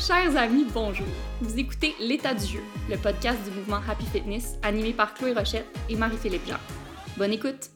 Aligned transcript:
Chers 0.00 0.34
amis, 0.36 0.64
bonjour. 0.72 1.06
Vous 1.42 1.58
écoutez 1.58 1.94
L'état 2.00 2.32
du 2.32 2.46
jeu, 2.46 2.62
le 2.88 2.96
podcast 2.96 3.42
du 3.44 3.50
mouvement 3.50 3.80
Happy 3.86 4.06
Fitness 4.06 4.56
animé 4.62 4.94
par 4.94 5.12
Chloé 5.12 5.34
Rochette 5.34 5.66
et 5.90 5.94
Marie-Philippe 5.94 6.46
Jean. 6.46 6.58
Bonne 7.18 7.32
écoute. 7.32 7.68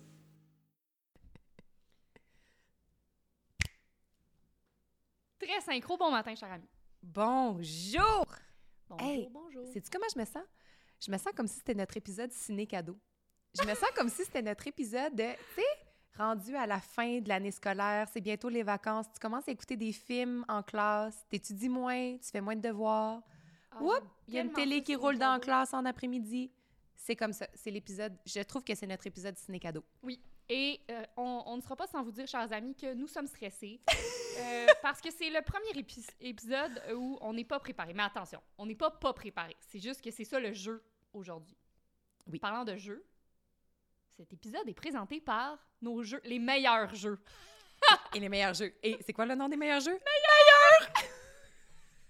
Très 5.38 5.60
synchro, 5.60 5.96
bon 5.98 6.10
matin, 6.10 6.34
cher 6.34 6.50
ami. 6.50 6.68
Bonjour! 7.02 8.26
Bonjour, 8.88 9.06
Hey, 9.06 9.28
bonjour. 9.30 9.66
Sais-tu 9.72 9.90
comment 9.90 10.06
je 10.14 10.18
me 10.18 10.24
sens? 10.24 10.44
Je 11.04 11.10
me 11.10 11.18
sens 11.18 11.32
comme 11.36 11.46
si 11.46 11.56
c'était 11.56 11.74
notre 11.74 11.96
épisode 11.96 12.32
ciné-cadeau. 12.32 12.98
Je 13.60 13.66
me 13.66 13.74
sens 13.74 13.90
comme 13.94 14.08
si 14.08 14.24
c'était 14.24 14.42
notre 14.42 14.66
épisode 14.66 15.14
de, 15.14 15.24
tu 15.24 15.60
sais, 15.60 15.83
rendu 16.16 16.54
à 16.56 16.66
la 16.66 16.80
fin 16.80 17.20
de 17.20 17.28
l'année 17.28 17.50
scolaire, 17.50 18.08
c'est 18.12 18.20
bientôt 18.20 18.48
les 18.48 18.62
vacances, 18.62 19.06
tu 19.12 19.18
commences 19.18 19.48
à 19.48 19.52
écouter 19.52 19.76
des 19.76 19.92
films 19.92 20.44
en 20.48 20.62
classe, 20.62 21.24
t'étudies 21.28 21.68
moins, 21.68 22.16
tu 22.18 22.30
fais 22.30 22.40
moins 22.40 22.56
de 22.56 22.60
devoirs. 22.60 23.20
Ah, 23.72 23.82
Oups, 23.82 24.00
il 24.28 24.34
y 24.34 24.38
a 24.38 24.42
une 24.42 24.52
télé 24.52 24.82
qui 24.82 24.94
roule 24.94 25.18
dans 25.18 25.26
la 25.32 25.34
cadeau. 25.34 25.44
classe 25.44 25.74
en 25.74 25.84
après-midi. 25.84 26.50
C'est 26.96 27.16
comme 27.16 27.32
ça, 27.32 27.46
c'est 27.54 27.70
l'épisode, 27.70 28.16
je 28.24 28.40
trouve 28.42 28.62
que 28.64 28.74
c'est 28.74 28.86
notre 28.86 29.06
épisode 29.06 29.36
ciné-cadeau. 29.36 29.84
Oui. 30.02 30.20
Et 30.48 30.80
euh, 30.90 31.02
on, 31.16 31.42
on 31.46 31.56
ne 31.56 31.62
sera 31.62 31.74
pas 31.74 31.86
sans 31.86 32.02
vous 32.02 32.12
dire, 32.12 32.26
chers 32.26 32.52
amis, 32.52 32.74
que 32.74 32.92
nous 32.94 33.08
sommes 33.08 33.26
stressés. 33.26 33.80
euh, 34.38 34.66
parce 34.82 35.00
que 35.00 35.10
c'est 35.10 35.30
le 35.30 35.40
premier 35.42 35.70
épi- 35.82 36.06
épisode 36.20 36.82
où 36.94 37.18
on 37.22 37.32
n'est 37.32 37.44
pas 37.44 37.58
préparé. 37.58 37.94
Mais 37.94 38.02
attention, 38.02 38.40
on 38.58 38.66
n'est 38.66 38.74
pas 38.74 38.90
pas 38.90 39.12
préparé. 39.14 39.56
C'est 39.60 39.80
juste 39.80 40.02
que 40.02 40.10
c'est 40.10 40.24
ça 40.24 40.38
le 40.38 40.52
jeu 40.52 40.82
aujourd'hui. 41.14 41.56
Oui. 42.30 42.38
Parlant 42.38 42.64
de 42.64 42.76
jeu, 42.76 43.02
cet 44.16 44.32
épisode 44.32 44.68
est 44.68 44.74
présenté 44.74 45.20
par 45.20 45.58
nos 45.80 46.02
jeux, 46.02 46.20
les 46.24 46.38
meilleurs 46.38 46.94
jeux. 46.94 47.18
Et 48.14 48.20
les 48.20 48.28
meilleurs 48.28 48.54
jeux. 48.54 48.72
Et 48.82 48.96
c'est 49.04 49.12
quoi 49.12 49.26
le 49.26 49.34
nom 49.34 49.48
des 49.48 49.56
meilleurs 49.56 49.80
jeux? 49.80 49.98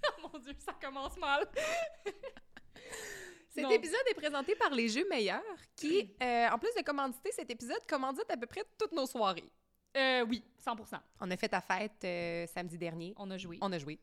Oh 0.07 0.29
mon 0.33 0.39
Dieu, 0.39 0.53
ça 0.59 0.75
commence 0.75 1.17
mal. 1.17 1.49
Cet 3.49 3.65
Non. 3.65 3.71
épisode 3.71 4.03
est 4.11 4.15
présenté 4.15 4.55
par 4.55 4.69
les 4.71 4.87
Jeux 4.89 5.09
Meilleurs 5.09 5.41
qui, 5.77 6.15
euh, 6.23 6.49
en 6.51 6.59
plus 6.59 6.75
de 6.77 6.83
commanditer 6.83 7.33
cet 7.33 7.49
épisode, 7.51 7.79
commandite 7.89 8.31
à 8.31 8.37
peu 8.37 8.47
près 8.47 8.65
toutes 8.79 8.93
nos 8.93 9.07
soirées. 9.07 9.51
Euh, 9.97 10.27
oui, 10.29 10.45
100 10.59 10.77
On 11.21 11.31
a 11.31 11.37
fait 11.39 11.49
ta 11.49 11.63
fête 11.63 12.05
euh, 12.05 12.47
samedi 12.49 12.77
dernier. 12.77 13.15
On 13.17 13.31
a 13.31 13.39
joué. 13.39 13.57
On 13.63 13.73
a 13.73 13.79
joué. 13.79 13.99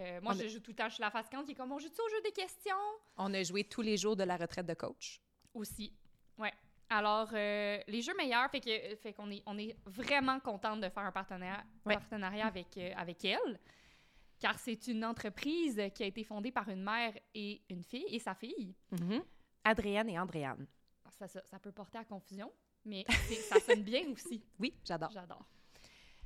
Euh, 0.00 0.20
moi, 0.20 0.34
on 0.34 0.38
a- 0.38 0.42
je 0.42 0.48
joue 0.48 0.60
tout 0.60 0.72
le 0.72 0.76
temps 0.76 0.90
chez 0.90 1.00
la 1.00 1.10
face 1.10 1.26
qui 1.30 1.36
est 1.52 1.54
comme 1.54 1.72
on 1.72 1.78
joue-tu 1.78 1.98
au 2.00 2.08
jeu 2.10 2.20
des 2.22 2.32
questions? 2.32 2.76
On 3.16 3.32
a 3.32 3.42
joué 3.42 3.64
tous 3.64 3.80
les 3.82 3.96
jours 3.96 4.16
de 4.16 4.24
la 4.24 4.36
retraite 4.36 4.66
de 4.66 4.74
coach. 4.74 5.22
Aussi. 5.54 5.94
Alors, 6.90 7.28
euh, 7.34 7.78
les 7.86 8.00
jeux 8.00 8.14
meilleurs, 8.16 8.50
fait 8.50 8.60
que 8.60 8.96
fait 8.96 9.12
qu'on 9.12 9.30
est, 9.30 9.42
on 9.46 9.58
est 9.58 9.76
vraiment 9.86 10.40
contente 10.40 10.80
de 10.80 10.88
faire 10.88 11.04
un 11.04 11.12
partenariat, 11.12 11.62
Ouais. 11.84 11.94
partenariat 11.94 12.46
avec, 12.46 12.76
euh, 12.78 12.92
avec 12.96 13.24
elle, 13.24 13.60
car 14.38 14.58
c'est 14.58 14.86
une 14.86 15.04
entreprise 15.04 15.82
qui 15.94 16.02
a 16.02 16.06
été 16.06 16.24
fondée 16.24 16.50
par 16.50 16.68
une 16.68 16.82
mère 16.82 17.12
et 17.34 17.60
une 17.68 17.82
fille, 17.84 18.06
et 18.08 18.18
sa 18.18 18.34
fille. 18.34 18.74
Adrienne 19.64 20.08
et 20.08 20.18
Andréane. 20.18 20.66
Ça, 21.18 21.28
ça, 21.28 21.42
ça 21.44 21.58
peut 21.58 21.72
porter 21.72 21.98
à 21.98 22.04
confusion, 22.04 22.50
mais 22.84 23.04
ça 23.48 23.60
sonne 23.60 23.82
bien 23.82 24.08
aussi. 24.10 24.42
Oui, 24.58 24.72
j'adore. 24.84 25.10
J'adore. 25.10 25.44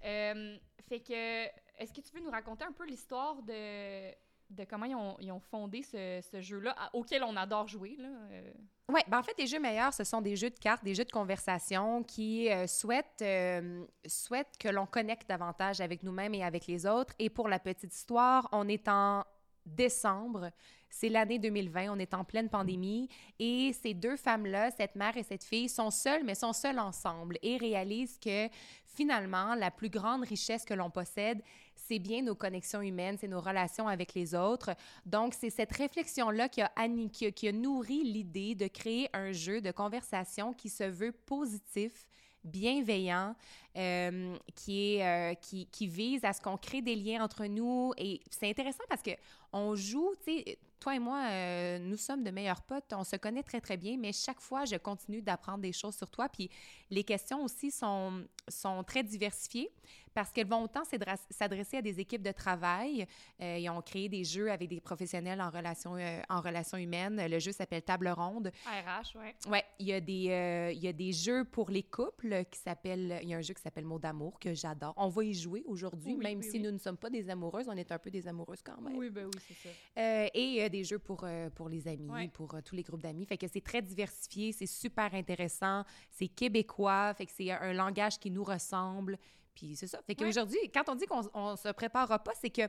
Euh, 0.04 0.58
fait 0.88 1.00
que, 1.00 1.46
est-ce 1.80 1.92
que 1.92 2.00
tu 2.00 2.12
veux 2.14 2.20
nous 2.20 2.30
raconter 2.30 2.64
un 2.64 2.72
peu 2.72 2.84
l'histoire 2.86 3.42
de, 3.42 4.12
de 4.52 4.64
comment 4.64 4.86
ils 4.86 4.94
ont, 4.94 5.16
ils 5.20 5.32
ont 5.32 5.40
fondé 5.40 5.82
ce, 5.82 6.20
ce 6.30 6.40
jeu-là, 6.40 6.74
auquel 6.92 7.24
on 7.24 7.36
adore 7.36 7.68
jouer, 7.68 7.96
là? 7.98 8.08
euh? 8.30 8.52
Oui, 8.88 9.00
ben 9.08 9.18
en 9.20 9.22
fait, 9.22 9.34
les 9.38 9.46
jeux 9.46 9.60
meilleurs, 9.60 9.94
ce 9.94 10.04
sont 10.04 10.20
des 10.20 10.36
jeux 10.36 10.50
de 10.50 10.58
cartes, 10.58 10.84
des 10.84 10.94
jeux 10.94 11.04
de 11.04 11.12
conversation 11.12 12.02
qui 12.02 12.50
euh, 12.50 12.66
souhaitent, 12.66 13.22
euh, 13.22 13.84
souhaitent 14.06 14.58
que 14.58 14.68
l'on 14.68 14.86
connecte 14.86 15.28
davantage 15.28 15.80
avec 15.80 16.02
nous-mêmes 16.02 16.34
et 16.34 16.44
avec 16.44 16.66
les 16.66 16.84
autres. 16.84 17.14
Et 17.18 17.30
pour 17.30 17.48
la 17.48 17.58
petite 17.58 17.94
histoire, 17.94 18.48
on 18.52 18.68
est 18.68 18.88
en 18.88 19.24
décembre, 19.64 20.50
c'est 20.92 21.08
l'année 21.08 21.38
2020, 21.38 21.90
on 21.90 21.98
est 21.98 22.12
en 22.12 22.22
pleine 22.22 22.50
pandémie 22.50 23.08
et 23.38 23.72
ces 23.72 23.94
deux 23.94 24.16
femmes-là, 24.16 24.70
cette 24.70 24.94
mère 24.94 25.16
et 25.16 25.22
cette 25.22 25.42
fille, 25.42 25.70
sont 25.70 25.90
seules, 25.90 26.22
mais 26.22 26.34
sont 26.34 26.52
seules 26.52 26.78
ensemble 26.78 27.38
et 27.42 27.56
réalisent 27.56 28.18
que 28.22 28.48
finalement, 28.84 29.54
la 29.54 29.70
plus 29.70 29.88
grande 29.88 30.22
richesse 30.22 30.66
que 30.66 30.74
l'on 30.74 30.90
possède, 30.90 31.42
c'est 31.74 31.98
bien 31.98 32.20
nos 32.20 32.34
connexions 32.34 32.82
humaines, 32.82 33.16
c'est 33.18 33.26
nos 33.26 33.40
relations 33.40 33.88
avec 33.88 34.12
les 34.12 34.34
autres. 34.34 34.76
Donc, 35.06 35.32
c'est 35.32 35.48
cette 35.48 35.72
réflexion-là 35.72 36.50
qui 36.50 36.60
a, 36.60 37.52
nourri 37.52 38.04
l'idée 38.04 38.54
de 38.54 38.68
créer 38.68 39.08
un 39.14 39.32
jeu 39.32 39.62
de 39.62 39.70
conversation 39.70 40.52
qui 40.52 40.68
se 40.68 40.84
veut 40.84 41.12
positif, 41.12 42.06
bienveillant, 42.44 43.34
euh, 43.78 44.36
euh, 44.68 45.34
qui, 45.34 45.66
qui 45.72 45.86
vise 45.86 46.22
à 46.24 46.34
ce 46.34 46.42
qu'on 46.42 46.58
crée 46.58 46.82
des 46.82 46.96
liens 46.96 47.24
entre 47.24 47.46
nous. 47.46 47.94
Et 47.96 48.20
c'est 48.30 48.50
intéressant 48.50 48.84
parce 48.90 49.02
que 49.02 49.12
on 49.54 49.74
joue, 49.74 50.14
tu 50.24 50.42
sais, 50.44 50.58
toi 50.82 50.96
et 50.96 50.98
moi, 50.98 51.22
euh, 51.30 51.78
nous 51.78 51.96
sommes 51.96 52.24
de 52.24 52.32
meilleurs 52.32 52.62
potes, 52.62 52.92
on 52.92 53.04
se 53.04 53.14
connaît 53.14 53.44
très, 53.44 53.60
très 53.60 53.76
bien, 53.76 53.96
mais 53.96 54.12
chaque 54.12 54.40
fois, 54.40 54.64
je 54.64 54.74
continue 54.74 55.22
d'apprendre 55.22 55.60
des 55.60 55.72
choses 55.72 55.94
sur 55.94 56.10
toi. 56.10 56.28
Puis 56.28 56.50
les 56.90 57.04
questions 57.04 57.44
aussi 57.44 57.70
sont, 57.70 58.26
sont 58.48 58.82
très 58.82 59.04
diversifiées 59.04 59.70
parce 60.14 60.30
qu'elles 60.32 60.46
vont 60.46 60.62
autant 60.62 60.82
s'adresser 61.30 61.76
à 61.78 61.82
des 61.82 62.00
équipes 62.00 62.22
de 62.22 62.32
travail. 62.32 63.06
Euh, 63.40 63.58
ils 63.58 63.68
ont 63.70 63.80
créé 63.82 64.08
des 64.08 64.24
jeux 64.24 64.50
avec 64.50 64.68
des 64.68 64.80
professionnels 64.80 65.40
en 65.40 65.50
relations 65.50 65.96
euh, 65.96 66.20
en 66.28 66.40
relations 66.40 66.78
humaines. 66.78 67.20
Le 67.28 67.38
jeu 67.38 67.52
s'appelle 67.52 67.82
Table 67.82 68.08
ronde. 68.08 68.50
RH, 68.66 69.16
ouais. 69.18 69.34
Ouais, 69.48 69.64
il 69.78 69.86
y 69.88 69.92
a 69.92 70.00
des 70.00 70.28
euh, 70.30 70.72
il 70.72 70.82
y 70.82 70.88
a 70.88 70.92
des 70.92 71.12
jeux 71.12 71.44
pour 71.44 71.70
les 71.70 71.82
couples 71.82 72.44
qui 72.50 72.58
s'appellent 72.58 73.18
il 73.22 73.28
y 73.28 73.34
a 73.34 73.38
un 73.38 73.42
jeu 73.42 73.54
qui 73.54 73.62
s'appelle 73.62 73.84
Mot 73.84 73.98
d'amour 73.98 74.38
que 74.38 74.54
j'adore. 74.54 74.94
On 74.96 75.08
va 75.08 75.24
y 75.24 75.34
jouer 75.34 75.62
aujourd'hui 75.66 76.14
Oui, 76.14 76.22
même 76.22 76.38
oui, 76.38 76.44
si 76.44 76.52
oui. 76.58 76.60
nous 76.60 76.70
ne 76.70 76.78
sommes 76.78 76.96
pas 76.96 77.10
des 77.10 77.28
amoureuses, 77.30 77.68
on 77.68 77.76
est 77.76 77.90
un 77.92 77.98
peu 77.98 78.10
des 78.10 78.26
amoureuses 78.28 78.62
quand 78.62 78.80
même. 78.80 78.96
Oui, 78.96 79.10
ben 79.10 79.26
oui, 79.26 79.40
c'est 79.48 79.54
ça. 79.54 79.68
Euh, 79.98 80.28
et 80.34 80.62
euh, 80.64 80.68
des 80.68 80.84
jeux 80.84 80.98
pour, 80.98 81.26
pour 81.54 81.68
les 81.68 81.88
amis, 81.88 82.10
Ouais. 82.10 82.28
pour 82.28 82.54
tous 82.64 82.74
les 82.74 82.82
groupes 82.82 83.02
d'amis. 83.02 83.24
Fait 83.26 83.38
que 83.38 83.46
c'est 83.48 83.60
très 83.62 83.80
diversifié, 83.82 84.52
c'est 84.52 84.66
super 84.66 85.14
intéressant, 85.14 85.84
c'est 86.10 86.28
québécois, 86.28 87.14
fait 87.14 87.26
que 87.26 87.32
c'est 87.34 87.50
un 87.50 87.72
langage 87.72 88.18
qui 88.18 88.30
nous 88.30 88.44
ressemble. 88.44 89.18
Puis 89.54 89.76
c'est 89.76 89.86
ça. 89.86 89.98
Fait 90.06 90.18
Ouais. 90.20 90.26
qu'aujourd'hui, 90.26 90.58
quand 90.72 90.88
on 90.88 90.94
dit 90.94 91.06
qu'on 91.06 91.22
on 91.34 91.56
se 91.56 91.68
préparera 91.72 92.18
pas, 92.18 92.32
c'est 92.40 92.50
que 92.50 92.62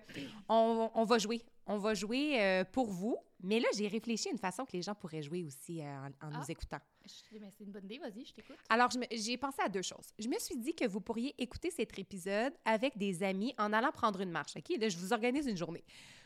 on, 0.49 0.91
on 0.93 1.03
va 1.05 1.17
jouer. 1.17 1.41
On 1.65 1.77
va 1.77 1.93
jouer 1.93 2.41
euh, 2.41 2.63
pour 2.65 2.87
vous. 2.91 3.17
Mais 3.45 3.59
là, 3.59 3.67
j'ai 3.75 3.87
réfléchi 3.87 4.29
à 4.29 4.31
une 4.31 4.37
façon 4.37 4.65
que 4.65 4.71
les 4.73 4.81
gens 4.81 4.95
pourraient 4.95 5.21
jouer 5.21 5.43
aussi 5.43 5.81
euh, 5.81 5.85
en, 5.85 6.07
en 6.07 6.31
Ah. 6.33 6.37
nous 6.39 6.51
écoutant. 6.51 6.79
C'est 7.05 7.63
une 7.63 7.71
bonne 7.71 7.83
idée, 7.85 7.97
vas-y, 7.99 8.25
je 8.25 8.33
t'écoute. 8.33 8.55
Alors, 8.69 8.89
j'ai 9.11 9.37
pensé 9.37 9.61
à 9.61 9.67
deux 9.69 9.81
choses. 9.81 10.11
Je 10.17 10.27
me 10.29 10.37
suis 10.39 10.55
dit 10.57 10.73
que 10.73 10.87
vous 10.87 11.01
pourriez 11.01 11.33
écouter 11.37 11.69
cet 11.71 11.97
épisode 11.99 12.53
avec 12.63 12.97
des 12.97 13.21
amis 13.23 13.53
en 13.57 13.73
allant 13.73 13.91
prendre 13.91 14.21
une 14.21 14.31
marche. 14.31 14.55
OK? 14.55 14.77
Là, 14.79 14.87
je 14.89 14.97
vous 14.97 15.11
organise 15.13 15.45
une 15.47 15.57
journée. 15.57 15.83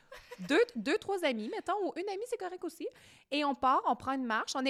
Deux, 0.48 0.62
deux, 0.76 0.98
trois 1.00 1.22
amis, 1.26 1.50
mettons, 1.50 1.74
ou 1.86 1.92
une 1.98 2.08
amie, 2.08 2.24
c'est 2.30 2.38
correct 2.38 2.64
aussi. 2.64 2.88
Et 3.30 3.44
on 3.44 3.54
part, 3.56 3.82
on 3.88 3.96
prend 3.96 4.14
une 4.14 4.24
marche, 4.26 4.54
on 4.56 4.66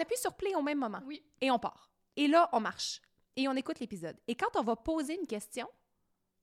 appuie 0.00 0.16
sur 0.18 0.32
play 0.34 0.54
au 0.54 0.62
même 0.62 0.78
moment. 0.78 1.00
Oui. 1.06 1.22
Et 1.40 1.50
on 1.50 1.58
part. 1.58 1.90
Et 2.14 2.28
là, 2.28 2.48
on 2.52 2.60
marche. 2.60 3.00
Et 3.36 3.46
on 3.48 3.52
écoute 3.52 3.78
l'épisode. 3.80 4.16
Et 4.26 4.34
quand 4.34 4.56
on 4.56 4.62
va 4.62 4.76
poser 4.76 5.18
une 5.18 5.26
question, 5.26 5.68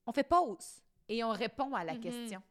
on 0.05 0.11
fait 0.11 0.23
pause. 0.23 0.81
Et 1.09 1.23
on 1.23 1.31
répond 1.31 1.73
à 1.73 1.83
la 1.83 1.93
Mhm. 1.95 1.99
question. 2.01 2.41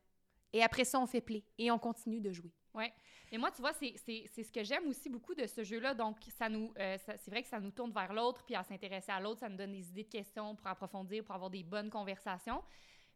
Et 0.53 0.62
après 0.62 0.84
ça, 0.84 0.98
on 1.00 1.06
fait 1.06 1.20
play. 1.20 1.44
Et 1.58 1.70
on 1.70 1.78
continue 1.78 2.20
de 2.20 2.32
jouer. 2.32 2.53
Ouais. 2.75 2.92
Et 3.30 3.38
moi, 3.38 3.50
tu 3.50 3.62
vois, 3.62 3.72
c'est 3.72 3.97
ce 3.97 4.53
que 4.53 4.62
j'aime 4.64 4.86
aussi 4.88 5.08
beaucoup 5.08 5.34
de 5.34 5.47
ce 5.47 5.62
jeu-là. 5.64 5.94
Donc, 5.94 6.16
ça 6.36 6.48
nous, 6.50 6.72
euh, 6.78 6.98
c'est 7.06 7.28
vrai 7.30 7.42
que 7.42 7.48
ça 7.48 7.60
nous 7.60 7.70
tourne 7.70 7.92
vers 7.92 8.12
l'autre, 8.12 8.42
puis 8.44 8.54
à 8.54 8.62
s'intéresser 8.62 9.12
à 9.12 9.20
l'autre, 9.20 9.41
ça 9.41 9.48
nous 9.48 9.56
donne 9.56 9.72
des 9.72 9.88
idées 9.88 10.04
de 10.04 10.08
questions 10.10 10.54
pour 10.54 10.66
approfondir, 10.66 11.24
pour 11.24 11.34
avoir 11.34 11.48
des 11.50 11.62
bonnes 11.62 11.88
conversations. 11.88 12.62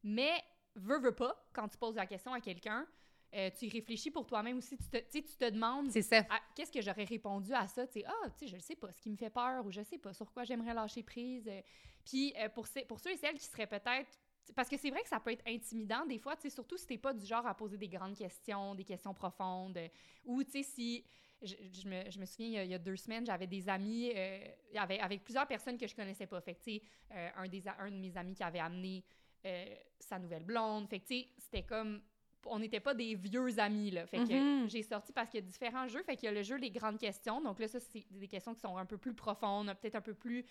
Mais, 0.03 0.43
veux, 0.75 0.99
veux 1.01 1.15
pas, 1.15 1.37
quand 1.53 1.69
tu 1.69 1.77
poses 1.77 1.97
la 1.97 2.07
question 2.07 2.33
à 2.33 2.41
quelqu'un, 2.41 2.87
euh, 3.37 3.51
tu 3.57 3.67
y 3.67 3.69
réfléchis 3.69 4.11
pour 4.11 4.27
toi-même 4.27 4.57
aussi. 4.59 4.77
Tu 4.77 4.89
te, 4.89 4.97
tu 4.97 5.23
te 5.23 5.51
demandes 5.51 5.93
qu'est-ce 5.93 6.73
que 6.73 6.81
j'aurais 6.81 7.05
répondu 7.05 7.53
à 7.53 7.69
ça? 7.69 7.87
Tu 7.87 8.01
sais, 8.01 8.05
ah, 8.07 8.31
tu 8.31 8.39
sais, 8.39 8.47
je 8.49 8.57
ne 8.57 8.61
sais 8.61 8.77
pas, 8.77 8.91
ce 8.91 9.01
qui 9.01 9.11
me 9.11 9.17
fait 9.17 9.31
peur 9.31 9.65
ou 9.65 9.71
je 9.71 9.83
sais 9.83 9.99
pas 9.99 10.13
sur 10.13 10.33
quoi 10.33 10.45
j'aimerais 10.45 10.75
lâcher 10.75 11.03
prise. 11.03 11.47
Euh, 11.47 11.61
Puis 12.05 12.33
euh, 12.39 12.49
pour, 12.49 12.67
pour 12.89 12.99
ceux 13.01 13.13
et 13.13 13.17
celles 13.17 13.39
qui 13.39 13.47
seraient 13.47 13.67
peut-être. 13.67 14.19
Parce 14.55 14.69
que 14.69 14.77
c'est 14.77 14.91
vrai 14.91 15.03
que 15.03 15.09
ça 15.09 15.21
peut 15.21 15.33
être 15.33 15.47
intimidant 15.47 16.07
des 16.07 16.19
fois, 16.19 16.37
tu 16.37 16.43
sais, 16.43 16.51
surtout 16.51 16.77
si 16.77 16.87
t'es 16.87 16.99
pas 16.99 17.13
du 17.13 17.27
genre 17.27 17.47
à 17.47 17.55
poser 17.55 17.77
des 17.77 17.89
grandes 17.89 18.17
questions, 18.17 18.75
des 18.75 18.85
questions 18.85 19.13
profondes, 19.13 19.77
euh, 19.77 19.89
ou 20.25 20.43
tu 20.43 20.51
sais, 20.51 20.63
si. 20.63 21.05
Je, 21.43 21.55
je 21.71 21.87
me, 21.87 22.11
je 22.11 22.19
me 22.19 22.25
souviens, 22.25 22.47
il 22.47 22.53
y, 22.55 22.59
a, 22.59 22.65
il 22.65 22.71
y 22.71 22.75
a 22.75 22.79
deux 22.79 22.97
semaines, 22.97 23.27
j'avais 23.27 23.47
des 23.47 23.69
amis, 23.69 24.11
euh, 24.17 24.39
avec, 24.75 24.99
avec 25.03 25.23
plusieurs 25.23 25.47
personnes 25.47 25.77
que 25.77 25.87
je 25.87 25.95
connaissais 25.95 26.27
pas. 26.27 26.41
Fait 26.41 26.55
que, 26.55 26.71
euh, 26.71 27.29
un, 27.37 27.47
des, 27.47 27.63
un 27.79 27.91
de 27.91 27.97
mes 27.97 28.17
amis 28.17 28.35
qui 28.35 28.43
avait 28.43 28.59
amené 28.59 29.05
euh, 29.45 29.75
sa 30.01 30.19
nouvelle 30.19 30.45
blonde. 30.45 30.89
Fait 30.89 30.99
que, 30.99 31.07
tu 31.07 31.21
sais, 31.21 31.29
c'était 31.37 31.63
comme. 31.63 32.01
On 32.49 32.59
n'était 32.59 32.81
pas 32.81 32.95
des 32.95 33.15
vieux 33.15 33.59
amis, 33.59 33.91
là. 33.91 34.07
Fait 34.07 34.19
que 34.19 34.63
Mhm. 34.63 34.69
j'ai 34.69 34.83
sorti 34.83 35.13
parce 35.13 35.31
qu'il 35.31 35.41
y 35.41 35.43
a 35.43 35.47
différents 35.47 35.87
jeux. 35.89 36.03
Fait 36.03 36.17
qu'il 36.17 36.27
y 36.27 36.29
a 36.29 36.33
le 36.33 36.43
jeu 36.43 36.57
Les 36.57 36.71
Grandes 36.71 36.99
Questions. 36.99 37.41
Donc 37.41 37.59
là, 37.59 37.69
ça, 37.69 37.81
c'est 37.81 38.05
des 38.11 38.29
questions 38.29 38.55
qui 38.55 38.61
sont 38.61 38.77
un 38.77 38.87
peu 38.87 38.99
plus 38.99 39.15
profondes, 39.15 39.67
peut-être 39.81 39.97
un 39.97 40.01
peu 40.01 40.15
plus. 40.15 40.45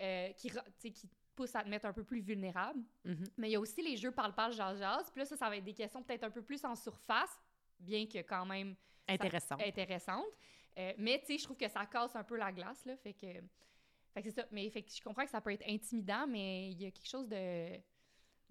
euh, 0.00 0.32
qui, 0.32 0.50
qui 0.92 1.08
poussent 1.36 1.54
à 1.54 1.62
te 1.62 1.68
mettre 1.68 1.84
un 1.86 1.92
peu 1.92 2.02
plus 2.02 2.20
vulnérable. 2.20 2.80
Mhm. 3.04 3.24
Mais 3.36 3.50
il 3.50 3.52
y 3.52 3.56
a 3.56 3.60
aussi 3.60 3.82
les 3.82 3.96
jeux 3.96 4.10
parle-parle, 4.10 4.52
jase-jase. 4.52 5.10
Puis 5.10 5.20
là, 5.20 5.26
ça, 5.26 5.36
ça 5.36 5.48
va 5.50 5.56
être 5.58 5.64
des 5.64 5.74
questions 5.74 6.02
peut-être 6.02 6.24
un 6.24 6.30
peu 6.30 6.40
plus 6.42 6.64
en 6.64 6.74
surface, 6.74 7.38
bien 7.78 8.06
que 8.06 8.18
quand 8.22 8.46
même 8.46 8.74
Intéressant. 9.06 9.56
intéressantes. 9.60 10.24
Euh, 10.78 10.92
mais 10.96 11.20
tu 11.20 11.26
sais, 11.26 11.38
je 11.38 11.44
trouve 11.44 11.58
que 11.58 11.68
ça 11.68 11.84
casse 11.86 12.16
un 12.16 12.24
peu 12.24 12.36
la 12.36 12.50
glace, 12.50 12.84
là. 12.86 12.96
Fait 12.96 13.12
que. 13.12 13.26
Fait 14.14 14.22
que 14.22 14.30
c'est 14.30 14.40
ça. 14.40 14.46
Mais 14.50 14.68
fait 14.70 14.82
que 14.82 14.90
je 14.90 15.02
comprends 15.02 15.24
que 15.24 15.30
ça 15.30 15.42
peut 15.42 15.52
être 15.52 15.64
intimidant, 15.68 16.26
mais 16.26 16.70
il 16.70 16.82
y 16.82 16.86
a 16.86 16.90
quelque 16.90 17.08
chose 17.08 17.28
de 17.28 17.76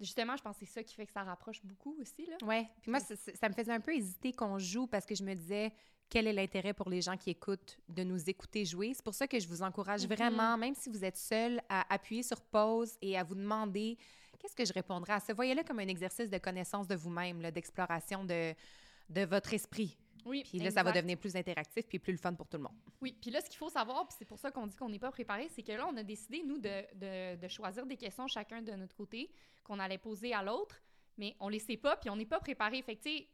justement, 0.02 0.36
je 0.36 0.42
pense 0.42 0.58
que 0.58 0.66
c'est 0.66 0.72
ça 0.72 0.82
qui 0.82 0.94
fait 0.94 1.06
que 1.06 1.12
ça 1.12 1.22
rapproche 1.22 1.64
beaucoup 1.64 1.96
aussi, 2.00 2.26
là. 2.26 2.36
Ouais. 2.46 2.68
Puis 2.82 2.90
moi, 2.90 3.00
ça, 3.00 3.14
ça 3.16 3.48
me 3.48 3.54
faisait 3.54 3.72
un 3.72 3.80
peu 3.80 3.94
hésiter 3.94 4.32
qu'on 4.32 4.58
joue 4.58 4.86
parce 4.86 5.06
que 5.06 5.14
je 5.14 5.22
me 5.24 5.34
disais, 5.34 5.72
quel 6.10 6.26
est 6.26 6.32
l'intérêt 6.32 6.74
pour 6.74 6.90
les 6.90 7.00
gens 7.00 7.16
qui 7.16 7.30
écoutent 7.30 7.78
de 7.88 8.04
nous 8.04 8.28
écouter 8.28 8.64
jouer? 8.66 8.92
C'est 8.94 9.04
pour 9.04 9.14
ça 9.14 9.26
que 9.26 9.40
je 9.40 9.48
vous 9.48 9.62
encourage 9.62 10.02
Mhm. 10.02 10.14
vraiment, 10.14 10.56
même 10.58 10.74
si 10.74 10.90
vous 10.90 11.04
êtes 11.04 11.16
seul, 11.16 11.60
à 11.68 11.92
appuyer 11.92 12.22
sur 12.22 12.40
pause 12.42 12.96
et 13.00 13.16
à 13.16 13.24
vous 13.24 13.34
demander 13.34 13.96
qu'est-ce 14.38 14.54
que 14.56 14.64
je 14.64 14.72
répondrai 14.72 15.12
à 15.14 15.20
ça? 15.20 15.32
Voyez-le 15.32 15.62
comme 15.62 15.78
un 15.78 15.88
exercice 15.88 16.28
de 16.28 16.38
connaissance 16.38 16.86
de 16.88 16.96
vous-même, 16.96 17.40
d'exploration 17.52 18.24
de, 18.24 18.52
de 19.08 19.24
votre 19.24 19.54
esprit. 19.54 19.96
Oui, 20.24 20.44
Puis 20.44 20.58
là, 20.58 20.70
ça 20.70 20.82
va 20.82 20.92
devenir 20.92 21.18
plus 21.18 21.34
interactif 21.36 21.86
puis 21.86 21.98
plus 21.98 22.12
le 22.12 22.18
fun 22.18 22.34
pour 22.34 22.46
tout 22.48 22.56
le 22.56 22.62
monde. 22.64 22.76
Oui, 23.00 23.16
puis 23.20 23.30
là, 23.30 23.40
ce 23.40 23.46
qu'il 23.48 23.58
faut 23.58 23.68
savoir, 23.68 24.06
puis 24.06 24.14
c'est 24.18 24.24
pour 24.24 24.38
ça 24.38 24.50
qu'on 24.50 24.66
dit 24.66 24.76
qu'on 24.76 24.88
n'est 24.88 24.98
pas 24.98 25.10
préparé, 25.10 25.48
c'est 25.48 25.62
que 25.62 25.72
là, 25.72 25.86
on 25.86 25.96
a 25.96 26.02
décidé, 26.02 26.42
nous, 26.44 26.58
de, 26.58 26.82
de- 26.94 27.36
de 27.40 27.48
choisir 27.48 27.84
des 27.86 27.96
questions 27.96 28.26
chacun 28.28 28.62
de 28.62 28.72
notre 28.72 28.94
côté 28.94 29.30
qu'on 29.64 29.78
allait 29.78 29.98
poser 29.98 30.32
à 30.32 30.42
l'autre, 30.42 30.80
mais 31.18 31.34
on 31.40 31.48
les 31.48 31.58
sait 31.58 31.76
pas, 31.76 31.96
puis 31.96 32.08
on 32.10 32.16
n'est 32.16 32.26
pas 32.26 32.40
préparé. 32.40 32.80
Fait 32.82 32.96
que, 32.96 33.02
tu 33.02 33.10
sais, 33.18 33.28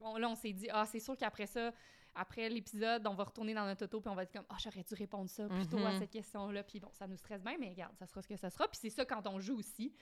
bon, 0.00 0.16
là, 0.16 0.28
on 0.28 0.34
s'est 0.34 0.52
dit, 0.52 0.68
ah, 0.70 0.86
c'est 0.86 1.00
sûr 1.00 1.16
qu'après 1.16 1.46
ça, 1.46 1.72
après 2.14 2.48
l'épisode, 2.48 3.06
on 3.06 3.14
va 3.14 3.24
retourner 3.24 3.54
dans 3.54 3.64
notre 3.66 3.84
auto, 3.84 4.00
puis 4.00 4.08
on 4.10 4.14
va 4.14 4.24
dire 4.24 4.32
comme, 4.32 4.46
ah, 4.48 4.56
j'aurais 4.62 4.82
dû 4.82 4.94
répondre 4.94 5.28
ça 5.30 5.46
plutôt 5.48 5.78
à 5.78 5.92
Mhm. 5.92 5.98
cette 6.00 6.10
question-là, 6.10 6.62
puis 6.64 6.80
bon, 6.80 6.90
ça 6.92 7.06
nous 7.06 7.16
stresse 7.16 7.42
bien, 7.42 7.56
mais 7.58 7.68
regarde, 7.70 7.94
ça 7.96 8.06
sera 8.06 8.22
ce 8.22 8.28
que 8.28 8.36
ça 8.36 8.50
sera, 8.50 8.66
puis 8.68 8.78
c'est 8.80 8.90
ça 8.90 9.04
quand 9.04 9.26
on 9.26 9.38
joue 9.40 9.58
aussi. 9.58 9.92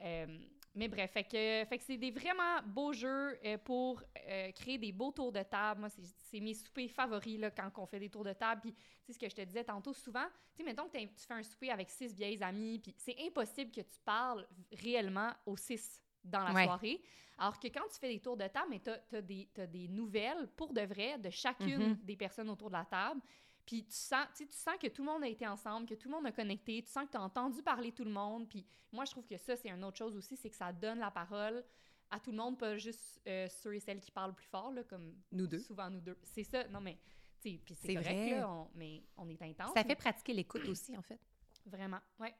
Euh, 0.00 0.26
mais 0.76 0.88
bref, 0.88 1.10
fait 1.10 1.24
que, 1.24 1.64
fait 1.68 1.78
que 1.78 1.84
c'est 1.84 1.96
des 1.96 2.10
vraiment 2.10 2.60
beaux 2.66 2.92
jeux 2.92 3.38
euh, 3.44 3.56
pour 3.58 4.02
euh, 4.28 4.52
créer 4.52 4.76
des 4.78 4.92
beaux 4.92 5.10
tours 5.10 5.32
de 5.32 5.42
table. 5.42 5.80
Moi, 5.80 5.88
c'est- 5.88 6.40
mes 6.40 6.52
soupers 6.54 6.88
favoris 6.90 7.38
là, 7.38 7.50
quand 7.50 7.70
on 7.78 7.86
fait 7.86 7.98
des 7.98 8.10
tours 8.10 8.24
de 8.24 8.34
table. 8.34 8.60
Puis, 8.60 8.72
tu 8.74 8.78
sais, 9.06 9.12
ce 9.14 9.18
que 9.18 9.28
je 9.28 9.34
te 9.34 9.40
disais 9.40 9.64
tantôt, 9.64 9.94
souvent, 9.94 10.26
tu 10.54 10.58
sais, 10.58 10.62
mettons 10.64 10.86
que 10.86 10.98
tu 10.98 11.26
fais 11.26 11.34
un 11.34 11.42
souper 11.42 11.70
avec 11.70 11.88
six 11.90 12.14
vieilles 12.14 12.42
amies, 12.42 12.78
puis 12.78 12.94
c'est 12.98 13.16
impossible 13.26 13.70
que 13.70 13.80
tu 13.80 14.00
parles 14.04 14.46
réellement 14.70 15.32
aux 15.46 15.56
six 15.56 16.02
dans 16.22 16.44
la 16.44 16.52
Ouais. 16.52 16.64
soirée. 16.64 17.00
Alors 17.38 17.58
que 17.58 17.68
quand 17.68 17.86
tu 17.92 17.98
fais 17.98 18.08
des 18.08 18.20
tours 18.20 18.36
de 18.36 18.46
table, 18.46 18.68
mais 18.70 18.80
t'as 18.80 18.98
as 19.12 19.22
des, 19.66 19.88
nouvelles 19.88 20.48
pour 20.56 20.72
de 20.72 20.82
vrai 20.82 21.18
de 21.18 21.30
chacune 21.30 21.90
Mhm. 21.90 21.98
des 22.02 22.16
personnes 22.16 22.50
autour 22.50 22.68
de 22.68 22.74
la 22.74 22.84
table. 22.84 23.20
Puis 23.66 23.84
tu 23.84 23.96
sens, 23.96 24.26
tu 24.36 24.46
sens 24.50 24.76
que 24.80 24.86
tout 24.86 25.02
le 25.04 25.10
monde 25.10 25.24
a 25.24 25.28
été 25.28 25.46
ensemble, 25.46 25.86
que 25.88 25.94
tout 25.94 26.08
le 26.08 26.14
monde 26.14 26.26
a 26.26 26.32
connecté, 26.32 26.82
tu 26.84 26.90
sens 26.90 27.04
que 27.06 27.10
tu 27.10 27.16
as 27.16 27.22
entendu 27.22 27.62
parler 27.62 27.90
tout 27.92 28.04
le 28.04 28.10
monde. 28.12 28.48
Puis 28.48 28.64
moi, 28.92 29.04
je 29.04 29.10
trouve 29.10 29.26
que 29.26 29.36
ça, 29.36 29.56
c'est 29.56 29.68
une 29.70 29.82
autre 29.84 29.98
chose 29.98 30.16
aussi, 30.16 30.36
c'est 30.36 30.48
que 30.50 30.56
ça 30.56 30.72
donne 30.72 31.00
la 31.00 31.10
parole 31.10 31.64
à 32.10 32.20
tout 32.20 32.30
le 32.30 32.36
monde, 32.36 32.56
pas 32.56 32.76
juste 32.76 33.20
euh, 33.26 33.48
ceux 33.48 33.74
et 33.74 33.80
celles 33.80 34.00
qui 34.00 34.12
parlent 34.12 34.34
plus 34.34 34.46
fort, 34.46 34.70
là, 34.70 34.84
comme 34.84 35.14
Nous 35.32 35.48
deux. 35.48 35.58
souvent 35.58 35.90
nous 35.90 36.00
deux. 36.00 36.16
C'est 36.22 36.44
ça, 36.44 36.68
non 36.68 36.80
mais, 36.80 36.96
tu 37.40 37.50
sais, 37.50 37.60
c'est 37.74 37.94
correct, 37.94 38.06
vrai. 38.08 38.30
là, 38.38 38.48
on- 38.48 38.70
mais 38.76 39.02
on 39.16 39.28
est 39.28 39.42
intense. 39.42 39.74
Ça 39.74 39.82
mais- 39.82 39.84
fait 39.88 39.96
pratiquer 39.96 40.32
l'écoute 40.32 40.64
aussi, 40.68 40.96
en 40.96 41.02
fait. 41.02 41.18
Vraiment, 41.66 41.98
ouais. 42.20 42.32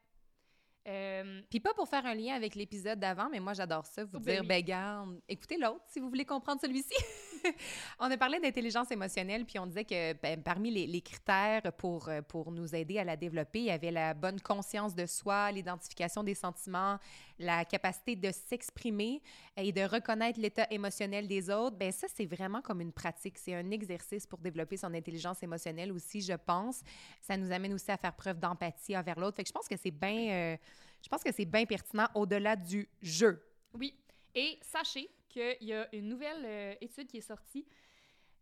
Euh, 0.86 1.42
Puis 1.50 1.58
pas 1.58 1.74
pour 1.74 1.88
faire 1.88 2.06
un 2.06 2.14
lien 2.14 2.36
avec 2.36 2.54
l'épisode 2.54 3.00
d'avant, 3.00 3.28
mais 3.28 3.40
moi 3.40 3.54
j'adore 3.54 3.84
ça, 3.86 4.04
vous 4.04 4.18
Oh, 4.18 4.20
ben 4.20 4.34
dire, 4.34 4.40
oui. 4.42 4.46
ben 4.46 4.62
garde, 4.64 5.20
écoutez 5.28 5.56
l'autre 5.58 5.82
si 5.88 5.98
vous 5.98 6.08
voulez 6.08 6.24
comprendre 6.24 6.60
celui-ci. 6.60 6.94
on 8.00 8.10
a 8.10 8.16
parlé 8.16 8.40
d'intelligence 8.40 8.90
émotionnelle, 8.90 9.44
puis 9.44 9.58
on 9.58 9.66
disait 9.66 9.84
que 9.84 10.12
ben, 10.14 10.42
parmi 10.42 10.70
les, 10.70 11.00
critères 11.00 11.72
pour, 11.76 12.08
euh, 12.08 12.22
pour 12.22 12.50
nous 12.50 12.74
aider 12.74 12.98
à 12.98 13.04
la 13.04 13.16
développer, 13.16 13.60
il 13.60 13.64
y 13.66 13.70
avait 13.70 13.90
la 13.90 14.14
bonne 14.14 14.40
conscience 14.40 14.94
de 14.94 15.06
soi, 15.06 15.50
l'identification 15.52 16.22
des 16.22 16.34
sentiments, 16.34 16.98
la 17.38 17.64
capacité 17.64 18.16
de 18.16 18.30
s'exprimer 18.30 19.22
et 19.56 19.72
de 19.72 19.82
reconnaître 19.82 20.40
l'état 20.40 20.66
émotionnel 20.70 21.28
des 21.28 21.50
autres. 21.50 21.76
Ben 21.76 21.92
ça, 21.92 22.06
c'est 22.14 22.26
vraiment 22.26 22.62
comme 22.62 22.80
une 22.80 22.92
pratique, 22.92 23.38
c'est 23.38 23.54
un 23.54 23.70
exercice 23.70 24.26
pour 24.26 24.38
développer 24.38 24.76
son 24.76 24.92
intelligence 24.94 25.42
émotionnelle 25.42 25.92
aussi, 25.92 26.20
je 26.20 26.34
pense. 26.34 26.82
Ça 27.20 27.36
nous 27.36 27.52
amène 27.52 27.74
aussi 27.74 27.90
à 27.90 27.96
faire 27.96 28.14
preuve 28.14 28.38
d'empathie 28.38 28.96
envers 28.96 29.18
l'autre. 29.18 29.42
Je 29.46 29.52
pense 29.52 29.68
que 29.68 29.76
c'est 29.76 29.90
bien... 29.90 30.30
euh, 30.30 30.56
je 31.02 31.08
pense 31.08 31.22
que 31.22 31.32
c'est 31.32 31.44
bien 31.44 31.64
pertinent 31.66 32.08
au-delà 32.14 32.56
du 32.56 32.88
jeu. 33.00 33.40
Oui. 33.74 33.94
Et 34.34 34.58
sachez 34.60 35.08
qu'il 35.36 35.68
y 35.68 35.72
a 35.72 35.88
une 35.94 36.08
nouvelle 36.08 36.44
euh, 36.44 36.74
étude 36.80 37.06
qui 37.08 37.18
est 37.18 37.28
sortie 37.34 37.66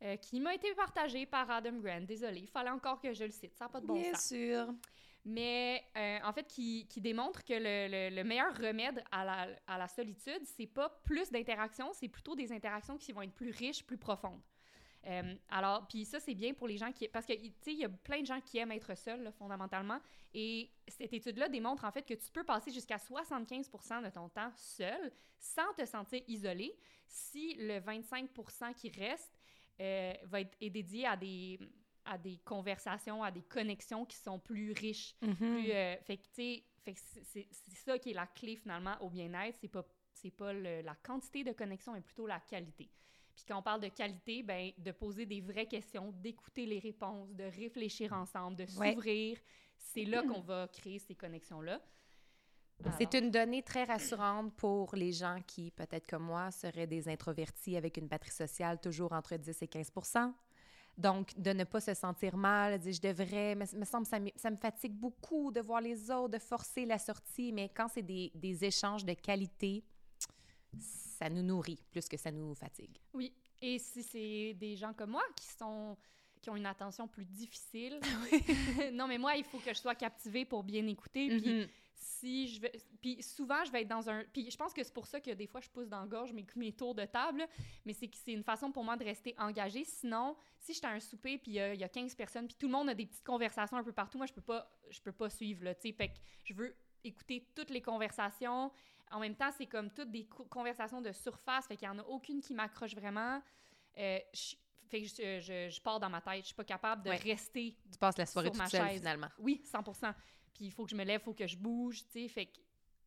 euh, 0.03 0.17
qui 0.17 0.41
m'a 0.41 0.55
été 0.55 0.73
partagée 0.75 1.27
par 1.27 1.51
Adam 1.51 1.73
Grant. 1.79 2.03
Désolée, 2.03 2.41
il 2.41 2.49
fallait 2.49 2.71
encore 2.71 3.01
que 3.01 3.13
je 3.13 3.25
le 3.25 3.31
cite. 3.31 3.55
Ça 3.57 3.65
n'a 3.65 3.69
pas 3.71 3.81
de 3.81 3.87
bon 3.87 4.03
sens. 4.13 4.29
sûr. 4.29 4.75
Mais 5.25 5.83
euh, 5.97 6.19
en 6.25 6.33
fait, 6.33 6.47
qui, 6.47 6.87
qui 6.87 7.01
démontre 7.01 7.43
que 7.45 7.55
le, 7.55 7.89
le- 8.11 8.15
le 8.15 8.25
meilleur 8.25 8.55
remède 8.57 9.03
à 9.11 9.25
la, 9.25 9.49
à 9.67 9.79
la 9.79 9.89
solitude, 9.89 10.43
c'est 10.45 10.67
pas 10.67 10.91
plus 11.05 11.31
d'interactions, 11.31 11.91
c'est 11.95 12.09
plutôt 12.09 12.35
des 12.37 12.53
interactions 12.53 12.99
qui 12.99 13.13
vont 13.13 13.23
être 13.23 13.33
plus 13.35 13.51
riches, 13.51 13.83
plus 13.87 13.97
profondes. 13.97 14.43
Euh, 15.07 15.35
alors, 15.49 15.87
puis 15.87 16.05
ça, 16.05 16.19
c'est 16.21 16.35
bien 16.35 16.55
pour 16.55 16.67
les 16.67 16.77
gens 16.79 16.91
qui... 16.93 17.07
Parce 17.09 17.27
que, 17.27 17.35
tu 17.35 17.53
sais, 17.61 17.73
il 17.73 17.79
y 17.79 17.85
a 17.85 17.89
plein 17.89 18.21
de 18.21 18.27
gens 18.27 18.41
qui 18.41 18.59
aiment 18.59 18.73
être 18.73 18.97
seuls, 18.97 19.23
là, 19.23 19.33
fondamentalement. 19.33 20.01
Et 20.33 20.71
cette 20.89 21.13
étude-là 21.13 21.49
démontre, 21.49 21.85
en 21.85 21.93
fait, 21.93 22.03
que 22.03 22.15
tu 22.15 22.31
peux 22.33 22.45
passer 22.45 22.71
jusqu'à 22.73 22.97
75% 22.97 24.03
de 24.05 24.11
ton 24.11 24.29
temps 24.29 24.51
seul 24.57 25.13
sans 25.39 25.73
te 25.77 25.85
sentir 25.85 26.23
isolé 26.27 26.75
si 27.07 27.55
le 27.59 27.81
25% 27.81 28.75
qui 28.75 28.89
reste 28.91 29.39
euh, 29.81 30.15
va 30.25 30.41
être, 30.41 30.57
est 30.61 30.71
dédié 30.71 31.07
à 31.07 31.17
des, 31.17 31.59
à 32.05 32.17
des 32.17 32.39
conversations, 32.45 33.23
à 33.23 33.31
des 33.31 33.43
connexions 33.43 34.05
qui 34.07 34.17
sont 34.17 34.39
plus 34.39 34.73
riches. 34.73 35.15
Mm-hmm. 35.23 35.35
Plus, 35.37 35.71
euh, 35.73 35.97
fait 36.03 36.17
que, 36.17 36.23
tu 36.23 36.29
sais, 36.33 36.65
c'est- 37.25 37.49
ça 37.85 37.99
qui 37.99 38.11
est 38.11 38.15
la 38.15 38.27
clé, 38.27 38.57
finalement, 38.57 38.97
au 39.01 39.11
bien-être. 39.11 39.59
C'est 39.61 39.69
pas, 39.69 39.85
c'est 40.15 40.31
pas 40.31 40.53
le- 40.53 40.81
la 40.83 40.95
quantité 40.97 41.45
de 41.45 41.53
connexion, 41.53 41.93
mais 41.93 42.01
plutôt 42.01 42.27
la 42.27 42.41
qualité. 42.41 42.89
Puis 43.35 43.45
quand 43.47 43.59
on 43.59 43.63
parle 43.63 43.81
de 43.81 43.89
qualité, 43.89 44.43
ben, 44.43 44.71
de 44.79 44.93
poser 44.93 45.27
des 45.27 45.41
vraies 45.41 45.67
questions, 45.67 46.13
d'écouter 46.13 46.67
les 46.67 46.79
réponses, 46.79 47.33
de 47.35 47.45
réfléchir 47.45 48.13
ensemble, 48.13 48.57
de 48.57 48.65
Ouais. 48.79 48.93
s'ouvrir, 48.93 49.39
c'est 49.77 50.05
là 50.05 50.23
qu'on 50.29 50.41
va 50.41 50.69
créer 50.69 50.99
ces 50.99 51.15
connexions-là. 51.15 51.81
C'est 52.99 53.15
une 53.15 53.31
donnée 53.31 53.63
très 53.63 53.85
rassurante 53.85 54.53
pour 54.57 54.95
les 54.97 55.13
gens 55.13 55.39
qui, 55.47 55.71
peut-être 55.71 56.07
comme 56.09 56.25
moi, 56.25 56.51
seraient 56.51 56.87
des 56.89 57.09
introvertis 57.09 57.77
avec 57.77 57.97
une 57.97 58.09
batterie 58.09 58.31
sociale 58.33 58.81
toujours 58.81 59.13
entre 59.13 59.37
10 59.37 59.63
et 59.63 59.67
15% 59.67 60.33
Donc, 60.99 61.37
de 61.39 61.51
ne 61.53 61.65
pas 61.65 61.81
se 61.81 61.95
sentir 61.95 62.37
mal, 62.37 62.73
de 62.79 62.83
dire 62.85 62.93
je 62.93 63.01
devrais, 63.01 63.55
me, 63.55 63.65
me 63.79 63.85
semble 63.85 64.07
ça, 64.07 64.19
me- 64.21 64.31
ça 64.37 64.51
me 64.51 64.57
fatigue 64.57 64.93
beaucoup 64.93 65.51
de 65.53 65.61
voir 65.61 65.81
les 65.81 66.11
autres, 66.11 66.31
de 66.31 66.39
forcer 66.39 66.85
la 66.85 66.99
sortie, 66.99 67.53
mais 67.53 67.69
quand 67.69 67.89
c'est 67.89 68.03
des, 68.03 68.31
des 68.35 68.65
échanges 68.65 69.05
de 69.05 69.15
qualité, 69.15 69.83
ça 71.15 71.29
nous 71.31 71.43
nourrit 71.43 71.83
plus 71.91 72.09
que 72.09 72.17
ça 72.17 72.31
nous 72.31 72.55
fatigue. 72.55 72.99
Oui. 73.13 73.33
Et 73.63 73.79
si 73.79 74.03
c'est 74.03 74.55
des 74.55 74.77
gens 74.77 74.93
comme 74.93 75.11
moi 75.11 75.23
qui 75.37 75.47
sont 75.47 75.97
qui 76.41 76.51
ont 76.51 76.57
une 76.57 76.67
attention 76.67 77.09
plus 77.09 77.25
difficile, 77.25 77.99
non 78.93 79.07
mais 79.07 79.17
moi 79.19 79.35
il 79.37 79.45
faut 79.45 79.59
que 79.59 79.73
je 79.73 79.79
sois 79.79 79.95
captivée 79.95 80.45
pour 80.45 80.63
bien 80.63 80.87
écouter. 80.87 81.29
Puis 81.29 81.55
Mhm. 81.63 81.69
si 81.95 82.49
je 82.49 82.61
vais 82.61 82.73
puis 83.01 83.23
souvent 83.23 83.65
je 83.65 83.73
vais 83.73 83.83
être 83.83 83.89
dans 83.89 84.11
un 84.11 84.25
puis 84.33 84.51
je 84.51 84.57
pense 84.57 84.75
que 84.75 84.83
c'est 84.85 84.93
pour 84.93 85.07
ça 85.07 85.21
que 85.21 85.31
des 85.31 85.47
fois 85.47 85.61
je 85.63 85.71
pousse 85.71 85.89
dans 85.89 86.01
la 86.03 86.07
gorge 86.07 86.33
mes, 86.35 86.45
mes 86.57 86.73
tours 86.73 86.95
de 86.95 87.05
table 87.07 87.47
mais 87.87 87.95
c'est 87.95 88.11
c'est 88.15 88.33
une 88.33 88.43
façon 88.45 88.71
pour 88.73 88.85
moi 88.85 88.97
de 88.97 89.05
rester 89.05 89.35
engagée 89.39 89.85
sinon 89.85 90.37
si 90.59 90.75
j'étais 90.75 90.87
à 90.87 90.91
un 90.91 91.01
souper 91.01 91.39
puis 91.39 91.59
euh, 91.61 91.73
il 91.75 91.81
y 91.81 91.85
a 91.85 91.89
15 91.89 92.15
personnes 92.15 92.47
puis 92.47 92.57
tout 92.59 92.67
le 92.67 92.73
monde 92.73 92.89
a 92.91 92.95
des 92.95 93.07
petites 93.07 93.25
conversations 93.25 93.77
un 93.79 93.85
peu 93.85 93.93
partout 93.93 94.19
moi 94.19 94.27
je 94.27 94.33
peux 94.35 94.43
pas 94.43 94.71
je 94.91 95.01
peux 95.01 95.13
pas 95.13 95.31
suivre 95.31 95.65
là 95.65 95.75
tu 95.75 95.95
sais 95.97 96.13
je 96.43 96.53
veux 96.53 96.77
écouter 97.05 97.47
toutes 97.55 97.71
les 97.71 97.81
conversations 97.83 98.71
en 99.11 99.21
même 99.21 99.35
temps 99.37 99.51
c'est 99.57 99.67
comme 99.67 99.91
toutes 99.91 100.11
des 100.11 100.27
co- 100.27 100.45
conversations 100.45 101.01
de 101.01 101.13
surface 101.13 101.67
fait 101.67 101.77
qu'il 101.77 101.87
y 101.87 101.91
en 101.91 101.99
a 101.99 102.03
aucune 102.03 102.41
qui 102.41 102.55
m'accroche 102.55 102.95
vraiment 102.95 103.43
Euh, 103.97 104.19
je- 104.33 104.57
fait 104.89 105.03
que 105.03 105.07
je, 105.09 105.41
je- 105.41 105.71
je 105.71 105.81
pars 105.81 106.01
dans 106.01 106.11
ma 106.11 106.21
tête 106.21 106.41
je 106.41 106.47
suis 106.47 106.55
pas 106.55 106.65
capable 106.65 107.03
de 107.05 107.11
Ouais. 107.11 107.17
rester 107.17 107.77
Tu 107.93 107.99
passes 107.99 108.19
la 108.19 108.27
soirée 108.27 108.51
Sur 108.53 108.61
toute 108.61 108.71
seule, 108.71 108.91
finalement. 108.91 109.29
oui, 109.39 109.63
100 109.65 109.83
Puis 110.53 110.65
il 110.67 110.71
faut 110.73 110.85
que 110.85 110.91
je 110.91 110.97
me 110.97 111.05
lève, 111.05 111.21
il 111.21 111.25
faut 111.25 111.33
que 111.35 111.47
je 111.47 111.57
bouge, 111.57 112.05
tu 112.07 112.11
sais. 112.23 112.29
Fait 112.29 112.47
que 112.47 112.59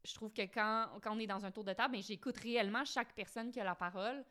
je 0.05 0.13
trouve 0.13 0.31
que 0.31 0.41
quand, 0.43 0.99
quand 1.01 1.13
on 1.15 1.19
est 1.19 1.27
dans 1.27 1.43
un 1.45 1.51
tour 1.51 1.63
de 1.65 1.73
table, 1.73 1.93
ben, 1.93 2.01
j'écoute 2.01 2.37
réellement 2.37 2.83
chaque 2.85 3.13
personne 3.13 3.51
qui 3.51 3.59
a 3.59 3.63
la 3.65 3.75
parole, 3.75 4.23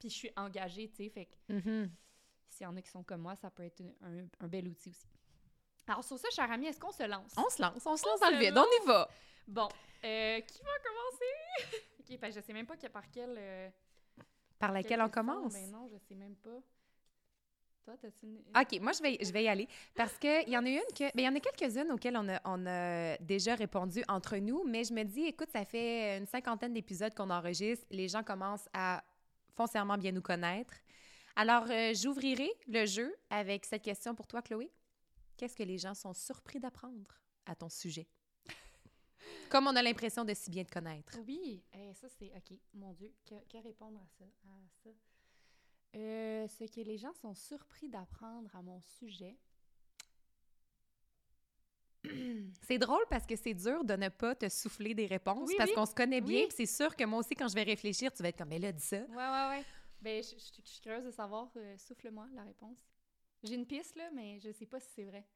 puis 0.00 0.08
je 0.10 0.14
suis 0.14 0.30
engagée, 0.36 0.88
tu 0.90 0.96
sais. 1.04 1.10
Fait 1.10 1.26
que 1.26 1.52
Mhm. 1.52 1.90
s'il 2.48 2.64
y 2.64 2.66
en 2.66 2.76
a 2.76 2.82
qui 2.82 2.90
sont 2.90 3.02
comme 3.04 3.20
moi, 3.22 3.36
ça 3.36 3.50
peut 3.50 3.62
être 3.64 3.82
un, 4.02 4.26
un 4.40 4.48
bel 4.48 4.66
outil 4.68 4.90
aussi. 4.90 5.06
Alors 5.86 6.04
sur 6.04 6.18
ça, 6.18 6.28
cher 6.30 6.50
ami, 6.50 6.66
est-ce 6.66 6.78
qu'on 6.80 6.92
se 6.92 7.02
lance? 7.04 7.32
On 7.36 7.48
se 7.50 7.60
lance, 7.62 7.84
on 7.86 7.96
se 7.96 8.04
On 8.06 8.10
lance 8.10 8.20
dans 8.20 8.30
le 8.30 8.36
vide, 8.38 8.56
on 8.58 8.82
y 8.82 8.86
va. 8.86 9.08
Bon, 9.48 9.68
euh, 10.04 10.40
qui 10.40 10.58
va 10.62 10.70
commencer? 10.84 10.99
OK, 12.00 12.18
ben 12.18 12.32
je 12.32 12.40
sais 12.40 12.52
même 12.52 12.66
pas 12.66 12.76
que- 12.76 12.86
par 12.88 13.10
quel... 13.10 13.34
euh, 13.38 13.68
Par 14.58 14.70
quelle 14.70 14.74
laquelle 14.82 15.00
on 15.00 15.04
question, 15.06 15.22
commence? 15.26 15.52
Ben 15.52 15.70
non, 15.70 15.88
je 15.88 15.96
sais 15.98 16.14
même 16.14 16.36
pas. 16.36 16.58
Toi, 17.84 17.96
t'as-tu 17.96 18.26
une... 18.26 18.38
OK, 18.38 18.80
moi, 18.80 18.92
je 18.92 19.02
vais, 19.02 19.18
je 19.24 19.32
vais 19.32 19.44
y 19.44 19.48
aller. 19.48 19.66
Parce 19.94 20.18
qu'il 20.18 20.48
y 20.48 20.56
en 20.56 20.64
a 20.64 20.68
une 20.68 20.80
que. 20.94 21.04
ben, 21.04 21.12
Il 21.16 21.24
y 21.24 21.28
en 21.28 21.34
a 21.34 21.40
quelques-unes 21.40 21.90
auxquelles 21.92 22.16
on 22.16 22.28
a, 22.28 22.40
on 22.44 22.66
a 22.66 23.16
déjà 23.18 23.54
répondu 23.54 24.04
entre 24.08 24.36
nous, 24.36 24.64
mais 24.64 24.84
je 24.84 24.92
me 24.92 25.02
dis, 25.02 25.22
écoute, 25.24 25.48
ça 25.50 25.64
fait 25.64 26.18
une 26.18 26.26
cinquantaine 26.26 26.74
d'épisodes 26.74 27.14
qu'on 27.14 27.30
enregistre. 27.30 27.86
Les 27.90 28.08
gens 28.08 28.22
commencent 28.22 28.68
à 28.74 29.02
foncièrement 29.56 29.96
bien 29.96 30.12
nous 30.12 30.20
connaître. 30.22 30.74
Alors, 31.36 31.64
euh, 31.70 31.94
j'ouvrirai 31.94 32.50
le 32.68 32.84
jeu 32.84 33.14
avec 33.30 33.64
cette 33.64 33.82
question 33.82 34.14
pour 34.14 34.26
toi, 34.26 34.42
Chloé. 34.42 34.70
Qu'est-ce 35.38 35.56
que 35.56 35.62
les 35.62 35.78
gens 35.78 35.94
sont 35.94 36.12
surpris 36.12 36.60
d'apprendre 36.60 37.18
à 37.46 37.54
ton 37.54 37.70
sujet? 37.70 38.06
Comme 39.48 39.66
on 39.66 39.74
a 39.76 39.82
l'impression 39.82 40.24
de 40.24 40.32
si 40.34 40.50
bien 40.50 40.64
te 40.64 40.72
connaître. 40.72 41.18
Oui, 41.26 41.62
eh, 41.74 41.92
ça 41.94 42.08
c'est 42.08 42.30
OK. 42.36 42.58
Mon 42.74 42.92
Dieu, 42.92 43.12
que, 43.26 43.34
que 43.48 43.58
répondre 43.62 43.98
à 43.98 44.06
ça? 44.18 44.24
À 44.44 44.68
ça? 44.84 44.90
Euh, 45.96 46.46
ce 46.46 46.64
que 46.64 46.80
les 46.82 46.96
gens 46.98 47.12
sont 47.14 47.34
surpris 47.34 47.88
d'apprendre 47.88 48.54
à 48.54 48.62
mon 48.62 48.80
sujet. 48.80 49.36
C'est 52.62 52.78
drôle 52.78 53.04
parce 53.10 53.26
que 53.26 53.36
c'est 53.36 53.52
dur 53.54 53.84
de 53.84 53.94
ne 53.94 54.08
pas 54.08 54.34
te 54.34 54.48
souffler 54.48 54.94
des 54.94 55.06
réponses 55.06 55.48
Oui, 55.48 55.54
parce 55.58 55.68
oui. 55.70 55.74
qu'on 55.76 55.84
se 55.86 55.94
connaît 55.94 56.20
bien. 56.20 56.44
Oui. 56.44 56.48
C'est 56.50 56.66
sûr 56.66 56.94
que 56.96 57.04
moi 57.04 57.18
aussi, 57.18 57.34
quand 57.34 57.48
je 57.48 57.54
vais 57.54 57.62
réfléchir, 57.62 58.12
tu 58.12 58.22
vas 58.22 58.28
être 58.30 58.38
comme, 58.38 58.48
mais 58.48 58.58
là, 58.58 58.72
dis 58.72 58.82
ça. 58.82 59.00
Ouais, 59.02 59.14
ouais, 59.16 59.48
ouais. 59.58 59.64
Ben, 60.00 60.22
je, 60.22 60.30
je- 60.30 60.62
je 60.64 60.68
suis 60.70 60.80
curieuse 60.80 61.04
de 61.04 61.10
savoir. 61.10 61.50
euh, 61.56 61.76
Souffle-moi 61.76 62.26
la 62.32 62.42
réponse. 62.44 62.78
J'ai 63.42 63.54
une 63.54 63.66
piste, 63.66 63.96
là, 63.96 64.10
mais 64.14 64.38
je 64.40 64.50
sais 64.50 64.66
pas 64.66 64.80
si 64.80 64.88
c'est 64.94 65.04
vrai. 65.04 65.26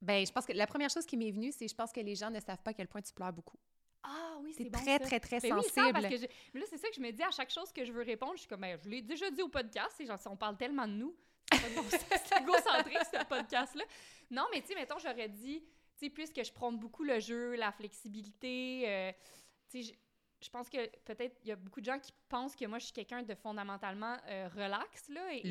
Ben, 0.00 0.26
je 0.26 0.32
pense 0.32 0.44
que 0.46 0.52
la 0.52 0.66
première 0.66 0.90
chose 0.90 1.06
qui 1.06 1.16
m'est 1.16 1.30
venue, 1.30 1.50
c'est 1.52 1.66
je 1.68 1.74
pense 1.74 1.92
que 1.92 2.00
les 2.00 2.14
gens 2.14 2.30
ne 2.30 2.40
savent 2.40 2.62
pas 2.62 2.70
à 2.72 2.74
quel 2.74 2.88
point 2.88 3.00
tu 3.02 3.12
pleures 3.12 3.32
beaucoup. 3.32 3.56
Ah 4.02 4.36
oui, 4.42 4.52
C'est 4.54 4.64
c'est 4.64 4.70
bon, 4.70 4.78
très, 4.80 4.98
ça. 4.98 4.98
très, 4.98 5.20
très 5.20 5.40
Ben 5.40 5.54
oui, 5.56 5.62
ça, 5.64 5.70
sensible. 5.70 5.92
parce 5.92 6.06
que 6.14 6.16
je- 6.18 6.26
mais 6.52 6.60
là, 6.60 6.66
c'est 6.68 6.76
ça 6.76 6.88
que 6.88 6.94
je 6.94 7.00
me 7.00 7.10
dis 7.10 7.22
à 7.22 7.30
chaque 7.30 7.50
chose 7.50 7.72
que 7.72 7.84
je 7.86 7.92
veux 7.92 8.02
répondre. 8.02 8.32
Je 8.34 8.40
suis 8.40 8.48
comme, 8.48 8.60
ben, 8.60 8.78
je 8.84 8.88
l'ai 8.88 9.00
déjà 9.00 9.30
dit 9.30 9.40
au 9.40 9.48
podcast. 9.48 9.98
et 10.00 10.04
genre, 10.06 10.18
on 10.26 10.36
parle 10.36 10.56
tellement 10.58 10.86
de 10.86 10.92
nous. 10.92 11.16
C'est 11.52 11.58
c'est 12.28 12.40
égocentrique, 12.42 12.98
ce 13.12 13.24
podcast-là. 13.24 13.84
Non, 14.30 14.44
mais 14.52 14.60
tu 14.60 14.68
sais, 14.68 14.74
mettons, 14.74 14.98
j'aurais 14.98 15.28
dit, 15.30 15.62
tu 15.96 16.04
sais, 16.06 16.10
puisque 16.10 16.44
je 16.44 16.52
prône 16.52 16.78
beaucoup 16.78 17.04
le 17.04 17.18
jeu, 17.20 17.54
la 17.54 17.72
flexibilité, 17.72 18.84
euh, 18.86 19.12
tu 19.70 19.82
sais, 19.84 19.94
je- 20.44 20.50
pense 20.50 20.68
que 20.68 20.86
peut-être 21.04 21.36
il 21.42 21.48
y 21.48 21.52
a 21.52 21.56
beaucoup 21.56 21.80
de 21.80 21.84
gens 21.86 21.98
qui 21.98 22.12
pensent 22.28 22.54
que 22.54 22.64
moi, 22.66 22.78
je 22.78 22.84
suis 22.84 22.92
quelqu'un 22.92 23.22
de 23.22 23.34
fondamentalement 23.34 24.16
euh, 24.28 24.48
relax, 24.54 25.08
là, 25.08 25.32
et, 25.32 25.42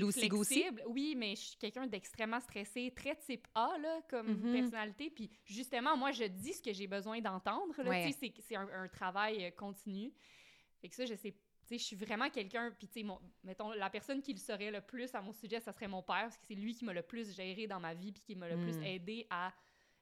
flexible. 0.50 0.84
Oui, 0.88 1.16
mais 1.18 1.36
je 1.36 1.42
suis 1.42 1.58
quelqu'un 1.58 1.88
d'extrêmement 1.88 2.40
stressé, 2.40 2.92
très 2.96 3.16
type 3.16 3.48
A, 3.56 3.78
là, 3.80 4.02
comme 4.10 4.28
Mhm. 4.28 4.54
personnalité. 4.54 5.10
Puis 5.10 5.30
justement, 5.46 5.98
moi, 5.98 6.12
je 6.12 6.26
dis 6.26 6.54
ce 6.54 6.62
que 6.62 6.74
j'ai 6.74 6.88
besoin 6.88 7.20
d'entendre, 7.22 7.74
là, 7.82 7.90
Ouais. 7.90 8.12
c'est- 8.20 8.34
c'est 8.42 8.56
un, 8.56 8.68
un 8.70 8.88
travail 8.88 9.46
euh, 9.46 9.52
continu. 9.52 10.14
Fait 10.82 10.90
que 10.90 10.96
ça, 10.96 11.06
je 11.06 11.16
sais, 11.16 11.32
tu 11.32 11.38
sais, 11.66 11.78
je 11.78 11.84
suis 11.84 11.96
vraiment 11.96 12.30
quelqu'un, 12.30 12.72
puis 12.78 12.88
tu 12.88 13.02
sais, 13.02 13.08
mettons, 13.44 13.72
la 13.72 13.90
personne 13.90 14.22
qui 14.22 14.34
le 14.34 14.40
saurait 14.40 14.70
le 14.72 14.82
plus 14.82 15.14
à 15.16 15.22
mon 15.22 15.32
sujet, 15.32 15.60
ça 15.62 15.72
serait 15.72 15.88
mon 15.88 16.04
père, 16.04 16.24
parce 16.24 16.38
que 16.38 16.46
c'est 16.46 16.56
lui 16.56 16.74
qui 16.76 16.84
m'a 16.84 16.92
le 16.94 17.04
plus 17.04 17.34
géré 17.36 17.68
dans 17.68 17.80
ma 17.80 17.94
vie, 17.94 18.12
puis 18.12 18.22
qui 18.22 18.36
m'a 18.36 18.50
le 18.50 18.58
plus 18.58 18.78
Mm. 18.78 18.84
aidé 18.84 19.28
à 19.30 19.54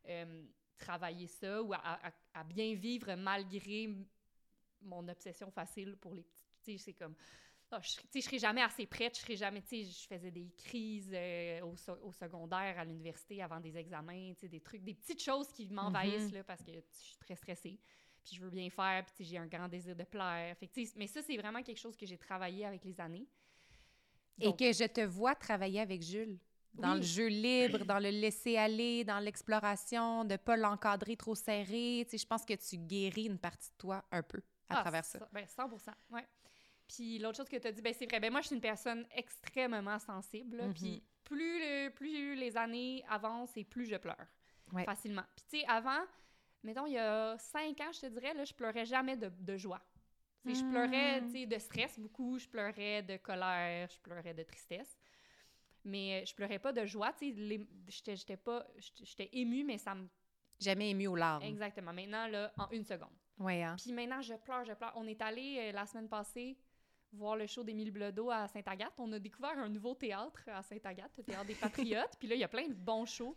euh, 0.07 0.43
travailler 0.79 1.27
ça, 1.27 1.61
ou 1.61 1.73
à, 1.73 1.77
à- 1.77 2.11
à 2.33 2.43
bien 2.43 2.73
vivre 2.73 3.13
malgré 3.13 3.87
mon 4.81 5.07
obsession 5.07 5.51
facile 5.51 5.95
pour 5.97 6.13
les 6.13 6.23
petits. 6.23 6.45
Tu 6.63 6.71
sais, 6.73 6.77
c'est 6.77 6.93
comme... 6.93 7.15
ah, 7.71 7.79
je, 7.81 7.89
tu 7.95 8.01
sais, 8.11 8.21
je 8.21 8.25
serai 8.25 8.39
jamais 8.39 8.61
assez 8.61 8.85
prête, 8.85 9.15
je 9.17 9.21
serai 9.21 9.35
jamais, 9.35 9.61
tu 9.61 9.69
sais, 9.69 9.83
je 9.83 10.07
faisais 10.07 10.31
des 10.31 10.51
crises 10.57 11.11
euh, 11.13 11.61
au, 11.61 11.75
so- 11.77 11.99
au 12.03 12.11
secondaire, 12.11 12.77
à 12.77 12.85
l'université, 12.85 13.41
avant 13.41 13.59
des 13.59 13.75
examens, 13.77 14.33
tu 14.33 14.41
sais, 14.41 14.47
des 14.49 14.61
trucs, 14.61 14.83
des 14.83 14.93
petites 14.93 15.21
choses 15.21 15.51
qui 15.51 15.67
m'envahissent, 15.69 16.31
Mhm. 16.31 16.37
là, 16.37 16.43
parce 16.43 16.63
que 16.63 16.71
je 16.71 16.97
suis 16.97 17.17
très 17.17 17.35
stressée 17.35 17.79
puis 18.23 18.35
je 18.35 18.41
veux 18.41 18.51
bien 18.51 18.69
faire, 18.69 19.03
puis 19.15 19.25
j'ai 19.25 19.37
un 19.39 19.47
grand 19.47 19.67
désir 19.67 19.95
de 19.95 20.03
plaire. 20.03 20.55
Fait 20.57 20.67
que, 20.67 20.79
mais 20.95 21.07
ça, 21.07 21.23
c'est 21.23 21.37
vraiment 21.37 21.63
quelque 21.63 21.79
chose 21.79 21.97
que 21.97 22.05
j'ai 22.05 22.19
travaillé 22.19 22.65
avec 22.67 22.85
les 22.85 23.01
années. 23.01 23.25
Et 24.39 24.55
que 24.55 24.71
je 24.73 24.85
te 24.85 25.01
vois 25.01 25.35
travailler 25.35 25.79
avec 25.79 26.01
Jules. 26.01 26.37
Dans 26.73 26.93
Oui. 26.93 26.99
le 26.99 27.05
jeu 27.05 27.27
libre, 27.27 27.83
dans 27.85 27.99
le 27.99 28.09
laisser 28.09 28.57
aller, 28.57 29.03
dans 29.03 29.19
l'exploration, 29.19 30.23
de 30.23 30.37
pas 30.37 30.55
l'encadrer 30.55 31.17
trop 31.17 31.35
serré. 31.35 32.05
Tu 32.05 32.11
sais, 32.11 32.17
je 32.17 32.25
pense 32.27 32.45
que 32.45 32.53
tu 32.53 32.77
guéris 32.77 33.25
une 33.25 33.37
partie 33.39 33.69
de 33.71 33.77
toi 33.77 34.03
un 34.11 34.23
peu 34.23 34.41
à 34.71 34.79
ah, 34.79 34.81
travers 34.81 35.05
ça. 35.05 35.27
Ben, 35.31 35.45
100 35.47 35.69
ouais. 36.11 36.27
Puis 36.87 37.19
l'autre 37.19 37.37
chose 37.37 37.49
que 37.49 37.57
tu 37.57 37.67
as 37.67 37.71
dit, 37.71 37.81
ben, 37.81 37.93
c'est 37.93 38.05
vrai. 38.05 38.19
Ben, 38.19 38.31
moi, 38.31 38.41
je 38.41 38.47
suis 38.47 38.55
une 38.55 38.61
personne 38.61 39.05
extrêmement 39.15 39.99
sensible. 39.99 40.71
Puis 40.73 41.03
plus, 41.23 41.59
le- 41.59 41.89
plus 41.89 42.35
les 42.35 42.57
années 42.57 43.03
avancent 43.07 43.55
et 43.57 43.63
plus 43.63 43.85
je 43.85 43.95
pleure 43.95 44.27
Ouais. 44.73 44.83
facilement. 44.85 45.23
Puis 45.35 45.45
tu 45.49 45.59
sais, 45.59 45.65
avant, 45.67 46.01
mettons, 46.63 46.85
il 46.85 46.93
y 46.93 46.97
a 46.97 47.37
cinq 47.37 47.79
ans, 47.81 47.91
je 47.91 48.01
te 48.01 48.05
dirais, 48.07 48.33
là, 48.33 48.45
je 48.45 48.53
pleurais 48.53 48.85
jamais 48.85 49.17
de, 49.17 49.29
de 49.29 49.57
joie. 49.57 49.81
Je 50.45 50.63
pleurais 50.71 51.21
Mm. 51.21 51.45
de 51.45 51.59
stress 51.59 51.99
beaucoup, 51.99 52.39
je 52.39 52.47
pleurais 52.47 53.03
de 53.03 53.17
colère, 53.17 53.87
je 53.91 53.99
pleurais 53.99 54.33
de 54.33 54.41
tristesse. 54.43 54.97
Mais 55.83 56.25
je 56.25 56.33
pleurais 56.35 56.59
pas 56.59 56.71
de 56.73 56.85
joie. 56.85 57.13
tu 57.13 57.29
sais, 57.29 57.35
les- 57.35 57.67
J'étais 57.87 58.37
pas... 58.37 58.65
J'étais 59.03 59.29
émue, 59.33 59.63
mais 59.63 59.77
ça 59.77 59.93
me... 59.95 60.07
Jamais 60.59 60.91
ému 60.91 61.07
aux 61.07 61.15
larmes. 61.15 61.43
Exactement. 61.43 61.91
Maintenant, 61.93 62.27
là, 62.27 62.51
en 62.57 62.69
une 62.71 62.83
seconde. 62.85 63.15
Ouais, 63.39 63.63
hein? 63.63 63.75
Puis 63.81 63.91
maintenant, 63.91 64.21
je 64.21 64.33
pleure, 64.35 64.63
je 64.65 64.73
pleure. 64.73 64.93
On 64.95 65.07
est 65.07 65.21
allé 65.21 65.57
euh, 65.59 65.71
la 65.71 65.85
semaine 65.85 66.07
passée 66.09 66.57
voir 67.13 67.35
le 67.35 67.45
show 67.47 67.63
d'Émile 67.63 67.91
Bledo 67.91 68.29
à 68.29 68.47
Sainte-Agathe. 68.47 68.93
On 68.99 69.11
a 69.11 69.19
découvert 69.19 69.57
un 69.57 69.69
nouveau 69.69 69.95
théâtre 69.95 70.43
à 70.47 70.61
Sainte-Agathe, 70.63 71.11
le 71.17 71.23
théâtre 71.23 71.45
des 71.45 71.55
Patriotes. 71.95 72.15
puis 72.17 72.27
là, 72.27 72.35
il 72.35 72.39
y 72.41 72.43
a 72.43 72.47
plein 72.47 72.67
de 72.67 72.73
bons 72.73 73.05
shows. 73.05 73.35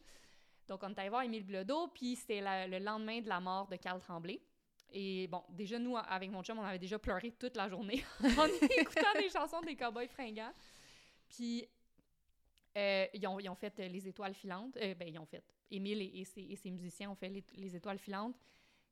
Donc, 0.69 0.81
on 0.83 0.91
est 0.91 0.99
allé 0.99 1.09
voir 1.09 1.23
Émile 1.23 1.45
Bledo, 1.45 1.89
puis 1.89 2.17
c'était 2.17 2.41
le 2.41 2.79
lendemain 2.79 3.21
de 3.21 3.29
la 3.29 3.41
mort 3.41 3.67
de 3.69 3.77
Carl 3.77 4.01
Tremblay. 4.01 4.41
Et 4.93 5.27
bon, 5.27 5.43
déjà, 5.49 5.79
nous, 5.79 5.97
avec 5.97 6.31
mon 6.31 6.43
chum, 6.43 6.59
on 6.59 6.63
avait 6.63 6.79
déjà 6.79 6.99
pleuré 6.99 7.33
toute 7.33 7.57
la 7.57 7.69
journée 7.69 8.05
en 8.23 8.47
écoutant 8.47 9.13
des 9.19 9.29
chansons 9.29 9.61
des 9.63 9.75
Cowboys 9.77 10.09
fringants. 10.09 10.53
Puis, 11.29 11.67
euh, 12.77 13.07
ils, 13.13 13.27
ont, 13.27 13.41
ils 13.41 13.49
ont 13.49 13.55
fait 13.57 13.79
euh, 13.81 13.89
Les 13.89 14.07
Étoiles 14.07 14.35
filantes. 14.35 14.77
Euh, 14.77 14.95
ben, 14.95 15.09
ils 15.09 15.19
ont 15.19 15.27
fait. 15.27 15.43
Émile 15.71 16.01
et, 16.01 16.21
et 16.21 16.25
ses, 16.25 16.43
et 16.43 16.57
ses 16.57 16.71
musiciens 16.71 17.11
ont 17.11 17.15
fait 17.17 17.29
les, 17.29 17.45
les 17.55 17.75
Étoiles 17.75 17.99
filantes. 17.99 18.37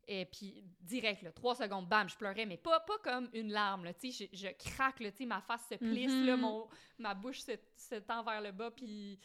Et 0.08 0.24
puis, 0.26 0.64
direct, 0.80 1.22
là, 1.22 1.30
trois 1.32 1.54
secondes, 1.54 1.88
bam, 1.88 2.08
je 2.08 2.16
pleurais, 2.16 2.44
mais 2.44 2.56
pas, 2.56 2.80
pas 2.80 2.98
comme 2.98 3.30
une 3.32 3.52
larme, 3.52 3.84
là, 3.84 3.94
tu 3.94 4.10
sais, 4.10 4.28
je, 4.32 4.36
je 4.36 4.48
craque, 4.52 4.98
là, 5.00 5.10
tu 5.12 5.18
sais, 5.18 5.26
ma 5.26 5.40
face 5.40 5.66
se 5.70 5.76
plisse, 5.76 6.12
Mhm. 6.12 6.26
là, 6.26 6.36
mon, 6.36 6.68
ma 6.98 7.14
bouche 7.14 7.40
se, 7.40 7.52
se 7.76 7.94
tend 7.96 8.22
vers 8.24 8.40
le 8.40 8.50
bas, 8.50 8.70
puis, 8.72 9.18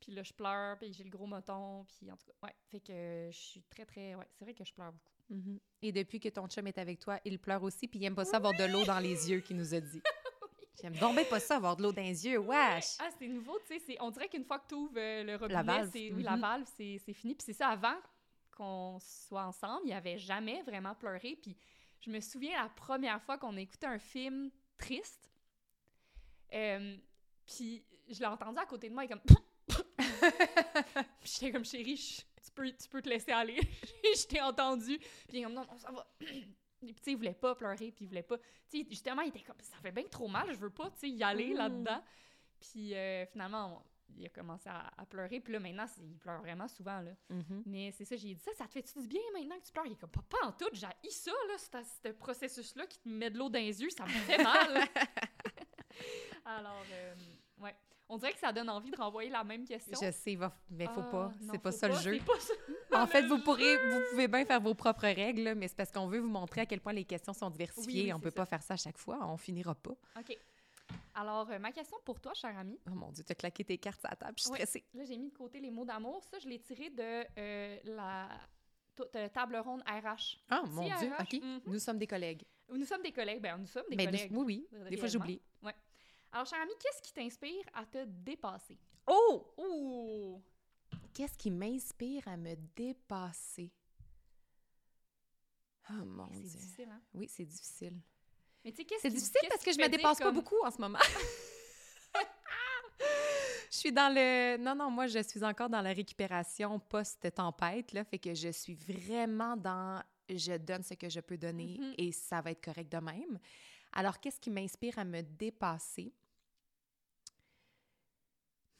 puis 0.00 0.12
là, 0.12 0.22
je 0.22 0.32
pleure, 0.32 0.78
puis 0.78 0.92
j'ai 0.92 1.04
le 1.04 1.10
gros 1.10 1.26
moton, 1.26 1.84
puis 1.84 2.10
en 2.10 2.16
tout 2.16 2.26
cas, 2.26 2.46
ouais, 2.46 2.54
fait 2.70 2.80
que 2.80 3.28
je 3.30 3.38
suis 3.38 3.62
très, 3.64 3.84
très, 3.84 4.14
ouais, 4.14 4.26
c'est 4.32 4.44
vrai 4.44 4.54
que 4.54 4.64
je 4.64 4.72
pleure 4.72 4.92
beaucoup. 4.92 5.12
Mhm. 5.28 5.60
Et 5.82 5.92
depuis 5.92 6.18
que 6.20 6.28
ton 6.30 6.46
chum 6.48 6.66
est 6.66 6.78
avec 6.78 6.98
toi, 6.98 7.20
il 7.24 7.38
pleure 7.38 7.62
aussi, 7.62 7.86
puis 7.86 8.00
il 8.00 8.04
aime 8.04 8.14
pas 8.14 8.24
ça 8.24 8.38
avoir 8.38 8.54
de 8.54 8.64
l'eau 8.64 8.84
dans 8.84 8.98
les 9.00 9.30
yeux, 9.30 9.40
qu'il 9.40 9.56
nous 9.56 9.74
a 9.74 9.80
dit. 9.80 10.00
J'aime 10.80 10.96
donc 10.96 11.14
bien 11.14 11.24
pas 11.26 11.38
ça, 11.40 11.56
avoir 11.56 11.76
de 11.76 11.82
l'eau 11.82 11.92
dans 11.92 12.02
les 12.02 12.26
yeux, 12.26 12.38
wesh! 12.38 12.96
Ah, 12.98 13.10
c'est 13.18 13.28
nouveau, 13.28 13.58
tu 13.68 13.78
sais, 13.78 13.96
on 14.00 14.10
dirait 14.10 14.28
qu'une 14.28 14.44
fois 14.44 14.58
que 14.58 14.68
tu 14.68 14.74
ouvres 14.74 14.94
le 14.96 15.36
robinet, 15.36 15.54
La 15.54 15.62
valve. 15.62 15.90
c'est, 15.92 16.10
oui, 16.12 16.22
la 16.22 16.34
Mhm. 16.36 16.40
valve, 16.40 16.64
c'est, 16.76 16.98
c'est 17.04 17.12
fini, 17.12 17.34
puis 17.34 17.44
c'est 17.44 17.52
ça, 17.52 17.68
avant 17.68 17.96
qu'on 18.62 18.98
soit 19.00 19.44
ensemble, 19.46 19.82
il 19.86 19.92
avait 19.92 20.18
jamais 20.18 20.62
vraiment 20.62 20.94
pleuré, 20.94 21.36
puis 21.40 21.56
je 22.00 22.10
me 22.10 22.20
souviens 22.20 22.62
la 22.62 22.68
première 22.68 23.20
fois 23.22 23.36
qu'on 23.38 23.56
a 23.56 23.60
écouté 23.60 23.86
un 23.86 23.98
film 23.98 24.50
triste, 24.78 25.30
euh, 26.52 26.96
puis 27.46 27.84
je 28.08 28.18
l'ai 28.20 28.26
entendu 28.26 28.58
à 28.58 28.66
côté 28.66 28.88
de 28.88 28.94
moi, 28.94 29.04
et 29.04 29.08
comme... 29.08 29.20
Puis 31.20 31.32
j'étais 31.34 31.52
comme, 31.52 31.64
chérie, 31.64 31.96
je- 31.96 32.20
tu 32.44 32.50
peux, 32.54 32.70
tu 32.72 32.88
peux 32.88 33.02
te 33.02 33.08
laisser 33.08 33.32
aller. 33.32 33.56
je 34.04 34.26
t'ai 34.26 34.40
entendu. 34.40 34.98
Puis 35.28 35.42
comme, 35.42 35.52
non, 35.54 35.64
non, 35.64 35.78
ça 35.78 35.90
va. 35.90 36.06
Et 36.20 36.26
puis, 36.80 36.94
tu 36.94 37.02
sais, 37.02 37.10
il 37.12 37.16
voulait 37.16 37.34
pas 37.34 37.54
pleurer, 37.54 37.90
puis 37.92 38.04
il 38.04 38.08
voulait 38.08 38.22
pas... 38.22 38.38
Tu 38.68 38.80
sais, 38.82 38.86
justement, 38.88 39.22
il 39.22 39.28
était 39.28 39.40
comme, 39.42 39.56
ça 39.60 39.76
fait 39.78 39.92
bien 39.92 40.04
trop 40.04 40.28
mal, 40.28 40.46
je 40.52 40.58
veux 40.58 40.70
pas, 40.70 40.90
tu 40.90 40.98
sais, 40.98 41.08
y 41.10 41.22
aller 41.24 41.50
Mhm. 41.50 41.56
là-dedans. 41.56 42.04
Puis 42.60 42.94
euh, 42.94 43.26
finalement, 43.26 43.78
on- 43.78 43.91
il 44.16 44.26
a 44.26 44.28
commencé 44.28 44.68
à, 44.68 44.90
à 44.96 45.06
pleurer. 45.06 45.40
Puis 45.40 45.52
là, 45.52 45.60
maintenant, 45.60 45.86
il 46.00 46.16
pleure 46.18 46.40
vraiment 46.40 46.68
souvent, 46.68 47.00
là. 47.00 47.10
Mhm. 47.30 47.62
Mais 47.66 47.90
c'est 47.92 48.04
ça, 48.04 48.16
j'ai 48.16 48.34
dit 48.34 48.40
ça, 48.42 48.52
ça 48.56 48.66
te 48.66 48.72
fait-tu 48.72 48.98
du 49.00 49.06
bien 49.08 49.20
maintenant 49.32 49.58
que 49.58 49.64
tu 49.66 49.72
pleures? 49.72 49.86
Il 49.86 49.92
est 49.92 49.96
comme, 49.96 50.10
pas, 50.10 50.22
pas 50.28 50.46
en 50.46 50.52
tout, 50.52 50.68
j'ai 50.72 50.86
ça, 51.10 51.30
là, 51.48 51.58
ce- 51.58 52.08
ce 52.08 52.12
processus-là 52.12 52.86
qui 52.86 52.98
te 52.98 53.08
met 53.08 53.30
de 53.30 53.38
l'eau 53.38 53.48
dans 53.48 53.58
les 53.58 53.82
yeux, 53.82 53.90
ça 53.90 54.04
me 54.04 54.10
fait 54.10 54.42
mal. 54.42 54.84
Alors, 56.44 56.84
euh, 56.92 57.14
ouais. 57.60 57.74
On 58.08 58.18
dirait 58.18 58.32
que 58.32 58.38
ça 58.40 58.52
donne 58.52 58.68
envie 58.68 58.90
de 58.90 58.96
renvoyer 58.96 59.30
la 59.30 59.42
même 59.42 59.64
question. 59.64 59.98
Je 60.00 60.10
sais, 60.10 60.38
mais 60.70 60.86
faut 60.86 61.02
pas. 61.04 61.32
non, 61.40 61.48
C'est 61.52 61.58
pas 61.62 61.72
ça 61.72 61.88
le 61.88 61.94
jeu. 61.94 62.18
C'est 62.18 62.24
pas 62.24 62.40
ça. 62.40 62.52
En 63.02 63.06
fait, 63.06 63.22
vous 63.22 63.38
pourrez, 63.38 63.76
vous 63.90 64.00
pouvez 64.10 64.28
bien 64.28 64.44
faire 64.44 64.60
vos 64.60 64.74
propres 64.74 65.06
règles, 65.06 65.54
mais 65.54 65.66
c'est 65.68 65.76
parce 65.76 65.90
qu'on 65.90 66.08
veut 66.08 66.18
vous 66.18 66.28
montrer 66.28 66.60
à 66.62 66.66
quel 66.66 66.80
point 66.80 66.92
les 66.92 67.04
questions 67.06 67.32
sont 67.32 67.48
diversifiées. 67.48 68.00
Oui, 68.02 68.06
oui, 68.08 68.12
on 68.12 68.20
peut 68.20 68.28
ça. 68.28 68.36
pas 68.36 68.44
faire 68.46 68.62
ça 68.62 68.74
à 68.74 68.76
chaque 68.76 68.98
fois, 68.98 69.18
on 69.22 69.38
finira 69.38 69.74
pas. 69.74 69.94
OK. 70.18 70.36
Alors, 71.14 71.50
euh, 71.50 71.58
ma 71.58 71.72
question 71.72 71.98
pour 72.04 72.20
toi, 72.20 72.32
cher 72.34 72.56
ami. 72.56 72.78
Oh 72.90 72.94
mon 72.94 73.10
Dieu, 73.12 73.22
t'as 73.24 73.34
claqué 73.34 73.64
tes 73.64 73.76
cartes 73.78 74.04
à 74.04 74.10
la 74.10 74.16
table, 74.16 74.34
je 74.38 74.42
suis 74.44 74.50
Ouais. 74.50 74.58
stressée. 74.58 74.84
Là, 74.94 75.04
j'ai 75.04 75.16
mis 75.18 75.28
de 75.30 75.36
côté 75.36 75.60
les 75.60 75.70
mots 75.70 75.84
d'amour. 75.84 76.24
Ça, 76.24 76.38
je 76.38 76.48
l'ai 76.48 76.58
tiré 76.60 76.88
de 76.90 77.24
euh, 77.38 77.78
la 77.84 78.28
table 79.28 79.56
ronde 79.56 79.82
RH. 79.82 80.38
Ah 80.48 80.62
mon 80.66 80.82
Si, 80.88 80.94
Dieu, 80.98 81.12
RH, 81.12 81.20
ok. 81.22 81.32
mhm. 81.42 81.60
Nous 81.66 81.78
sommes 81.78 81.98
des 81.98 82.06
collègues. 82.06 82.44
Nous 82.70 82.84
sommes 82.86 83.02
des 83.02 83.12
collègues. 83.12 83.40
Ben, 83.42 83.58
nous 83.58 83.66
sommes 83.66 83.84
des 83.90 83.96
Ben, 83.96 84.06
nous- 84.10 84.12
collègues. 84.16 84.32
oui, 84.36 84.66
oui. 84.72 84.88
Des 84.90 84.96
fois, 84.96 85.08
j'oublie. 85.08 85.40
Alors, 86.34 86.46
cher 86.46 86.58
ami, 86.62 86.72
qu'est-ce 86.80 87.02
qui 87.02 87.12
t'inspire 87.12 87.64
à 87.74 87.84
te 87.84 88.04
dépasser? 88.06 88.78
Oh! 89.06 89.52
Ouh! 89.58 90.42
Qu'est-ce 91.12 91.36
qui 91.36 91.50
m'inspire 91.50 92.26
à 92.26 92.38
me 92.38 92.54
dépasser? 92.74 93.70
Oh 95.90 96.04
mon 96.06 96.26
C'est 96.32 96.40
Dieu. 96.40 96.48
difficile, 96.48 96.88
hein? 96.90 97.02
Oui, 97.12 97.28
c'est 97.28 97.44
difficile. 97.44 98.00
Mais 98.64 98.70
tu 98.70 98.76
sais, 98.78 98.84
qu'est-ce 98.84 99.02
C'est 99.02 99.08
qui- 99.08 99.14
difficile 99.14 99.36
qu'est-ce 99.40 99.48
parce 99.54 99.64
que 99.64 99.72
je 99.72 99.78
me 99.80 99.88
dépasse 99.88 100.18
pas 100.18 100.30
beaucoup 100.30 100.56
en 100.64 100.70
ce 100.70 100.80
moment. 100.80 100.98
je 103.70 103.76
suis 103.76 103.92
dans 103.92 104.12
le... 104.14 104.56
Non, 104.58 104.74
non, 104.74 104.90
moi, 104.90 105.06
je 105.06 105.22
suis 105.22 105.42
encore 105.44 105.68
dans 105.68 105.80
la 105.82 105.92
récupération 105.92 106.78
post-tempête, 106.78 107.92
là, 107.92 108.04
fait 108.04 108.18
que 108.18 108.34
je 108.34 108.48
suis 108.50 108.74
vraiment 108.74 109.56
dans 109.56 110.02
je 110.28 110.56
donne 110.56 110.82
ce 110.82 110.94
que 110.94 111.08
je 111.10 111.20
peux 111.20 111.36
donner 111.36 111.76
Mhm. 111.78 111.94
et 111.98 112.12
ça 112.12 112.40
va 112.40 112.52
être 112.52 112.64
correct 112.64 112.90
de 112.90 112.98
même. 112.98 113.38
Alors, 113.92 114.18
qu'est-ce 114.20 114.40
qui 114.40 114.50
m'inspire 114.50 114.98
à 114.98 115.04
me 115.04 115.20
dépasser? 115.22 116.14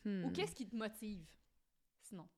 Ou 0.04 0.08
Hmm. 0.08 0.32
qu'est-ce 0.32 0.54
qui 0.54 0.66
te 0.66 0.74
motive, 0.74 1.26
sinon? 2.00 2.28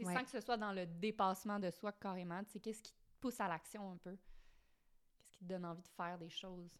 Ouais. 0.00 0.12
Sans 0.14 0.24
que 0.24 0.30
ce 0.30 0.40
soit 0.40 0.56
dans 0.56 0.72
le 0.72 0.84
dépassement 0.86 1.58
de 1.58 1.70
soi 1.70 1.92
carrément, 1.92 2.42
qu'est-ce 2.62 2.82
qui 2.82 2.92
te 2.92 2.98
pousse 3.20 3.40
à 3.40 3.48
l'action 3.48 3.92
un 3.92 3.96
peu? 3.98 4.16
Qu'est-ce 4.16 5.30
qui 5.32 5.38
te 5.38 5.44
donne 5.44 5.64
envie 5.64 5.82
de 5.82 5.88
faire 5.88 6.18
des 6.18 6.28
choses? 6.30 6.70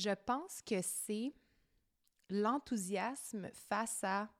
Je 0.00 0.14
pense 0.14 0.62
que 0.62 0.80
c'est 0.80 1.34
l'enthousiasme 2.30 3.50
face 3.52 4.02
à 4.02 4.30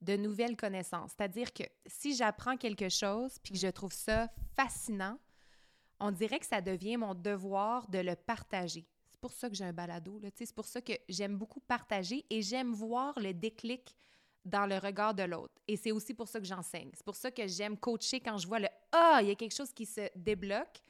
de 0.00 0.16
nouvelles 0.16 0.56
connaissances. 0.56 1.12
C'est-à-dire 1.16 1.52
que 1.52 1.62
si 1.86 2.16
j'apprends 2.16 2.56
quelque 2.56 2.88
chose 2.88 3.38
puis 3.38 3.52
que 3.52 3.58
je 3.60 3.68
trouve 3.68 3.92
ça 3.92 4.28
fascinant, 4.56 5.16
on 6.00 6.10
dirait 6.10 6.40
que 6.40 6.46
ça 6.46 6.60
devient 6.60 6.96
mon 6.96 7.14
devoir 7.14 7.88
de 7.88 7.98
le 7.98 8.16
partager. 8.16 8.84
C'est 9.12 9.20
pour 9.20 9.32
ça 9.32 9.48
que 9.48 9.54
j'ai 9.54 9.64
un 9.64 9.72
balado. 9.72 10.20
C'est 10.34 10.52
pour 10.52 10.66
ça 10.66 10.80
que 10.80 10.92
j'aime 11.08 11.36
beaucoup 11.36 11.60
partager 11.60 12.24
et 12.28 12.42
j'aime 12.42 12.72
voir 12.72 13.16
le 13.20 13.32
déclic 13.32 13.94
dans 14.44 14.66
le 14.66 14.76
regard 14.76 15.14
de 15.14 15.22
l'autre. 15.22 15.54
Et 15.68 15.76
c'est 15.76 15.92
aussi 15.92 16.14
pour 16.14 16.26
ça 16.26 16.40
que 16.40 16.46
j'enseigne. 16.46 16.90
C'est 16.94 17.04
pour 17.04 17.16
ça 17.16 17.30
que 17.30 17.46
j'aime 17.46 17.78
coacher 17.78 18.18
quand 18.18 18.38
je 18.38 18.48
vois 18.48 18.58
le 18.58 18.68
Ah, 18.90 19.20
il 19.22 19.28
y 19.28 19.30
a 19.30 19.36
quelque 19.36 19.54
chose 19.54 19.72
qui 19.72 19.86
se 19.86 20.10
débloque. 20.16 20.80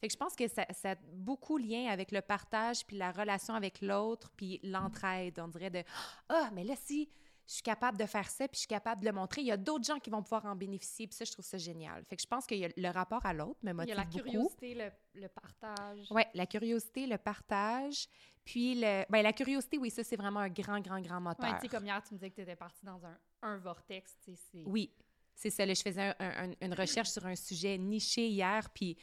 Fait 0.00 0.08
que 0.08 0.12
je 0.12 0.18
pense 0.18 0.34
que 0.36 0.46
ça, 0.48 0.66
ça 0.72 0.90
a 0.92 0.94
beaucoup 1.14 1.56
lien 1.58 1.86
avec 1.88 2.12
le 2.12 2.20
partage, 2.20 2.84
puis 2.86 2.96
la 2.98 3.12
relation 3.12 3.54
avec 3.54 3.80
l'autre, 3.80 4.30
puis 4.36 4.60
l'entraide. 4.62 5.38
On 5.40 5.48
dirait 5.48 5.70
de 5.70 5.82
Ah, 6.28 6.50
mais 6.52 6.64
là, 6.64 6.74
si 6.76 7.08
je 7.48 7.52
suis 7.54 7.62
capable 7.62 7.96
de 7.96 8.06
faire 8.06 8.28
ça, 8.28 8.48
puis 8.48 8.56
je 8.56 8.58
suis 8.60 8.66
capable 8.68 9.00
de 9.02 9.06
le 9.06 9.12
montrer, 9.12 9.40
il 9.40 9.46
y 9.46 9.52
a 9.52 9.56
d'autres 9.56 9.84
gens 9.84 9.98
qui 10.00 10.10
vont 10.10 10.20
pouvoir 10.22 10.44
en 10.46 10.56
bénéficier, 10.56 11.06
puis 11.06 11.14
ça, 11.16 11.24
je 11.24 11.30
trouve 11.32 11.44
ça 11.44 11.56
génial. 11.58 12.04
Fait 12.04 12.16
que 12.16 12.22
je 12.22 12.26
pense 12.26 12.44
que 12.44 12.54
le 12.54 12.88
rapport 12.90 13.24
à 13.24 13.32
l'autre 13.32 13.60
me 13.62 13.68
Il 13.70 13.72
y 13.72 13.74
motive 13.74 13.92
a 13.92 13.96
la 13.96 14.04
beaucoup. 14.04 14.18
curiosité, 14.24 14.74
le, 14.74 14.90
le 15.22 15.28
partage. 15.28 16.06
Oui, 16.10 16.22
la 16.34 16.46
curiosité, 16.46 17.06
le 17.06 17.18
partage, 17.18 18.08
puis 18.44 18.74
le... 18.74 19.04
Ben, 19.08 19.22
la 19.22 19.32
curiosité, 19.32 19.78
oui, 19.78 19.90
ça, 19.90 20.02
c'est 20.04 20.16
vraiment 20.16 20.40
un 20.40 20.48
grand, 20.48 20.80
grand, 20.80 21.00
grand 21.00 21.20
moteur. 21.20 21.48
Ouais, 21.48 21.54
tu 21.56 21.62
sais, 21.62 21.68
comme 21.68 21.84
hier, 21.86 22.02
tu 22.02 22.14
me 22.14 22.18
disais 22.18 22.30
que 22.30 22.34
tu 22.36 22.40
étais 22.42 22.56
partie 22.56 22.84
dans 22.84 23.00
un, 23.06 23.16
un 23.42 23.56
vortex, 23.58 24.16
tu 24.24 24.32
sais, 24.34 24.40
c'est... 24.50 24.62
Oui, 24.66 24.92
c'est 25.34 25.50
ça. 25.50 25.64
là, 25.64 25.72
je 25.74 25.82
faisais 25.82 26.02
un- 26.02 26.14
un- 26.50 26.52
une 26.60 26.74
recherche 26.74 27.10
sur 27.10 27.24
un 27.26 27.36
sujet 27.36 27.78
niché 27.78 28.26
hier, 28.28 28.68
puis, 28.70 28.96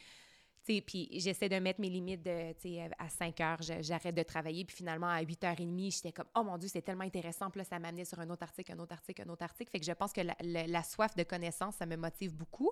puis 0.66 1.08
j'essaie 1.12 1.48
de 1.48 1.56
mettre 1.58 1.80
mes 1.80 1.90
limites 1.90 2.22
de, 2.22 2.54
sais, 2.58 2.88
à 2.98 3.08
5 3.08 3.40
heures, 3.40 3.58
j'arrête 3.80 4.14
de 4.14 4.22
travailler, 4.22 4.64
puis 4.64 4.76
finalement, 4.76 5.08
à 5.08 5.22
8h30, 5.22 5.94
j'étais 5.94 6.12
comme, 6.12 6.26
oh 6.34 6.42
mon 6.42 6.56
Dieu, 6.58 6.68
c'est 6.72 6.82
tellement 6.82 7.04
intéressant, 7.04 7.50
puis 7.50 7.58
là, 7.58 7.64
ça 7.64 7.78
m'amenait 7.78 8.04
sur 8.04 8.18
un 8.20 8.30
autre 8.30 8.42
article, 8.44 8.72
un 8.72 8.78
autre 8.78 8.92
article, 8.94 9.22
un 9.22 9.28
autre 9.28 9.42
article. 9.44 9.70
Fait 9.70 9.80
que 9.80 9.86
je 9.86 9.92
pense 9.92 10.12
que 10.12 10.22
la, 10.22 10.34
la- 10.40 10.66
la 10.66 10.82
soif 10.82 11.14
de 11.16 11.22
connaissance, 11.22 11.74
ça 11.76 11.86
me 11.86 11.96
motive 11.96 12.34
beaucoup. 12.34 12.70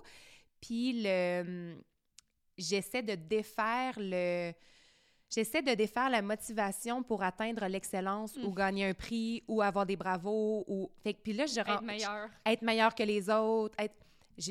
Puis 0.61 1.03
le... 1.03 1.77
J'essaie 2.59 3.03
de 3.03 3.15
défaire 3.15 3.95
le... 3.99 4.53
J'essaie 5.35 5.63
de 5.63 5.73
défaire 5.73 6.11
la 6.11 6.21
motivation 6.21 7.03
pour 7.03 7.23
atteindre 7.23 7.67
l'excellence 7.67 8.37
ou 8.37 8.53
gagner 8.53 8.85
un 8.85 8.93
prix 8.93 9.43
ou 9.49 9.63
avoir 9.63 9.87
des 9.87 9.97
bravos 9.97 10.63
ou... 10.69 10.91
Fait 11.03 11.15
que, 11.15 11.21
puis 11.23 11.33
là, 11.33 11.47
je 11.47 11.59
Être 11.61 11.77
rends- 11.77 11.83
meilleur. 11.83 12.29
être 12.45 12.61
meilleur 12.63 12.95
que 12.95 13.03
les 13.03 13.31
autres. 13.31 13.75
Être... 13.79 13.95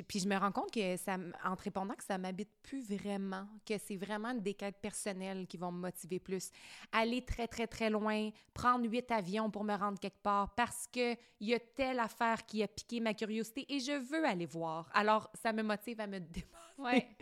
Puis 0.08 0.20
je 0.20 0.28
me 0.28 0.38
rends 0.38 0.52
compte 0.52 0.72
que 0.72 0.96
ça, 0.98 1.18
en 1.44 1.56
te 1.56 1.64
répondant 1.64 1.96
que 1.96 2.04
ça 2.04 2.18
m'habite 2.18 2.50
plus 2.62 2.88
vraiment, 2.90 3.48
que 3.66 3.78
c'est 3.78 3.96
vraiment 3.98 4.34
des 4.34 4.54
quêtes 4.54 4.78
personnelles 4.80 5.48
qui 5.48 5.58
vont 5.58 5.72
me 5.72 5.80
motiver 5.80 6.20
plus. 6.20 6.52
Aller 6.92 7.24
très, 7.26 7.48
très, 7.48 7.68
très 7.68 7.90
loin, 7.90 8.30
prendre 8.54 8.88
huit 8.88 9.10
avions 9.12 9.50
pour 9.50 9.64
me 9.64 9.76
rendre 9.76 10.00
quelque 10.00 10.22
part 10.22 10.54
parce 10.56 10.88
qu'il 10.88 11.18
y 11.40 11.54
a 11.54 11.60
telle 11.60 12.00
affaire 12.00 12.46
qui 12.46 12.62
a 12.64 12.68
piqué 12.68 13.00
ma 13.00 13.14
curiosité 13.14 13.66
et 13.74 13.80
je 13.80 13.94
veux 13.94 14.26
aller 14.26 14.46
voir. 14.46 14.90
Alors, 14.94 15.30
ça 15.34 15.52
me 15.52 15.64
motive 15.64 16.00
à 16.00 16.08
me 16.08 16.20
dépasser. 16.20 16.62
Ouais, 16.78 17.16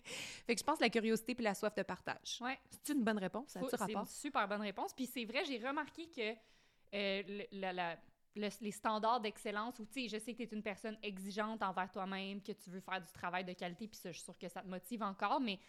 Fait 0.45 0.55
que 0.55 0.59
je 0.59 0.63
pense 0.65 0.77
que 0.77 0.83
la 0.83 0.89
curiosité 0.89 1.35
puis 1.35 1.43
la 1.43 1.53
soif 1.53 1.73
de 1.75 1.83
partage. 1.83 2.39
ouais. 2.41 2.57
C'est 2.69 2.93
une 2.93 3.03
bonne 3.03 3.17
réponse? 3.19 3.49
Ça 3.49 3.59
C'est 3.61 3.93
une 3.93 4.05
super 4.05 4.47
bonne 4.47 4.61
réponse. 4.61 4.93
Puis 4.93 5.05
c'est 5.05 5.25
vrai, 5.25 5.43
j'ai 5.45 5.57
remarqué 5.65 6.07
que 6.09 6.33
euh, 6.93 7.43
la- 7.51 7.97
le- 8.35 8.49
les 8.61 8.71
standards 8.71 9.19
d'excellence, 9.21 9.79
ou 9.79 9.85
tu 9.85 10.03
sais, 10.03 10.07
je 10.07 10.23
sais 10.23 10.33
que 10.33 10.37
tu 10.37 10.43
es 10.43 10.55
une 10.55 10.63
personne 10.63 10.97
exigeante 11.01 11.61
envers 11.63 11.91
toi-même, 11.91 12.41
que 12.41 12.51
tu 12.51 12.69
veux 12.69 12.79
faire 12.79 13.01
du 13.01 13.11
travail 13.11 13.43
de 13.45 13.53
qualité, 13.53 13.87
puis 13.87 13.97
ça, 13.97 14.11
je 14.11 14.17
suis 14.17 14.23
sûre 14.25 14.37
que 14.37 14.47
ça 14.49 14.61
te 14.61 14.67
motive 14.67 15.01
encore, 15.03 15.39
mais 15.39 15.59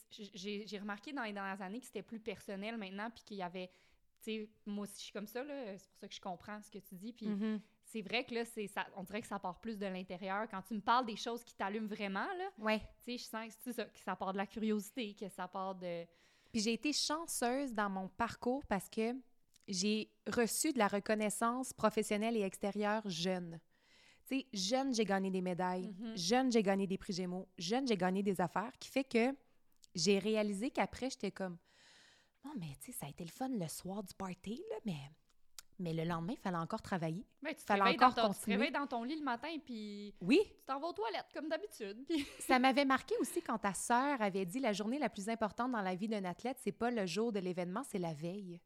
j'ai 0.00 0.78
remarqué 0.78 1.12
dans 1.12 1.22
les 1.22 1.32
dernières 1.32 1.60
années 1.62 1.80
que 1.80 1.86
c'était 1.86 2.02
plus 2.02 2.20
personnel 2.20 2.76
maintenant, 2.76 3.10
puis 3.10 3.24
qu'il 3.24 3.36
y 3.38 3.42
avait, 3.42 3.68
tu 4.22 4.24
sais, 4.24 4.50
moi 4.66 4.84
aussi 4.84 4.94
je 4.98 5.04
suis 5.04 5.12
comme 5.12 5.26
ça, 5.26 5.42
là, 5.42 5.76
c'est 5.78 5.88
pour 5.90 5.98
ça 5.98 6.08
que 6.08 6.14
je 6.14 6.20
comprends 6.20 6.60
ce 6.62 6.70
que 6.70 6.78
tu 6.78 6.94
dis, 6.94 7.12
puis 7.12 7.26
Mhm. 7.26 7.60
c'est 7.84 8.02
vrai 8.02 8.24
que 8.24 8.34
là, 8.34 8.44
ça, 8.44 8.86
on 8.96 9.02
dirait 9.04 9.20
que 9.20 9.26
ça 9.26 9.38
part 9.38 9.60
plus 9.60 9.78
de 9.78 9.86
l'intérieur. 9.86 10.46
Quand 10.50 10.62
tu 10.62 10.74
me 10.74 10.80
parles 10.80 11.06
des 11.06 11.16
choses 11.16 11.42
qui 11.44 11.54
t'allument 11.54 11.88
vraiment, 11.88 12.26
là, 12.34 12.50
Ouais. 12.58 12.80
tu 13.04 13.12
sais, 13.12 13.18
je 13.18 13.24
sens 13.24 13.48
que 13.48 13.60
c'est 13.62 13.72
ça, 13.72 13.84
que 13.84 13.98
ça 14.00 14.16
part 14.16 14.32
de 14.32 14.38
la 14.38 14.46
curiosité, 14.46 15.14
que 15.14 15.28
ça 15.28 15.48
part 15.48 15.74
de... 15.74 16.04
Puis 16.52 16.60
j'ai 16.60 16.74
été 16.74 16.92
chanceuse 16.92 17.72
dans 17.72 17.88
mon 17.88 18.08
parcours 18.08 18.64
parce 18.66 18.88
que 18.88 19.14
j'ai 19.68 20.10
reçu 20.26 20.72
de 20.72 20.78
la 20.78 20.88
reconnaissance 20.88 21.72
professionnelle 21.72 22.36
et 22.36 22.42
extérieure 22.42 23.02
jeune. 23.08 23.60
Tu 24.28 24.38
sais, 24.38 24.46
jeune, 24.52 24.94
j'ai 24.94 25.04
gagné 25.04 25.30
des 25.30 25.40
médailles. 25.40 25.94
Mhm. 25.98 26.16
Jeune, 26.16 26.52
j'ai 26.52 26.62
gagné 26.62 26.86
des 26.86 26.98
prix 26.98 27.12
Gémeaux. 27.12 27.48
Jeune, 27.58 27.86
j'ai 27.86 27.96
gagné 27.96 28.22
des 28.22 28.40
affaires 28.40 28.72
qui 28.78 28.88
fait 28.88 29.04
que 29.04 29.34
j'ai 29.94 30.18
réalisé 30.18 30.70
qu'après, 30.70 31.10
j'étais 31.10 31.30
comme 31.30 31.58
Non, 32.44 32.52
mais 32.58 32.76
tu 32.80 32.92
sais, 32.92 32.98
ça 32.98 33.06
a 33.06 33.08
été 33.08 33.24
le 33.24 33.30
fun 33.30 33.48
le 33.48 33.68
soir 33.68 34.02
du 34.02 34.14
party, 34.14 34.62
là, 34.70 34.76
mais, 34.86 34.98
mais 35.78 35.92
le 35.92 36.04
lendemain, 36.04 36.32
il 36.32 36.40
fallait 36.40 36.56
encore 36.56 36.82
travailler. 36.82 37.26
Ouais, 37.42 37.54
tu, 37.54 37.64
Fallait 37.64 37.82
encore 37.82 38.14
ton, 38.14 38.28
tu 38.28 38.32
te 38.32 38.36
continuer. 38.38 38.56
réveilles 38.56 38.72
dans 38.72 38.86
ton 38.86 39.02
lit 39.04 39.16
le 39.16 39.24
matin, 39.24 39.54
puis 39.64 40.14
Oui, 40.20 40.40
tu 40.44 40.64
t'en 40.66 40.80
vas 40.80 40.88
aux 40.88 40.92
toilettes, 40.92 41.28
comme 41.34 41.48
d'habitude. 41.48 42.04
Puis... 42.08 42.26
Ça 42.40 42.58
m'avait 42.58 42.84
marqué 42.84 43.14
aussi 43.20 43.42
quand 43.42 43.58
ta 43.58 43.74
sœur 43.74 44.20
avait 44.22 44.46
dit 44.46 44.60
la 44.60 44.72
journée 44.72 44.98
la 44.98 45.08
plus 45.10 45.28
importante 45.28 45.72
dans 45.72 45.82
la 45.82 45.94
vie 45.94 46.08
d'un 46.08 46.24
athlète, 46.24 46.58
c'est 46.62 46.72
pas 46.72 46.90
le 46.90 47.06
jour 47.06 47.32
de 47.32 47.40
l'événement, 47.40 47.82
c'est 47.84 47.98
la 47.98 48.14
veille. 48.14 48.60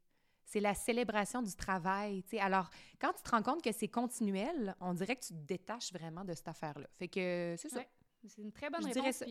C'est 0.49 0.61
la 0.61 0.73
célébration 0.73 1.41
du 1.41 1.53
travail. 1.55 2.23
tu 2.23 2.29
sais. 2.29 2.39
Alors, 2.39 2.69
quand 3.01 3.11
tu 3.11 3.21
te 3.21 3.29
rends 3.29 3.43
compte 3.43 3.61
que 3.61 3.71
c'est 3.73 3.89
continuel, 3.89 4.75
on 4.79 4.93
dirait 4.93 5.17
que 5.17 5.25
tu 5.25 5.33
te 5.33 5.45
détaches 5.45 5.91
vraiment 5.91 6.23
de 6.23 6.33
cette 6.33 6.47
affaire-là. 6.47 6.87
Fait 6.97 7.09
que 7.09 7.55
c'est 7.57 7.67
ça. 7.69 7.79
Ouais. 7.79 7.89
C'est 8.25 8.41
une 8.41 8.51
très 8.53 8.69
bonne 8.69 8.81
Je 8.81 8.87
réponse. 8.99 9.23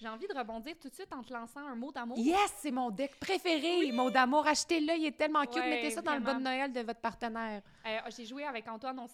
J'ai 0.00 0.08
envie 0.08 0.28
de 0.28 0.34
rebondir 0.38 0.78
tout 0.78 0.88
de 0.88 0.94
suite 0.94 1.12
en 1.12 1.22
te 1.24 1.32
lançant 1.32 1.66
un 1.66 1.74
mot 1.74 1.90
d'amour. 1.90 2.16
Yes, 2.18 2.54
c'est 2.58 2.70
mon 2.70 2.90
deck 2.90 3.18
préféré, 3.18 3.90
mot 3.90 4.10
d'amour. 4.10 4.46
Achetez-le, 4.46 4.94
il 4.96 5.06
est 5.06 5.16
tellement 5.16 5.42
cute. 5.44 5.56
Ouais, 5.56 5.70
Mettez 5.70 5.90
ça 5.90 6.02
dans 6.02 6.14
le 6.14 6.20
bon 6.20 6.38
Noël 6.38 6.72
de 6.72 6.80
votre 6.82 7.00
partenaire. 7.00 7.62
Euh, 7.84 7.98
J'ai 8.16 8.24
joué 8.24 8.44
avec 8.44 8.68
Antoine, 8.68 8.98
on, 9.00 9.06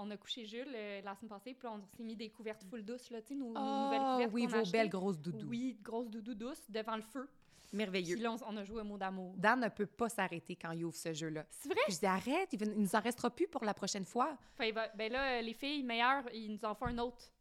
on 0.00 0.10
a 0.12 0.16
couché 0.16 0.44
Jules 0.46 0.68
euh, 0.72 1.00
la 1.02 1.16
semaine 1.16 1.30
passée, 1.30 1.54
puis 1.54 1.66
on 1.66 1.80
s'est 1.96 2.04
mis 2.04 2.14
des 2.14 2.30
couvertes 2.30 2.62
full 2.70 2.84
douces, 2.84 3.10
là, 3.10 3.20
tu 3.20 3.28
sais, 3.28 3.34
nos, 3.34 3.52
nos 3.52 3.84
nouvelles 3.84 4.00
Oh, 4.00 4.12
couvertes 4.12 4.32
oui, 4.32 4.46
vos 4.46 4.70
belles 4.70 4.88
grosses 4.90 5.18
doudous. 5.18 5.46
Oui, 5.48 5.76
grosses 5.82 6.08
doudous 6.08 6.34
douces, 6.34 6.70
devant 6.70 6.94
le 6.96 7.02
feu. 7.02 7.28
Merveilleux. 7.72 8.18
on, 8.28 8.36
on 8.46 8.56
a 8.56 8.64
joué 8.64 8.80
un 8.80 8.84
mot 8.84 8.96
d'amour. 8.98 9.34
Dan 9.36 9.60
ne 9.60 9.68
peut 9.68 9.86
pas 9.86 10.08
s'arrêter 10.08 10.56
quand 10.56 10.72
il 10.72 10.84
ouvre 10.84 10.96
ce 10.96 11.12
jeu-là. 11.12 11.44
C'est 11.50 11.68
vrai? 11.68 11.80
Puis 11.86 11.94
je 11.94 11.98
dis 12.00 12.06
arrête, 12.06 12.48
il, 12.52 12.58
va- 12.58 12.66
il 12.72 12.80
nous 12.80 12.94
en 12.96 13.00
restera 13.00 13.30
plus 13.30 13.46
pour 13.48 13.64
la 13.64 13.74
prochaine 13.74 14.04
fois. 14.04 14.36
Fait, 14.54 14.72
ben, 14.72 15.12
là, 15.12 15.42
les 15.42 15.52
filles 15.54 15.82
meilleures, 15.82 16.24
ils 16.32 16.50
nous 16.52 16.64
en 16.64 16.74
font 16.74 16.86
un 16.86 16.98
autre. 16.98 17.32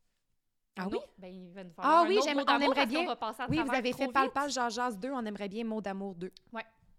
Ah 0.79 0.83
Un 0.83 0.87
oui? 0.89 0.95
autre. 0.97 1.09
Ben, 1.17 1.33
ils 1.33 1.43
nous 1.43 1.53
faire 1.53 1.65
Ah 1.77 2.01
un 2.01 2.07
oui, 2.07 2.17
autre 2.17 2.33
mot 2.33 2.41
on 2.41 2.45
d'amour 2.45 2.63
aimerait 2.65 2.85
bien. 2.85 3.05
va 3.05 3.15
passer 3.15 3.41
à 3.41 3.49
Oui, 3.49 3.57
vous 3.63 3.73
avez 3.73 3.93
fait 3.93 4.03
vite. 4.05 4.13
Palpage 4.13 4.53
Jean-Jazz 4.53 4.97
2, 4.99 5.09
on 5.11 5.25
aimerait 5.25 5.49
bien 5.49 5.63
mot 5.63 5.81
d'amour 5.81 6.13
2. 6.15 6.31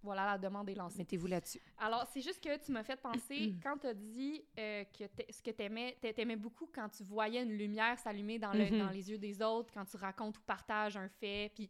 Voilà, 0.01 0.25
la 0.27 0.39
demande 0.39 0.69
est 0.71 0.75
lancée. 0.77 0.99
Mettez-vous 0.99 1.27
là-dessus. 1.27 1.61
Alors, 1.77 2.07
c'est 2.13 2.21
juste 2.21 2.43
que 2.43 2.57
tu 2.65 2.71
m'as 2.71 2.85
fait 2.85 2.97
penser, 2.97 3.53
quand 3.63 3.77
tu 3.79 3.89
as 3.89 3.95
dit 3.95 4.45
euh, 4.57 4.85
que 4.97 5.05
ce 5.29 5.43
que 5.43 5.51
tu 5.51 5.63
aimais, 5.63 6.37
beaucoup 6.37 6.69
quand 6.73 6.89
tu 6.89 7.03
voyais 7.03 7.43
une 7.43 7.53
lumière 7.53 7.99
s'allumer 7.99 8.39
dans, 8.39 8.53
le- 8.53 8.71
Mhm. 8.71 8.79
dans 8.79 8.91
les 8.91 9.11
yeux 9.11 9.19
des 9.19 9.43
autres, 9.43 9.73
quand 9.75 9.85
tu 9.85 9.97
racontes 9.97 10.39
ou 10.39 10.41
partages 10.43 10.97
un 10.97 11.09
fait. 11.09 11.51
Puis, 11.55 11.69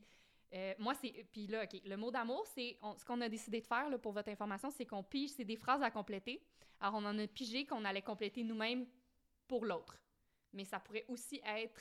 euh, 0.55 0.75
moi, 0.79 0.95
c'est. 0.95 1.13
Puis 1.33 1.47
là, 1.47 1.65
OK, 1.65 1.81
le 1.85 1.97
mot 1.97 2.11
d'amour, 2.11 2.47
c'est. 2.55 2.79
ce 2.97 3.05
qu'on 3.05 3.21
a 3.21 3.29
décidé 3.29 3.61
de 3.61 3.67
faire, 3.67 3.89
là, 3.91 3.99
pour 3.99 4.13
votre 4.13 4.29
information, 4.31 4.71
c'est 4.71 4.87
qu'on 4.87 5.03
pige, 5.03 5.31
c'est 5.31 5.45
des 5.45 5.57
phrases 5.57 5.83
à 5.83 5.91
compléter. 5.91 6.43
Alors, 6.81 6.95
on 6.97 7.05
en 7.05 7.19
a 7.19 7.27
pigé 7.27 7.67
qu'on 7.67 7.85
allait 7.85 8.03
compléter 8.03 8.43
nous-mêmes 8.45 8.87
pour 9.47 9.65
l'autre. 9.65 10.01
Mais 10.53 10.65
ça 10.65 10.79
pourrait 10.81 11.05
aussi 11.09 11.41
être. 11.45 11.81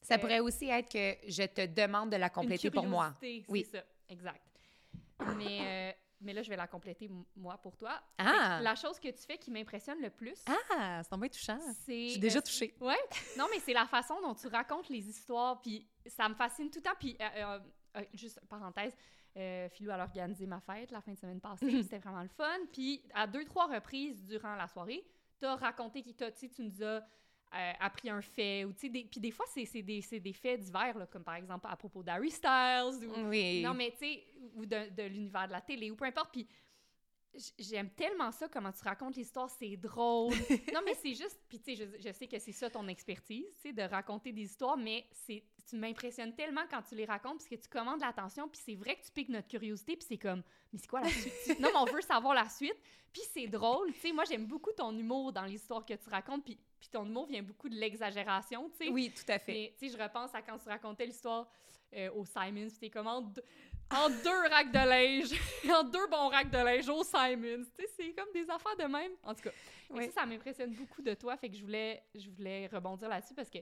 Ça 0.00 0.14
Euh, 0.14 0.18
pourrait 0.18 0.40
aussi 0.40 0.68
être 0.68 0.90
que 0.90 1.16
je 1.30 1.42
te 1.44 1.66
demande 1.66 2.10
de 2.10 2.16
la 2.16 2.30
compléter 2.30 2.68
une 2.68 2.74
pour 2.74 2.86
moi. 2.86 3.14
Oui. 3.48 3.64
C'est 3.70 3.78
ça, 3.78 3.84
exact. 4.08 4.42
Mais, 5.36 5.60
euh, 5.60 5.92
mais 6.20 6.32
là, 6.32 6.42
je 6.42 6.48
vais 6.50 6.56
la 6.56 6.66
compléter, 6.66 7.08
moi, 7.36 7.56
pour 7.58 7.76
toi. 7.76 8.00
Ah! 8.18 8.60
La 8.62 8.74
chose 8.74 8.98
que 8.98 9.08
tu 9.08 9.22
fais 9.22 9.38
qui 9.38 9.50
m'impressionne 9.50 10.00
le 10.00 10.10
plus, 10.10 10.42
Ah, 10.46 11.00
c'est 11.02 11.08
tombé 11.10 11.28
touchant. 11.30 11.58
Je 11.86 11.92
suis 12.10 12.18
déjà 12.18 12.40
touchée. 12.42 12.74
Ouais. 12.80 12.96
Non, 13.38 13.46
mais 13.50 13.60
c'est 13.60 13.72
la 13.72 13.86
façon 13.86 14.20
dont 14.20 14.34
tu 14.34 14.46
racontes 14.48 14.88
les 14.88 15.08
histoires, 15.08 15.60
puis 15.60 15.86
ça 16.06 16.28
me 16.28 16.34
fascine 16.34 16.70
tout 16.70 16.78
le 16.78 16.82
temps. 16.82 16.96
Puis, 16.98 17.16
euh, 17.20 17.24
euh, 17.36 17.58
euh, 17.98 18.04
juste 18.14 18.40
parenthèse, 18.48 18.96
euh, 19.36 19.68
Philou 19.70 19.90
a 19.90 19.98
organisé 20.02 20.46
ma 20.46 20.60
fête 20.60 20.90
la 20.90 21.00
fin 21.00 21.12
de 21.12 21.18
semaine 21.18 21.40
passée, 21.40 21.66
c'était 21.82 21.98
vraiment 21.98 22.22
le 22.22 22.28
fun. 22.28 22.58
Puis, 22.72 23.02
à 23.14 23.26
deux, 23.26 23.44
trois 23.44 23.66
reprises 23.66 24.24
durant 24.24 24.54
la 24.56 24.68
soirée, 24.68 25.04
t'as 25.38 25.56
raconté, 25.56 26.02
qui 26.02 26.14
tu 26.14 26.62
nous 26.62 26.82
as 26.82 27.02
appris 27.80 28.10
un 28.10 28.20
fait, 28.20 28.64
ou 28.64 28.72
tu 28.72 28.80
sais, 28.80 28.88
des- 28.88 29.04
puis 29.04 29.20
des 29.20 29.30
fois, 29.30 29.46
c'est 29.48 29.64
des, 29.82 30.00
des 30.00 30.32
faits 30.32 30.60
divers, 30.60 30.98
là, 30.98 31.06
comme 31.06 31.22
par 31.22 31.36
exemple 31.36 31.68
à 31.70 31.76
propos 31.76 32.02
d'Harry 32.02 32.30
Styles, 32.32 33.06
ou 33.06 33.28
Oui. 33.28 33.62
non, 33.62 33.74
mais 33.74 33.92
tu 33.92 33.98
sais, 33.98 34.24
ou 34.56 34.66
de, 34.66 34.90
de 34.90 35.02
l'univers 35.04 35.46
de 35.46 35.52
la 35.52 35.60
télé, 35.60 35.88
ou 35.90 35.94
peu 35.94 36.04
importe. 36.04 36.32
Puis 36.32 36.48
j'aime 37.58 37.90
tellement 37.90 38.30
ça, 38.30 38.48
comment 38.48 38.72
tu 38.72 38.82
racontes 38.84 39.16
l'histoire, 39.16 39.50
c'est 39.50 39.76
drôle. 39.76 40.32
non, 40.72 40.80
mais 40.84 40.94
c'est 40.94 41.14
juste, 41.14 41.38
puis 41.48 41.58
tu 41.58 41.74
sais, 41.74 41.84
je, 41.84 42.08
je 42.08 42.12
sais 42.12 42.26
que 42.26 42.38
c'est 42.38 42.52
ça 42.52 42.70
ton 42.70 42.86
expertise, 42.88 43.46
tu 43.56 43.62
sais, 43.62 43.72
de 43.72 43.82
raconter 43.82 44.32
des 44.32 44.42
histoires, 44.42 44.76
mais 44.76 45.06
c'est 45.26 45.42
tu 45.68 45.76
m'impressionnes 45.76 46.34
tellement 46.34 46.62
quand 46.70 46.82
tu 46.82 46.94
les 46.94 47.04
racontes, 47.04 47.38
parce 47.38 47.48
que 47.48 47.54
tu 47.54 47.68
commandes 47.68 48.00
l'attention, 48.00 48.48
puis 48.48 48.60
c'est 48.64 48.74
vrai 48.74 48.96
que 48.96 49.04
tu 49.04 49.10
piques 49.12 49.28
notre 49.30 49.48
curiosité, 49.48 49.96
puis 49.96 50.06
c'est 50.06 50.18
comme, 50.18 50.42
mais 50.72 50.78
c'est 50.78 50.88
quoi 50.88 51.00
la 51.00 51.08
suite? 51.08 51.32
non, 51.60 51.70
mais 51.72 51.78
on 51.78 51.84
veut 51.84 52.02
savoir 52.02 52.34
la 52.34 52.48
suite, 52.48 52.76
puis 53.12 53.22
c'est 53.32 53.46
drôle, 53.46 53.92
tu 53.94 54.00
sais, 54.00 54.12
moi 54.12 54.24
j'aime 54.24 54.46
beaucoup 54.46 54.72
ton 54.72 54.96
humour 54.96 55.32
dans 55.32 55.44
l'histoire 55.44 55.84
que 55.84 55.94
tu 55.94 56.08
racontes, 56.10 56.44
puis, 56.44 56.58
puis 56.78 56.88
ton 56.90 57.06
humour 57.06 57.26
vient 57.26 57.42
beaucoup 57.42 57.68
de 57.68 57.76
l'exagération, 57.76 58.70
tu 58.70 58.86
sais. 58.86 58.90
Oui, 58.90 59.12
tout 59.14 59.30
à 59.30 59.38
fait. 59.38 59.52
Mais, 59.52 59.74
tu 59.78 59.88
sais, 59.88 59.96
je 59.96 60.02
repense 60.02 60.34
à 60.34 60.42
quand 60.42 60.58
tu 60.58 60.68
racontais 60.68 61.06
l'histoire 61.06 61.48
euh, 61.94 62.10
au 62.12 62.24
Simons, 62.24 62.68
puis 62.68 62.78
t'es 62.78 62.90
comme 62.90 63.06
en, 63.90 64.08
deux- 64.10 64.48
racks 64.50 64.72
de 64.72 64.88
linge, 64.88 65.40
en 65.72 65.84
deux 65.84 66.06
bons 66.08 66.28
racks 66.28 66.50
de 66.50 66.58
linge 66.58 66.88
au 66.88 67.02
Simons. 67.04 67.64
Tu 67.76 67.84
sais, 67.84 67.90
c'est 67.96 68.12
comme 68.14 68.32
des 68.32 68.48
affaires 68.50 68.76
de 68.76 68.84
même. 68.84 69.12
En 69.22 69.34
tout 69.34 69.42
cas, 69.42 69.50
Oui. 69.90 70.06
ça, 70.06 70.20
ça 70.22 70.26
m'impressionne 70.26 70.72
beaucoup 70.74 71.02
de 71.02 71.14
toi, 71.14 71.36
fait 71.36 71.48
que 71.50 71.56
je 71.56 71.62
voulais, 71.62 72.02
je 72.14 72.28
voulais 72.30 72.66
rebondir 72.68 73.08
là-dessus 73.08 73.34
parce 73.34 73.50
que 73.50 73.58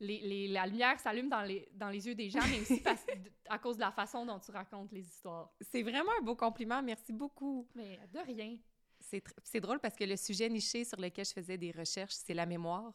les, 0.00 0.20
les- 0.20 0.48
la 0.48 0.66
lumière 0.66 0.98
s'allume 1.00 1.28
dans 1.28 1.42
les, 1.42 1.68
dans 1.72 1.88
les 1.88 2.06
yeux 2.06 2.14
des 2.14 2.30
gens, 2.30 2.40
mais 2.50 2.60
aussi 2.60 2.80
parce, 2.80 3.04
à 3.48 3.58
cause 3.58 3.76
de 3.76 3.80
la 3.80 3.90
façon 3.92 4.24
dont 4.24 4.38
tu 4.38 4.50
racontes 4.52 4.92
les 4.92 5.00
histoires. 5.06 5.50
C'est 5.60 5.82
vraiment 5.82 6.12
un 6.20 6.22
beau 6.22 6.36
compliment. 6.36 6.80
Merci 6.82 7.12
beaucoup. 7.12 7.66
Mais 7.74 7.98
de 8.12 8.18
rien. 8.20 8.56
C'est 9.00 9.60
drôle 9.60 9.78
parce 9.80 9.94
que 9.94 10.04
le 10.04 10.16
sujet 10.16 10.48
niché 10.48 10.84
sur 10.84 11.00
lequel 11.00 11.24
je 11.24 11.32
faisais 11.32 11.56
des 11.56 11.70
recherches, 11.72 12.14
c'est 12.14 12.34
la 12.34 12.46
mémoire. 12.46 12.92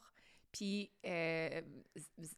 Puis 0.53 0.91
euh, 1.05 1.61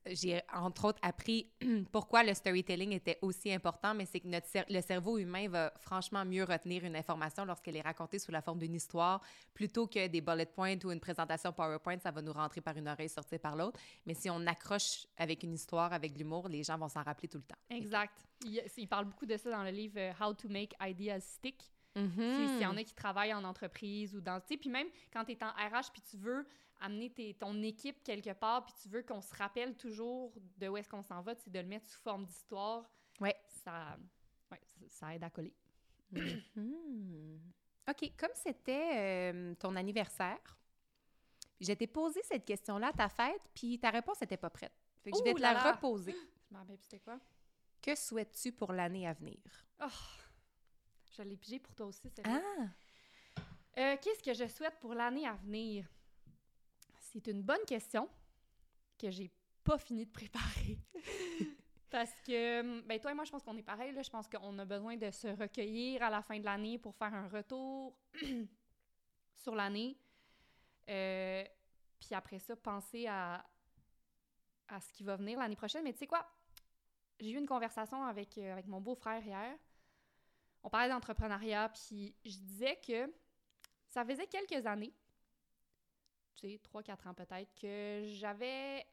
j'ai 0.07 0.41
entre 0.53 0.85
autres 0.85 0.99
appris 1.01 1.51
pourquoi 1.91 2.23
le 2.23 2.33
storytelling 2.33 2.93
était 2.93 3.19
aussi 3.21 3.51
important, 3.51 3.93
mais 3.93 4.05
c'est 4.05 4.21
que 4.21 4.27
notre 4.27 4.47
le 4.69 4.81
cerveau 4.81 5.17
humain 5.17 5.49
va 5.49 5.73
franchement 5.79 6.23
mieux 6.23 6.45
retenir 6.45 6.85
une 6.85 6.95
information 6.95 7.43
lorsqu'elle 7.43 7.75
est 7.75 7.81
racontée 7.81 8.17
sous 8.17 8.31
la 8.31 8.41
forme 8.41 8.59
d'une 8.59 8.73
histoire 8.73 9.21
plutôt 9.53 9.85
que 9.87 10.07
des 10.07 10.21
bullet 10.21 10.45
points 10.45 10.77
ou 10.85 10.91
une 10.91 10.99
présentation 11.01 11.51
PowerPoint, 11.51 11.99
ça 11.99 12.11
va 12.11 12.21
nous 12.21 12.31
rentrer 12.31 12.61
par 12.61 12.77
une 12.77 12.87
oreille, 12.87 13.09
sortir 13.09 13.39
par 13.39 13.55
l'autre. 13.57 13.79
Mais 14.05 14.13
si 14.13 14.29
on 14.29 14.47
accroche 14.47 15.05
avec 15.17 15.43
une 15.43 15.53
histoire, 15.53 15.91
avec 15.91 16.13
de 16.13 16.19
l'humour, 16.19 16.47
les 16.47 16.63
gens 16.63 16.77
vont 16.77 16.89
s'en 16.89 17.03
rappeler 17.03 17.27
tout 17.27 17.37
le 17.37 17.43
temps. 17.43 17.57
Exact. 17.69 18.25
Il, 18.45 18.63
il 18.77 18.87
parle 18.87 19.05
beaucoup 19.05 19.25
de 19.25 19.35
ça 19.35 19.51
dans 19.51 19.63
le 19.63 19.71
livre 19.71 19.97
euh, 19.97 20.13
How 20.21 20.33
to 20.33 20.47
Make 20.47 20.73
Ideas 20.81 21.19
Stick. 21.19 21.74
Si- 21.95 22.47
S'il 22.49 22.61
y 22.61 22.65
en 22.65 22.75
a 22.77 22.83
qui 22.83 22.93
travaillent 22.93 23.33
en 23.33 23.43
entreprise 23.43 24.15
ou 24.15 24.21
dans... 24.21 24.39
Tu 24.41 24.47
sais, 24.47 24.57
puis 24.57 24.69
même 24.69 24.87
quand 25.13 25.23
tu 25.25 25.31
es 25.31 25.43
en 25.43 25.49
RH 25.49 25.91
puis 25.93 26.01
tu 26.01 26.17
veux 26.17 26.45
amener 26.81 27.09
tes- 27.09 27.33
ton 27.35 27.61
équipe 27.63 28.03
quelque 28.03 28.33
part 28.33 28.65
puis 28.65 28.73
tu 28.81 28.89
veux 28.89 29.01
qu'on 29.03 29.21
se 29.21 29.33
rappelle 29.35 29.75
toujours 29.77 30.33
de 30.57 30.67
où 30.67 30.75
est-ce 30.77 30.89
qu'on 30.89 31.01
s'en 31.03 31.21
va, 31.21 31.33
c'est 31.35 31.49
de 31.51 31.59
le 31.59 31.65
mettre 31.67 31.87
sous 31.87 31.99
forme 32.01 32.25
d'histoire. 32.25 32.89
Ouais. 33.21 33.35
Ça, 33.63 33.97
ouais, 34.51 34.59
ça- 34.89 35.15
aide 35.15 35.23
à 35.23 35.29
coller. 35.29 35.53
Mhm. 36.11 37.39
OK, 37.89 38.11
comme 38.17 38.31
c'était 38.33 39.31
euh, 39.33 39.55
ton 39.55 39.75
anniversaire, 39.75 40.57
je 41.61 41.71
t'ai 41.73 41.87
posé 41.87 42.19
cette 42.23 42.43
question-là 42.45 42.87
à 42.87 42.93
ta 42.93 43.09
fête, 43.09 43.41
puis 43.53 43.79
ta 43.79 43.89
réponse 43.91 44.19
n'était 44.21 44.37
pas 44.37 44.49
prête. 44.49 44.73
Fait 45.03 45.11
que 45.11 45.17
je 45.17 45.23
vais 45.23 45.33
te 45.33 45.39
la 45.41 45.53
reposer. 45.71 46.11
Je 46.49 46.53
m'en 46.53 46.59
rappelle 46.59 46.77
c'était 46.79 46.99
quoi? 46.99 47.19
Que 47.81 47.95
souhaites-tu 47.95 48.51
pour 48.51 48.71
l'année 48.71 49.07
à 49.07 49.13
venir? 49.13 49.37
Oh, 49.81 49.85
je 51.15 51.21
l'ai 51.23 51.37
pigé 51.37 51.59
pour 51.59 51.73
toi 51.75 51.87
aussi, 51.87 52.09
celle-là. 52.09 52.41
Ah! 52.59 53.41
Euh, 53.77 53.97
Qu'est-ce 54.01 54.23
que 54.23 54.33
je 54.33 54.47
souhaite 54.47 54.79
pour 54.79 54.93
l'année 54.93 55.27
à 55.27 55.33
venir? 55.33 55.85
C'est 56.99 57.27
une 57.27 57.41
bonne 57.41 57.63
question 57.67 58.09
que 58.97 59.09
j'ai 59.11 59.31
pas 59.63 59.77
fini 59.77 60.05
de 60.05 60.11
préparer. 60.11 60.77
Parce 61.89 62.13
que, 62.25 62.81
ben 62.81 62.99
toi 62.99 63.11
et 63.11 63.13
moi, 63.13 63.23
je 63.23 63.31
pense 63.31 63.43
qu'on 63.43 63.55
est 63.57 63.63
pareil. 63.63 63.93
Là. 63.93 64.01
Je 64.01 64.09
pense 64.09 64.27
qu'on 64.27 64.57
a 64.59 64.65
besoin 64.65 64.97
de 64.97 65.11
se 65.11 65.27
recueillir 65.27 66.03
à 66.03 66.09
la 66.09 66.21
fin 66.21 66.37
de 66.39 66.43
l'année 66.43 66.77
pour 66.77 66.95
faire 66.95 67.13
un 67.13 67.27
retour 67.27 67.95
sur 69.35 69.55
l'année. 69.55 69.97
Euh, 70.89 71.43
puis 71.99 72.13
après 72.13 72.39
ça, 72.39 72.55
penser 72.55 73.07
à, 73.07 73.45
à 74.67 74.81
ce 74.81 74.91
qui 74.91 75.03
va 75.03 75.15
venir 75.15 75.39
l'année 75.39 75.55
prochaine. 75.55 75.83
Mais 75.83 75.93
tu 75.93 75.99
sais 75.99 76.07
quoi? 76.07 76.27
J'ai 77.19 77.31
eu 77.31 77.37
une 77.37 77.47
conversation 77.47 78.03
avec, 78.03 78.37
euh, 78.37 78.51
avec 78.53 78.67
mon 78.67 78.81
beau-frère 78.81 79.25
hier. 79.25 79.57
On 80.65 80.69
parlait 80.69 80.89
d'entrepreneuriat, 80.89 81.69
puis 81.69 82.13
je 82.25 82.37
disais 82.39 82.77
que 82.85 83.13
ça 83.87 84.03
faisait 84.03 84.25
quelques 84.25 84.65
années, 84.65 84.91
tu 86.35 86.49
sais, 86.49 86.59
3-4 86.73 87.07
ans 87.07 87.13
peut-être, 87.13 87.53
que 87.61 88.01
j'avais 88.07 88.83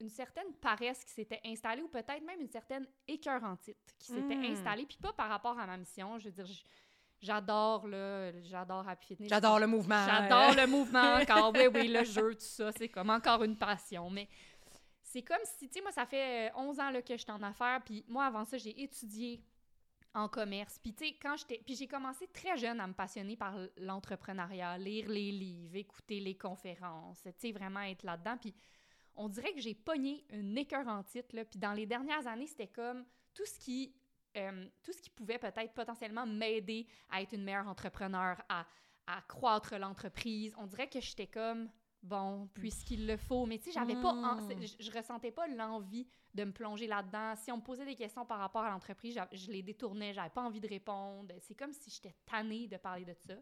une 0.00 0.10
certaine 0.10 0.52
paresse 0.60 1.02
qui 1.04 1.12
s'était 1.12 1.40
installée, 1.44 1.82
ou 1.82 1.88
peut-être 1.88 2.22
même 2.22 2.40
une 2.42 2.50
certaine 2.50 2.86
écœurantite 3.08 3.94
qui 3.98 4.08
s'était 4.08 4.36
Mm. 4.36 4.44
installée, 4.52 4.84
puis 4.86 4.98
pas 4.98 5.12
par 5.14 5.28
rapport 5.30 5.58
à 5.58 5.66
ma 5.66 5.76
mission. 5.78 6.18
Je 6.18 6.28
veux 6.28 6.44
dire, 6.44 6.46
j'adore, 7.20 7.88
là, 7.88 8.30
j'adore 8.42 8.86
Happy 8.86 9.06
Fitness. 9.06 9.28
J'adore 9.30 9.58
le 9.58 9.66
mouvement. 9.66 10.04
J'adore 10.06 10.54
le 10.54 10.66
mouvement 10.66 11.14
encore. 11.22 11.52
Oui, 11.54 11.66
oui, 11.74 11.88
le 11.88 12.04
jeu, 12.04 12.34
tout 12.34 12.40
ça, 12.44 12.70
c'est 12.72 12.90
comme 12.90 13.10
encore 13.10 13.42
une 13.42 13.56
passion. 13.56 14.08
Mais 14.10 14.28
c'est 15.02 15.22
comme 15.22 15.40
si, 15.42 15.68
tu 15.68 15.74
sais, 15.78 15.80
moi, 15.80 15.90
ça 15.90 16.04
fait 16.06 16.50
euh, 16.50 16.56
11 16.56 16.78
ans 16.80 16.90
là, 16.90 17.00
que 17.02 17.16
je 17.16 17.22
suis 17.22 17.32
en 17.32 17.42
affaires. 17.42 17.80
Puis 17.84 18.04
moi, 18.06 18.26
avant 18.26 18.44
ça, 18.44 18.56
j'ai 18.58 18.80
étudié 18.82 19.42
en 20.14 20.28
commerce. 20.28 20.78
Puis, 20.78 20.94
tu 20.94 21.06
sais, 21.06 21.16
quand 21.20 21.36
j'étais. 21.36 21.62
Puis 21.64 21.74
j'ai 21.76 21.86
commencé 21.86 22.26
très 22.28 22.56
jeune 22.56 22.80
à 22.80 22.86
me 22.86 22.94
passionner 22.94 23.36
par 23.36 23.54
l'entrepreneuriat, 23.76 24.78
lire 24.78 25.08
les 25.08 25.30
livres, 25.32 25.76
écouter 25.76 26.20
les 26.20 26.36
conférences, 26.36 27.22
tu 27.22 27.30
sais, 27.38 27.52
vraiment 27.52 27.80
être 27.80 28.02
là-dedans. 28.02 28.36
Puis 28.38 28.54
on 29.14 29.28
dirait 29.28 29.52
que 29.52 29.60
j'ai 29.60 29.74
pogné 29.74 30.24
une 30.30 30.56
écœurantite, 30.56 31.32
là. 31.32 31.44
Puis 31.44 31.58
dans 31.58 31.72
les 31.72 31.86
dernières 31.86 32.26
années, 32.26 32.46
c'était 32.46 32.68
comme 32.68 33.04
tout 33.34 33.46
ce 33.46 33.58
qui. 33.58 33.94
euh, 34.36 34.68
tout 34.82 34.92
ce 34.92 35.00
qui 35.00 35.10
pouvait 35.10 35.38
peut-être 35.38 35.72
potentiellement 35.74 36.26
m'aider 36.26 36.86
à 37.10 37.22
être 37.22 37.32
une 37.32 37.44
meilleure 37.44 37.66
entrepreneur, 37.68 38.40
à, 38.48 38.66
à 39.06 39.22
croître 39.22 39.76
l'entreprise. 39.78 40.54
On 40.58 40.66
dirait 40.66 40.88
que 40.88 41.00
j'étais 41.00 41.26
comme, 41.26 41.68
bon, 42.02 42.48
puisqu'il 42.54 43.06
le 43.06 43.16
faut. 43.16 43.46
Mais 43.46 43.58
tu 43.58 43.64
sais, 43.64 43.72
j'avais 43.72 43.94
pas... 43.94 44.12
en- 44.12 44.36
Mm. 44.36 44.48
c'est- 44.66 44.82
je, 44.82 44.90
ressentais 44.96 45.30
pas 45.32 45.46
l'envie 45.48 46.06
de 46.34 46.44
me 46.44 46.52
plonger 46.52 46.86
là-dedans. 46.86 47.34
Si 47.36 47.50
on 47.52 47.56
me 47.58 47.62
posait 47.62 47.84
des 47.84 47.96
questions 47.96 48.24
par 48.26 48.38
rapport 48.38 48.62
à 48.62 48.70
l'entreprise, 48.70 49.18
je 49.32 49.50
les 49.50 49.62
détournais, 49.62 50.12
j'avais 50.12 50.30
pas 50.30 50.42
envie 50.42 50.60
de 50.60 50.68
répondre. 50.68 51.34
C'est 51.40 51.54
comme 51.54 51.72
si 51.72 51.90
j'étais 51.90 52.14
tannée 52.26 52.68
de 52.68 52.76
parler 52.76 53.04
de 53.04 53.14
ça. 53.14 53.34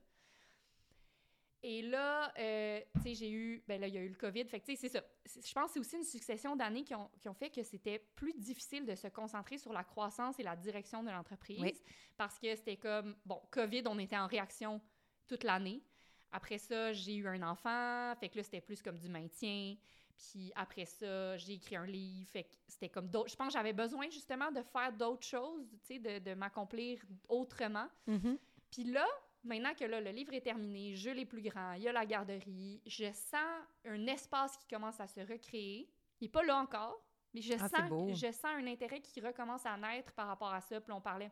Et 1.63 1.83
là, 1.83 2.33
euh, 2.39 2.81
tu 2.97 3.01
sais, 3.03 3.15
j'ai 3.15 3.31
eu, 3.31 3.65
ben 3.67 3.81
là, 3.81 3.89
il 3.89 3.95
y 3.95 3.99
a 3.99 4.03
eu 4.03 4.09
le 4.09 4.15
COVID. 4.15 4.45
Fait 4.45 4.61
que, 4.61 4.67
tu 4.67 4.77
sais, 4.77 4.89
c'est 4.89 5.01
ça. 5.01 5.03
Je 5.25 5.53
pense 5.53 5.69
que 5.69 5.73
c'est 5.75 5.81
aussi 5.81 5.97
une 5.97 6.05
succession 6.05 6.55
d'années 6.55 6.85
qui 6.85 6.95
ont, 6.95 7.11
qui 7.21 7.29
ont 7.29 7.35
fait 7.35 7.51
que 7.51 7.63
c'était 7.65 7.99
plus 8.15 8.35
difficile 8.35 8.87
de 8.87 8.95
se 8.95 9.09
concentrer 9.09 9.59
sur 9.59 9.73
la 9.73 9.83
croissance 9.83 10.39
et 10.39 10.45
la 10.45 10.55
direction 10.55 11.03
de 11.03 11.11
l'entreprise. 11.11 11.61
Oui. 11.61 11.75
Parce 12.17 12.39
que 12.39 12.55
c'était 12.55 12.77
comme, 12.77 13.17
bon, 13.25 13.41
COVID, 13.51 13.83
on 13.87 13.99
était 13.99 14.17
en 14.19 14.29
réaction 14.29 14.81
toute 15.27 15.43
l'année. 15.43 15.83
Après 16.33 16.59
ça, 16.59 16.93
j'ai 16.93 17.15
eu 17.17 17.29
un 17.29 17.43
enfant. 17.43 18.15
Fait 18.19 18.29
que 18.29 18.37
là, 18.37 18.43
c'était 18.43 18.61
plus 18.61 18.83
comme 18.83 18.99
du 18.99 19.09
maintien. 19.09 19.77
Puis 20.17 20.53
après 20.55 20.87
ça, 20.87 21.37
j'ai 21.37 21.55
écrit 21.55 21.77
un 21.77 21.87
livre. 21.87 22.29
Fait 22.31 22.45
que 22.45 22.55
c'était 22.67 22.89
comme 22.89 23.09
d'autres. 23.09 23.31
Je 23.31 23.37
pense 23.37 23.49
que 23.49 23.53
j'avais 23.59 23.73
besoin 23.73 24.09
justement 24.11 24.51
de 24.51 24.63
faire 24.63 24.93
d'autres 24.93 25.27
choses, 25.27 25.69
tu 25.87 25.95
sais, 25.95 25.99
de, 25.99 26.19
de 26.19 26.35
m'accomplir 26.35 27.01
autrement. 27.29 27.89
Mhm. 28.07 28.39
Puis 28.71 28.85
là, 28.85 29.07
maintenant 29.45 29.75
que 29.75 29.85
là, 29.85 30.01
le 30.01 30.11
livre 30.11 30.33
est 30.35 30.41
terminé, 30.41 30.95
je 30.95 31.11
l'ai 31.11 31.27
plus 31.27 31.43
grand, 31.43 31.75
il 31.75 31.83
y 31.83 31.89
a 31.89 31.93
la 31.93 32.05
garderie, 32.07 32.83
je 32.87 33.13
sens 33.13 33.63
un 33.85 34.07
espace 34.07 34.57
qui 34.57 34.67
commence 34.67 34.99
à 35.01 35.07
se 35.07 35.21
recréer. 35.21 35.89
Il 36.21 36.25
n'est 36.25 36.31
pas 36.31 36.43
là 36.43 36.57
encore, 36.57 37.01
mais 37.35 37.43
je, 37.43 37.55
Ah, 37.61 37.69
sens, 37.69 38.19
je 38.19 38.33
sens 38.33 38.47
un 38.47 38.67
intérêt 38.67 39.01
qui 39.01 39.21
recommence 39.21 39.67
à 39.67 39.77
naître 39.77 40.13
par 40.15 40.27
rapport 40.29 40.53
à 40.53 40.61
ça. 40.61 40.81
Puis 40.81 40.93
on 40.93 41.01
parlait 41.01 41.31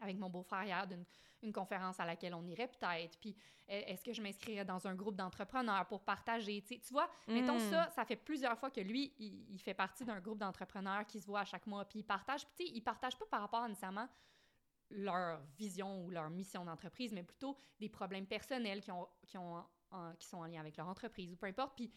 avec 0.00 0.16
mon 0.16 0.30
beau-frère 0.30 0.64
hier 0.64 0.86
d'une 0.86 1.04
une 1.44 1.52
conférence 1.52 2.00
à 2.00 2.04
laquelle 2.06 2.34
on 2.34 2.44
irait 2.46 2.68
peut-être. 2.68 3.18
Puis 3.20 3.36
euh, 3.70 3.82
est-ce 3.86 4.02
que 4.04 4.12
je 4.12 4.20
m'inscrirais 4.22 4.64
dans 4.64 4.86
un 4.86 4.94
groupe 4.94 5.14
d'entrepreneurs 5.16 5.86
pour 5.86 6.02
partager? 6.02 6.62
Tu 6.62 6.78
vois, 6.90 7.08
mettons 7.28 7.56
Mm. 7.56 7.70
ça, 7.70 7.88
ça 7.90 8.04
fait 8.04 8.16
plusieurs 8.16 8.58
fois 8.58 8.70
que 8.70 8.80
lui, 8.80 9.12
il, 9.18 9.46
il 9.52 9.58
fait 9.60 9.74
partie 9.74 10.04
d'un 10.04 10.20
groupe 10.20 10.38
d'entrepreneurs 10.38 11.06
qui 11.06 11.20
se 11.20 11.26
voit 11.26 11.40
à 11.40 11.44
chaque 11.44 11.66
mois, 11.66 11.84
puis 11.84 12.00
il 12.00 12.04
partage. 12.04 12.44
Puis 12.46 12.54
tu 12.58 12.66
sais, 12.66 12.72
il 12.76 12.80
partage 12.82 13.16
pas 13.18 13.26
par 13.26 13.40
rapport 13.42 13.62
à 13.62 13.68
nécessairement 13.68 14.08
leur 14.90 15.40
vision 15.56 16.04
ou 16.04 16.10
leur 16.10 16.28
mission 16.30 16.64
d'entreprise, 16.64 17.12
mais 17.12 17.22
plutôt 17.22 17.56
des 17.80 17.88
problèmes 17.88 18.26
personnels 18.26 18.80
qui, 18.82 18.90
ont, 18.92 19.08
qui, 19.26 19.38
ont 19.38 19.64
en- 19.90 20.12
qui 20.18 20.26
sont 20.26 20.38
en 20.38 20.44
lien 20.46 20.60
avec 20.60 20.76
leur 20.76 20.88
entreprise 20.88 21.32
ou 21.32 21.36
peu 21.36 21.46
importe. 21.46 21.74
Puis, 21.74 21.90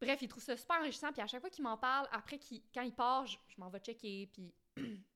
bref, 0.00 0.20
il 0.22 0.28
trouve 0.28 0.42
ça 0.42 0.56
super 0.56 0.76
enrichissant. 0.80 1.12
Puis 1.12 1.22
à 1.22 1.26
chaque 1.26 1.40
fois 1.40 1.50
qu'il 1.50 1.62
m'en 1.64 1.78
parle, 1.78 2.08
après, 2.12 2.38
quand 2.74 2.82
il 2.82 2.92
part, 2.94 3.26
je, 3.26 3.38
je 3.48 3.54
m'en 3.60 3.68
vais 3.68 3.78
checker. 3.78 4.26
Puis, 4.32 4.52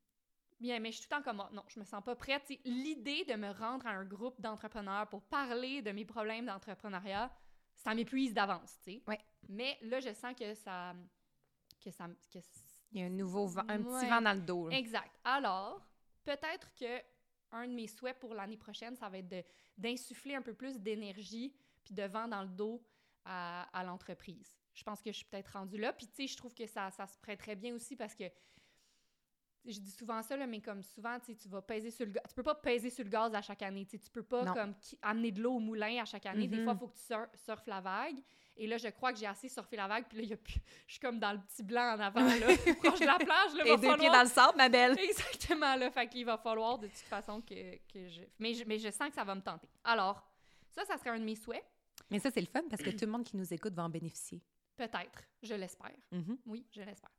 bien, 0.61 0.79
mais 0.81 0.90
je 0.92 0.99
suis 0.99 1.09
tout 1.09 1.14
le 1.14 1.23
temps 1.23 1.31
comme, 1.31 1.44
oh, 1.47 1.55
non, 1.55 1.64
je 1.68 1.79
me 1.79 1.85
sens 1.85 2.03
pas 2.03 2.14
prête. 2.16 2.42
L'idée 2.64 3.25
de 3.25 3.35
me 3.35 3.51
rendre 3.51 3.87
à 3.87 3.90
un 3.90 4.05
groupe 4.05 4.40
d'entrepreneurs 4.40 5.09
pour 5.09 5.23
parler 5.23 5.83
de 5.83 5.90
mes 5.90 6.05
problèmes 6.05 6.47
d'entrepreneuriat, 6.47 7.31
ça 7.75 7.94
m'épuise 7.94 8.35
d'avance, 8.35 8.79
tu 8.83 8.92
sais. 8.92 9.03
Ouais. 9.07 9.21
Mais 9.49 9.79
là, 9.83 10.01
je 10.01 10.12
sens 10.12 10.35
que 10.35 10.55
ça... 10.55 10.94
Que 11.83 11.90
ça 11.92 12.09
que 12.33 12.38
Il 12.90 13.01
y 13.01 13.03
a 13.03 13.07
un 13.07 13.11
nouveau 13.11 13.47
vent, 13.47 13.62
un 13.68 13.83
petit 13.83 14.07
vent 14.09 14.21
dans 14.21 14.35
le 14.35 14.40
dos. 14.40 14.68
là. 14.68 14.77
Exact. 14.77 15.12
Alors, 15.23 15.87
peut-être 16.25 16.75
que 16.75 17.01
un 17.53 17.66
de 17.66 17.73
mes 17.73 17.87
souhaits 17.87 18.18
pour 18.18 18.35
l'année 18.35 18.57
prochaine, 18.57 18.97
ça 18.97 19.09
va 19.09 19.18
être 19.18 19.47
d'insuffler 19.77 20.35
un 20.35 20.42
peu 20.42 20.55
plus 20.55 20.79
d'énergie 20.81 21.55
puis 21.85 21.94
de 21.94 22.03
vent 22.03 22.29
dans 22.29 22.42
le 22.42 22.49
dos 22.49 22.85
à, 23.25 23.62
à 23.73 23.85
l'entreprise. 23.85 24.59
Je 24.75 24.83
pense 24.83 25.01
que 25.01 25.11
je 25.12 25.18
suis 25.18 25.27
peut-être 25.27 25.53
rendue 25.53 25.79
là. 25.79 25.92
Puis, 25.92 26.09
tu 26.09 26.14
sais, 26.14 26.27
je 26.27 26.37
trouve 26.37 26.53
que 26.53 26.66
ça, 26.66 26.90
ça 26.90 27.07
se 27.07 27.16
prêterait 27.18 27.57
bien 27.57 27.75
aussi 27.75 27.97
parce 27.97 28.14
que 28.14 28.25
je 29.73 29.81
dis 29.81 29.91
souvent 29.91 30.23
ça, 30.23 30.37
là, 30.37 30.47
mais 30.47 30.61
comme 30.61 30.83
souvent, 30.83 31.19
tu 31.21 31.49
vas 31.49 31.63
peser 31.63 31.91
sur 31.91 32.07
le 32.07 32.13
gaz. 32.13 32.23
Tu 32.29 32.35
peux 32.35 32.43
pas 32.43 32.55
peser 32.55 32.91
sur 32.91 33.05
le 33.05 33.11
gaz 33.11 33.35
à 33.35 33.43
chaque 33.43 33.63
année. 33.63 33.87
Tu 33.87 33.99
peux 34.13 34.23
pas 34.23 34.45
Non. 34.45 34.55
comme 34.55 34.75
amener 35.03 35.33
de 35.33 35.43
l'eau 35.43 35.55
au 35.55 35.59
moulin 35.61 36.01
à 36.03 36.05
chaque 36.05 36.27
année. 36.27 36.47
Des 36.49 36.57
Mhm. 36.59 36.65
fois, 36.65 36.73
il 36.75 36.79
faut 36.79 36.89
que 36.89 36.97
tu 36.97 37.03
sur- 37.05 37.27
surfes 37.45 37.67
la 37.67 37.81
vague. 37.81 38.19
Et 38.61 38.67
là, 38.67 38.77
je 38.77 38.89
crois 38.89 39.13
que 39.13 39.19
j'ai 39.21 39.27
assez 39.27 39.49
surfé 39.49 39.77
la 39.77 39.87
vague. 39.87 40.07
Puis 40.09 40.19
là, 40.19 40.23
il 40.25 40.31
y 40.31 40.33
a 40.33 40.37
plus... 40.37 40.55
je 40.87 40.93
suis 40.95 41.01
comme 41.01 41.21
dans 41.21 41.33
le 41.33 41.39
petit 41.39 41.63
blanc 41.63 41.95
en 41.97 42.01
avant, 42.01 42.25
là, 42.25 42.47
proche 42.83 42.99
de 43.01 43.07
la 43.07 43.17
plage. 43.19 43.55
Là, 43.55 43.65
Et 43.67 43.77
va 43.77 43.77
deux 43.77 43.97
pieds 43.99 44.09
dans 44.11 44.23
le 44.23 44.29
sable, 44.29 44.57
ma 44.57 44.69
belle. 44.69 44.99
Exactement, 44.99 45.77
là. 45.77 45.91
Fait 45.93 46.09
qu'il 46.09 46.25
va 46.25 46.37
falloir 46.39 46.79
de 46.79 46.89
toute 46.89 46.97
façon 46.97 47.41
que, 47.41 47.77
que 47.93 48.09
je... 48.09 48.23
Mais, 48.41 48.55
je... 48.55 48.65
mais 48.65 48.79
je 48.79 48.91
sens 48.91 49.09
que 49.11 49.15
ça 49.15 49.23
va 49.25 49.35
me 49.37 49.43
tenter. 49.43 49.69
Alors, 49.85 50.27
ça, 50.71 50.85
ça 50.85 50.97
serait 50.99 51.11
un 51.11 51.19
de 51.21 51.25
mes 51.25 51.37
souhaits. 51.37 51.65
Mais 52.11 52.19
ça, 52.19 52.31
c'est 52.31 52.41
le 52.41 52.47
fun 52.47 52.63
parce 52.69 52.83
que 52.83 52.91
tout 52.91 53.05
le 53.05 53.13
monde 53.13 53.25
qui 53.25 53.37
nous 53.37 53.53
écoute 53.53 53.75
va 53.75 53.85
en 53.85 53.89
bénéficier. 53.91 54.41
Peut-être, 54.77 55.23
je 55.43 55.55
l'espère. 55.55 55.95
Mhm. 56.13 56.39
Oui, 56.47 56.67
je 56.71 56.83
l'espère. 56.83 57.11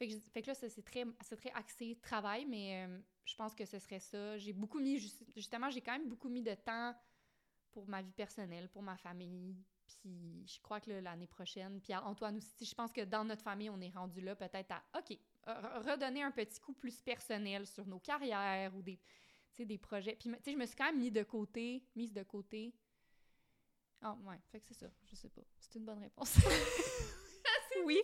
Fait 0.00 0.08
que, 0.08 0.14
fait 0.32 0.40
que 0.40 0.46
là, 0.46 0.54
c'est 0.54 0.82
très, 0.82 1.04
très 1.36 1.50
axé 1.50 1.98
travail, 2.00 2.46
mais 2.46 2.86
euh, 2.86 2.98
je 3.26 3.34
pense 3.34 3.54
que 3.54 3.66
ce 3.66 3.78
serait 3.78 4.00
ça. 4.00 4.38
J'ai 4.38 4.54
beaucoup 4.54 4.80
mis, 4.80 4.98
jus- 4.98 5.26
justement, 5.36 5.68
j'ai 5.68 5.82
quand 5.82 5.92
même 5.92 6.08
beaucoup 6.08 6.30
mis 6.30 6.42
de 6.42 6.54
temps 6.54 6.94
pour 7.70 7.86
ma 7.86 8.00
vie 8.00 8.12
personnelle, 8.12 8.70
pour 8.70 8.80
ma 8.80 8.96
famille. 8.96 9.54
Puis 9.84 10.46
je 10.46 10.58
crois 10.62 10.80
que 10.80 10.90
l'année 10.90 11.26
prochaine, 11.26 11.82
puis 11.82 11.94
Antoine 11.94 12.38
aussi, 12.38 12.64
je 12.64 12.74
pense 12.74 12.90
que 12.92 13.02
dans 13.02 13.26
notre 13.26 13.42
famille, 13.42 13.68
on 13.68 13.78
est 13.82 13.90
rendu 13.90 14.22
là 14.22 14.34
peut-être 14.34 14.70
à, 14.70 14.82
OK, 14.98 15.18
redonner 15.46 16.22
un 16.22 16.30
petit 16.30 16.58
coup 16.60 16.72
plus 16.72 17.02
personnel 17.02 17.66
sur 17.66 17.84
nos 17.86 18.00
carrières 18.00 18.74
ou 18.74 18.80
des, 18.80 18.98
des 19.58 19.76
projets. 19.76 20.16
Puis, 20.16 20.30
je 20.46 20.56
me 20.56 20.64
suis 20.64 20.76
quand 20.76 20.86
même 20.86 20.98
mis 20.98 21.10
de 21.10 21.24
côté, 21.24 21.84
mise 21.94 22.14
de 22.14 22.22
côté. 22.22 22.74
Ah, 24.00 24.16
ouais, 24.24 24.40
fait 24.50 24.60
que 24.60 24.66
c'est 24.68 24.78
ça, 24.78 24.90
je 25.04 25.14
sais 25.14 25.28
pas. 25.28 25.42
C'est 25.58 25.74
une 25.74 25.84
bonne 25.84 25.98
réponse. 25.98 26.38
Oui, 27.86 28.00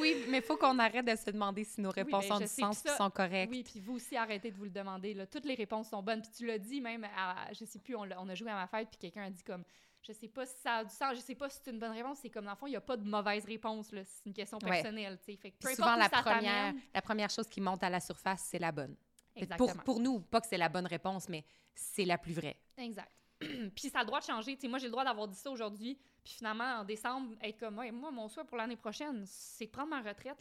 oui, 0.00 0.24
mais 0.28 0.38
il 0.38 0.42
faut 0.42 0.56
qu'on 0.56 0.78
arrête 0.78 1.04
de 1.04 1.16
se 1.16 1.30
demander 1.30 1.64
si 1.64 1.80
nos 1.80 1.90
réponses 1.90 2.26
ben, 2.28 2.34
ont 2.34 2.38
je 2.38 2.44
du 2.44 2.48
sais, 2.48 2.62
sens 2.62 2.84
et 2.84 2.88
sont 2.90 3.10
correctes. 3.10 3.50
Oui, 3.50 3.62
puis 3.62 3.80
vous 3.80 3.94
aussi, 3.94 4.16
arrêtez 4.16 4.50
de 4.50 4.56
vous 4.56 4.64
le 4.64 4.70
demander. 4.70 5.14
Là. 5.14 5.26
Toutes 5.26 5.44
les 5.44 5.54
réponses 5.54 5.90
sont 5.90 6.02
bonnes. 6.02 6.22
Puis 6.22 6.30
tu 6.36 6.46
l'as 6.46 6.58
dit 6.58 6.80
même, 6.80 7.04
à, 7.16 7.52
je 7.52 7.64
sais 7.64 7.78
plus, 7.78 7.94
on, 7.96 8.02
a 8.02 8.34
joué 8.34 8.50
à 8.50 8.54
ma 8.54 8.66
fête, 8.66 8.88
puis 8.88 8.98
quelqu'un 8.98 9.24
a 9.24 9.30
dit 9.30 9.42
comme, 9.42 9.64
je 10.02 10.12
sais 10.12 10.28
pas 10.28 10.46
si 10.46 10.56
ça 10.62 10.76
a 10.76 10.84
du 10.84 10.94
sens, 10.94 11.14
je 11.16 11.20
sais 11.20 11.34
pas 11.34 11.48
si 11.48 11.58
c'est 11.62 11.70
une 11.70 11.78
bonne 11.78 11.92
réponse. 11.92 12.18
C'est 12.20 12.30
comme, 12.30 12.44
dans 12.44 12.52
le 12.52 12.56
fond, 12.56 12.66
il 12.66 12.70
n'y 12.70 12.76
a 12.76 12.80
pas 12.80 12.96
de 12.96 13.04
mauvaise 13.04 13.44
réponse. 13.44 13.88
C'est 13.90 14.26
une 14.26 14.34
question 14.34 14.58
Ouais. 14.62 14.70
personnelle. 14.70 15.18
tu 15.18 15.32
sais. 15.32 15.38
Fait 15.38 15.50
que 15.50 15.74
souvent, 15.74 15.96
la 15.96 16.08
première, 16.08 16.74
la 16.92 17.02
première 17.02 17.30
chose 17.30 17.48
qui 17.48 17.60
monte 17.60 17.82
à 17.82 17.90
la 17.90 18.00
surface, 18.00 18.48
c'est 18.50 18.58
la 18.58 18.72
bonne. 18.72 18.96
Exactement. 19.36 19.72
Pour, 19.72 19.82
pour 19.82 20.00
nous, 20.00 20.20
pas 20.20 20.40
que 20.40 20.46
c'est 20.46 20.58
la 20.58 20.68
bonne 20.68 20.86
réponse, 20.86 21.28
mais 21.28 21.44
c'est 21.74 22.04
la 22.04 22.18
plus 22.18 22.32
vraie. 22.32 22.56
Exact. 22.76 23.10
puis 23.74 23.88
ça 23.90 23.98
a 23.98 24.02
le 24.02 24.06
droit 24.06 24.20
de 24.20 24.24
changer. 24.24 24.54
Tu 24.54 24.62
sais, 24.62 24.68
moi, 24.68 24.78
j'ai 24.78 24.86
le 24.86 24.92
droit 24.92 25.04
d'avoir 25.04 25.28
dit 25.28 25.36
ça 25.38 25.50
aujourd'hui, 25.50 25.98
puis 26.22 26.34
finalement, 26.34 26.80
en 26.80 26.84
décembre, 26.84 27.36
être 27.42 27.58
comme, 27.58 27.78
Ouais, 27.78 27.90
moi, 27.90 28.10
mon 28.10 28.28
souhait 28.28 28.44
pour 28.44 28.56
l'année 28.56 28.76
prochaine, 28.76 29.24
c'est 29.26 29.66
de 29.66 29.70
prendre 29.70 29.90
ma 29.90 30.00
retraite. 30.02 30.36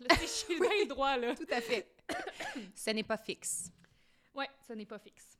J'ai 0.47 0.59
bien 0.59 0.69
le 0.69 0.87
droit, 0.87 1.17
là. 1.17 1.35
Tout 1.35 1.47
à 1.51 1.61
fait. 1.61 1.95
Ce 2.75 2.89
n'est 2.91 3.03
pas 3.03 3.17
fixe. 3.17 3.71
Ouais, 4.33 4.49
ce 4.67 4.73
n'est 4.73 4.85
pas 4.85 4.99
fixe. 4.99 5.37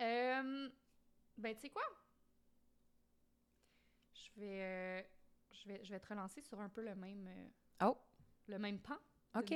Euh, 0.00 0.68
ben, 1.36 1.54
tu 1.54 1.62
sais 1.62 1.70
quoi? 1.70 1.82
Je 4.14 4.40
vais, 4.40 4.62
euh, 4.62 5.02
je, 5.52 5.68
vais, 5.68 5.84
je 5.84 5.90
vais 5.90 6.00
te 6.00 6.08
relancer 6.08 6.40
sur 6.42 6.60
un 6.60 6.68
peu 6.68 6.82
le 6.82 6.94
même, 6.94 7.26
euh, 7.28 7.86
Oh, 7.86 7.96
le 8.46 8.58
même 8.58 8.78
pan. 8.78 8.96
OK. 9.38 9.54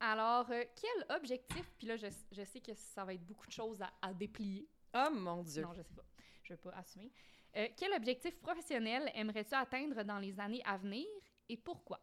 Alors, 0.00 0.50
euh, 0.50 0.64
quel 0.76 1.16
objectif, 1.16 1.72
puis 1.78 1.86
là, 1.86 1.96
je, 1.96 2.06
je 2.32 2.44
sais 2.44 2.60
que 2.60 2.74
ça 2.74 3.04
va 3.04 3.14
être 3.14 3.24
beaucoup 3.24 3.46
de 3.46 3.52
choses 3.52 3.80
à, 3.80 3.92
à 4.02 4.12
déplier. 4.12 4.68
Oh 4.94 5.10
mon 5.10 5.42
Dieu. 5.42 5.62
Non, 5.62 5.72
je 5.74 5.82
sais 5.82 5.94
pas. 5.94 6.04
Je 6.42 6.52
vais 6.54 6.58
pas 6.58 6.70
assumer. 6.70 7.10
Euh, 7.56 7.68
quel 7.76 7.92
objectif 7.94 8.38
professionnel 8.40 9.10
aimerais-tu 9.14 9.54
atteindre 9.54 10.02
dans 10.02 10.18
les 10.18 10.38
années 10.40 10.62
à 10.64 10.76
venir 10.76 11.06
et 11.48 11.56
pourquoi? 11.56 12.00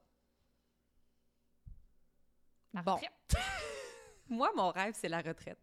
La 2.74 2.82
Bon. 2.82 2.94
retraite. 2.96 3.12
Moi, 4.30 4.50
mon 4.56 4.70
rêve, 4.72 4.94
c'est 4.98 5.10
la 5.10 5.20
retraite. 5.22 5.60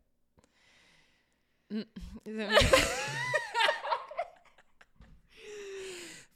Mm. 1.71 1.83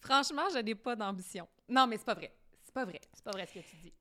Franchement, 0.01 0.49
je 0.53 0.59
n'ai 0.59 0.75
pas 0.75 0.97
d'ambition. 0.97 1.49
Non, 1.69 1.87
mais 1.87 1.97
c'est 1.97 2.05
pas 2.05 2.15
vrai. 2.15 2.35
C'est 2.65 2.75
pas 2.75 2.85
vrai. 2.85 3.01
C'est 3.13 3.23
pas 3.25 3.31
vrai 3.31 3.47
ce 3.47 3.55
que 3.55 3.61
tu 3.61 3.77
dis. 3.77 3.93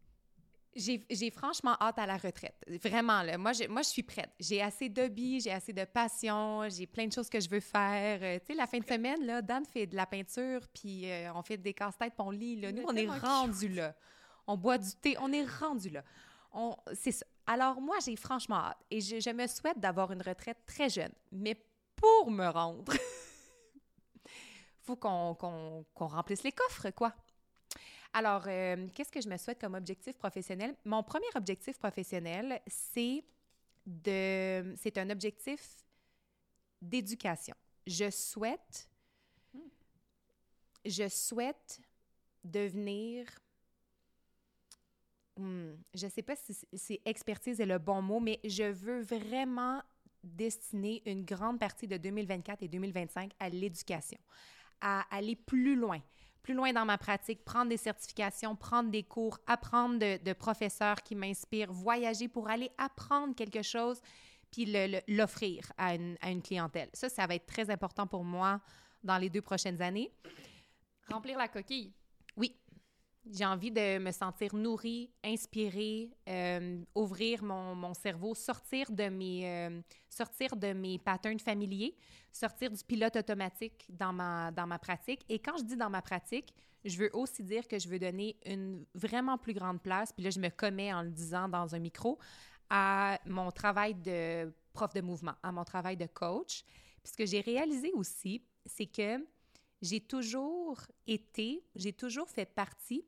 J'ai 0.75 1.31
franchement 1.31 1.75
hâte 1.81 1.99
à 1.99 2.05
la 2.05 2.15
retraite. 2.15 2.55
Vraiment, 2.81 3.23
là. 3.23 3.37
Moi, 3.37 3.51
je, 3.51 3.67
moi, 3.67 3.81
je 3.81 3.89
suis 3.89 4.03
prête. 4.03 4.31
J'ai 4.39 4.61
assez 4.61 4.87
d'hobbies, 4.87 5.41
j'ai 5.41 5.51
assez 5.51 5.73
de 5.73 5.83
passion, 5.83 6.69
j'ai 6.69 6.87
plein 6.87 7.07
de 7.07 7.11
choses 7.11 7.29
que 7.29 7.41
je 7.41 7.49
veux 7.49 7.59
faire. 7.59 8.19
Euh, 8.21 8.39
tu 8.39 8.47
sais, 8.47 8.53
la 8.53 8.67
fin 8.67 8.79
de 8.79 8.85
semaine, 8.85 9.25
là, 9.25 9.41
Dan 9.41 9.65
fait 9.65 9.85
de 9.85 9.95
la 9.97 10.05
peinture, 10.05 10.61
puis 10.73 11.11
euh, 11.11 11.33
on 11.33 11.41
fait 11.41 11.57
des 11.57 11.73
casse-têtes, 11.73 12.13
puis 12.13 12.25
on 12.25 12.31
lit. 12.31 12.55
Là. 12.55 12.71
Nous, 12.71 12.83
on 12.87 12.95
est 12.95 13.07
rendu 13.07 13.67
là. 13.67 13.93
On 14.47 14.55
boit 14.55 14.77
du 14.77 14.91
thé, 14.95 15.17
on 15.19 15.31
est 15.33 15.45
rendu 15.45 15.89
là. 15.89 16.03
C'est 16.93 17.11
ça. 17.11 17.25
Alors, 17.45 17.81
moi, 17.81 17.97
j'ai 18.05 18.15
franchement 18.15 18.57
hâte. 18.57 18.79
Et 18.89 19.01
je, 19.01 19.19
je 19.19 19.29
me 19.29 19.47
souhaite 19.47 19.79
d'avoir 19.79 20.11
une 20.11 20.21
retraite 20.21 20.59
très 20.65 20.89
jeune. 20.89 21.11
Mais 21.31 21.55
pour 21.95 22.31
me 22.31 22.47
rendre, 22.47 22.93
faut 24.81 24.95
qu'on 24.95 25.75
remplisse 25.97 26.43
les 26.43 26.51
coffres, 26.51 26.89
quoi. 26.91 27.13
Alors, 28.13 28.43
euh, 28.47 28.87
qu'est-ce 28.93 29.11
que 29.11 29.21
je 29.21 29.29
me 29.29 29.37
souhaite 29.37 29.59
comme 29.59 29.75
objectif 29.75 30.17
professionnel? 30.17 30.75
Mon 30.83 31.01
premier 31.01 31.27
objectif 31.35 31.77
professionnel, 31.77 32.61
c'est 32.67 33.23
de, 33.85 34.75
c'est 34.75 34.97
un 34.97 35.09
objectif 35.09 35.77
d'éducation. 36.81 37.55
Je 37.87 38.09
souhaite, 38.09 38.89
je 40.85 41.07
souhaite 41.07 41.79
devenir, 42.43 43.27
hmm, 45.37 45.73
je 45.93 46.07
sais 46.07 46.21
pas 46.21 46.35
si, 46.35 46.57
si 46.73 46.99
expertise 47.05 47.61
est 47.61 47.65
le 47.65 47.77
bon 47.77 48.01
mot, 48.01 48.19
mais 48.19 48.41
je 48.43 48.63
veux 48.63 49.01
vraiment 49.01 49.81
destiner 50.21 51.01
une 51.05 51.23
grande 51.23 51.59
partie 51.59 51.87
de 51.87 51.97
2024 51.97 52.61
et 52.61 52.67
2025 52.67 53.31
à 53.39 53.49
l'éducation, 53.49 54.19
à 54.81 55.05
aller 55.15 55.35
plus 55.37 55.75
loin 55.75 56.01
plus 56.43 56.53
loin 56.53 56.73
dans 56.73 56.85
ma 56.85 56.97
pratique, 56.97 57.43
prendre 57.43 57.69
des 57.69 57.77
certifications, 57.77 58.55
prendre 58.55 58.89
des 58.89 59.03
cours, 59.03 59.39
apprendre 59.47 59.99
de, 59.99 60.23
de 60.23 60.33
professeurs 60.33 61.01
qui 61.03 61.15
m'inspirent, 61.15 61.71
voyager 61.71 62.27
pour 62.27 62.49
aller 62.49 62.71
apprendre 62.77 63.35
quelque 63.35 63.61
chose, 63.61 64.01
puis 64.51 64.65
l'offrir 65.07 65.71
à 65.77 65.95
une, 65.95 66.17
à 66.21 66.31
une 66.31 66.41
clientèle. 66.41 66.89
Ça, 66.93 67.09
ça 67.09 67.25
va 67.27 67.35
être 67.35 67.45
très 67.45 67.69
important 67.69 68.07
pour 68.07 68.23
moi 68.23 68.59
dans 69.03 69.17
les 69.17 69.29
deux 69.29 69.41
prochaines 69.41 69.81
années. 69.81 70.11
Remplir 71.09 71.37
la 71.37 71.47
coquille. 71.47 71.93
Oui, 72.35 72.55
j'ai 73.29 73.45
envie 73.45 73.71
de 73.71 73.99
me 73.99 74.11
sentir 74.11 74.55
nourrie, 74.55 75.11
inspirée, 75.23 76.09
euh, 76.27 76.81
ouvrir 76.95 77.43
mon, 77.43 77.75
mon 77.75 77.93
cerveau, 77.93 78.33
sortir 78.33 78.91
de 78.91 79.09
mes 79.09 79.47
euh, 79.47 79.81
sortir 80.09 80.55
de 80.55 80.73
mes 80.73 80.97
patterns 80.97 81.39
familiers, 81.39 81.95
sortir 82.31 82.71
du 82.71 82.83
pilote 82.83 83.15
automatique 83.15 83.85
dans 83.89 84.11
ma 84.11 84.51
dans 84.51 84.65
ma 84.65 84.79
pratique. 84.79 85.21
Et 85.29 85.39
quand 85.39 85.57
je 85.57 85.63
dis 85.63 85.75
dans 85.75 85.89
ma 85.89 86.01
pratique, 86.01 86.53
je 86.83 86.97
veux 86.97 87.09
aussi 87.13 87.43
dire 87.43 87.67
que 87.67 87.77
je 87.77 87.87
veux 87.87 87.99
donner 87.99 88.37
une 88.45 88.85
vraiment 88.95 89.37
plus 89.37 89.53
grande 89.53 89.81
place. 89.81 90.11
Puis 90.11 90.23
là, 90.23 90.31
je 90.31 90.39
me 90.39 90.49
commets 90.49 90.91
en 90.91 91.03
le 91.03 91.11
disant 91.11 91.47
dans 91.47 91.75
un 91.75 91.79
micro 91.79 92.17
à 92.69 93.19
mon 93.25 93.51
travail 93.51 93.93
de 93.95 94.51
prof 94.73 94.93
de 94.93 95.01
mouvement, 95.01 95.35
à 95.43 95.51
mon 95.51 95.63
travail 95.63 95.95
de 95.95 96.07
coach. 96.07 96.63
Puis 97.03 97.11
ce 97.11 97.17
que 97.17 97.25
j'ai 97.25 97.41
réalisé 97.41 97.91
aussi, 97.93 98.43
c'est 98.65 98.87
que 98.87 99.23
j'ai 99.81 99.99
toujours 99.99 100.79
été, 101.07 101.63
j'ai 101.75 101.93
toujours 101.93 102.29
fait 102.29 102.45
partie 102.45 103.03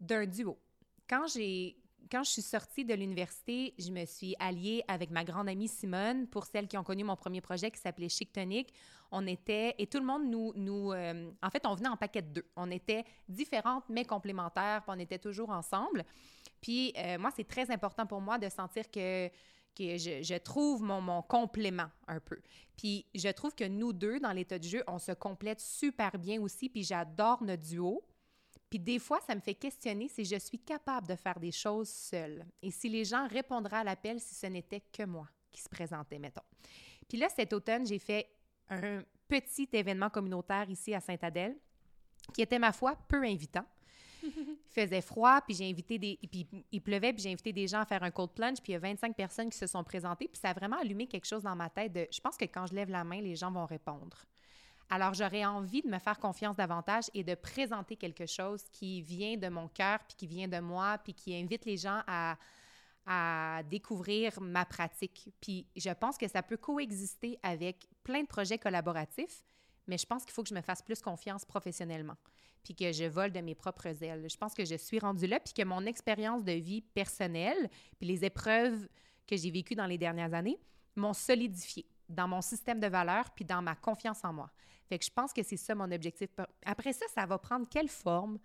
d'un 0.00 0.26
duo. 0.26 0.58
Quand 1.08 1.26
j'ai 1.26 1.76
quand 2.10 2.22
je 2.22 2.30
suis 2.30 2.42
sortie 2.42 2.84
de 2.84 2.94
l'université, 2.94 3.74
je 3.78 3.90
me 3.90 4.04
suis 4.04 4.34
alliée 4.38 4.84
avec 4.88 5.10
ma 5.10 5.24
grande 5.24 5.48
amie 5.48 5.68
Simone 5.68 6.26
pour 6.26 6.46
celles 6.46 6.68
qui 6.68 6.76
ont 6.76 6.84
connu 6.84 7.04
mon 7.04 7.16
premier 7.16 7.40
projet 7.40 7.70
qui 7.70 7.80
s'appelait 7.80 8.08
Chic 8.08 8.32
Tonic. 8.32 8.72
On 9.10 9.26
était, 9.26 9.74
et 9.78 9.86
tout 9.86 9.98
le 9.98 10.04
monde 10.04 10.28
nous, 10.28 10.52
nous 10.56 10.92
euh, 10.92 11.30
en 11.42 11.50
fait, 11.50 11.64
on 11.66 11.74
venait 11.74 11.88
en 11.88 11.96
paquet 11.96 12.22
de 12.22 12.28
deux. 12.28 12.46
On 12.56 12.70
était 12.70 13.04
différentes 13.28 13.84
mais 13.88 14.04
complémentaires, 14.04 14.82
puis 14.82 14.94
on 14.96 15.00
était 15.00 15.18
toujours 15.18 15.50
ensemble. 15.50 16.04
Puis 16.60 16.92
euh, 16.96 17.18
moi, 17.18 17.30
c'est 17.34 17.46
très 17.46 17.70
important 17.70 18.06
pour 18.06 18.20
moi 18.20 18.38
de 18.38 18.48
sentir 18.48 18.90
que, 18.90 19.28
que 19.28 19.96
je, 19.96 20.38
trouve 20.38 20.82
mon, 20.82 21.00
mon 21.00 21.22
complément 21.22 21.90
un 22.08 22.20
peu. 22.20 22.40
Puis 22.76 23.06
je 23.14 23.28
trouve 23.28 23.54
que 23.54 23.64
nous 23.64 23.92
deux, 23.92 24.18
dans 24.20 24.32
l'état 24.32 24.58
de 24.58 24.64
jeu, 24.64 24.82
on 24.86 24.98
se 24.98 25.12
complète 25.12 25.60
super 25.60 26.18
bien 26.18 26.40
aussi, 26.40 26.68
puis 26.68 26.82
j'adore 26.82 27.42
notre 27.42 27.62
duo. 27.62 28.02
Puis 28.68 28.78
des 28.78 28.98
fois, 28.98 29.20
ça 29.20 29.34
me 29.34 29.40
fait 29.40 29.54
questionner 29.54 30.08
si 30.08 30.24
je 30.24 30.36
suis 30.36 30.58
capable 30.58 31.06
de 31.06 31.14
faire 31.14 31.38
des 31.38 31.52
choses 31.52 31.88
seule 31.88 32.44
et 32.62 32.70
si 32.70 32.88
les 32.88 33.04
gens 33.04 33.28
répondraient 33.28 33.78
à 33.78 33.84
l'appel 33.84 34.20
si 34.20 34.34
ce 34.34 34.46
n'était 34.46 34.80
que 34.80 35.04
moi 35.04 35.28
qui 35.52 35.60
se 35.60 35.68
présentait, 35.68 36.18
mettons. 36.18 36.42
Puis 37.08 37.18
là, 37.18 37.28
cet 37.28 37.52
automne, 37.52 37.86
j'ai 37.86 37.98
fait 37.98 38.28
un 38.68 39.02
petit 39.28 39.68
événement 39.72 40.10
communautaire 40.10 40.68
ici 40.68 40.94
à 40.94 41.00
Sainte-Adèle 41.00 41.56
qui 42.32 42.42
était, 42.42 42.58
ma 42.58 42.72
foi, 42.72 42.96
peu 43.08 43.22
invitant. 43.22 43.64
Il 44.22 44.56
faisait 44.68 45.00
froid, 45.00 45.40
puis 45.40 45.54
j'ai 45.54 45.70
invité 45.70 45.98
des... 45.98 46.18
Puis 46.30 46.46
il 46.72 46.82
pleuvait, 46.82 47.12
puis 47.12 47.22
j'ai 47.22 47.30
invité 47.30 47.52
des 47.52 47.68
gens 47.68 47.80
à 47.80 47.86
faire 47.86 48.02
un 48.02 48.10
cold 48.10 48.30
plunge, 48.32 48.60
puis 48.60 48.72
il 48.72 48.74
y 48.74 48.76
a 48.76 48.80
25 48.80 49.14
personnes 49.14 49.48
qui 49.48 49.56
se 49.56 49.66
sont 49.66 49.84
présentées, 49.84 50.28
puis 50.28 50.38
ça 50.38 50.50
a 50.50 50.52
vraiment 50.52 50.78
allumé 50.78 51.06
quelque 51.06 51.24
chose 51.24 51.44
dans 51.44 51.54
ma 51.56 51.70
tête 51.70 51.92
de... 51.92 52.06
Je 52.10 52.20
pense 52.20 52.36
que 52.36 52.44
quand 52.44 52.66
je 52.66 52.74
lève 52.74 52.90
la 52.90 53.04
main, 53.04 53.20
les 53.20 53.36
gens 53.36 53.50
vont 53.50 53.64
répondre. 53.64 54.26
Alors, 54.88 55.14
j'aurais 55.14 55.44
envie 55.44 55.82
de 55.82 55.88
me 55.88 55.98
faire 55.98 56.18
confiance 56.18 56.56
davantage 56.56 57.04
et 57.12 57.24
de 57.24 57.34
présenter 57.34 57.96
quelque 57.96 58.26
chose 58.26 58.62
qui 58.70 59.02
vient 59.02 59.36
de 59.36 59.48
mon 59.48 59.68
cœur, 59.68 59.98
puis 60.06 60.16
qui 60.16 60.26
vient 60.26 60.46
de 60.46 60.60
moi, 60.60 60.98
puis 60.98 61.12
qui 61.12 61.34
invite 61.34 61.64
les 61.64 61.76
gens 61.76 62.02
à, 62.06 62.36
découvrir 63.70 64.40
ma 64.40 64.64
pratique. 64.64 65.32
Puis 65.40 65.68
je 65.76 65.90
pense 65.90 66.18
que 66.18 66.26
ça 66.26 66.42
peut 66.42 66.56
coexister 66.56 67.38
avec 67.40 67.88
plein 68.02 68.22
de 68.22 68.26
projets 68.26 68.58
collaboratifs, 68.58 69.44
mais 69.86 69.96
je 69.96 70.04
pense 70.04 70.24
qu'il 70.24 70.32
faut 70.32 70.42
que 70.42 70.48
je 70.48 70.54
me 70.54 70.60
fasse 70.60 70.82
plus 70.82 71.00
confiance 71.00 71.44
professionnellement, 71.44 72.16
puis 72.64 72.74
que 72.74 72.90
je 72.90 73.04
vole 73.04 73.30
de 73.30 73.40
mes 73.40 73.54
propres 73.54 74.02
ailes. 74.02 74.26
Je 74.28 74.36
pense 74.36 74.54
que 74.54 74.64
je 74.64 74.74
suis 74.74 74.98
rendue 74.98 75.28
là, 75.28 75.38
puis 75.38 75.54
que 75.54 75.62
mon 75.62 75.86
expérience 75.86 76.42
de 76.42 76.50
vie 76.50 76.80
personnelle, 76.80 77.70
puis 78.00 78.08
les 78.08 78.24
épreuves 78.24 78.88
que 79.24 79.36
j'ai 79.36 79.52
vécues 79.52 79.76
dans 79.76 79.86
les 79.86 79.98
dernières 79.98 80.34
années 80.34 80.58
m'ont 80.96 81.14
solidifié 81.14 81.86
dans 82.08 82.26
mon 82.26 82.40
système 82.40 82.80
de 82.80 82.86
valeurs, 82.88 83.30
puis 83.30 83.44
dans 83.44 83.62
ma 83.62 83.76
confiance 83.76 84.24
en 84.24 84.32
moi. 84.32 84.50
Fait 84.88 84.98
que 84.98 85.04
je 85.04 85.10
pense 85.10 85.32
que 85.32 85.42
c'est 85.42 85.56
ça 85.56 85.74
mon 85.74 85.90
objectif. 85.90 86.28
Après 86.64 86.92
ça, 86.92 87.06
ça 87.14 87.26
va 87.26 87.38
prendre 87.38 87.68
quelle 87.68 87.88
forme? 87.88 88.38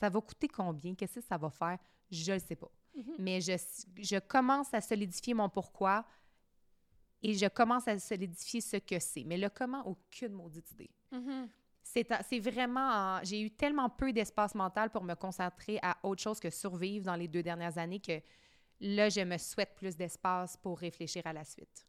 Ça 0.00 0.08
va 0.08 0.20
coûter 0.20 0.48
combien? 0.48 0.94
Qu'est-ce 0.94 1.16
que 1.20 1.26
ça 1.26 1.36
va 1.36 1.50
faire? 1.50 1.78
Je 2.10 2.32
ne 2.32 2.38
sais 2.38 2.56
pas. 2.56 2.70
Mhm. 2.94 3.14
Mais 3.18 3.40
je, 3.40 3.52
je 4.00 4.18
commence 4.18 4.72
à 4.72 4.80
solidifier 4.80 5.34
mon 5.34 5.48
pourquoi 5.48 6.04
et 7.22 7.34
je 7.34 7.46
commence 7.48 7.88
à 7.88 7.98
solidifier 7.98 8.60
ce 8.60 8.76
que 8.76 8.98
c'est. 9.00 9.24
Mais 9.24 9.36
le 9.36 9.48
comment, 9.48 9.84
aucune 9.86 10.32
maudite 10.32 10.70
idée. 10.72 10.90
Mhm. 11.10 11.48
C'est 11.82 12.38
vraiment... 12.40 12.80
en- 13.18 13.24
J'ai 13.24 13.40
eu 13.40 13.50
tellement 13.50 13.88
peu 13.90 14.12
d'espace 14.12 14.54
mental 14.54 14.90
pour 14.90 15.02
me 15.02 15.14
concentrer 15.14 15.78
à 15.82 15.96
autre 16.02 16.22
chose 16.22 16.38
que 16.38 16.50
survivre 16.50 17.06
dans 17.06 17.16
les 17.16 17.26
deux 17.28 17.42
dernières 17.42 17.76
années 17.78 17.98
que 18.00 18.20
là, 18.80 19.08
je 19.08 19.20
me 19.22 19.36
souhaite 19.38 19.74
plus 19.74 19.96
d'espace 19.96 20.56
pour 20.58 20.78
réfléchir 20.78 21.26
à 21.26 21.32
la 21.32 21.44
suite. 21.44 21.86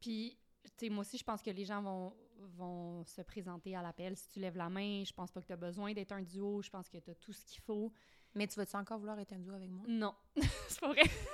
Puis, 0.00 0.36
tu 0.64 0.86
sais, 0.86 0.88
moi 0.90 1.00
aussi, 1.02 1.16
je 1.16 1.24
pense 1.24 1.40
que 1.42 1.50
les 1.50 1.64
gens 1.64 1.80
vont, 1.80 2.12
vont 2.56 3.04
se 3.04 3.20
présenter 3.22 3.74
à 3.76 3.82
l'appel. 3.82 4.16
Si 4.16 4.28
tu 4.28 4.40
lèves 4.40 4.56
la 4.56 4.68
main, 4.68 5.02
je 5.04 5.12
pense 5.12 5.30
pas 5.32 5.40
que 5.40 5.46
tu 5.46 5.52
as 5.52 5.56
besoin 5.56 5.92
d'être 5.92 6.12
un 6.12 6.22
duo. 6.22 6.62
Je 6.62 6.70
pense 6.70 6.88
que 6.88 6.98
tu 6.98 7.10
as 7.10 7.14
tout 7.14 7.32
ce 7.32 7.44
qu'il 7.44 7.60
faut. 7.60 7.92
Mais 8.34 8.46
tu 8.46 8.56
vas-tu 8.56 8.76
encore 8.76 8.98
vouloir 8.98 9.18
être 9.18 9.32
un 9.32 9.38
duo 9.38 9.54
avec 9.54 9.70
moi? 9.70 9.84
Non, 9.88 10.14
c'est 10.68 10.80
pas 10.80 10.88
vrai. 10.88 11.02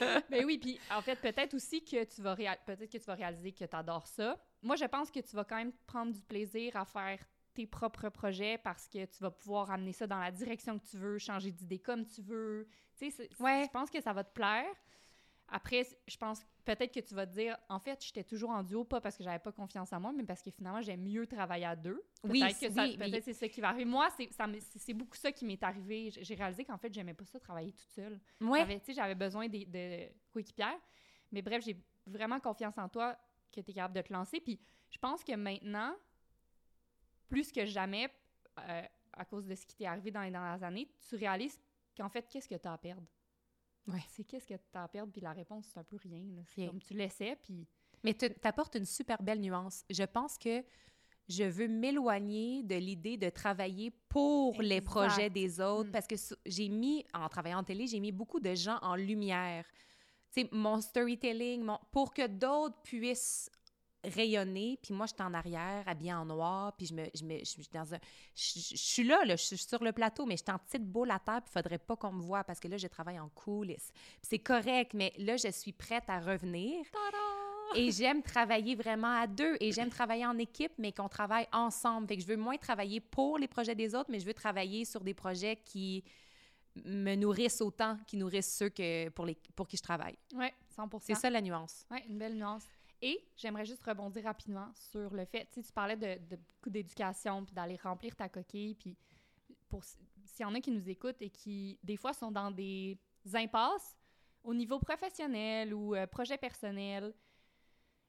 oui! 0.04 0.22
Mais 0.30 0.44
oui, 0.44 0.58
puis 0.58 0.78
en 0.90 1.02
fait, 1.02 1.16
peut-être 1.16 1.54
aussi 1.54 1.84
que 1.84 2.04
tu 2.04 2.22
vas, 2.22 2.36
peut-être 2.36 2.90
que 2.90 2.98
tu 2.98 3.04
vas 3.04 3.14
réaliser 3.14 3.52
que 3.52 3.64
tu 3.64 3.76
adores 3.76 4.06
ça. 4.06 4.38
Moi, 4.62 4.76
je 4.76 4.84
pense 4.84 5.10
que 5.10 5.20
tu 5.20 5.34
vas 5.36 5.44
quand 5.44 5.56
même 5.56 5.72
prendre 5.86 6.12
du 6.12 6.22
plaisir 6.22 6.76
à 6.76 6.84
faire 6.84 7.18
tes 7.52 7.66
propres 7.66 8.08
projets 8.10 8.58
parce 8.58 8.86
que 8.86 9.04
tu 9.06 9.18
vas 9.22 9.30
pouvoir 9.30 9.70
amener 9.70 9.92
ça 9.92 10.06
dans 10.06 10.18
la 10.18 10.30
direction 10.30 10.78
que 10.78 10.84
tu 10.86 10.98
veux, 10.98 11.18
changer 11.18 11.50
d'idée 11.50 11.78
comme 11.78 12.04
tu 12.06 12.22
veux. 12.22 12.68
Tu 12.96 13.10
sais, 13.10 13.28
Ouais. 13.40 13.64
je 13.64 13.70
pense 13.70 13.90
que 13.90 14.00
ça 14.00 14.12
va 14.12 14.22
te 14.24 14.32
plaire. 14.32 14.66
Après, 15.48 15.86
je 16.08 16.16
pense 16.16 16.42
peut-être 16.64 16.92
que 16.92 17.00
tu 17.00 17.14
vas 17.14 17.26
te 17.26 17.32
dire, 17.32 17.56
en 17.68 17.78
fait, 17.78 18.04
j'étais 18.04 18.24
toujours 18.24 18.50
en 18.50 18.62
duo, 18.62 18.84
pas 18.84 19.00
parce 19.00 19.16
que 19.16 19.22
j'avais 19.22 19.38
pas 19.38 19.52
confiance 19.52 19.92
en 19.92 20.00
moi, 20.00 20.12
mais 20.12 20.24
parce 20.24 20.42
que 20.42 20.50
finalement, 20.50 20.82
j'aime 20.82 21.02
mieux 21.02 21.26
travailler 21.26 21.66
à 21.66 21.76
deux. 21.76 22.02
Oui, 22.24 22.40
Peut-être 22.40 22.58
que 22.60 22.80
oui, 22.80 22.96
peut-être 22.96 23.14
oui. 23.14 23.22
c'est 23.22 23.32
ça 23.32 23.48
qui 23.48 23.60
va 23.60 23.68
arriver. 23.68 23.84
Moi, 23.84 24.08
c'est 24.76 24.94
beaucoup 24.94 25.16
ça 25.16 25.30
qui 25.30 25.44
m'est 25.44 25.62
arrivé. 25.62 26.10
J'ai 26.10 26.34
réalisé 26.34 26.64
qu'en 26.64 26.78
fait, 26.78 26.92
j'aimais 26.92 27.14
pas 27.14 27.24
ça 27.24 27.38
travailler 27.38 27.72
toute 27.72 27.90
seule. 27.90 28.20
Ouais. 28.40 28.80
J'avais, 28.88 29.14
besoin 29.14 29.48
des- 29.48 29.66
de, 29.66 30.12
coéquipières. 30.32 30.80
Mais 31.30 31.42
bref, 31.42 31.62
j'ai 31.64 31.80
vraiment 32.06 32.40
confiance 32.40 32.76
en 32.78 32.88
toi 32.88 33.16
que 33.52 33.60
tu 33.60 33.70
es 33.70 33.74
capable 33.74 33.94
de 33.94 34.02
te 34.02 34.12
lancer. 34.12 34.40
Puis 34.40 34.58
je 34.90 34.98
pense 34.98 35.22
que 35.22 35.34
maintenant, 35.34 35.94
plus 37.28 37.52
que 37.52 37.64
jamais, 37.66 38.08
euh, 38.58 38.82
à 39.12 39.24
cause 39.24 39.46
de 39.46 39.54
ce 39.54 39.64
qui 39.64 39.76
t'est 39.76 39.86
arrivé 39.86 40.10
dans 40.10 40.22
les 40.22 40.30
dernières 40.30 40.62
années, 40.62 40.88
tu 41.08 41.16
réalises 41.16 41.58
qu'en 41.96 42.08
fait, 42.08 42.28
qu'est-ce 42.28 42.48
que 42.48 42.54
tu 42.56 42.68
as 42.68 42.72
à 42.72 42.78
perdre? 42.78 43.06
Ouais. 43.88 44.00
C'est 44.08 44.24
qu'est-ce 44.24 44.46
que 44.46 44.54
tu 44.54 44.60
as 44.78 44.82
à 44.84 44.88
perdre, 44.88 45.12
puis 45.12 45.20
la 45.20 45.32
réponse, 45.32 45.66
c'est 45.72 45.78
un 45.78 45.84
peu 45.84 45.96
rien. 45.96 46.24
là. 46.34 46.42
C'est 46.46 46.62
Rien. 46.62 46.70
comme 46.70 46.80
tu 46.82 46.94
laissais, 46.94 47.36
puis... 47.42 47.66
Mais 48.04 48.14
tu 48.14 48.26
apportes 48.44 48.74
une 48.76 48.84
super 48.84 49.20
belle 49.22 49.40
nuance. 49.40 49.84
Je 49.90 50.02
pense 50.04 50.36
que 50.38 50.62
je 51.28 51.42
veux 51.44 51.66
m'éloigner 51.66 52.62
de 52.62 52.76
l'idée 52.76 53.16
de 53.16 53.28
travailler 53.30 53.90
pour 54.08 54.60
les 54.62 54.80
projets 54.80 55.30
des 55.30 55.60
autres 55.60 55.88
Mm. 55.88 55.92
parce 55.92 56.06
que 56.06 56.14
j'ai 56.46 56.68
mis, 56.68 57.04
en 57.14 57.28
travaillant 57.28 57.58
en 57.60 57.64
télé, 57.64 57.86
j'ai 57.86 57.98
mis 58.00 58.12
beaucoup 58.12 58.38
de 58.38 58.54
gens 58.54 58.78
en 58.82 58.94
lumière. 58.94 59.64
Tu 60.32 60.42
sais, 60.42 60.48
mon 60.52 60.80
storytelling, 60.80 61.62
mon, 61.62 61.78
pour 61.90 62.12
que 62.14 62.26
d'autres 62.26 62.80
puissent 62.82 63.50
rayonner, 64.06 64.78
puis 64.82 64.94
moi, 64.94 65.06
je 65.06 65.14
suis 65.14 65.22
en 65.22 65.34
arrière, 65.34 65.82
habillée 65.86 66.14
en 66.14 66.24
noir, 66.24 66.74
puis 66.76 66.86
je 66.86 66.94
me, 66.94 67.04
je 67.14 67.24
me, 67.24 67.38
je 67.38 67.44
suis 67.44 67.68
dans 67.72 67.94
un... 67.94 67.98
Je, 68.34 68.60
je- 68.60 68.76
je 68.76 68.76
suis 68.76 69.04
là, 69.04 69.24
là, 69.24 69.36
je 69.36 69.42
suis 69.44 69.56
sur 69.58 69.82
le 69.82 69.92
plateau, 69.92 70.26
mais 70.26 70.36
je 70.36 70.42
suis 70.44 70.52
en 70.52 70.58
petite 70.58 70.84
boule 70.84 71.10
à 71.10 71.18
terre, 71.18 71.42
puis 71.42 71.50
il 71.50 71.58
faudrait 71.58 71.78
pas 71.78 71.96
qu'on 71.96 72.12
me 72.12 72.22
voie, 72.22 72.44
parce 72.44 72.60
que 72.60 72.68
là, 72.68 72.76
je 72.76 72.86
travaille 72.86 73.18
en 73.18 73.28
coulisses. 73.30 73.90
C'est 74.22 74.38
correct, 74.38 74.92
mais 74.94 75.12
là, 75.18 75.36
je 75.36 75.50
suis 75.50 75.72
prête 75.72 76.04
à 76.08 76.20
revenir. 76.20 76.84
Et 77.74 77.90
j'aime 77.90 78.22
travailler 78.22 78.76
vraiment 78.76 79.20
à 79.20 79.26
deux. 79.26 79.56
Et 79.60 79.72
j'aime 79.72 79.90
travailler 79.90 80.24
en 80.24 80.38
équipe, 80.38 80.72
mais 80.78 80.92
qu'on 80.92 81.08
travaille 81.08 81.48
ensemble. 81.52 82.06
Fait 82.06 82.16
que 82.16 82.22
je 82.22 82.26
veux 82.28 82.36
moins 82.36 82.56
travailler 82.56 83.00
pour 83.00 83.38
les 83.38 83.48
projets 83.48 83.74
des 83.74 83.94
autres, 83.94 84.08
mais 84.10 84.20
je 84.20 84.24
veux 84.24 84.34
travailler 84.34 84.84
sur 84.84 85.02
des 85.02 85.14
projets 85.14 85.56
qui 85.64 86.04
me 86.84 87.14
nourrissent 87.16 87.60
autant, 87.60 87.98
qui 88.06 88.16
nourrissent 88.16 88.54
ceux 88.56 88.68
que 88.68 89.08
pour, 89.08 89.26
les, 89.26 89.36
pour 89.54 89.66
qui 89.66 89.76
je 89.76 89.82
travaille. 89.82 90.16
Ouais, 90.34 90.54
100 90.76 90.88
C'est 91.00 91.14
ça 91.16 91.28
la 91.30 91.40
nuance. 91.40 91.84
Oui, 91.90 91.98
une 92.08 92.18
belle 92.18 92.36
nuance. 92.36 92.64
Et 93.02 93.26
j'aimerais 93.36 93.64
juste 93.64 93.82
rebondir 93.82 94.24
rapidement 94.24 94.72
sur 94.74 95.12
le 95.12 95.24
fait, 95.24 95.48
tu 95.52 95.62
tu 95.62 95.72
parlais 95.72 95.96
de, 95.96 96.36
beaucoup 96.36 96.70
d'éducation, 96.70 97.44
puis 97.44 97.54
d'aller 97.54 97.76
remplir 97.76 98.16
ta 98.16 98.28
coquille, 98.28 98.74
puis 98.74 98.96
pour 99.68 99.84
s'il 99.84 100.42
y 100.42 100.44
en 100.44 100.54
a 100.54 100.60
qui 100.60 100.70
nous 100.70 100.88
écoutent 100.88 101.20
et 101.20 101.30
qui, 101.30 101.78
des 101.82 101.96
fois, 101.96 102.12
sont 102.12 102.30
dans 102.30 102.50
des 102.50 102.98
impasses 103.34 103.96
au 104.42 104.54
niveau 104.54 104.78
professionnel 104.78 105.74
ou 105.74 105.94
euh, 105.94 106.06
projet 106.06 106.38
personnel, 106.38 107.12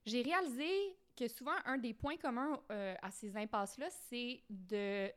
j'ai 0.06 0.22
réalisé 0.22 0.70
que 1.16 1.28
souvent, 1.28 1.56
un 1.66 1.78
des 1.78 1.94
points 1.94 2.18
communs 2.18 2.62
euh, 2.72 2.96
à 3.02 3.12
ces 3.12 3.36
impasses-là, 3.36 3.90
c'est 3.90 4.44
de, 4.50 5.12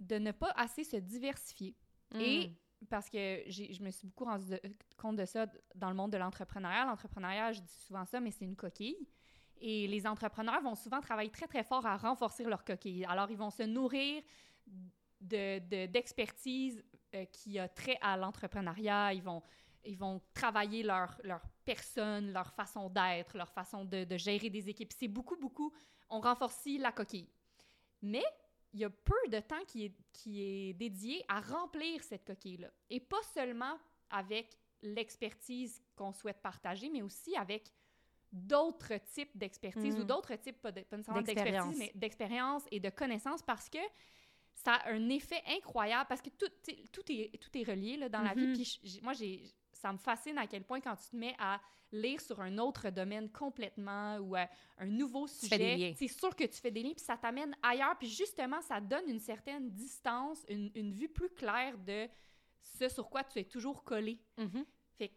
de 0.00 0.16
ne 0.16 0.30
pas 0.30 0.52
assez 0.56 0.84
se 0.84 0.96
diversifier. 0.96 1.74
Et 2.14 2.50
parce 2.88 3.10
que 3.10 3.42
je 3.48 3.82
me 3.82 3.90
suis 3.90 4.06
beaucoup 4.06 4.24
rendu 4.24 4.46
de- 4.50 4.60
compte 4.96 5.16
de 5.16 5.24
ça 5.24 5.46
dans 5.74 5.88
le 5.88 5.94
monde 5.96 6.12
de 6.12 6.16
l'entrepreneuriat. 6.18 6.84
L'entrepreneuriat, 6.84 7.52
je 7.52 7.60
dis 7.60 7.78
souvent 7.86 8.04
ça, 8.04 8.20
mais 8.20 8.30
c'est 8.30 8.44
une 8.44 8.56
coquille. 8.56 9.08
Et 9.60 9.88
les 9.88 10.06
entrepreneurs 10.06 10.62
vont 10.62 10.76
souvent 10.76 11.00
travailler 11.00 11.30
très, 11.30 11.46
très 11.48 11.64
fort 11.64 11.84
à 11.84 11.96
renforcer 11.96 12.44
leur 12.44 12.64
coquille. 12.64 13.04
Alors, 13.04 13.30
ils 13.30 13.36
vont 13.36 13.50
se 13.50 13.64
nourrir 13.64 14.22
de- 15.20 15.58
de- 15.58 15.86
d'expertise 15.86 16.84
euh, 17.14 17.24
qui 17.26 17.58
a 17.58 17.68
trait 17.68 17.98
à 18.00 18.16
l'entrepreneuriat. 18.16 19.12
Ils 19.14 19.22
vont, 19.22 19.42
ils 19.84 19.96
vont 19.96 20.20
travailler 20.32 20.82
leur, 20.82 21.18
leur 21.24 21.40
personne, 21.64 22.32
leur 22.32 22.52
façon 22.52 22.88
d'être, 22.88 23.36
leur 23.36 23.50
façon 23.50 23.84
de, 23.84 24.04
de 24.04 24.16
gérer 24.16 24.50
des 24.50 24.68
équipes. 24.68 24.92
C'est 24.92 25.08
beaucoup, 25.08 25.36
beaucoup, 25.36 25.72
on 26.08 26.20
renforce 26.20 26.66
la 26.78 26.92
coquille. 26.92 27.28
Mais 28.02 28.24
il 28.74 28.80
y 28.80 28.84
a 28.84 28.90
peu 28.90 29.14
de 29.30 29.40
temps 29.40 29.64
qui 29.66 29.86
est, 29.86 29.94
qui 30.12 30.42
est 30.42 30.72
dédié 30.74 31.24
à 31.28 31.40
remplir 31.40 32.02
cette 32.04 32.24
coquille-là. 32.26 32.70
Et 32.90 33.00
pas 33.00 33.22
seulement 33.34 33.78
avec 34.10 34.56
l'expertise 34.82 35.82
qu'on 35.96 36.12
souhaite 36.12 36.40
partager, 36.42 36.88
mais 36.90 37.02
aussi 37.02 37.34
avec 37.36 37.72
d'autres 38.30 38.94
types 39.14 39.36
d'expertise 39.36 39.94
ou 39.98 40.04
d'autres 40.04 40.36
types, 40.36 40.60
pas, 40.60 40.70
de- 40.70 40.82
pas 40.82 40.96
nécessairement 40.98 41.22
D'expérience. 41.22 41.66
d'expertise, 41.68 41.78
mais 41.94 41.98
d'expérience 41.98 42.64
et 42.70 42.78
de 42.80 42.90
connaissances 42.90 43.42
parce 43.42 43.68
que 43.70 43.78
ça 44.54 44.74
a 44.74 44.90
un 44.90 45.08
effet 45.08 45.42
incroyable 45.46 46.06
parce 46.08 46.20
que 46.20 46.28
tout, 46.30 46.50
tout, 46.92 47.10
est, 47.12 47.40
tout 47.40 47.56
est 47.56 47.62
relié 47.62 47.96
là, 47.96 48.08
dans 48.08 48.20
la 48.22 48.34
vie. 48.34 48.48
Mhm. 48.48 48.52
Puis 48.54 48.78
j'ai- 48.82 49.00
moi, 49.00 49.14
j'ai, 49.14 49.42
ça 49.78 49.92
me 49.92 49.98
fascine 49.98 50.36
à 50.38 50.46
quel 50.46 50.64
point 50.64 50.80
quand 50.80 50.96
tu 50.96 51.08
te 51.10 51.16
mets 51.16 51.34
à 51.38 51.60
lire 51.92 52.20
sur 52.20 52.40
un 52.40 52.58
autre 52.58 52.90
domaine 52.90 53.30
complètement 53.30 54.18
ou 54.18 54.36
à 54.36 54.46
un 54.78 54.86
nouveau 54.86 55.26
sujet, 55.26 55.94
c'est 55.96 56.08
sûr 56.08 56.34
que 56.36 56.44
tu 56.44 56.60
fais 56.60 56.70
des 56.70 56.82
liens 56.82 56.92
puis 56.94 57.04
ça 57.04 57.16
t'amène 57.16 57.56
ailleurs. 57.62 57.96
Puis 57.98 58.08
justement, 58.08 58.60
ça 58.60 58.80
donne 58.80 59.08
une 59.08 59.20
certaine 59.20 59.70
distance, 59.70 60.44
une, 60.48 60.70
une 60.74 60.92
vue 60.92 61.08
plus 61.08 61.30
claire 61.30 61.78
de 61.78 62.08
ce 62.60 62.88
sur 62.88 63.08
quoi 63.08 63.24
tu 63.24 63.38
es 63.38 63.44
toujours 63.44 63.84
collé. 63.84 64.20
Mhm. 64.36 64.66
Fait 64.98 65.08
que, 65.08 65.14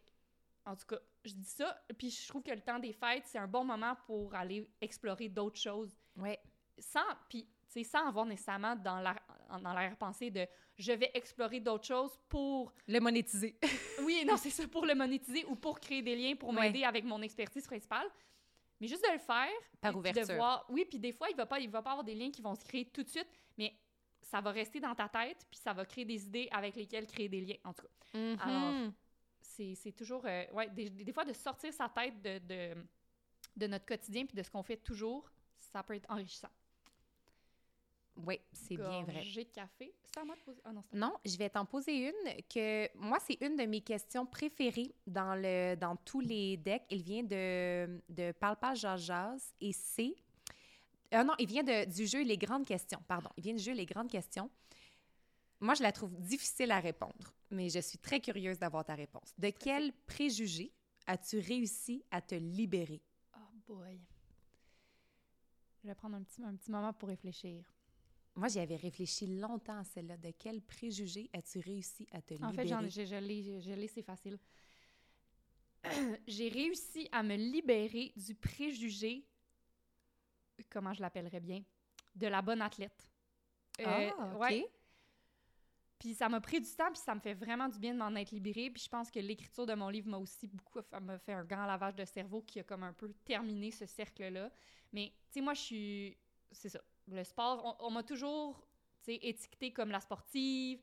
en 0.66 0.76
tout 0.76 0.86
cas, 0.86 1.00
je 1.26 1.34
dis 1.34 1.50
ça, 1.50 1.84
puis 1.98 2.10
je 2.10 2.28
trouve 2.28 2.42
que 2.44 2.52
le 2.52 2.62
temps 2.62 2.80
des 2.80 2.94
fêtes, 2.94 3.24
c'est 3.26 3.38
un 3.40 3.48
bon 3.48 3.66
moment 3.66 3.96
pour 4.06 4.34
aller 4.36 4.70
explorer 4.80 5.28
d'autres 5.28 5.60
choses 5.60 5.94
Ouais. 6.18 6.40
sans, 6.78 7.02
puis, 7.30 7.46
tu 7.46 7.52
sais, 7.68 7.84
sans 7.84 8.08
avoir 8.08 8.26
nécessairement 8.26 8.76
dans 8.76 9.00
la- 9.00 9.22
dans 9.60 9.74
l'arrière-pensée 9.74 10.32
de 10.32 10.48
je 10.78 10.92
vais 10.94 11.12
explorer 11.14 11.60
d'autres 11.60 11.86
choses 11.88 12.12
pour. 12.30 12.72
Le 12.88 13.00
monétiser. 13.00 13.58
Oui, 14.04 14.24
non, 14.26 14.36
c'est 14.38 14.50
ça, 14.50 14.68
pour 14.68 14.86
le 14.86 14.96
monétiser 14.96 15.46
ou 15.46 15.56
pour 15.56 15.80
créer 15.80 16.02
des 16.02 16.16
liens 16.16 16.36
pour 16.36 16.50
Ouais. 16.50 16.62
m'aider 16.62 16.84
avec 16.84 17.04
mon 17.06 17.22
expertise 17.22 17.66
principale. 17.68 18.08
Mais 18.80 18.88
juste 18.88 19.04
de 19.08 19.14
le 19.14 19.20
faire. 19.20 19.48
Par 19.80 19.96
ouverture. 19.96 20.26
De 20.28 20.34
voir, 20.34 20.66
oui, 20.70 20.86
puis 20.90 20.98
des 20.98 21.12
fois, 21.14 21.30
il 21.30 21.36
va 21.36 21.46
pas, 21.46 21.60
il 21.60 21.70
va 21.70 21.84
pas 21.84 21.92
avoir 21.92 22.04
des 22.04 22.16
liens 22.16 22.32
qui 22.32 22.42
vont 22.42 22.56
se 22.56 22.64
créer 22.66 22.86
tout 22.86 23.04
de 23.04 23.10
suite, 23.10 23.28
mais 23.58 23.76
ça 24.24 24.42
va 24.42 24.50
rester 24.52 24.80
dans 24.80 24.96
ta 24.96 25.08
tête, 25.08 25.46
puis 25.52 25.60
ça 25.60 25.72
va 25.74 25.86
créer 25.86 26.04
des 26.06 26.26
idées 26.26 26.48
avec 26.52 26.76
lesquelles 26.76 27.06
créer 27.06 27.30
des 27.30 27.42
liens, 27.42 27.58
en 27.64 27.74
tout 27.74 27.84
cas. 27.84 28.18
Mhm. 28.18 28.38
Alors, 28.40 28.92
c'est 29.40 29.76
c'est 29.76 29.92
toujours, 29.92 30.24
euh, 30.26 30.46
ouais, 30.54 30.70
des, 30.70 30.90
des 30.90 31.14
fois, 31.14 31.26
de 31.26 31.34
sortir 31.34 31.72
sa 31.74 31.90
tête 31.90 32.20
de, 32.24 32.40
de, 32.40 32.76
de 33.56 33.68
notre 33.68 33.86
quotidien 33.86 34.26
puis 34.26 34.36
de 34.36 34.42
ce 34.42 34.50
qu'on 34.50 34.64
fait 34.64 34.78
toujours, 34.78 35.30
ça 35.60 35.84
peut 35.84 35.96
être 35.96 36.10
enrichissant. 36.10 36.50
Oui, 38.18 38.40
c'est 38.52 38.76
bien 38.76 39.04
vrai. 39.04 39.14
Gorgée 39.14 39.46
café. 39.46 39.94
C'est 40.04 40.20
à 40.20 40.26
moi 40.26 40.36
de 40.36 40.42
poser. 40.42 40.62
Ah 40.66 40.74
non, 40.74 40.84
Non, 40.94 41.14
je 41.26 41.38
vais 41.38 41.50
t'en 41.50 41.66
poser 41.66 42.10
une 42.10 42.44
que 42.54 42.96
moi, 42.98 43.20
c'est 43.20 43.38
une 43.42 43.56
de 43.56 43.64
mes 43.64 43.82
questions 43.82 44.26
préférées 44.26 44.94
dans, 45.08 45.36
le, 45.36 45.76
dans 45.76 45.96
tous 45.96 46.20
les 46.20 46.58
decks. 46.58 46.84
Il 46.90 47.02
vient 47.04 47.24
de, 47.24 48.02
de 48.10 48.32
Parle 48.34 48.58
pas 48.58 48.76
Jazz 48.76 49.02
Jazz 49.06 49.54
et 49.62 49.72
c'est. 49.72 50.16
Ah 51.12 51.24
non, 51.24 51.34
il 51.40 51.48
vient 51.48 51.64
de, 51.64 51.86
du 51.92 52.06
jeu 52.06 52.24
Les 52.24 52.38
Grandes 52.38 52.66
Questions. 52.66 53.02
Pardon, 53.08 53.30
il 53.38 53.44
vient 53.44 53.54
du 53.54 53.64
jeu 53.64 53.74
Les 53.74 53.86
Grandes 53.86 54.10
Questions. 54.10 54.50
Moi, 55.60 55.74
je 55.76 55.84
la 55.84 55.92
trouve 55.92 56.16
difficile 56.20 56.72
à 56.72 56.80
répondre, 56.80 57.34
mais 57.50 57.70
je 57.70 57.80
suis 57.80 57.98
très 57.98 58.20
curieuse 58.20 58.58
d'avoir 58.60 58.84
ta 58.84 58.96
réponse. 58.96 59.34
De 59.38 59.50
quel 59.50 59.94
préjugé 60.06 60.74
as-tu 61.08 61.40
réussi 61.40 62.04
à 62.12 62.22
te 62.22 62.36
libérer? 62.36 63.02
Oh 63.36 63.40
boy. 63.68 64.00
Je 65.84 65.88
vais 65.88 65.96
prendre 65.96 66.16
un 66.16 66.24
petit, 66.24 66.44
un 66.44 66.56
petit 66.56 66.72
moment 66.72 66.94
pour 66.94 67.10
réfléchir. 67.10 67.64
Moi, 68.42 68.48
j'y 68.48 68.60
avais 68.60 68.76
réfléchi 68.76 69.28
longtemps 69.28 69.78
à 69.78 69.84
celle-là. 69.84 70.18
De 70.18 70.32
quel 70.32 70.64
préjugé 70.64 71.30
as-tu 71.32 71.60
réussi 71.60 72.08
à 72.12 72.24
te 72.24 72.34
En 72.34 72.50
libérer? 72.50 72.54
fait, 72.56 72.68
j'en, 72.68 72.90
je, 72.90 73.20
l'ai, 73.20 73.62
je 73.62 73.72
l'ai, 73.72 73.88
c'est 73.88 74.02
facile. 74.02 74.40
J'ai 76.28 76.50
réussi 76.50 77.08
à 77.12 77.22
me 77.22 77.36
libérer 77.36 78.12
du 78.16 78.34
préjugé 78.34 79.28
comment 80.72 80.92
je 80.92 81.02
l'appellerais 81.02 81.40
bien, 81.40 81.64
de 82.16 82.26
la 82.26 82.42
bonne 82.42 82.64
athlète. 82.64 83.08
Euh, 83.80 84.10
ah, 84.18 84.34
OK. 84.34 84.40
ouais. 84.40 84.66
Puis 86.00 86.16
ça 86.16 86.28
m'a 86.28 86.42
pris 86.42 86.60
du 86.60 86.70
temps, 86.72 86.92
puis 86.92 87.00
ça 87.00 87.14
me 87.14 87.20
fait 87.20 87.36
vraiment 87.36 87.70
du 87.70 87.78
bien 87.78 87.94
de 87.94 88.00
m'en 88.00 88.16
être 88.16 88.32
libérée. 88.32 88.72
Puis 88.72 88.82
je 88.82 88.90
pense 88.90 89.12
que 89.12 89.20
l'écriture 89.20 89.68
de 89.68 89.76
mon 89.76 89.90
livre 89.90 90.10
m'a 90.10 90.18
aussi 90.18 90.48
beaucoup 90.48 90.80
m'a 91.00 91.20
fait 91.20 91.34
un 91.34 91.44
grand 91.44 91.68
lavage 91.68 91.94
de 91.96 92.06
cerveau 92.06 92.42
qui 92.42 92.60
a 92.60 92.64
comme 92.64 92.82
un 92.82 92.94
peu 92.94 93.14
terminé 93.24 93.70
ce 93.70 93.86
cercle-là. 93.86 94.52
Mais 94.94 95.14
tu 95.28 95.34
sais, 95.34 95.42
moi, 95.42 95.54
je 95.54 95.62
suis. 95.62 96.18
C'est 96.52 96.70
ça. 96.70 96.82
Le 97.12 97.24
sport, 97.24 97.78
on, 97.80 97.88
on 97.88 97.92
m'a 97.92 98.04
toujours 98.04 98.66
étiquetée 99.08 99.72
comme 99.72 99.92
la 99.92 100.00
sportive. 100.00 100.82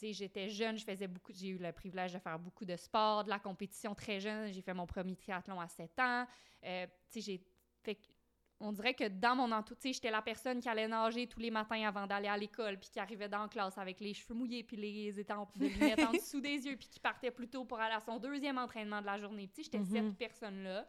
J'étais 0.00 0.48
jeune, 0.48 0.78
je 0.78 0.84
faisais 0.84 1.06
beaucoup. 1.06 1.32
J'ai 1.32 1.48
eu 1.48 1.58
le 1.58 1.72
privilège 1.72 2.14
de 2.14 2.18
faire 2.18 2.38
beaucoup 2.38 2.64
de 2.64 2.76
sport, 2.76 3.24
de 3.24 3.28
la 3.28 3.38
compétition 3.38 3.94
très 3.94 4.18
jeune. 4.18 4.50
J'ai 4.52 4.62
fait 4.62 4.72
mon 4.72 4.86
premier 4.86 5.14
triathlon 5.14 5.60
à 5.60 5.68
7 5.68 5.98
ans. 5.98 6.26
Euh, 6.64 6.86
j'ai 7.14 7.40
fait 7.82 7.98
on 8.62 8.72
dirait 8.72 8.92
que 8.92 9.08
dans 9.08 9.34
mon 9.36 9.50
entourage, 9.52 9.94
j'étais 9.94 10.10
la 10.10 10.20
personne 10.20 10.60
qui 10.60 10.68
allait 10.68 10.86
nager 10.86 11.26
tous 11.26 11.40
les 11.40 11.50
matins 11.50 11.82
avant 11.88 12.06
d'aller 12.06 12.28
à 12.28 12.36
l'école, 12.36 12.78
puis 12.78 12.90
qui 12.90 13.00
arrivait 13.00 13.28
dans 13.28 13.40
la 13.42 13.48
classe 13.48 13.78
avec 13.78 14.00
les 14.00 14.12
cheveux 14.12 14.34
mouillés, 14.34 14.62
puis 14.62 14.76
les 14.76 15.18
étampes 15.18 15.56
de 15.56 15.66
lunettes 15.96 16.00
en 16.00 16.12
dessous 16.12 16.42
des 16.42 16.66
yeux, 16.66 16.76
puis 16.76 16.86
qui 16.88 17.00
partait 17.00 17.30
plus 17.30 17.48
tôt 17.48 17.64
pour 17.64 17.80
aller 17.80 17.94
à 17.94 18.00
son 18.00 18.18
deuxième 18.18 18.58
entraînement 18.58 19.00
de 19.00 19.06
la 19.06 19.16
journée. 19.16 19.48
Tu 19.48 19.62
j'étais 19.62 19.78
Mhm. 19.78 19.86
cette 19.90 20.18
personne-là. 20.18 20.86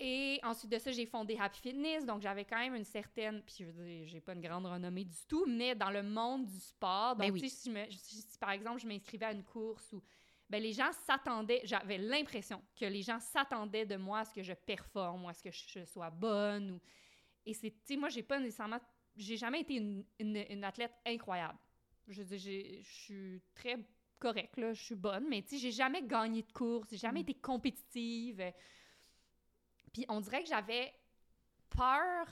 Et 0.00 0.38
ensuite 0.44 0.70
de 0.70 0.78
ça, 0.78 0.92
j'ai 0.92 1.06
fondé 1.06 1.36
Happy 1.40 1.60
Fitness, 1.60 2.06
donc 2.06 2.22
j'avais 2.22 2.44
quand 2.44 2.58
même 2.58 2.76
une 2.76 2.84
certaine, 2.84 3.42
puis 3.42 3.56
je 3.58 3.64
veux 3.64 3.72
dire, 3.84 4.06
j'ai 4.06 4.20
pas 4.20 4.32
une 4.34 4.40
grande 4.40 4.66
renommée 4.66 5.04
du 5.04 5.16
tout, 5.26 5.44
mais 5.46 5.74
dans 5.74 5.90
le 5.90 6.04
monde 6.04 6.46
du 6.46 6.60
sport, 6.60 7.16
donc 7.16 7.26
Ben 7.26 7.32
oui. 7.32 7.40
tu 7.40 7.48
sais, 7.48 7.56
si, 7.56 7.70
me- 7.70 8.38
par 8.38 8.50
exemple 8.52 8.80
je 8.80 8.86
m'inscrivais 8.86 9.26
à 9.26 9.32
une 9.32 9.42
course 9.42 9.92
ou 9.92 10.00
ben, 10.48 10.62
les 10.62 10.72
gens 10.72 10.90
s'attendaient, 11.04 11.60
j'avais 11.64 11.98
l'impression 11.98 12.62
que 12.78 12.84
les 12.84 13.02
gens 13.02 13.18
s'attendaient 13.18 13.86
de 13.86 13.96
moi 13.96 14.20
à 14.20 14.24
ce 14.24 14.32
que 14.34 14.42
je 14.42 14.52
performe 14.54 15.24
ou 15.24 15.28
à 15.28 15.34
ce 15.34 15.42
que 15.42 15.50
je, 15.50 15.64
je 15.80 15.84
sois 15.84 16.10
bonne. 16.10 16.70
Ou... 16.70 16.80
Et 17.44 17.52
c'est, 17.52 17.70
tu 17.70 17.76
sais, 17.84 17.96
moi, 17.96 18.08
j'ai 18.08 18.22
pas 18.22 18.38
nécessairement, 18.38 18.78
j'ai 19.16 19.36
jamais 19.36 19.60
été 19.62 19.74
une, 19.74 20.04
une- 20.20 20.44
une 20.48 20.64
athlète 20.64 20.94
incroyable. 21.04 21.58
Je 22.06 22.22
veux 22.22 22.36
dire, 22.36 22.82
je 22.82 22.88
suis 22.88 23.42
très 23.54 23.76
correcte, 24.18 24.56
là, 24.56 24.72
je 24.72 24.82
suis 24.82 24.94
bonne, 24.94 25.26
mais 25.28 25.42
tu 25.42 25.50
sais, 25.50 25.58
j'ai 25.58 25.70
jamais 25.72 26.02
gagné 26.02 26.42
de 26.42 26.52
course, 26.52 26.88
j'ai 26.90 26.96
jamais 26.96 27.20
Mm. 27.20 27.28
été 27.28 27.34
compétitive. 27.34 28.52
Puis 29.92 30.04
on 30.08 30.20
dirait 30.20 30.42
que 30.42 30.48
j'avais 30.48 30.92
peur 31.70 32.26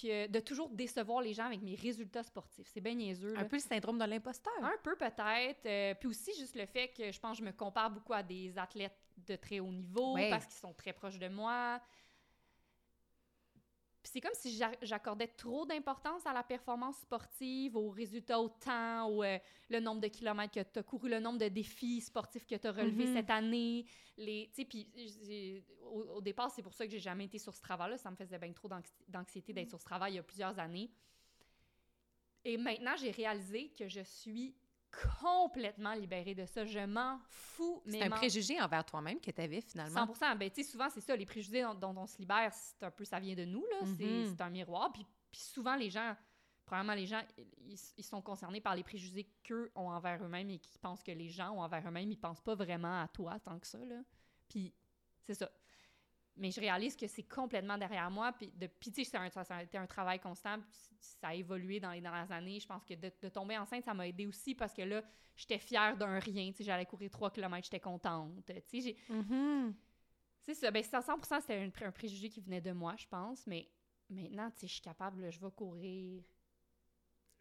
que, 0.00 0.26
de 0.28 0.40
toujours 0.40 0.68
décevoir 0.70 1.20
les 1.20 1.32
gens 1.32 1.46
avec 1.46 1.62
mes 1.62 1.74
résultats 1.74 2.22
sportifs. 2.22 2.68
C'est 2.72 2.80
bien 2.80 2.94
niaiseux. 2.94 3.34
là. 3.34 3.40
Un 3.40 3.44
peu 3.44 3.56
le 3.56 3.62
syndrome 3.62 3.98
de 3.98 4.04
l'imposteur. 4.04 4.52
Un 4.62 4.76
peu 4.82 4.94
peut-être. 4.96 5.66
euh, 5.66 5.94
puis 5.94 6.08
aussi 6.08 6.32
juste 6.38 6.54
le 6.54 6.66
fait 6.66 6.88
que 6.88 7.10
je 7.10 7.18
pense 7.18 7.38
que 7.38 7.44
je 7.44 7.48
me 7.48 7.52
compare 7.52 7.90
beaucoup 7.90 8.12
à 8.12 8.22
des 8.22 8.56
athlètes 8.56 8.96
de 9.26 9.36
très 9.36 9.60
haut 9.60 9.72
niveau 9.72 10.16
parce 10.30 10.46
qu'ils 10.46 10.54
sont 10.60 10.72
très 10.74 10.92
proches 10.92 11.18
de 11.18 11.28
moi. 11.28 11.80
Puis 14.10 14.14
c'est 14.14 14.20
comme 14.28 14.34
si 14.36 14.56
j'a- 14.56 14.72
j'accordais 14.82 15.28
trop 15.28 15.64
d'importance 15.64 16.26
à 16.26 16.32
la 16.32 16.42
performance 16.42 16.96
sportive, 16.98 17.76
aux 17.76 17.90
résultats 17.90 18.40
au 18.40 18.48
temps, 18.48 19.08
au 19.08 19.22
euh, 19.22 19.38
le 19.68 19.78
nombre 19.78 20.00
de 20.00 20.08
kilomètres 20.08 20.52
que 20.52 20.68
tu 20.68 20.80
as 20.80 20.82
couru, 20.82 21.08
le 21.08 21.20
nombre 21.20 21.38
de 21.38 21.46
défis 21.46 22.00
sportifs 22.00 22.44
que 22.44 22.56
tu 22.56 22.66
as 22.66 22.72
relevés 22.72 23.06
Mhm. 23.06 23.14
cette 23.14 23.30
année. 23.30 23.86
Les, 24.16 24.50
puis 24.68 24.88
au, 25.84 26.00
au 26.16 26.20
départ, 26.20 26.50
c'est 26.50 26.62
pour 26.62 26.74
ça 26.74 26.86
que 26.86 26.90
j'ai 26.90 26.98
jamais 26.98 27.26
été 27.26 27.38
sur 27.38 27.54
ce 27.54 27.62
travail-là. 27.62 27.98
Ça 27.98 28.10
me 28.10 28.16
faisait 28.16 28.36
bien 28.38 28.52
trop 28.52 28.66
d'anxi- 28.66 28.92
d'anxiété 29.06 29.52
d'être 29.52 29.68
sur 29.68 29.78
ce 29.78 29.84
travail 29.84 30.14
il 30.14 30.16
y 30.16 30.18
a 30.18 30.24
plusieurs 30.24 30.58
années. 30.58 30.90
Et 32.44 32.56
maintenant, 32.56 32.96
j'ai 32.96 33.12
réalisé 33.12 33.68
que 33.78 33.86
je 33.86 34.00
suis 34.00 34.56
complètement 35.20 35.94
libérée 35.94 36.34
de 36.34 36.46
ça. 36.46 36.64
Je 36.64 36.80
m'en 36.80 37.18
fous. 37.28 37.82
C'est 37.86 38.02
un 38.02 38.10
préjugé 38.10 38.60
envers 38.60 38.84
toi-même 38.84 39.20
que 39.20 39.30
tu 39.30 39.40
avais 39.40 39.60
finalement. 39.60 40.06
100 40.14 40.36
Ben, 40.36 40.50
tu 40.50 40.62
sais, 40.62 40.70
souvent, 40.70 40.88
c'est 40.90 41.00
ça, 41.00 41.16
les 41.16 41.26
préjugés 41.26 41.62
dont, 41.62 41.74
dont 41.74 42.02
on 42.02 42.06
se 42.06 42.18
libère, 42.18 42.52
c'est 42.52 42.82
un 42.82 42.90
peu, 42.90 43.04
ça 43.04 43.20
vient 43.20 43.34
de 43.34 43.44
nous, 43.44 43.64
là. 43.70 43.86
C'est-. 43.96 44.26
C'est 44.30 44.40
un 44.40 44.50
miroir. 44.50 44.92
Puis, 44.92 45.06
puis 45.30 45.40
souvent, 45.40 45.76
les 45.76 45.90
gens, 45.90 46.16
premièrement, 46.64 46.94
les 46.94 47.06
gens, 47.06 47.22
ils, 47.58 47.78
ils 47.96 48.04
sont 48.04 48.22
concernés 48.22 48.60
par 48.60 48.74
les 48.74 48.82
préjugés 48.82 49.28
qu'eux 49.42 49.70
ont 49.74 49.90
envers 49.90 50.22
eux-mêmes 50.24 50.50
et 50.50 50.58
qui 50.58 50.78
pensent 50.78 51.02
que 51.02 51.12
les 51.12 51.28
gens 51.28 51.52
ont 51.52 51.62
envers 51.62 51.86
eux-mêmes. 51.86 52.10
Ils 52.10 52.18
pensent 52.18 52.40
pas 52.42 52.54
vraiment 52.54 53.02
à 53.02 53.08
toi 53.08 53.38
tant 53.40 53.58
que 53.58 53.66
ça, 53.66 53.78
là. 53.78 54.02
Puis, 54.48 54.74
c'est 55.22 55.34
ça. 55.34 55.50
Mais 56.40 56.50
je 56.50 56.58
réalise 56.58 56.96
que 56.96 57.06
c'est 57.06 57.22
complètement 57.22 57.76
derrière 57.78 58.10
moi. 58.10 58.32
Puis, 58.32 58.50
de, 58.56 58.66
puis 58.66 58.90
tu 58.90 59.04
sais, 59.04 59.28
ça, 59.30 59.44
ça 59.44 59.56
a 59.56 59.62
été 59.62 59.76
un 59.78 59.86
travail 59.86 60.18
constant. 60.18 60.58
puis 60.58 60.68
ça 61.00 61.28
a 61.28 61.34
évolué 61.34 61.78
dans 61.78 61.90
les 61.92 62.00
dernières 62.00 62.32
années. 62.32 62.58
Je 62.58 62.66
pense 62.66 62.82
que 62.84 62.94
de, 62.94 63.12
de 63.20 63.28
tomber 63.28 63.56
enceinte, 63.58 63.84
ça 63.84 63.92
m'a 63.94 64.08
aidé 64.08 64.26
aussi 64.26 64.54
parce 64.54 64.72
que 64.72 64.82
là, 64.82 65.02
j'étais 65.36 65.58
fière 65.58 65.96
d'un 65.98 66.18
rien. 66.18 66.50
Tu 66.50 66.58
sais, 66.58 66.64
j'allais 66.64 66.86
courir 66.86 67.10
3 67.10 67.30
km, 67.30 67.62
j'étais 67.64 67.78
contente. 67.78 68.32
Tu 68.46 68.54
sais, 68.66 68.80
j'ai- 68.80 69.14
Mhm. 69.14 69.74
c'est 70.40 70.54
ça. 70.54 70.70
Ben, 70.70 70.82
c'est 70.82 70.94
à 70.96 71.00
100% 71.02 71.40
c'était 71.42 71.56
un, 71.82 71.86
un 71.86 71.92
préjugé 71.92 72.30
qui 72.30 72.40
venait 72.40 72.60
de 72.62 72.72
moi, 72.72 72.94
je 72.96 73.06
pense. 73.06 73.46
Mais 73.46 73.68
maintenant, 74.08 74.50
tu 74.50 74.60
sais, 74.60 74.66
je 74.66 74.72
suis 74.72 74.82
capable, 74.82 75.20
là, 75.20 75.30
je 75.30 75.38
vais 75.40 75.50
courir. 75.50 76.22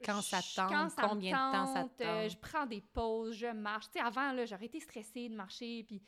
Quand 0.04 0.22
ça 0.22 0.39
tente, 0.56 0.70
quand 0.72 0.89
ça 0.89 1.02
me 1.04 1.08
combien 1.10 1.32
de 1.32 1.54
temps 1.54 1.66
ça 1.74 1.82
tente, 1.84 2.02
euh, 2.02 2.22
tente? 2.24 2.32
je 2.32 2.38
prends 2.38 2.66
des 2.66 2.80
pauses, 2.82 3.36
je 3.36 3.47
marche. 3.47 3.88
Tu 3.88 3.93
sais, 3.93 4.00
avant, 4.00 4.32
là, 4.32 4.45
j'aurais 4.45 4.66
été 4.66 4.80
stressée 4.80 5.30
de 5.30 5.36
marcher, 5.36 5.84
puis... 5.86 6.02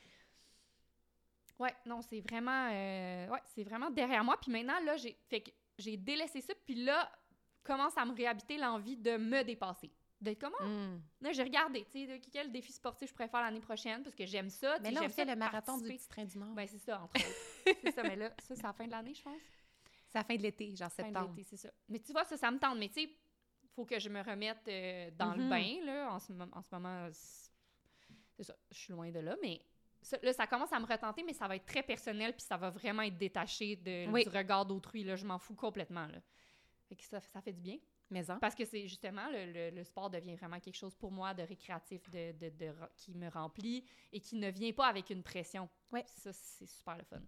Ouais, 1.62 1.74
non, 1.86 2.02
c'est 2.02 2.22
vraiment... 2.22 2.70
euh, 2.72 3.28
ouais, 3.30 3.40
c'est 3.54 3.64
vraiment 3.64 3.90
derrière 3.90 4.24
moi. 4.24 4.38
Puis 4.42 4.52
maintenant, 4.52 4.80
là, 4.84 4.98
j'ai 4.98 5.16
fait 5.30 5.42
que 5.42 5.52
j'ai 5.78 5.96
délaissé 5.98 6.42
ça, 6.42 6.54
puis 6.66 6.76
là, 6.76 7.12
commence 7.64 7.98
à 7.98 8.06
me 8.06 8.14
réhabiter 8.16 8.58
l'envie 8.58 8.98
de 8.98 9.18
me 9.18 9.44
dépasser. 9.44 9.92
D'être 10.20 10.40
comment? 10.40 10.68
Mm. 10.68 11.02
Là, 11.22 11.32
j'ai 11.32 11.44
regardé, 11.44 11.84
tu 11.86 12.06
sais, 12.06 12.08
de 12.20 12.24
quel 12.32 12.52
défi 12.52 12.72
sportif 12.72 13.10
je 13.10 13.14
pourrais 13.14 13.28
faire 13.28 13.42
l'année 13.42 13.60
prochaine, 13.60 14.04
parce 14.04 14.16
que 14.16 14.26
j'aime 14.26 14.50
ça. 14.50 14.78
Mais 14.82 14.92
là, 14.92 15.02
on 15.04 15.10
fait 15.10 15.26
le 15.26 15.36
marathon 15.36 15.78
du 15.78 15.88
petit 15.88 16.08
train 16.08 16.26
du 16.26 16.38
Nord. 16.38 16.54
Ben, 16.54 16.68
c'est 16.68 16.78
ça, 16.80 17.02
entre 17.02 17.16
autres. 17.16 17.78
c'est 17.84 17.92
ça, 17.92 18.04
mais 18.04 18.16
là, 18.16 18.30
ça, 18.44 18.56
c'est 18.56 18.62
la 18.64 18.74
fin 18.74 18.86
de 18.86 18.92
l'année, 18.92 19.14
je 19.16 19.22
pense. 19.24 19.42
c'est 20.10 20.18
la 20.20 20.24
fin 20.24 20.36
de 20.36 20.42
l'été, 20.44 20.76
genre 20.76 20.92
Fin 20.92 21.04
de 21.04 21.08
septembre. 21.08 21.34
l'été, 21.36 21.44
c'est 21.50 21.58
ça. 21.58 21.70
Mais 21.90 22.00
tu 22.00 22.12
vois, 22.12 22.24
ça, 22.26 22.38
ça 22.38 22.52
me 22.52 22.60
tente. 22.60 22.78
Mais 22.78 22.90
tu 22.90 23.02
sais, 23.02 23.10
faut 23.76 23.86
que 23.86 24.00
je 24.00 24.10
me 24.10 24.22
remette 24.22 24.68
euh, 24.68 25.10
dans 25.18 25.34
le 25.34 25.44
Mhm. 25.44 25.50
bain, 25.50 25.86
là. 25.86 26.14
En 26.14 26.20
ce, 26.20 26.34
en 26.34 26.62
ce 26.62 26.70
moment, 26.72 27.08
c'est 28.36 28.44
ça, 28.44 28.56
je 28.72 28.78
suis 28.78 28.94
loin 28.94 29.10
de 29.12 29.20
là, 29.20 29.36
mais 29.42 29.60
là, 30.24 30.34
ça 30.34 30.48
commence 30.48 30.72
à 30.74 30.80
me 30.80 30.86
retenter, 30.86 31.24
mais 31.24 31.34
ça 31.34 31.48
va 31.48 31.56
être 31.56 31.66
très 31.66 31.84
personnel, 31.84 32.34
puis 32.34 32.42
ça 32.44 32.58
va 32.58 32.70
vraiment 32.70 33.04
être 33.04 33.18
détaché 33.18 33.76
de, 33.76 34.10
Oui. 34.12 34.24
du 34.24 34.30
regard 34.30 34.66
d'autrui, 34.66 35.04
là. 35.04 35.16
Je 35.16 35.26
m'en 35.26 35.38
fous 35.40 35.56
complètement, 35.56 36.08
là. 36.08 36.20
Fait 36.90 36.96
que 36.96 37.04
ça, 37.04 37.20
ça 37.22 37.42
fait 37.42 37.54
du 37.54 37.62
bien. 37.62 37.78
Mais 38.10 38.30
en. 38.30 38.40
Parce 38.40 38.56
que 38.56 38.66
c'est 38.66 38.88
justement, 38.88 39.30
le, 39.32 39.52
le- 39.54 39.70
le 39.76 39.84
sport 39.86 40.10
devient 40.10 40.36
vraiment 40.36 40.60
quelque 40.60 40.76
chose 40.76 40.94
pour 40.96 41.12
moi 41.12 41.34
de 41.34 41.44
récréatif, 41.44 42.10
de, 42.10 42.34
de- 42.34 42.50
de 42.50 42.74
qui 42.98 43.14
me 43.14 43.30
remplit 43.30 43.86
et 44.12 44.20
qui 44.20 44.36
ne 44.36 44.50
vient 44.52 44.74
pas 44.74 44.88
avec 44.88 45.10
une 45.12 45.24
pression. 45.24 45.70
Ça, 46.08 46.34
c'est 46.34 46.66
super 46.68 46.98
le 46.98 47.04
fun. 47.06 47.22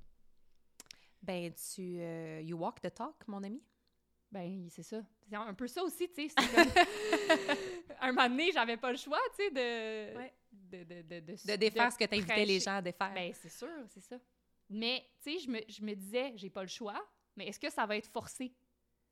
Ben, 1.21 1.53
tu. 1.53 1.99
euh, 2.01 2.41
you 2.41 2.57
walk 2.57 2.81
the 2.81 2.93
talk, 2.93 3.25
mon 3.27 3.41
ami? 3.43 3.63
Ben, 4.29 4.67
c'est 4.69 4.83
ça. 4.83 5.01
C'est 5.29 5.35
un 5.37 5.53
peu 5.53 5.67
ça 5.67 5.83
aussi, 5.83 6.09
tu 6.11 6.27
sais. 6.27 6.35
un 8.07 8.11
moment 8.11 8.29
donné, 8.29 8.51
j'avais 8.51 8.77
pas 8.77 8.91
le 8.91 8.97
choix, 8.97 9.19
tu 9.37 9.43
sais, 9.43 9.51
de, 9.51 10.17
Ouais. 10.17 10.33
de, 10.51 10.83
de, 10.83 11.01
de, 11.01 11.19
de, 11.21 11.55
défaire 11.55 11.91
ce 11.91 11.97
que 11.97 12.05
tu 12.05 12.15
invitais 12.15 12.45
les 12.45 12.59
gens 12.59 12.75
à 12.77 12.81
défaire. 12.81 13.13
Ben, 13.13 13.33
c'est 13.33 13.49
sûr, 13.49 13.69
c'est 13.89 14.01
ça. 14.01 14.17
Mais, 14.69 15.05
tu 15.21 15.31
sais, 15.33 15.39
je 15.39 15.49
me, 15.49 15.59
je 15.67 15.81
me 15.83 15.93
disais, 15.93 16.33
j'ai 16.35 16.49
pas 16.49 16.61
le 16.61 16.67
choix, 16.69 17.01
mais 17.35 17.47
est-ce 17.47 17.59
que 17.59 17.69
ça 17.69 17.85
va 17.85 17.97
être 17.97 18.07
forcé? 18.11 18.53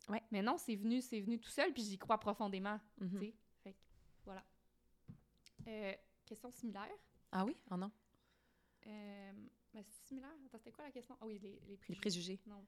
Ouais. 0.10 0.22
Mais 0.32 0.42
non, 0.42 0.58
c'est 0.58 0.76
venu, 0.76 1.02
c'est 1.02 1.20
venu 1.22 1.40
tout 1.40 1.50
seul, 1.50 1.72
puis 1.74 1.84
j'y 1.84 1.98
crois 1.98 2.18
profondément, 2.20 2.80
Mhm. 3.00 3.10
tu 3.20 3.26
sais. 3.26 3.34
Fait 3.64 3.76
voilà. 4.26 4.44
Euh, 5.68 5.94
question 6.26 6.50
similaire? 6.52 6.90
Ah 7.32 7.46
oui? 7.46 7.56
Oh 7.70 7.78
non. 7.78 7.92
Euh, 8.88 9.32
ben, 9.74 9.84
c'est 9.84 10.08
similaire. 10.08 10.32
Attends, 10.48 10.58
c'était 10.58 10.72
quoi 10.72 10.86
la 10.86 10.92
question? 10.92 11.16
Ah 11.22 11.26
oui, 11.28 11.40
les, 11.40 11.60
les 11.68 11.72
Les 11.72 11.78
préjugés. 11.78 12.00
préjugés. 12.02 12.40
Non. 12.48 12.66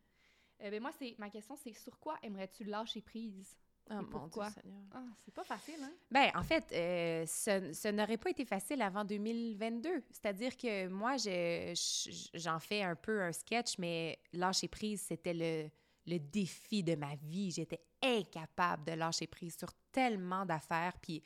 Euh, 0.62 0.70
ben, 0.70 0.82
moi, 0.82 0.92
ma 1.18 1.30
question, 1.30 1.56
c'est 1.56 1.74
sur 1.74 1.98
quoi 2.00 2.18
aimerais-tu 2.22 2.64
lâcher 2.66 3.02
prise? 3.02 3.58
Ah, 3.90 4.02
mon 4.02 4.08
pourquoi? 4.08 4.50
Dieu 4.50 4.62
Seigneur. 4.62 4.82
Ah, 4.94 5.04
c'est 5.20 5.34
pas 5.34 5.44
facile, 5.44 5.76
hein? 5.84 5.92
Ben, 6.10 6.32
en 6.36 6.44
fait, 6.44 6.66
euh, 6.72 7.26
ce, 7.28 7.74
ce 7.74 7.88
n'aurait 7.90 8.18
pas 8.18 8.30
été 8.30 8.46
facile 8.46 8.82
avant 8.82 9.04
2022. 9.04 10.04
C'est-à-dire 10.10 10.56
que 10.56 10.88
moi, 10.88 11.18
je- 11.18 11.74
je- 11.76 12.30
j'en 12.40 12.60
fais 12.60 12.82
un 12.84 12.96
peu 12.96 13.22
un 13.22 13.32
sketch, 13.34 13.78
mais 13.78 14.20
lâcher 14.32 14.68
prise, 14.70 15.02
c'était 15.02 15.34
le, 15.34 15.70
le 16.08 16.18
défi 16.20 16.82
de 16.84 16.96
ma 16.96 17.16
vie. 17.16 17.52
J'étais 17.52 17.82
incapable 18.02 18.86
de 18.86 18.94
lâcher 18.94 19.28
prise 19.28 19.58
sur 19.58 19.70
tellement 19.92 20.46
d'affaires. 20.46 20.94
Puis, 21.02 21.22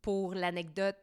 pour 0.00 0.34
l'anecdote 0.34 0.96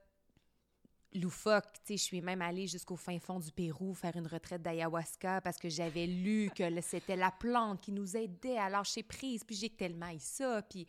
loufoque, 1.13 1.65
tu 1.73 1.79
sais, 1.85 1.97
je 1.97 2.03
suis 2.03 2.21
même 2.21 2.41
allée 2.41 2.67
jusqu'au 2.67 2.95
fin 2.95 3.19
fond 3.19 3.39
du 3.39 3.51
Pérou 3.51 3.93
faire 3.93 4.15
une 4.15 4.27
retraite 4.27 4.61
d'ayahuasca 4.61 5.41
parce 5.41 5.57
que 5.57 5.69
j'avais 5.69 6.05
lu 6.05 6.49
que 6.55 6.81
c'était 6.81 7.15
la 7.15 7.31
plante 7.31 7.81
qui 7.81 7.91
nous 7.91 8.15
aidait 8.15 8.57
à 8.57 8.69
lâcher 8.69 9.03
prise. 9.03 9.43
Puis 9.43 9.55
j'ai 9.55 9.69
tellement 9.69 10.09
eu 10.09 10.19
ça. 10.19 10.61
Puis 10.61 10.87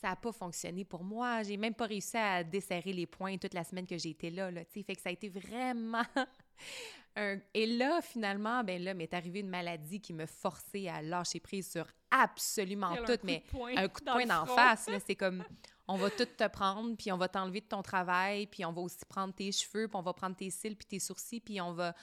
ça 0.00 0.08
n'a 0.08 0.16
pas 0.16 0.32
fonctionné 0.32 0.84
pour 0.84 1.04
moi. 1.04 1.42
J'ai 1.42 1.56
même 1.56 1.74
pas 1.74 1.86
réussi 1.86 2.16
à 2.16 2.42
desserrer 2.42 2.92
les 2.92 3.06
points 3.06 3.36
toute 3.38 3.54
la 3.54 3.64
semaine 3.64 3.86
que 3.86 3.98
j'ai 3.98 4.10
été 4.10 4.30
là, 4.30 4.50
là 4.50 4.64
tu 4.64 4.80
sais. 4.80 4.82
Fait 4.82 4.94
que 4.94 5.02
ça 5.02 5.10
a 5.10 5.12
été 5.12 5.28
vraiment 5.28 6.04
un... 7.16 7.38
Et 7.54 7.66
là, 7.66 8.00
finalement, 8.02 8.64
ben 8.64 8.82
là, 8.82 8.94
m'est 8.94 9.12
arrivée 9.14 9.40
une 9.40 9.48
maladie 9.48 10.00
qui 10.00 10.12
me 10.12 10.26
forçait 10.26 10.88
à 10.88 11.02
lâcher 11.02 11.40
prise 11.40 11.70
sur 11.70 11.86
absolument 12.10 12.96
tout, 13.06 13.18
mais 13.22 13.44
un 13.76 13.88
coup 13.88 14.00
de 14.00 14.10
poing 14.10 14.26
d'en 14.26 14.46
face, 14.46 14.88
là, 14.88 14.98
c'est 15.04 15.16
comme... 15.16 15.44
On 15.90 15.96
va 15.96 16.08
tout 16.08 16.24
te 16.24 16.46
prendre, 16.46 16.96
puis 16.96 17.10
on 17.10 17.16
va 17.16 17.28
t'enlever 17.28 17.60
de 17.60 17.66
ton 17.66 17.82
travail, 17.82 18.46
puis 18.46 18.64
on 18.64 18.72
va 18.72 18.80
aussi 18.80 19.04
prendre 19.08 19.34
tes 19.34 19.50
cheveux, 19.50 19.88
puis 19.88 19.96
on 19.96 20.02
va 20.02 20.12
prendre 20.12 20.36
tes 20.36 20.48
cils, 20.48 20.76
puis 20.76 20.86
tes 20.86 21.00
sourcils, 21.00 21.40
puis 21.40 21.60
on 21.60 21.72
va, 21.72 21.94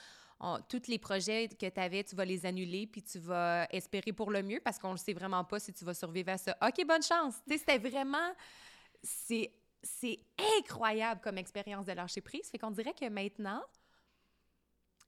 tous 0.67 0.88
les 0.88 0.99
projets 0.99 1.47
que 1.47 1.69
tu 1.69 1.79
avais, 1.79 2.03
tu 2.03 2.15
vas 2.15 2.25
les 2.25 2.45
annuler, 2.45 2.85
puis 2.85 3.01
tu 3.01 3.17
vas 3.17 3.65
espérer 3.71 4.11
pour 4.11 4.29
le 4.29 4.43
mieux 4.43 4.59
parce 4.59 4.77
qu'on 4.77 4.91
ne 4.91 4.97
sait 4.97 5.13
vraiment 5.13 5.45
pas 5.45 5.59
si 5.59 5.71
tu 5.71 5.85
vas 5.85 5.93
survivre 5.93 6.31
à 6.31 6.38
ça. 6.38 6.57
OK, 6.61 6.85
bonne 6.85 7.01
chance. 7.01 7.35
C'était 7.47 7.77
vraiment... 7.77 8.33
C'est 9.01 9.51
c'est 9.83 10.19
incroyable 10.59 11.21
comme 11.21 11.38
expérience 11.38 11.85
de 11.85 11.93
lâcher 11.93 12.19
prise. 12.19 12.49
Fait 12.49 12.57
qu'on 12.57 12.71
dirait 12.71 12.93
que 12.93 13.07
maintenant, 13.07 13.63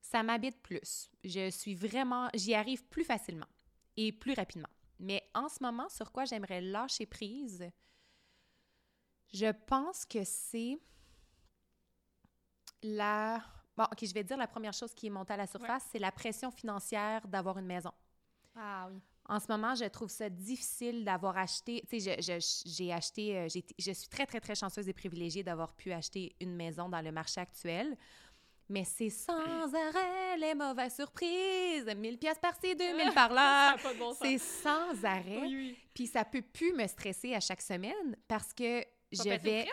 ça 0.01 0.23
m'habite 0.23 0.61
plus. 0.61 1.09
Je 1.23 1.49
suis 1.49 1.75
vraiment... 1.75 2.29
J'y 2.33 2.53
arrive 2.53 2.85
plus 2.85 3.03
facilement 3.03 3.47
et 3.97 4.11
plus 4.11 4.33
rapidement. 4.33 4.69
Mais 4.99 5.23
en 5.33 5.49
ce 5.49 5.61
moment, 5.61 5.89
sur 5.89 6.11
quoi 6.11 6.25
j'aimerais 6.25 6.61
lâcher 6.61 7.05
prise, 7.05 7.69
je 9.33 9.51
pense 9.67 10.05
que 10.05 10.23
c'est 10.23 10.77
la... 12.83 13.41
Bon, 13.77 13.85
OK, 13.85 13.99
je 14.05 14.13
vais 14.13 14.23
dire 14.23 14.37
la 14.37 14.47
première 14.47 14.73
chose 14.73 14.93
qui 14.93 15.07
est 15.07 15.09
montée 15.11 15.33
à 15.33 15.37
la 15.37 15.47
surface, 15.47 15.83
c'est 15.91 15.99
la 15.99 16.11
pression 16.11 16.51
financière 16.51 17.25
d'avoir 17.27 17.57
une 17.57 17.65
maison. 17.65 17.91
Ah 18.55 18.87
oui. 18.91 18.99
En 19.29 19.39
ce 19.39 19.45
moment, 19.47 19.75
je 19.75 19.85
trouve 19.85 20.09
ça 20.09 20.27
difficile 20.27 21.05
d'avoir 21.05 21.37
acheté. 21.37 21.83
Tu 21.89 21.99
sais, 21.99 22.17
je- 22.19 22.39
je- 22.39 22.69
j'ai 22.69 22.91
acheté. 22.91 23.37
euh, 23.37 23.47
je 23.47 23.91
suis 23.91 24.09
très, 24.09 24.25
très, 24.25 24.39
très 24.39 24.55
chanceuse 24.55 24.89
et 24.89 24.93
privilégiée 24.93 25.43
d'avoir 25.43 25.73
pu 25.75 25.91
acheter 25.93 26.35
une 26.41 26.55
maison 26.55 26.89
dans 26.89 27.01
le 27.01 27.11
marché 27.11 27.39
actuel. 27.39 27.95
Mais 28.67 28.83
c'est 28.83 29.11
sans 29.11 29.33
arrêt 29.73 30.37
les 30.39 30.55
mauvaises 30.55 30.95
surprises. 30.95 31.85
1000 31.95 32.17
pièces 32.17 32.39
par-ci, 32.39 32.75
2000 32.75 33.13
par 33.13 33.31
là. 33.31 33.75
bon. 33.99 34.13
C'est 34.19 34.39
sans 34.39 35.03
arrêt. 35.05 35.41
Oui, 35.41 35.55
oui. 35.55 35.77
Puis 35.93 36.07
ça 36.07 36.25
peut 36.25 36.41
plus 36.41 36.73
me 36.73 36.85
stresser 36.87 37.33
à 37.35 37.39
chaque 37.39 37.61
semaine 37.61 38.17
parce 38.27 38.51
que 38.51 38.83
je 39.11 39.23
vais 39.43 39.67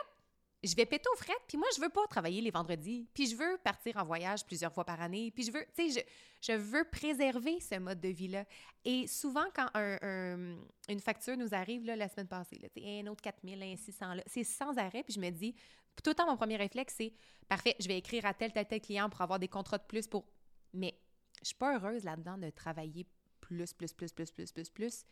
je 0.65 0.75
vais 0.75 0.87
péter 0.87 1.09
aux 1.13 1.17
frettes, 1.17 1.43
puis 1.47 1.59
moi, 1.59 1.69
je 1.77 1.81
veux 1.81 1.91
pas 1.91 2.05
travailler 2.09 2.41
les 2.41 2.51
vendredis, 2.51 3.07
puis 3.15 3.27
je 3.29 3.37
veux 3.37 3.59
partir 3.63 3.97
en 3.99 4.05
voyage 4.05 4.45
plusieurs 4.45 4.73
fois 4.73 4.85
par 4.85 5.01
année, 5.01 5.31
puis 5.31 5.45
je 5.45 5.53
veux, 5.53 5.65
tu 5.77 5.93
sais, 5.93 6.01
je, 6.43 6.53
je 6.53 6.57
veux 6.59 6.83
préserver 6.91 7.61
ce 7.61 7.79
mode 7.79 8.01
de 8.01 8.09
vie-là. 8.09 8.45
Et 8.85 9.07
souvent, 9.07 9.45
quand 9.55 9.69
un- 9.75 9.99
un- 10.03 10.57
une 10.89 11.01
facture 11.01 11.37
nous 11.37 11.55
arrive, 11.55 11.85
là, 11.85 11.95
la 11.95 12.09
semaine 12.09 12.27
passée, 12.27 12.59
là, 12.59 12.69
un 12.83 13.07
autre 13.07 13.23
4000, 13.23 13.63
un 13.63 13.77
600, 13.77 14.15
là, 14.15 14.23
c'est 14.27 14.45
sans 14.45 14.77
arrêt, 14.79 15.05
puis 15.05 15.13
je 15.15 15.21
me 15.21 15.31
dis, 15.31 15.55
tout 16.03 16.11
le 16.11 16.15
temps, 16.15 16.27
mon 16.27 16.37
premier 16.37 16.57
réflexe, 16.57 16.95
c'est, 16.97 17.13
parfait, 17.49 17.77
je 17.79 17.87
vais 17.87 17.99
écrire 17.99 18.25
à 18.27 18.35
tel, 18.35 18.53
tel, 18.53 18.67
tel 18.67 18.81
client 18.81 19.09
pour 19.09 19.21
avoir 19.21 19.39
des 19.39 19.49
contrats 19.49 19.79
de 19.79 19.85
plus 19.85 20.07
pour... 20.09 20.27
Mais 20.73 20.99
je 21.43 21.49
suis 21.49 21.55
pas 21.57 21.77
heureuse 21.77 22.03
là-dedans 22.03 22.39
de 22.39 22.51
travailler 22.51 23.07
plus, 23.41 23.73
plus, 23.73 23.93
plus, 23.93 24.13
plus, 24.13 24.31
plus, 24.33 24.51
plus, 24.53 24.71
plus, 24.71 25.05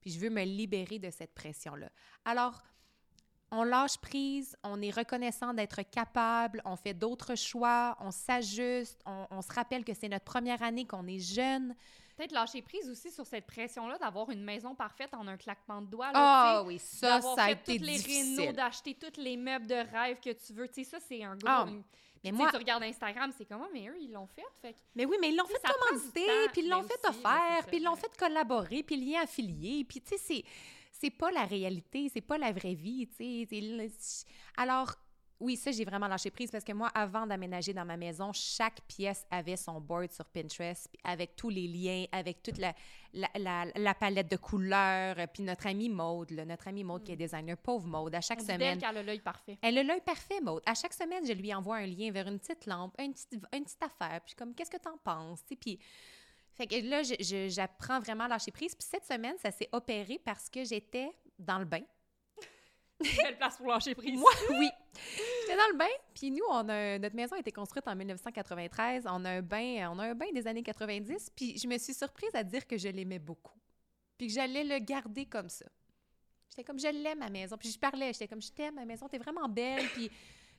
puis 0.00 0.10
je 0.12 0.20
veux 0.20 0.30
me 0.30 0.44
libérer 0.44 0.98
de 0.98 1.10
cette 1.10 1.34
pression-là. 1.34 1.90
Alors, 2.24 2.62
on 3.50 3.64
lâche 3.64 3.98
prise, 3.98 4.56
on 4.62 4.80
est 4.80 4.90
reconnaissant 4.94 5.52
d'être 5.54 5.82
capable, 5.82 6.62
on 6.64 6.76
fait 6.76 6.94
d'autres 6.94 7.34
choix, 7.34 7.96
on 8.00 8.10
s'ajuste, 8.10 9.00
on, 9.06 9.26
on 9.30 9.42
se 9.42 9.52
rappelle 9.52 9.84
que 9.84 9.94
c'est 9.94 10.08
notre 10.08 10.24
première 10.24 10.62
année, 10.62 10.86
qu'on 10.86 11.06
est 11.06 11.18
jeune. 11.18 11.74
Peut-être 12.16 12.32
lâcher 12.32 12.60
prise 12.62 12.88
aussi 12.90 13.10
sur 13.10 13.26
cette 13.26 13.46
pression-là 13.46 13.96
d'avoir 13.98 14.30
une 14.30 14.44
maison 14.44 14.74
parfaite 14.74 15.14
en 15.14 15.26
un 15.26 15.36
claquement 15.36 15.80
de 15.80 15.86
doigts. 15.86 16.10
Ah 16.12 16.58
sais. 16.60 16.66
oui, 16.66 16.78
ça, 16.78 17.20
ça 17.20 17.44
a 17.44 17.50
été 17.52 17.78
toutes 17.78 17.86
les 17.86 17.96
difficile. 17.96 18.52
d'acheter 18.52 18.94
tous 18.94 19.18
les 19.20 19.36
meubles 19.36 19.66
de 19.66 19.74
rêve 19.74 20.20
que 20.20 20.30
tu 20.30 20.52
veux. 20.52 20.68
Tu 20.68 20.84
sais, 20.84 20.90
ça, 20.90 20.98
c'est 21.00 21.24
un 21.24 21.34
gros... 21.36 21.46
Ah, 21.46 21.64
une- 21.66 21.82
Mais 22.22 22.32
moi, 22.32 22.50
tu 22.50 22.58
regardes 22.58 22.82
Instagram, 22.82 23.32
c'est 23.36 23.46
comment, 23.46 23.68
mais 23.72 23.88
eux, 23.88 23.96
ils 23.98 24.12
l'ont 24.12 24.26
fait. 24.26 24.44
Fait 24.60 24.76
mais 24.94 25.06
oui, 25.06 25.16
mais 25.18 25.30
ils 25.30 25.36
l'ont 25.36 25.46
fait 25.46 25.62
commanditer, 25.62 26.26
puis 26.52 26.60
ils 26.60 26.68
l'ont 26.68 26.82
fait 26.82 27.08
offert, 27.08 27.66
puis 27.66 27.78
ils 27.78 27.82
l'ont 27.82 27.96
fait 27.96 28.14
collaborer, 28.18 28.82
puis 28.82 28.96
lien 28.96 29.22
affilié, 29.22 29.84
puis 29.84 30.02
tu 30.02 30.10
sais, 30.10 30.18
c'est 30.18 30.44
c'est 31.00 31.10
pas 31.10 31.30
la 31.30 31.44
réalité, 31.44 32.08
c'est 32.12 32.20
pas 32.20 32.38
la 32.38 32.52
vraie 32.52 32.74
vie, 32.74 33.08
tu 33.08 33.46
sais. 33.48 34.24
Alors, 34.56 34.94
oui, 35.38 35.56
ça, 35.56 35.70
j'ai 35.70 35.86
vraiment 35.86 36.06
lâché 36.06 36.30
prise 36.30 36.50
parce 36.50 36.64
que 36.64 36.72
moi, 36.74 36.88
avant 36.88 37.26
d'aménager 37.26 37.72
dans 37.72 37.86
ma 37.86 37.96
maison, 37.96 38.30
chaque 38.34 38.82
pièce 38.82 39.24
avait 39.30 39.56
son 39.56 39.80
board 39.80 40.12
sur 40.12 40.26
Pinterest, 40.26 40.86
avec 41.02 41.34
tous 41.34 41.48
les 41.48 41.66
liens, 41.66 42.04
avec 42.12 42.42
toute 42.42 42.58
la, 42.58 42.74
la, 43.14 43.26
la- 43.38 43.64
la 43.74 43.94
palette 43.94 44.30
de 44.30 44.36
couleurs. 44.36 45.16
Puis 45.32 45.42
notre 45.42 45.66
amie 45.66 45.88
Maude, 45.88 46.30
là, 46.32 46.44
notre 46.44 46.68
amie 46.68 46.84
Maude 46.84 47.04
qui 47.04 47.12
est 47.12 47.16
designer, 47.16 47.56
pauvre 47.56 47.86
Maude, 47.86 48.14
à 48.14 48.20
chaque 48.20 48.40
on 48.40 48.42
dit 48.42 48.48
d'elle 48.48 48.56
semaine, 48.60 48.78
qu'elle 48.80 48.98
a 48.98 49.02
l'œil 49.02 49.20
parfait. 49.20 49.56
elle 49.62 49.78
a 49.78 49.82
l'œil 49.82 50.02
parfait, 50.02 50.42
Maud. 50.42 50.60
À 50.66 50.74
chaque 50.74 50.92
semaine, 50.92 51.24
je 51.26 51.32
lui 51.32 51.54
envoie 51.54 51.76
un 51.76 51.86
lien 51.86 52.10
vers 52.10 52.28
une 52.28 52.38
petite 52.38 52.66
lampe, 52.66 52.94
une 52.98 53.14
petite, 53.14 53.32
une 53.54 53.64
petite 53.64 53.82
affaire. 53.82 54.20
Puis 54.26 54.34
comme, 54.34 54.54
qu'est-ce 54.54 54.70
que 54.70 54.76
t'en 54.76 54.98
penses? 54.98 55.40
Puis, 55.58 55.78
fait 56.60 56.66
que 56.66 56.86
là, 56.86 57.00
j'apprends 57.48 58.00
vraiment 58.00 58.24
à 58.24 58.28
lâcher 58.28 58.50
prise. 58.50 58.74
Puis 58.74 58.86
cette 58.86 59.06
semaine, 59.06 59.36
ça 59.38 59.50
s'est 59.50 59.70
opéré 59.72 60.20
parce 60.22 60.50
que 60.50 60.62
j'étais 60.62 61.10
dans 61.38 61.58
le 61.58 61.64
bain. 61.64 61.80
Belle 62.98 63.38
place 63.38 63.56
pour 63.56 63.68
lâcher 63.68 63.94
prise. 63.94 64.18
Moi, 64.18 64.30
oui. 64.50 64.68
J'étais 65.40 65.56
dans 65.56 65.72
le 65.72 65.78
bain. 65.78 65.88
Puis 66.12 66.30
nous, 66.30 66.44
on 66.50 66.68
a, 66.68 66.98
notre 66.98 67.16
maison 67.16 67.34
a 67.34 67.38
été 67.38 67.50
construite 67.50 67.88
en 67.88 67.96
1993. 67.96 69.04
On 69.06 69.24
a 69.24 69.30
un 69.30 69.40
bain, 69.40 69.90
on 69.90 69.98
a 70.00 70.08
un 70.08 70.14
bain 70.14 70.26
des 70.34 70.46
années 70.46 70.62
90. 70.62 71.30
Puis 71.34 71.56
je 71.56 71.66
me 71.66 71.78
suis 71.78 71.94
surprise 71.94 72.34
à 72.34 72.44
dire 72.44 72.66
que 72.66 72.76
je 72.76 72.88
l'aimais 72.88 73.18
beaucoup. 73.18 73.58
Puis 74.18 74.26
que 74.26 74.34
j'allais 74.34 74.64
le 74.64 74.80
garder 74.80 75.24
comme 75.24 75.48
ça. 75.48 75.64
J'étais 76.50 76.64
comme, 76.64 76.78
je 76.78 76.88
l'aime, 76.88 77.20
ma 77.20 77.30
maison. 77.30 77.56
Puis 77.56 77.70
je 77.70 77.78
parlais, 77.78 78.12
j'étais 78.12 78.28
comme, 78.28 78.42
je 78.42 78.52
t'aime, 78.52 78.74
ma 78.74 78.84
maison, 78.84 79.08
t'es 79.08 79.16
vraiment 79.16 79.48
belle. 79.48 79.86
Puis 79.94 80.10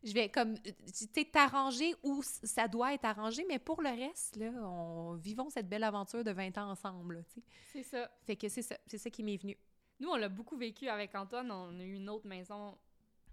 je 0.03 0.13
vais 0.13 0.29
comme, 0.29 0.57
tu 0.61 0.73
sais, 1.13 1.25
t'arranger 1.25 1.95
où 2.03 2.21
ça 2.23 2.67
doit 2.67 2.93
être 2.93 3.05
arrangé. 3.05 3.45
Mais 3.47 3.59
pour 3.59 3.81
le 3.81 3.89
reste, 3.89 4.35
là, 4.37 4.49
on, 4.63 5.13
vivons 5.15 5.49
cette 5.49 5.69
belle 5.69 5.83
aventure 5.83 6.23
de 6.23 6.31
20 6.31 6.57
ans 6.57 6.71
ensemble, 6.71 7.15
là, 7.17 7.23
tu 7.23 7.33
sais. 7.39 7.43
C'est 7.71 7.83
ça. 7.83 8.09
Fait 8.25 8.35
que 8.35 8.49
c'est 8.49 8.61
ça, 8.63 8.75
c'est 8.87 8.97
ça 8.97 9.09
qui 9.09 9.23
m'est 9.23 9.37
venu. 9.37 9.57
Nous, 9.99 10.09
on 10.09 10.15
l'a 10.15 10.29
beaucoup 10.29 10.57
vécu 10.57 10.87
avec 10.89 11.13
Antoine. 11.13 11.51
On 11.51 11.79
a 11.79 11.83
eu 11.83 11.93
une 11.95 12.09
autre 12.09 12.27
maison 12.27 12.77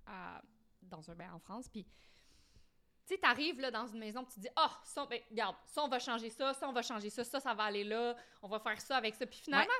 à- 0.06 0.42
dans 0.82 1.10
un 1.10 1.14
bain 1.14 1.32
en 1.32 1.38
France. 1.38 1.68
Puis, 1.68 1.84
tu 1.84 3.14
sais, 3.14 3.18
t'arrives 3.18 3.58
là 3.60 3.70
dans 3.70 3.86
une 3.86 3.98
maison, 4.00 4.22
tu 4.24 4.34
te 4.34 4.40
dis, 4.40 4.48
ah, 4.54 4.78
ça, 4.84 5.06
ben, 5.06 5.18
regarde, 5.30 5.56
ça, 5.64 5.82
on 5.82 5.88
va 5.88 5.98
changer 5.98 6.28
ça, 6.28 6.52
ça, 6.52 6.68
on 6.68 6.72
va 6.72 6.82
changer 6.82 7.08
ça, 7.08 7.24
ça, 7.24 7.40
ça 7.40 7.54
va 7.54 7.64
aller 7.64 7.84
là, 7.84 8.14
on 8.42 8.48
va 8.48 8.58
faire 8.58 8.78
ça 8.82 8.96
avec 8.98 9.14
ça. 9.14 9.26
Puis 9.26 9.38
finalement, 9.40 9.72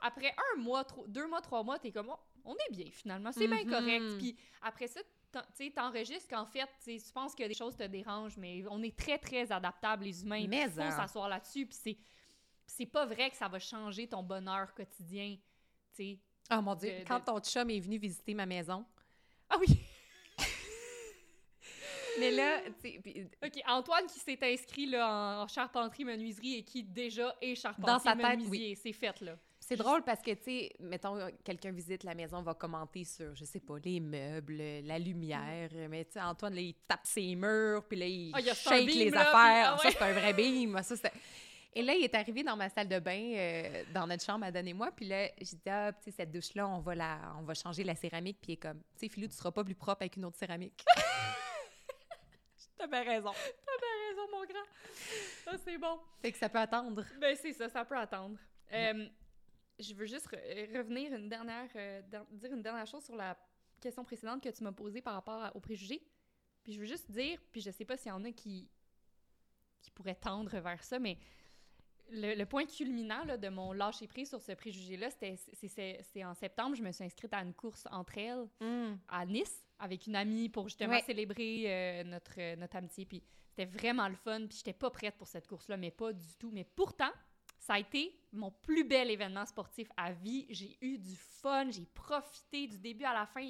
après 0.00 0.34
un 0.54 0.60
mois, 0.60 0.84
deux 1.08 1.26
mois, 1.26 1.40
trois 1.40 1.62
mois, 1.62 1.78
t'es 1.78 1.90
comme, 1.92 2.10
Oh, 2.10 2.18
on 2.44 2.54
est 2.54 2.72
bien 2.72 2.90
finalement, 2.90 3.32
c'est 3.32 3.46
bien 3.48 3.64
Mhm. 3.64 3.70
correct. 3.70 4.18
Puis 4.18 4.36
après 4.60 4.86
ça, 4.88 5.00
tu 5.56 5.72
t'enregistres 5.72 6.28
qu'en 6.28 6.46
fait, 6.46 6.68
tu 6.84 6.98
penses 7.12 7.34
que 7.34 7.46
des 7.46 7.54
choses 7.54 7.76
te 7.76 7.84
dérangent, 7.84 8.36
mais 8.36 8.64
on 8.70 8.82
est 8.82 8.96
très, 8.96 9.18
très 9.18 9.50
adaptables, 9.52 10.04
les 10.04 10.22
humains. 10.22 10.46
Mais 10.48 10.62
Il 10.64 10.70
faut 10.70 10.80
hein. 10.80 10.90
s'asseoir 10.90 11.28
là-dessus. 11.28 11.66
Puis 11.66 11.76
c'est, 11.80 11.96
c'est 12.66 12.86
pas 12.86 13.06
vrai 13.06 13.30
que 13.30 13.36
ça 13.36 13.48
va 13.48 13.58
changer 13.58 14.06
ton 14.08 14.22
bonheur 14.22 14.72
quotidien, 14.74 15.36
tu 15.36 15.96
sais. 15.96 16.18
Oh 16.52 16.60
mon 16.60 16.74
Dieu, 16.74 16.90
De- 16.92 16.98
de- 17.00 17.04
quand 17.08 17.20
ton 17.20 17.38
chum 17.40 17.70
est 17.70 17.80
venu 17.80 17.96
visiter 17.98 18.34
ma 18.34 18.44
maison, 18.46 18.84
Ah 19.48 19.56
oui! 19.60 19.66
mais 22.18 22.30
là, 22.30 22.60
tu 22.82 23.00
puis- 23.00 23.26
OK, 23.44 23.60
Antoine 23.66 24.06
qui 24.06 24.18
s'est 24.20 24.38
inscrit 24.42 24.86
là, 24.86 25.08
en, 25.08 25.42
en 25.42 25.48
charpenterie 25.48 26.04
menuiserie 26.04 26.54
et 26.56 26.62
qui 26.62 26.82
déjà 26.82 27.34
est 27.40 27.54
charpentier 27.54 27.92
Dans 27.92 27.98
sa 27.98 28.14
tête, 28.14 28.38
menuisier. 28.38 28.74
C'est 28.76 28.92
fait 28.92 29.20
là. 29.20 29.36
C'est 29.66 29.76
drôle 29.76 30.02
parce 30.02 30.20
que, 30.20 30.32
tu 30.32 30.42
sais, 30.44 30.72
mettons, 30.80 31.16
quelqu'un 31.42 31.72
visite 31.72 32.04
la 32.04 32.14
maison, 32.14 32.42
va 32.42 32.54
commenter 32.54 33.04
sur, 33.04 33.34
je 33.34 33.44
sais 33.44 33.60
pas, 33.60 33.76
les 33.84 33.98
meubles, 34.00 34.56
la 34.84 34.98
lumière, 34.98 35.70
mais 35.88 36.04
tu 36.04 36.12
sais, 36.12 36.20
Antoine, 36.20 36.54
là, 36.54 36.60
il 36.60 36.74
tape 36.86 37.00
ses 37.04 37.34
murs, 37.34 37.82
puis 37.88 37.98
là, 37.98 38.06
il 38.06 38.32
Ah, 38.34 38.40
shake 38.54 38.86
beam, 38.86 38.98
les 38.98 39.10
là, 39.10 39.20
puis- 39.20 39.28
affaires. 39.28 39.72
ah 39.74 39.78
Ça, 39.78 39.90
c'est 39.90 40.02
un 40.02 40.12
vrai. 40.12 40.82
Ça, 40.82 40.96
c'est... 40.96 41.12
Et 41.76 41.82
là, 41.82 41.92
il 41.94 42.04
est 42.04 42.14
arrivé 42.14 42.44
dans 42.44 42.56
ma 42.56 42.68
salle 42.68 42.88
de 42.88 42.98
bain, 43.00 43.32
euh, 43.34 43.82
dans 43.92 44.06
notre 44.06 44.22
chambre 44.22 44.44
à 44.44 44.52
donner 44.52 44.72
moi, 44.72 44.90
puis 44.94 45.06
là, 45.06 45.28
j'ai 45.38 45.56
dit, 45.56 45.70
ah, 45.70 45.92
tu 45.92 46.04
sais, 46.04 46.10
cette 46.16 46.30
douche-là, 46.30 46.68
on 46.68 46.78
va 46.80 46.94
la, 46.94 47.18
on 47.38 47.42
va 47.42 47.54
changer 47.54 47.82
la 47.82 47.94
céramique, 47.96 48.38
puis 48.40 48.52
il 48.52 48.54
est 48.54 48.58
comme, 48.58 48.78
tu 48.96 49.06
sais, 49.06 49.08
Philou, 49.08 49.26
tu 49.26 49.34
seras 49.34 49.50
pas 49.50 49.64
plus 49.64 49.74
propre 49.74 50.02
avec 50.02 50.16
une 50.16 50.24
autre 50.26 50.36
céramique. 50.38 50.84
T'avais 52.78 53.00
raison. 53.00 53.32
T'as 53.32 54.08
raison, 54.08 54.28
mon 54.32 54.44
grand. 54.44 54.66
Ça, 55.44 55.52
c'est 55.64 55.78
bon. 55.78 55.98
Fait 56.20 56.32
que 56.32 56.38
ça 56.38 56.48
peut 56.48 56.58
attendre. 56.58 57.04
Ben, 57.20 57.36
c'est 57.40 57.52
ça, 57.52 57.68
ça 57.68 57.84
peut 57.84 57.96
attendre. 57.96 58.36
Euh, 58.72 59.06
je 59.78 59.94
veux 59.94 60.06
juste 60.06 60.28
re- 60.28 60.76
revenir 60.76 61.12
une 61.14 61.28
dernière, 61.28 61.68
euh, 61.76 62.02
dire 62.32 62.52
une 62.52 62.62
dernière 62.62 62.86
chose 62.86 63.04
sur 63.04 63.16
la 63.16 63.36
question 63.80 64.04
précédente 64.04 64.42
que 64.42 64.48
tu 64.48 64.62
m'as 64.64 64.72
posée 64.72 65.02
par 65.02 65.14
rapport 65.14 65.42
à- 65.42 65.56
aux 65.56 65.60
préjugés. 65.60 66.02
Puis 66.62 66.72
je 66.72 66.80
veux 66.80 66.86
juste 66.86 67.10
dire, 67.10 67.38
puis 67.52 67.60
je 67.60 67.70
sais 67.70 67.84
pas 67.84 67.96
s'il 67.96 68.08
y 68.08 68.12
en 68.12 68.24
a 68.24 68.30
qui, 68.32 68.68
qui 69.82 69.90
pourraient 69.90 70.14
tendre 70.14 70.58
vers 70.58 70.82
ça, 70.82 70.98
mais 70.98 71.18
le, 72.10 72.34
le 72.34 72.46
point 72.46 72.64
culminant 72.66 73.24
là, 73.24 73.36
de 73.36 73.48
mon 73.48 73.72
lâcher 73.72 74.06
prise 74.06 74.28
sur 74.28 74.40
ce 74.42 74.52
préjugé-là, 74.52 75.10
c'était 75.10 75.36
c'est- 75.36 76.24
en 76.24 76.34
septembre, 76.34 76.76
je 76.76 76.82
me 76.82 76.92
suis 76.92 77.04
inscrite 77.04 77.32
à 77.34 77.40
une 77.42 77.54
course 77.54 77.86
entre 77.90 78.16
elles 78.18 78.46
à 79.08 79.26
Nice 79.26 79.64
avec 79.78 80.06
une 80.06 80.16
amie 80.16 80.48
pour 80.48 80.68
justement 80.68 80.92
Ouais. 80.94 81.02
célébrer 81.02 81.64
euh, 81.66 82.04
notre, 82.04 82.54
notre 82.56 82.76
amitié. 82.76 83.04
Puis 83.06 83.22
c'était 83.48 83.64
vraiment 83.66 84.08
le 84.08 84.14
fun. 84.16 84.46
Puis 84.46 84.58
j'étais 84.58 84.72
pas 84.72 84.90
prête 84.90 85.16
pour 85.16 85.26
cette 85.28 85.46
course-là, 85.46 85.76
mais 85.76 85.90
pas 85.90 86.12
du 86.12 86.36
tout. 86.38 86.50
Mais 86.50 86.64
pourtant, 86.64 87.10
ça 87.66 87.74
a 87.74 87.78
été 87.78 88.14
mon 88.32 88.50
plus 88.50 88.84
bel 88.84 89.10
événement 89.10 89.46
sportif 89.46 89.88
à 89.96 90.12
vie. 90.12 90.46
J'ai 90.50 90.76
eu 90.82 90.98
du 90.98 91.16
fun, 91.16 91.70
j'ai 91.70 91.86
profité 91.86 92.66
du 92.66 92.78
début 92.78 93.04
à 93.04 93.14
la 93.14 93.24
fin. 93.26 93.48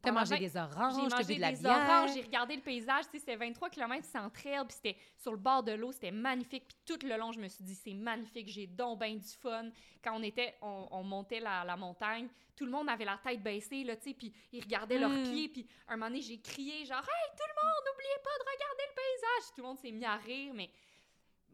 T'as 0.00 0.12
mangé 0.12 0.38
des 0.38 0.48
j'ai 0.48 0.58
oranges, 0.58 1.08
t'as 1.10 1.16
mangé 1.16 1.34
de 1.36 1.40
la 1.40 1.52
des 1.52 1.58
bière. 1.58 1.72
oranges, 1.88 2.10
j'ai 2.14 2.22
regardé 2.22 2.56
le 2.56 2.62
paysage, 2.62 3.04
tu 3.06 3.12
sais, 3.12 3.18
c'était 3.20 3.36
23 3.36 3.70
km 3.70 4.04
sans 4.06 4.28
trail, 4.30 4.62
puis 4.66 4.74
c'était 4.76 4.96
sur 5.16 5.32
le 5.32 5.38
bord 5.38 5.62
de 5.62 5.72
l'eau, 5.72 5.92
c'était 5.92 6.10
magnifique, 6.10 6.64
puis 6.68 6.76
tout 6.84 7.06
le 7.06 7.16
long, 7.18 7.32
je 7.32 7.40
me 7.40 7.48
suis 7.48 7.64
dit, 7.64 7.74
c'est 7.74 7.94
magnifique, 7.94 8.48
j'ai 8.48 8.66
donc 8.66 8.98
ben 8.98 9.16
du 9.18 9.28
fun. 9.28 9.70
Quand 10.02 10.14
on 10.18 10.22
était, 10.22 10.54
on, 10.60 10.88
on 10.90 11.02
montait 11.02 11.40
la, 11.40 11.64
la 11.64 11.76
montagne, 11.76 12.28
tout 12.54 12.64
le 12.66 12.70
monde 12.70 12.88
avait 12.90 13.06
la 13.06 13.18
tête 13.22 13.42
baissée, 13.42 13.82
là, 13.84 13.96
tu 13.96 14.10
sais, 14.10 14.14
puis 14.14 14.32
ils 14.52 14.62
regardaient 14.62 14.98
leurs 14.98 15.10
Mm. 15.10 15.22
pieds, 15.22 15.48
puis 15.48 15.66
un 15.88 15.96
moment 15.96 16.08
donné, 16.10 16.20
j'ai 16.22 16.38
crié, 16.38 16.84
genre, 16.84 16.98
«Hey, 17.02 17.30
tout 17.36 17.48
le 17.48 17.62
monde, 17.62 17.84
n'oubliez 17.86 18.22
pas 18.22 18.38
de 18.38 18.50
regarder 18.50 18.82
le 18.88 18.94
paysage!» 18.94 19.52
Tout 19.54 19.60
le 19.62 19.66
monde 19.68 19.78
s'est 19.78 19.90
mis 19.92 20.04
à 20.04 20.16
rire, 20.16 20.52
mais 20.54 20.70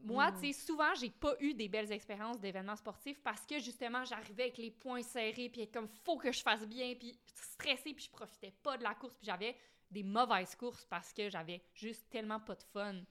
moi, 0.02 0.30
Mhm. 0.30 0.40
tu 0.40 0.52
sais, 0.52 0.60
souvent, 0.66 0.94
j'ai 0.94 1.10
pas 1.10 1.34
eu 1.40 1.54
des 1.54 1.68
belles 1.68 1.90
expériences 1.92 2.40
d'événements 2.40 2.76
sportifs 2.76 3.20
parce 3.22 3.46
que 3.46 3.58
justement, 3.58 4.04
j'arrivais 4.04 4.44
avec 4.44 4.58
les 4.58 4.70
poings 4.70 5.02
serrés, 5.02 5.48
puis 5.48 5.68
comme 5.70 5.88
faut 6.04 6.16
que 6.16 6.32
je 6.32 6.40
fasse 6.42 6.66
bien, 6.66 6.94
puis 6.94 7.18
stressée, 7.26 7.94
puis 7.94 8.04
je 8.04 8.10
profitais 8.10 8.52
pas 8.62 8.76
de 8.78 8.82
la 8.82 8.94
course, 8.94 9.16
puis 9.16 9.26
j'avais 9.26 9.56
des 9.90 10.02
mauvaises 10.02 10.54
courses 10.54 10.84
parce 10.86 11.12
que 11.12 11.28
j'avais 11.28 11.62
juste 11.74 12.08
tellement 12.10 12.40
pas 12.40 12.54
de 12.54 12.62
fun. 12.62 13.02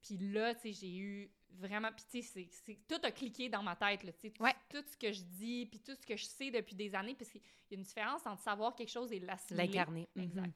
Puis 0.00 0.16
là, 0.18 0.54
tu 0.54 0.62
sais, 0.62 0.72
j'ai 0.72 0.96
eu 0.96 1.30
vraiment. 1.50 1.90
Puis 1.92 2.04
tu 2.10 2.22
sais, 2.22 2.48
tout 2.88 2.98
a 3.02 3.10
cliqué 3.12 3.48
dans 3.48 3.62
ma 3.62 3.76
tête, 3.76 4.02
là, 4.02 4.12
tu 4.12 4.32
Ouais. 4.40 4.54
Tout 4.68 4.82
ce 4.90 4.96
que 4.96 5.12
je 5.12 5.22
dis, 5.22 5.66
puis 5.66 5.78
tout 5.80 5.94
ce 5.94 6.06
que 6.06 6.16
je 6.16 6.24
sais 6.24 6.50
depuis 6.50 6.74
des 6.74 6.94
années, 6.94 7.14
parce 7.14 7.30
qu'il 7.30 7.40
y 7.70 7.74
a 7.74 7.76
une 7.76 7.82
différence 7.84 8.26
entre 8.26 8.42
savoir 8.42 8.74
quelque 8.74 8.90
chose 8.90 9.12
et 9.12 9.20
l'assimiler. 9.20 9.66
L'incarner. 9.66 10.08
Exact. 10.16 10.46
Mhm. 10.46 10.52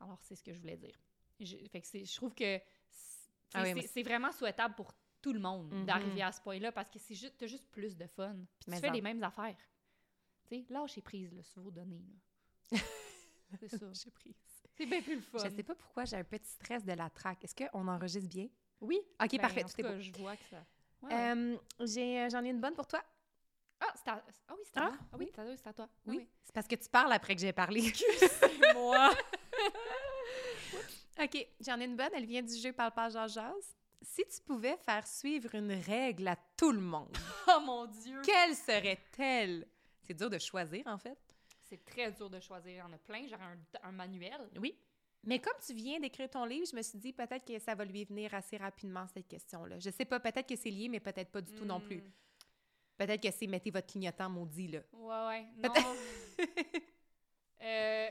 Alors, 0.00 0.18
c'est 0.22 0.36
ce 0.36 0.42
que 0.44 0.52
je 0.54 0.60
voulais 0.60 0.76
dire. 0.76 0.96
Je, 1.40 1.56
fait 1.70 1.80
que 1.80 1.86
c'est- 1.86 2.04
je 2.04 2.14
trouve 2.16 2.34
que 2.34 2.58
Ah 3.54 3.62
oui, 3.62 3.82
c'est- 3.82 3.96
mais- 3.96 4.02
vraiment 4.02 4.32
souhaitable 4.32 4.74
pour 4.74 4.92
tout 5.20 5.32
le 5.32 5.40
monde 5.40 5.72
Mhm. 5.72 5.84
d'arriver 5.86 6.22
à 6.22 6.30
ce 6.32 6.40
point-là 6.40 6.70
parce 6.72 6.90
que 6.90 6.98
c'est 6.98 7.14
juste, 7.14 7.44
juste 7.46 7.68
plus 7.70 7.96
de 7.96 8.06
fun. 8.06 8.34
Puis 8.58 8.64
tu 8.66 8.70
Mais 8.70 8.80
fais 8.80 8.88
en. 8.88 8.92
les 8.92 9.00
mêmes 9.00 9.22
affaires. 9.22 9.56
Tu 10.46 10.56
sais, 10.60 10.66
lâchez 10.70 11.02
prise 11.02 11.32
là, 11.34 11.42
sur 11.42 11.62
vos 11.62 11.70
données. 11.70 12.04
c'est 13.60 13.68
ça. 13.68 13.86
J'ai 13.92 14.10
pris. 14.10 14.34
C'est 14.76 14.86
bien 14.86 15.02
plus 15.02 15.16
le 15.16 15.20
fun. 15.22 15.38
Je 15.44 15.48
sais 15.56 15.62
pas 15.62 15.74
pourquoi 15.74 16.04
j'ai 16.04 16.16
un 16.16 16.24
petit 16.24 16.48
stress 16.50 16.84
de 16.84 16.92
la 16.92 17.10
traque. 17.10 17.42
Est-ce 17.44 17.54
qu'on 17.54 17.88
enregistre 17.88 18.28
bien? 18.28 18.48
Oui. 18.80 19.00
OK, 19.20 19.30
Ben, 19.32 19.40
parfait. 19.40 19.64
En 19.64 19.68
tout 19.68 19.74
cas, 19.82 19.92
beau. 19.92 20.00
je 20.00 20.12
vois 20.12 20.36
que 20.36 20.44
ça. 20.44 20.64
Ouais. 21.02 21.12
Euh, 21.32 21.56
j'ai- 21.80 22.28
J'en 22.30 22.44
ai, 22.44 22.50
une 22.50 22.60
bonne 22.60 22.74
pour 22.74 22.86
toi. 22.86 23.02
Ah, 23.80 23.92
c'est 23.94 24.08
à... 24.10 24.24
ah 24.48 24.54
oui, 24.56 24.62
c'est 24.64 24.78
à 24.78 24.82
ah, 24.84 24.88
moi. 24.90 24.98
Ah 25.12 25.16
oui, 25.18 25.30
c'est 25.34 25.40
à- 25.40 25.56
c'est 25.56 25.66
à 25.68 25.72
toi. 25.72 25.88
Ah 25.90 25.96
Oui. 26.06 26.28
C'est 26.44 26.52
parce 26.54 26.66
que 26.68 26.74
tu 26.76 26.88
parles 26.88 27.12
après 27.12 27.34
que 27.34 27.40
j'ai 27.40 27.52
parlé. 27.52 27.92
C'est 27.92 28.74
moi. 28.74 29.10
OK, 31.20 31.46
j'en 31.60 31.80
ai 31.80 31.84
une 31.84 31.96
bonne. 31.96 32.10
Elle 32.14 32.26
vient 32.26 32.42
du 32.42 32.54
jeu 32.56 32.72
Parle 32.72 32.92
pas 32.92 33.08
Jazz 33.08 33.34
Jazz. 33.34 33.76
Si 34.02 34.22
tu 34.26 34.40
pouvais 34.46 34.76
faire 34.76 35.06
suivre 35.06 35.54
une 35.54 35.72
règle 35.72 36.28
à 36.28 36.36
tout 36.56 36.70
le 36.70 36.80
monde, 36.80 37.16
oh 37.48 37.60
mon 37.64 37.86
Dieu. 37.86 38.22
quelle 38.22 38.54
serait-elle? 38.54 39.66
C'est 40.06 40.14
dur 40.14 40.30
de 40.30 40.38
choisir, 40.38 40.86
en 40.86 40.98
fait. 40.98 41.18
C'est 41.64 41.84
très 41.84 42.12
dur 42.12 42.30
de 42.30 42.38
choisir. 42.38 42.70
Il 42.72 42.76
y 42.76 42.82
en 42.82 42.92
a 42.92 42.98
plein. 42.98 43.26
J'aurais 43.28 43.44
un, 43.44 43.58
un 43.88 43.92
manuel. 43.92 44.48
Oui. 44.60 44.78
Mais 45.24 45.40
comme 45.40 45.54
tu 45.66 45.74
viens 45.74 45.98
d'écrire 45.98 46.30
ton 46.30 46.44
livre, 46.44 46.66
je 46.70 46.76
me 46.76 46.82
suis 46.82 46.98
dit 46.98 47.12
peut-être 47.12 47.44
que 47.44 47.58
ça 47.58 47.74
va 47.74 47.84
lui 47.84 48.04
venir 48.04 48.32
assez 48.34 48.56
rapidement, 48.56 49.06
cette 49.12 49.26
question-là. 49.26 49.78
Je 49.78 49.90
sais 49.90 50.04
pas, 50.04 50.20
peut-être 50.20 50.48
que 50.48 50.56
c'est 50.56 50.70
lié, 50.70 50.88
mais 50.88 51.00
peut-être 51.00 51.30
pas 51.30 51.40
du 51.40 51.52
tout 51.52 51.64
non 51.64 51.80
plus. 51.80 51.98
Hmm. 51.98 52.12
Peut-être 52.96 53.22
que 53.22 53.30
c'est 53.30 53.46
mettez 53.46 53.70
votre 53.70 53.86
clignotant 53.86 54.30
maudit, 54.30 54.68
là. 54.68 54.80
Ouais, 54.92 55.26
ouais. 55.26 55.46
Non. 55.56 55.74
Euh, 57.60 58.08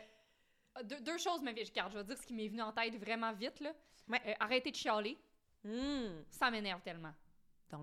deux, 0.83 0.99
deux 1.01 1.17
choses 1.17 1.41
me 1.41 1.51
viennent. 1.51 1.67
Regarde, 1.67 1.91
je 1.93 1.97
vais 1.99 2.03
dire 2.03 2.17
ce 2.17 2.25
qui 2.25 2.33
m'est 2.33 2.47
venu 2.47 2.61
en 2.61 2.71
tête 2.71 2.95
vraiment 2.95 3.31
vite. 3.33 3.59
Là. 3.59 3.73
Ouais. 4.07 4.21
Euh, 4.25 4.33
arrêtez 4.39 4.71
de 4.71 4.75
chialer. 4.75 5.17
Hmm. 5.63 6.23
Ça 6.29 6.49
m'énerve 6.51 6.81
tellement. 6.81 7.13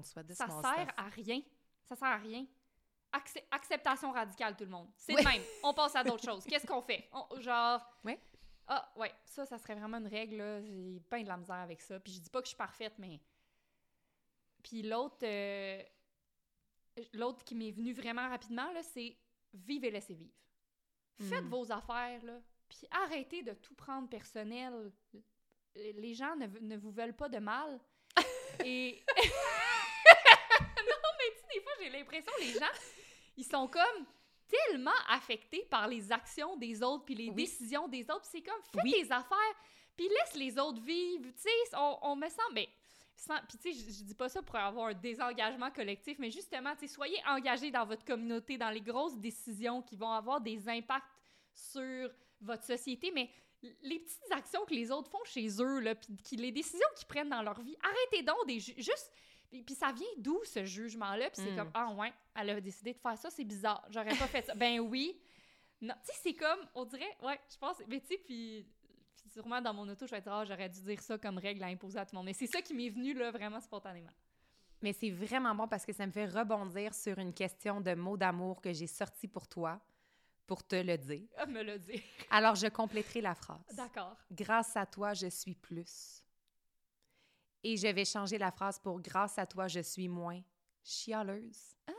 Sweat 0.02 0.26
the 0.26 0.32
Ça 0.32 0.46
sert 0.48 0.58
stuff. 0.58 0.88
à 0.96 1.08
rien. 1.08 1.42
Ça 1.84 1.94
sert 1.96 2.08
à 2.08 2.16
rien. 2.16 2.46
Accep- 3.12 3.44
acceptation 3.50 4.10
radicale, 4.12 4.56
tout 4.56 4.64
le 4.64 4.70
monde. 4.70 4.88
C'est 4.96 5.14
Ouais. 5.14 5.22
le 5.22 5.28
même. 5.28 5.42
On 5.62 5.74
passe 5.74 5.94
à 5.94 6.02
d'autres 6.18 6.24
choses. 6.24 6.44
Qu'est-ce 6.44 6.66
qu'on 6.66 6.80
fait? 6.82 7.08
On- 7.12 7.40
genre. 7.40 7.80
Ouais. 8.04 8.18
Ah, 8.66 8.90
ouais. 8.96 9.12
Ça, 9.26 9.44
ça 9.44 9.58
serait 9.58 9.74
vraiment 9.74 9.98
une 9.98 10.06
règle. 10.06 10.62
J'ai 10.64 11.00
pas 11.10 11.22
de 11.22 11.28
la 11.28 11.36
misère 11.36 11.56
avec 11.56 11.82
ça. 11.82 12.00
Puis 12.00 12.14
je 12.14 12.20
dis 12.20 12.30
pas 12.30 12.40
que 12.40 12.46
je 12.46 12.50
suis 12.50 12.56
parfaite, 12.56 12.94
mais. 12.98 13.20
Puis 14.62 14.82
l'autre. 14.82 15.18
euh, 15.22 15.82
L'autre 17.12 17.42
qui 17.44 17.56
m'est 17.56 17.72
venu 17.72 17.92
vraiment 17.92 18.28
rapidement, 18.28 18.70
là, 18.72 18.80
c'est 18.84 19.16
vivre 19.52 19.84
et 19.84 19.90
laissez 19.90 20.14
vivre. 20.14 20.32
Faites 21.28 21.42
Mm. 21.44 21.48
vos 21.48 21.72
affaires, 21.72 22.24
là. 22.24 22.40
Puis 22.68 22.86
arrêtez 22.90 23.42
de 23.42 23.52
tout 23.54 23.74
prendre 23.74 24.08
personnel. 24.08 24.92
Les 25.74 26.14
gens 26.14 26.36
ne, 26.36 26.46
ne 26.46 26.76
vous 26.76 26.90
veulent 26.90 27.16
pas 27.16 27.28
de 27.28 27.38
mal. 27.38 27.80
Et. 28.64 29.02
non, 29.16 31.10
mais 31.18 31.34
tu 31.40 31.58
des 31.58 31.62
fois, 31.62 31.72
j'ai 31.80 31.90
l'impression 31.90 32.32
les 32.40 32.52
gens, 32.52 32.72
ils 33.36 33.44
sont 33.44 33.66
comme 33.68 34.06
tellement 34.48 34.90
affectés 35.08 35.66
par 35.70 35.88
les 35.88 36.12
actions 36.12 36.56
des 36.56 36.82
autres 36.82 37.04
puis 37.04 37.14
les 37.14 37.28
Oui. 37.28 37.34
décisions 37.44 37.88
des 37.88 38.02
autres. 38.10 38.24
C'est 38.24 38.42
comme, 38.42 38.60
fais 38.72 38.80
Oui. 38.84 38.92
tes 38.92 39.12
affaires, 39.12 39.54
puis 39.96 40.08
laisse 40.08 40.34
les 40.34 40.58
autres 40.58 40.80
vivre. 40.82 41.24
Tu 41.32 41.42
sais, 41.42 41.76
on, 41.76 41.98
on 42.02 42.16
me 42.16 42.28
sent... 42.28 42.42
Mais, 42.52 42.68
sans- 43.16 43.40
puis 43.48 43.58
tu 43.58 43.72
sais, 43.72 43.78
je, 43.92 43.98
je 43.98 44.04
dis 44.04 44.14
pas 44.14 44.28
ça 44.28 44.42
pour 44.42 44.56
avoir 44.56 44.88
un 44.88 44.94
désengagement 44.94 45.70
collectif, 45.70 46.18
mais 46.18 46.30
justement, 46.30 46.74
tu 46.76 46.86
sais, 46.86 46.94
soyez 46.94 47.18
engagés 47.26 47.70
dans 47.70 47.86
votre 47.86 48.04
communauté, 48.04 48.56
dans 48.58 48.70
les 48.70 48.80
grosses 48.82 49.16
décisions 49.18 49.82
qui 49.82 49.96
vont 49.96 50.10
avoir 50.12 50.40
des 50.40 50.68
impacts 50.68 51.06
sur 51.52 52.10
votre 52.40 52.64
société, 52.64 53.10
mais 53.12 53.28
les 53.82 53.98
petites 54.00 54.30
actions 54.32 54.64
que 54.66 54.74
les 54.74 54.90
autres 54.90 55.10
font 55.10 55.24
chez 55.24 55.48
eux, 55.60 55.80
là, 55.80 55.94
puis 55.94 56.36
les 56.36 56.52
décisions 56.52 56.86
qu'ils 56.96 57.06
prennent 57.06 57.30
dans 57.30 57.42
leur 57.42 57.60
vie, 57.60 57.76
arrêtez 57.82 58.22
donc 58.22 58.46
des 58.46 58.60
ju- 58.60 58.74
juste... 58.76 59.10
Puis, 59.50 59.74
ça 59.76 59.92
vient 59.92 60.06
d'où 60.18 60.40
ce 60.44 60.64
jugement-là? 60.64 61.30
Puis 61.30 61.42
c'est 61.44 61.52
Mm. 61.52 61.56
comme, 61.56 61.70
ah 61.74 61.92
ouais, 61.94 62.12
elle 62.34 62.50
a 62.50 62.60
décidé 62.60 62.92
de 62.92 62.98
faire 62.98 63.16
ça, 63.16 63.30
c'est 63.30 63.44
bizarre, 63.44 63.86
j'aurais 63.88 64.16
pas 64.16 64.26
fait 64.26 64.44
ça. 64.44 64.54
ben 64.54 64.80
oui. 64.80 65.16
Non, 65.80 65.94
tu 66.04 66.12
sais, 66.12 66.18
c'est 66.24 66.34
comme, 66.34 66.58
on 66.74 66.84
dirait, 66.84 67.16
ouais, 67.22 67.38
je 67.52 67.56
pense, 67.58 67.76
mais 67.86 68.00
tu 68.00 68.08
sais, 68.08 68.18
puis 68.18 68.66
puis 69.16 69.30
sûrement 69.30 69.60
dans 69.62 69.72
mon 69.72 69.88
auto, 69.88 70.06
je 70.06 70.10
vais 70.10 70.20
dire, 70.20 70.32
ah, 70.32 70.44
j'aurais 70.44 70.68
dû 70.68 70.82
dire 70.82 71.00
ça 71.00 71.16
comme 71.18 71.38
règle 71.38 71.62
à 71.62 71.68
imposer 71.68 71.98
à 71.98 72.04
tout 72.04 72.14
le 72.14 72.18
monde. 72.18 72.26
Mais 72.26 72.32
c'est 72.34 72.46
ça 72.48 72.60
qui 72.60 72.74
m'est 72.74 72.90
venu, 72.90 73.14
là, 73.14 73.30
vraiment 73.30 73.60
spontanément. 73.60 74.10
Mais 74.82 74.92
c'est 74.92 75.10
vraiment 75.10 75.54
bon 75.54 75.66
parce 75.68 75.86
que 75.86 75.92
ça 75.94 76.04
me 76.06 76.12
fait 76.12 76.26
rebondir 76.26 76.92
sur 76.92 77.18
une 77.18 77.32
question 77.32 77.80
de 77.80 77.94
mots 77.94 78.16
d'amour 78.18 78.60
que 78.60 78.72
j'ai 78.72 78.86
sorti 78.88 79.26
pour 79.28 79.46
toi, 79.48 79.80
pour 80.46 80.66
te 80.66 80.76
le 80.76 80.96
dire. 80.98 81.26
Ah, 81.36 81.46
me 81.46 81.62
le 81.62 81.78
dire. 81.78 82.00
Alors, 82.30 82.54
je 82.54 82.66
compléterai 82.66 83.20
la 83.20 83.34
phrase. 83.34 83.60
D'accord. 83.72 84.16
Grâce 84.30 84.76
à 84.76 84.86
toi, 84.86 85.14
je 85.14 85.26
suis 85.28 85.54
plus. 85.54 86.22
Et 87.62 87.76
je 87.76 87.86
vais 87.88 88.04
changer 88.04 88.36
la 88.38 88.50
phrase 88.52 88.78
pour 88.78 89.00
grâce 89.00 89.38
à 89.38 89.46
toi, 89.46 89.68
je 89.68 89.80
suis 89.80 90.06
moins 90.08 90.42
chialeuse 90.82 91.74
Ah, 91.86 91.92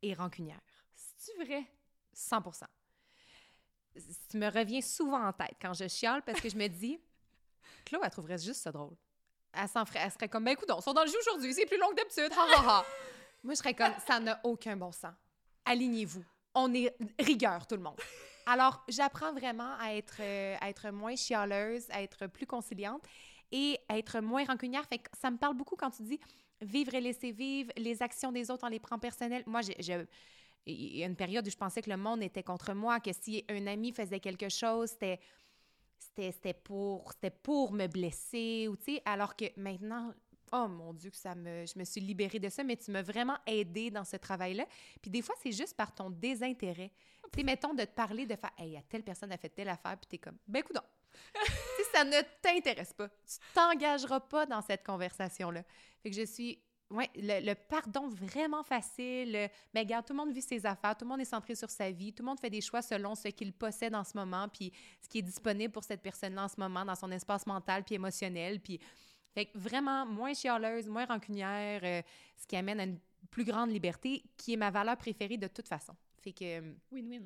et 0.00 0.14
rancunière. 0.14 0.60
c'est-tu 0.94 1.44
vrai? 1.44 1.64
100% 2.14 2.62
Tu 4.30 4.36
me 4.38 4.48
reviens 4.48 4.80
souvent 4.80 5.26
en 5.26 5.32
tête 5.32 5.56
quand 5.60 5.72
je 5.74 5.88
chiale 5.88 6.22
parce 6.22 6.40
que 6.40 6.48
je 6.48 6.56
me 6.56 6.68
dis, 6.68 7.00
Chloé, 7.84 8.00
elle 8.04 8.10
trouverait 8.10 8.38
juste 8.38 8.62
ça 8.62 8.70
drôle. 8.70 8.96
Elle, 9.52 9.68
s'en 9.68 9.84
ferait, 9.84 10.00
elle 10.04 10.12
serait 10.12 10.28
comme, 10.28 10.44
ben 10.44 10.52
écoute, 10.52 10.70
on 10.70 10.80
sont 10.80 10.92
dans 10.92 11.02
le 11.02 11.10
jeu 11.10 11.18
aujourd'hui, 11.20 11.52
c'est 11.54 11.66
plus 11.66 11.78
long 11.78 11.90
que 11.90 11.96
d'habitude, 11.96 12.30
ha 12.32 12.46
ha 12.56 12.78
ha. 12.80 12.86
Moi, 13.42 13.54
je 13.54 13.58
serais 13.58 13.74
comme, 13.74 13.92
ça 14.06 14.20
n'a 14.20 14.38
aucun 14.44 14.76
bon 14.76 14.92
sens. 14.92 15.14
Alignez-vous. 15.64 16.24
On 16.60 16.74
est 16.74 16.92
rigueur, 17.20 17.66
tout 17.68 17.76
le 17.76 17.82
monde. 17.82 17.94
Alors, 18.44 18.82
j'apprends 18.88 19.32
vraiment 19.32 19.76
à 19.78 19.94
être, 19.94 20.16
euh, 20.20 20.56
à 20.60 20.70
être 20.70 20.90
moins 20.90 21.14
chialeuse, 21.14 21.86
à 21.90 22.02
être 22.02 22.26
plus 22.26 22.46
conciliante 22.46 23.02
et 23.52 23.78
à 23.88 23.96
être 23.96 24.20
moins 24.20 24.44
rancunière. 24.44 24.84
Ça 25.20 25.30
me 25.30 25.36
parle 25.36 25.54
beaucoup 25.54 25.76
quand 25.76 25.90
tu 25.90 26.02
dis 26.02 26.18
vivre 26.60 26.94
et 26.94 27.00
laisser 27.00 27.30
vivre, 27.30 27.70
les 27.76 28.02
actions 28.02 28.32
des 28.32 28.50
autres, 28.50 28.64
on 28.66 28.70
les 28.70 28.80
prend 28.80 28.98
personnelles. 28.98 29.44
Moi, 29.46 29.60
j'ai- 29.62 30.06
il 30.66 30.96
y 30.96 31.04
a 31.04 31.06
une 31.06 31.14
période 31.14 31.46
où 31.46 31.50
je 31.50 31.56
pensais 31.56 31.80
que 31.80 31.90
le 31.90 31.96
monde 31.96 32.22
était 32.24 32.42
contre 32.42 32.74
moi, 32.74 32.98
que 32.98 33.10
si 33.12 33.44
un 33.48 33.66
ami 33.68 33.92
faisait 33.92 34.20
quelque 34.20 34.48
chose, 34.48 34.90
c'était 34.90 35.20
c'était 35.98 36.54
pour 36.54 37.14
pour 37.42 37.72
me 37.72 37.86
blesser 37.86 38.68
ou 38.68 38.76
alors 39.04 39.36
que 39.36 39.46
maintenant 39.56 40.12
oh 40.52 40.68
mon 40.68 40.92
dieu 40.94 41.10
que 41.10 41.16
ça 41.16 41.34
me 41.34 41.64
je 41.66 41.78
me 41.78 41.84
suis 41.84 42.00
libérée 42.00 42.38
de 42.38 42.48
ça 42.48 42.62
mais 42.64 42.76
tu 42.76 42.90
m'as 42.90 43.02
vraiment 43.02 43.36
aidée 43.46 43.90
dans 43.90 44.04
ce 44.04 44.16
travail-là. 44.16 44.66
Puis 45.00 45.10
des 45.10 45.22
fois 45.22 45.34
c'est 45.42 45.52
juste 45.52 45.76
par 45.76 45.94
ton 45.94 46.10
désintérêt. 46.10 46.90
Tu 47.32 47.40
sais 47.40 47.44
mettons 47.44 47.74
de 47.74 47.84
te 47.84 47.94
parler 47.94 48.26
de 48.26 48.36
faire 48.36 48.52
hey, 48.58 48.80
telle 48.88 49.02
personne 49.02 49.32
a 49.32 49.36
fait 49.36 49.48
telle 49.50 49.68
affaire 49.68 49.96
puis 49.98 50.08
t'es 50.08 50.18
comme 50.18 50.38
ben 50.46 50.62
coudonc. 50.62 50.82
tu 51.34 51.40
sais 51.84 51.90
ça 51.92 52.04
ne 52.04 52.20
t'intéresse 52.42 52.92
pas. 52.92 53.08
Tu 53.08 53.36
t'engageras 53.54 54.20
pas 54.20 54.46
dans 54.46 54.62
cette 54.62 54.84
conversation 54.84 55.50
là. 55.50 55.62
Fait 56.02 56.10
que 56.10 56.16
je 56.16 56.24
suis 56.24 56.58
Ouais, 56.90 57.10
le, 57.16 57.44
le 57.44 57.54
pardon 57.54 58.08
vraiment 58.08 58.62
facile. 58.62 59.30
le- 59.32 59.48
Mais 59.74 59.80
regarde, 59.80 60.06
tout 60.06 60.14
le 60.14 60.16
monde 60.20 60.32
vit 60.32 60.40
ses 60.40 60.64
affaires, 60.64 60.96
tout 60.96 61.04
le 61.04 61.10
monde 61.10 61.20
est 61.20 61.26
centré 61.26 61.54
sur 61.54 61.68
sa 61.68 61.90
vie, 61.90 62.14
tout 62.14 62.22
le 62.22 62.28
monde 62.28 62.40
fait 62.40 62.48
des 62.48 62.62
choix 62.62 62.80
selon 62.80 63.14
ce 63.14 63.28
qu'il 63.28 63.52
possède 63.52 63.94
en 63.94 64.04
ce 64.04 64.16
moment, 64.16 64.48
puis 64.48 64.72
ce 65.02 65.06
qui 65.06 65.18
est 65.18 65.22
disponible 65.22 65.70
pour 65.70 65.84
cette 65.84 66.00
personne-là 66.00 66.44
en 66.44 66.48
ce 66.48 66.58
moment 66.58 66.86
dans 66.86 66.94
son 66.94 67.10
espace 67.12 67.46
mental 67.46 67.84
puis 67.84 67.96
émotionnel. 67.96 68.58
Puis, 68.58 68.80
fait 69.38 69.46
que 69.46 69.58
vraiment 69.58 70.04
moins 70.04 70.34
chialeuse, 70.34 70.88
moins 70.88 71.04
rancunière, 71.06 71.80
euh, 71.84 72.02
ce 72.36 72.46
qui 72.46 72.56
amène 72.56 72.80
à 72.80 72.84
une 72.84 72.98
plus 73.30 73.44
grande 73.44 73.70
liberté, 73.70 74.22
qui 74.36 74.54
est 74.54 74.56
ma 74.56 74.70
valeur 74.70 74.96
préférée 74.96 75.36
de 75.36 75.46
toute 75.46 75.68
façon. 75.68 75.94
Fait 76.20 76.32
que 76.32 76.44
euh, 76.58 76.72
Win-win. 76.90 77.22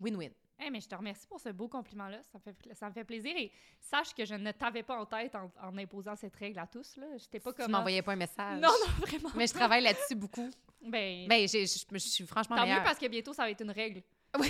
win-win. 0.00 0.30
Eh, 0.64 0.70
mais 0.70 0.80
je 0.80 0.88
te 0.88 0.94
remercie 0.94 1.26
pour 1.26 1.40
ce 1.40 1.48
beau 1.50 1.68
compliment-là. 1.68 2.18
Ça 2.30 2.38
me, 2.38 2.42
fait, 2.52 2.74
ça 2.74 2.88
me 2.88 2.92
fait 2.92 3.04
plaisir. 3.04 3.32
Et 3.36 3.50
sache 3.80 4.14
que 4.14 4.24
je 4.24 4.34
ne 4.34 4.50
t'avais 4.52 4.82
pas 4.82 4.96
en 5.00 5.06
tête 5.06 5.34
en, 5.34 5.50
en 5.62 5.76
imposant 5.78 6.14
cette 6.16 6.34
règle 6.36 6.58
à 6.60 6.66
tous. 6.66 6.96
Là. 6.96 7.06
J'étais 7.18 7.40
pas 7.40 7.52
Tu 7.52 7.62
comme. 7.62 7.70
m'envoyais 7.72 8.02
pas 8.02 8.12
un 8.12 8.16
message. 8.16 8.60
Non, 8.60 8.68
non, 8.68 8.92
vraiment. 9.06 9.30
Mais 9.36 9.46
je 9.46 9.54
travaille 9.54 9.82
là-dessus 9.82 10.14
beaucoup. 10.14 10.50
Ben, 10.84 11.26
Ben, 11.28 11.48
je 11.48 11.64
suis 11.98 12.26
franchement 12.26 12.56
tant 12.56 12.66
mieux 12.66 12.82
parce 12.84 12.98
que 12.98 13.06
bientôt, 13.06 13.32
ça 13.32 13.42
va 13.44 13.50
être 13.50 13.60
une 13.62 13.70
règle. 13.72 14.02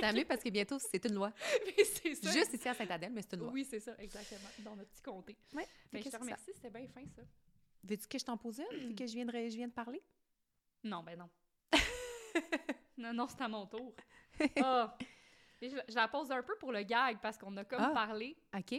Tant 0.00 0.12
mieux 0.12 0.24
parce 0.24 0.42
que 0.42 0.48
bientôt, 0.50 0.78
c'est 0.78 1.04
une 1.04 1.14
loi. 1.14 1.32
Mais 1.76 1.84
c'est 1.84 2.14
ça. 2.14 2.30
Juste 2.30 2.54
ici 2.54 2.68
à 2.68 2.74
Saint-Adèle, 2.74 3.12
mais 3.12 3.22
c'est 3.22 3.34
une 3.34 3.40
loi. 3.40 3.52
Oui, 3.52 3.64
c'est 3.64 3.80
ça, 3.80 3.94
exactement. 3.98 4.48
Dans 4.60 4.76
notre 4.76 4.90
petit 4.90 5.02
comté. 5.02 5.36
Ouais. 5.52 5.66
Ben, 5.92 6.02
je 6.02 6.08
te 6.08 6.16
remercie, 6.16 6.52
c'était 6.54 6.70
bien 6.70 6.86
fin, 6.88 7.04
ça. 7.14 7.22
Veux-tu 7.84 8.06
que 8.08 8.18
je 8.18 8.24
t'en 8.24 8.36
pose 8.36 8.60
une, 8.60 8.88
vu 8.88 8.94
que 8.94 9.06
je 9.06 9.14
viens 9.14 9.24
de, 9.26 9.32
je 9.32 9.56
viens 9.56 9.68
de 9.68 9.72
parler? 9.72 10.02
Non, 10.84 11.02
ben 11.02 11.18
non. 11.18 11.28
non, 12.98 13.12
non, 13.12 13.26
c'est 13.28 13.40
à 13.42 13.48
mon 13.48 13.66
tour. 13.66 13.94
Ah. 14.62 14.96
Je, 15.60 15.68
je 15.88 15.94
la 15.94 16.08
pose 16.08 16.30
un 16.30 16.42
peu 16.42 16.56
pour 16.58 16.72
le 16.72 16.82
gag 16.82 17.18
parce 17.20 17.36
qu'on 17.36 17.54
a 17.58 17.64
comme 17.64 17.82
Ah. 17.82 17.90
parlé 17.92 18.36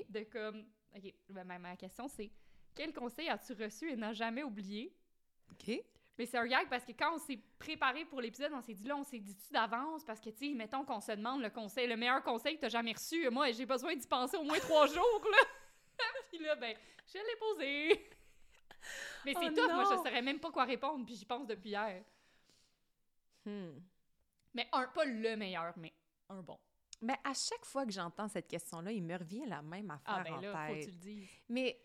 de 0.10 0.24
comme. 0.24 0.66
Ok, 0.96 1.14
ben, 1.30 1.44
ma, 1.46 1.60
ma 1.60 1.76
question 1.78 2.08
c'est 2.08 2.32
Quel 2.76 2.92
conseil 2.94 3.30
as-tu 3.30 3.54
reçu 3.54 3.90
et 3.92 3.96
n'as 3.96 4.14
jamais 4.14 4.44
oublié? 4.44 4.94
OK. 5.52 5.72
Mais 6.18 6.26
c'est 6.26 6.38
un 6.38 6.46
gag 6.46 6.68
parce 6.70 6.84
que 6.86 6.92
quand 6.92 7.16
on 7.16 7.18
s'est 7.18 7.40
préparé 7.58 8.06
pour 8.06 8.22
l'épisode, 8.22 8.52
on 8.54 8.62
s'est 8.62 8.74
dit 8.74 8.88
là, 8.88 8.98
on 8.98 9.04
s'est 9.04 9.20
dit 9.20 9.36
tout 9.36 9.52
d'avance? 9.52 10.04
Parce 10.04 10.20
que, 10.20 10.30
tu 10.30 10.50
sais, 10.50 10.54
mettons 10.54 10.84
qu'on 10.84 11.00
se 11.00 11.12
demande 11.14 11.42
le 11.42 11.50
conseil, 11.50 11.88
le 11.88 11.98
meilleur 11.98 12.22
conseil 12.24 12.56
que 12.56 12.62
t'as 12.62 12.70
jamais 12.70 12.94
reçu. 12.94 13.30
Moi, 13.30 13.52
j'ai 13.52 13.66
besoin 13.66 13.96
d'y 13.96 14.08
penser 14.08 14.38
au 14.38 14.44
moins 14.44 14.60
trois 14.60 14.88
jours, 14.94 15.28
là. 15.32 15.38
puis 16.30 16.40
là, 16.40 16.56
ben, 16.56 16.76
je 17.08 17.18
l'ai 17.18 17.36
posé. 17.40 18.10
Mais 19.26 19.34
c'est 19.34 19.46
Oh 19.46 19.56
tout, 19.56 19.74
moi, 19.74 19.84
je 19.90 19.96
saurais 19.96 20.22
même 20.22 20.40
pas 20.40 20.52
quoi 20.52 20.66
répondre, 20.66 21.06
puis 21.06 21.16
j'y 21.16 21.26
pense 21.26 21.48
depuis 21.48 21.70
hier. 21.70 22.04
Hmm. 23.46 23.80
Mais 24.54 24.68
un, 24.72 24.88
pas 24.88 25.06
le 25.06 25.36
meilleur, 25.36 25.74
mais 25.78 25.94
un 26.30 26.42
bon. 26.42 26.60
Mais 27.02 27.16
à 27.24 27.34
chaque 27.34 27.66
fois 27.66 27.86
que 27.86 27.92
j'entends 27.92 28.28
cette 28.28 28.48
question-là, 28.48 28.92
il 28.92 29.04
me 29.04 29.18
revient 29.18 29.46
la 29.48 29.62
même 29.62 29.90
affaire 29.90 30.16
Ah, 30.18 30.24
ben 30.24 30.34
en 30.34 30.42
là, 30.42 30.52
faut 30.68 30.74
que 30.74 30.80
tête. 30.80 30.86
tu 30.86 30.92
le 30.92 30.98
dises. 30.98 31.30
Mais 31.50 31.82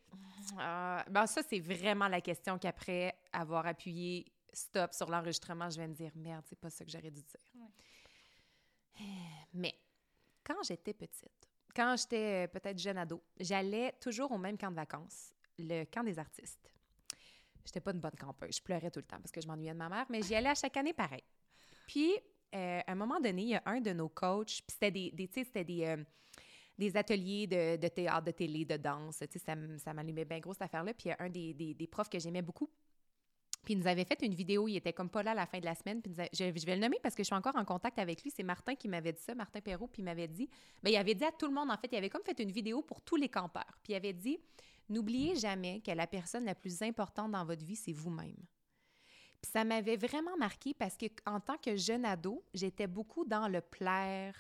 euh, 0.61 1.03
ben 1.09 1.27
ça, 1.27 1.43
c'est 1.43 1.61
vraiment 1.61 2.09
la 2.09 2.21
question 2.21 2.59
qu'après 2.59 3.19
avoir 3.33 3.67
appuyé 3.67 4.31
stop 4.53 4.93
sur 4.93 5.09
l'enregistrement, 5.11 5.71
je 5.71 5.79
vais 5.79 5.89
me 5.89 5.95
dire 5.95 6.13
merde, 6.15 6.45
c'est 6.49 6.59
pas 6.59 6.71
ça 6.71 6.85
que 6.85 6.91
j'aurais 6.91 7.11
dû 7.11 7.23
dire. 7.23 7.41
Ouais. 7.55 9.05
Mais 9.55 9.75
quand 10.45 10.63
j'étais 10.63 10.95
petite, 10.95 11.49
quand 11.75 11.97
j'étais 11.99 12.45
euh, 12.45 12.49
peut-être 12.49 12.79
jeune 12.79 12.99
ado, 12.99 13.23
j'allais 13.41 13.93
toujours 14.01 14.33
au 14.33 14.39
même 14.39 14.57
camp 14.59 14.71
de 14.71 14.77
vacances, 14.77 15.33
le 15.59 15.85
camp 15.85 16.05
des 16.05 16.19
artistes. 16.19 16.71
J'étais 17.65 17.81
pas 17.81 17.91
une 17.91 18.01
bonne 18.01 18.15
campeuse, 18.19 18.57
je 18.57 18.63
pleurais 18.63 18.91
tout 18.91 19.01
le 19.01 19.07
temps 19.07 19.19
parce 19.19 19.33
que 19.33 19.41
je 19.41 19.47
m'ennuyais 19.49 19.73
de 19.73 19.79
ma 19.79 19.89
mère, 19.89 20.07
mais 20.09 20.23
j'y 20.23 20.35
allais 20.35 20.51
à 20.51 20.55
chaque 20.55 20.77
année 20.77 20.93
pareil. 20.93 21.25
Puis, 21.87 22.15
euh, 22.55 22.81
à 22.87 22.93
un 22.93 22.95
moment 22.95 23.21
donné, 23.21 23.43
il 23.43 23.49
y 23.49 23.55
a 23.55 23.63
un 23.67 23.81
de 23.81 23.93
nos 23.93 24.09
coachs, 24.09 24.63
puis 24.67 24.67
c'était 24.69 24.91
des, 24.91 25.29
c'était 25.33 25.65
des, 25.65 25.85
euh, 25.85 25.97
des 26.79 26.97
ateliers 26.97 27.47
de, 27.47 27.89
théâtre, 27.89 28.27
de 28.27 28.31
télé, 28.31 28.65
de 28.65 28.77
danse, 28.77 29.19
tu 29.19 29.27
sais, 29.33 29.39
ça, 29.39 29.55
ça 29.79 29.95
m'allumait 29.95 30.25
bien 30.25 30.39
gros 30.39 30.53
cette 30.53 30.63
affaire-là. 30.63 30.95
Puis 30.95 31.07
il 31.07 31.09
y 31.09 31.13
a 31.13 31.17
un 31.21 31.29
des, 31.29 31.55
des, 31.55 31.87
profs 31.87 32.09
que 32.09 32.19
j'aimais 32.19 32.43
beaucoup, 32.43 32.69
puis 33.65 33.75
il 33.75 33.79
nous 33.79 33.87
avait 33.87 34.05
fait 34.05 34.23
une 34.23 34.35
vidéo, 34.35 34.69
il 34.69 34.77
était 34.77 34.93
comme 34.93 35.11
pas 35.11 35.23
là 35.23 35.33
à 35.33 35.35
la 35.35 35.47
fin 35.47 35.59
de 35.59 35.65
la 35.65 35.75
semaine, 35.75 36.01
puis 36.01 36.15
je 36.33 36.67
vais 36.67 36.77
le 36.77 36.81
nommer 36.81 36.99
parce 37.03 37.15
que 37.15 37.23
je 37.23 37.27
suis 37.27 37.35
encore 37.35 37.57
en 37.57 37.65
contact 37.65 37.99
avec 37.99 38.23
lui, 38.23 38.31
c'est 38.31 38.45
Martin 38.45 38.75
qui 38.75 38.89
m'avait 38.89 39.13
dit 39.13 39.23
ça, 39.23 39.35
Martin 39.35 39.61
Perrault, 39.61 39.89
puis 39.89 40.03
il 40.03 40.05
m'avait 40.05 40.29
dit, 40.29 40.49
ben 40.83 40.91
il 40.91 40.97
avait 40.97 41.15
dit 41.15 41.25
à 41.25 41.33
tout 41.33 41.47
le 41.47 41.53
monde, 41.53 41.71
en 41.71 41.77
fait, 41.77 41.89
il 41.91 41.97
avait 41.97 42.11
comme 42.11 42.23
fait 42.25 42.39
une 42.39 42.53
vidéo 42.53 42.83
pour 42.83 43.01
tous 43.01 43.17
les 43.17 43.29
campeurs, 43.29 43.79
puis 43.83 43.93
il 43.93 43.97
avait 43.97 44.13
dit, 44.13 44.39
n'oubliez 44.89 45.35
jamais 45.35 45.81
que 45.81 45.91
la 45.91 46.07
personne 46.07 46.45
la 46.45 46.55
plus 46.55 46.81
importante 46.83 47.33
dans 47.33 47.45
votre 47.45 47.65
vie, 47.65 47.77
c'est 47.77 47.93
vous-même. 47.93 48.37
Puis 49.43 49.51
ça 49.53 49.65
m'avait 49.65 49.97
vraiment 49.97 50.37
marqué 50.37 50.75
parce 50.75 50.97
que 50.97 51.07
en 51.27 51.41
tant 51.41 51.57
que 51.59 51.77
jeune 51.77 52.05
ado, 52.05 52.45
j'étais 52.55 52.87
beaucoup 52.87 53.25
dans 53.25 53.49
le 53.49 53.61
plaire, 53.61 54.35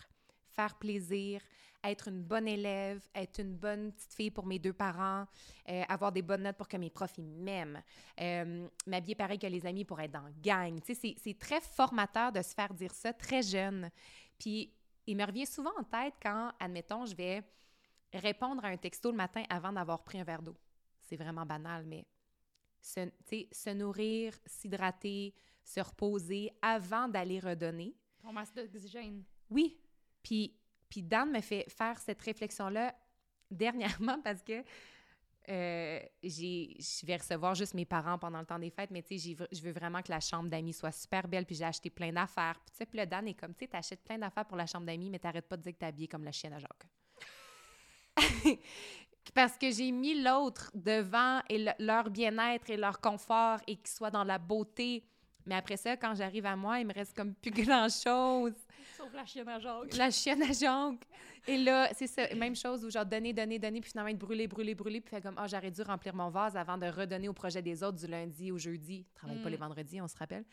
faire 0.51 0.75
plaisir, 0.77 1.41
être 1.85 2.09
une 2.09 2.23
bonne 2.23 2.49
élève, 2.49 3.07
être 3.15 3.41
une 3.41 3.55
bonne 3.55 3.93
petite 3.93 4.13
fille 4.13 4.31
pour 4.31 4.47
mes 4.47 4.59
deux 4.59 4.73
parents, 4.73 5.27
euh, 5.69 5.83
avoir 5.89 6.13
des 6.13 6.23
bonnes 6.23 6.43
notes 6.43 6.57
pour 6.57 6.69
que 6.69 6.77
mes 6.77 6.91
profs 6.91 7.19
m'aiment, 7.19 7.83
euh, 8.21 8.67
m'habiller 8.87 9.15
pareil 9.15 9.39
que 9.39 9.47
les 9.47 9.67
amis 9.67 9.85
pour 9.85 10.01
être 10.01 10.13
dans 10.13 10.29
gang. 10.43 10.81
Tu 10.83 10.95
sais, 10.95 11.15
c'est 11.23 11.39
très 11.39 11.61
formateur 11.61 12.33
de 12.33 12.43
se 12.43 12.55
faire 12.55 12.73
dire 12.75 12.93
ça 12.93 13.13
très 13.13 13.43
jeune. 13.43 13.91
Puis 14.39 14.73
il 15.07 15.17
me 15.17 15.25
revient 15.25 15.47
souvent 15.47 15.73
en 15.79 15.85
tête 15.85 16.15
quand, 16.21 16.53
admettons, 16.59 17.07
je 17.07 17.15
vais 17.15 17.43
répondre 18.13 18.65
à 18.65 18.69
un 18.69 18.77
texto 18.77 19.11
le 19.11 19.17
matin 19.17 19.45
avant 19.49 19.73
d'avoir 19.73 20.03
pris 20.03 20.19
un 20.19 20.25
verre 20.25 20.43
d'eau. 20.43 20.57
C'est 21.03 21.17
vraiment 21.17 21.47
banal, 21.47 21.85
mais 21.87 22.05
se, 22.87 23.11
se 23.51 23.71
nourrir, 23.71 24.33
s'hydrater, 24.47 25.35
se 25.65 25.81
reposer 25.81 26.53
avant 26.63 27.09
d'aller 27.09 27.41
redonner. 27.41 27.97
Ton 28.23 28.33
masque 28.33 28.55
d'oxygène. 28.55 29.25
Oui. 29.51 29.77
Puis, 30.23 30.55
puis 30.89 31.03
Dan 31.03 31.31
me 31.31 31.41
fait 31.41 31.69
faire 31.69 31.99
cette 31.99 32.23
réflexion-là 32.23 32.95
dernièrement 33.51 34.21
parce 34.23 34.43
que 34.43 34.63
euh, 35.49 36.01
je 36.23 37.07
vais 37.07 37.17
recevoir 37.17 37.55
juste 37.55 37.75
mes 37.75 37.85
parents 37.85 38.19
pendant 38.19 38.41
le 38.41 38.47
temps 38.47 38.59
des 38.59 38.71
fêtes, 38.71 38.91
mais 38.91 39.03
tu 39.03 39.19
sais, 39.19 39.37
je 39.53 39.63
veux 39.63 39.71
vraiment 39.73 40.03
que 40.03 40.11
la 40.11 40.19
chambre 40.19 40.49
d'amis 40.49 40.73
soit 40.73 40.91
super 40.91 41.29
belle, 41.29 41.47
puis 41.47 41.55
j'ai 41.55 41.65
acheté 41.65 41.89
plein 41.89 42.13
d'affaires. 42.13 42.59
Puis 42.65 42.73
tu 42.73 42.79
sais, 42.79 42.87
puis 42.87 42.99
le 42.99 43.07
Dan 43.07 43.29
est 43.29 43.35
comme, 43.35 43.55
tu 43.55 43.65
sais, 43.65 43.69
t'achètes 43.69 44.03
plein 44.03 44.19
d'affaires 44.19 44.45
pour 44.45 44.57
la 44.57 44.67
chambre 44.67 44.87
d'amis, 44.87 45.11
mais 45.11 45.21
t'arrêtes 45.21 45.47
pas 45.47 45.57
de 45.57 45.63
dire 45.63 45.73
que 45.73 45.79
t'es 45.79 45.87
habillée 45.87 46.09
comme 46.09 46.25
la 46.25 46.33
chienne 46.33 46.53
à 46.53 46.59
Jacques. 46.59 46.87
Parce 49.35 49.57
que 49.59 49.71
j'ai 49.71 49.91
mis 49.93 50.21
l'autre 50.23 50.71
devant 50.75 51.41
et 51.49 51.59
le- 51.59 51.73
leur 51.79 52.11
bien-être 52.11 52.71
et 52.71 52.77
leur 52.77 53.01
confort 53.01 53.59
et 53.67 53.77
qu'ils 53.77 53.89
soient 53.89 54.11
dans 54.11 54.25
la 54.25 54.39
beauté. 54.39 55.05
Mais 55.45 55.55
après 55.55 55.77
ça, 55.77 55.97
quand 55.97 56.15
j'arrive 56.15 56.47
à 56.47 56.57
moi, 56.57 56.81
il 56.81 56.87
me 56.87 56.93
reste 56.95 57.15
comme 57.17 57.35
plus 57.35 57.51
grand-chose. 57.71 58.55
Sauf 58.97 59.13
la 59.15 59.25
chienne 59.25 59.49
à 59.49 59.59
Jacques. 59.59 59.95
La 59.97 60.11
chienne 60.11 60.43
à 60.43 60.53
Jacques. 60.53 61.07
Et 61.49 61.59
là, 61.59 61.89
c'est 61.93 62.09
ça, 62.09 62.23
même 62.35 62.57
chose 62.57 62.85
où 62.85 62.91
genre 62.91 63.07
donner, 63.07 63.33
donner, 63.33 63.59
donner, 63.61 63.81
puis 63.81 63.91
finalement 63.91 64.11
être 64.11 64.19
brûlé, 64.19 64.49
brûlé, 64.49 64.75
brûlé, 64.75 65.01
puis 65.01 65.11
fait 65.15 65.21
comme, 65.23 65.37
ah, 65.39 65.47
j'aurais 65.47 65.71
dû 65.71 65.81
remplir 65.83 66.13
mon 66.13 66.29
vase 66.29 66.57
avant 66.57 66.77
de 66.77 66.87
redonner 66.87 67.29
au 67.29 67.33
projet 67.33 67.63
des 67.63 67.85
autres 67.85 67.99
du 67.99 68.07
lundi 68.09 68.51
au 68.51 68.59
jeudi. 68.59 69.07
Je 69.11 69.15
travaille 69.15 69.39
pas 69.41 69.49
Mm. 69.49 69.53
les 69.53 69.57
vendredis, 69.57 70.01
on 70.03 70.09
se 70.09 70.17
rappelle. 70.17 70.45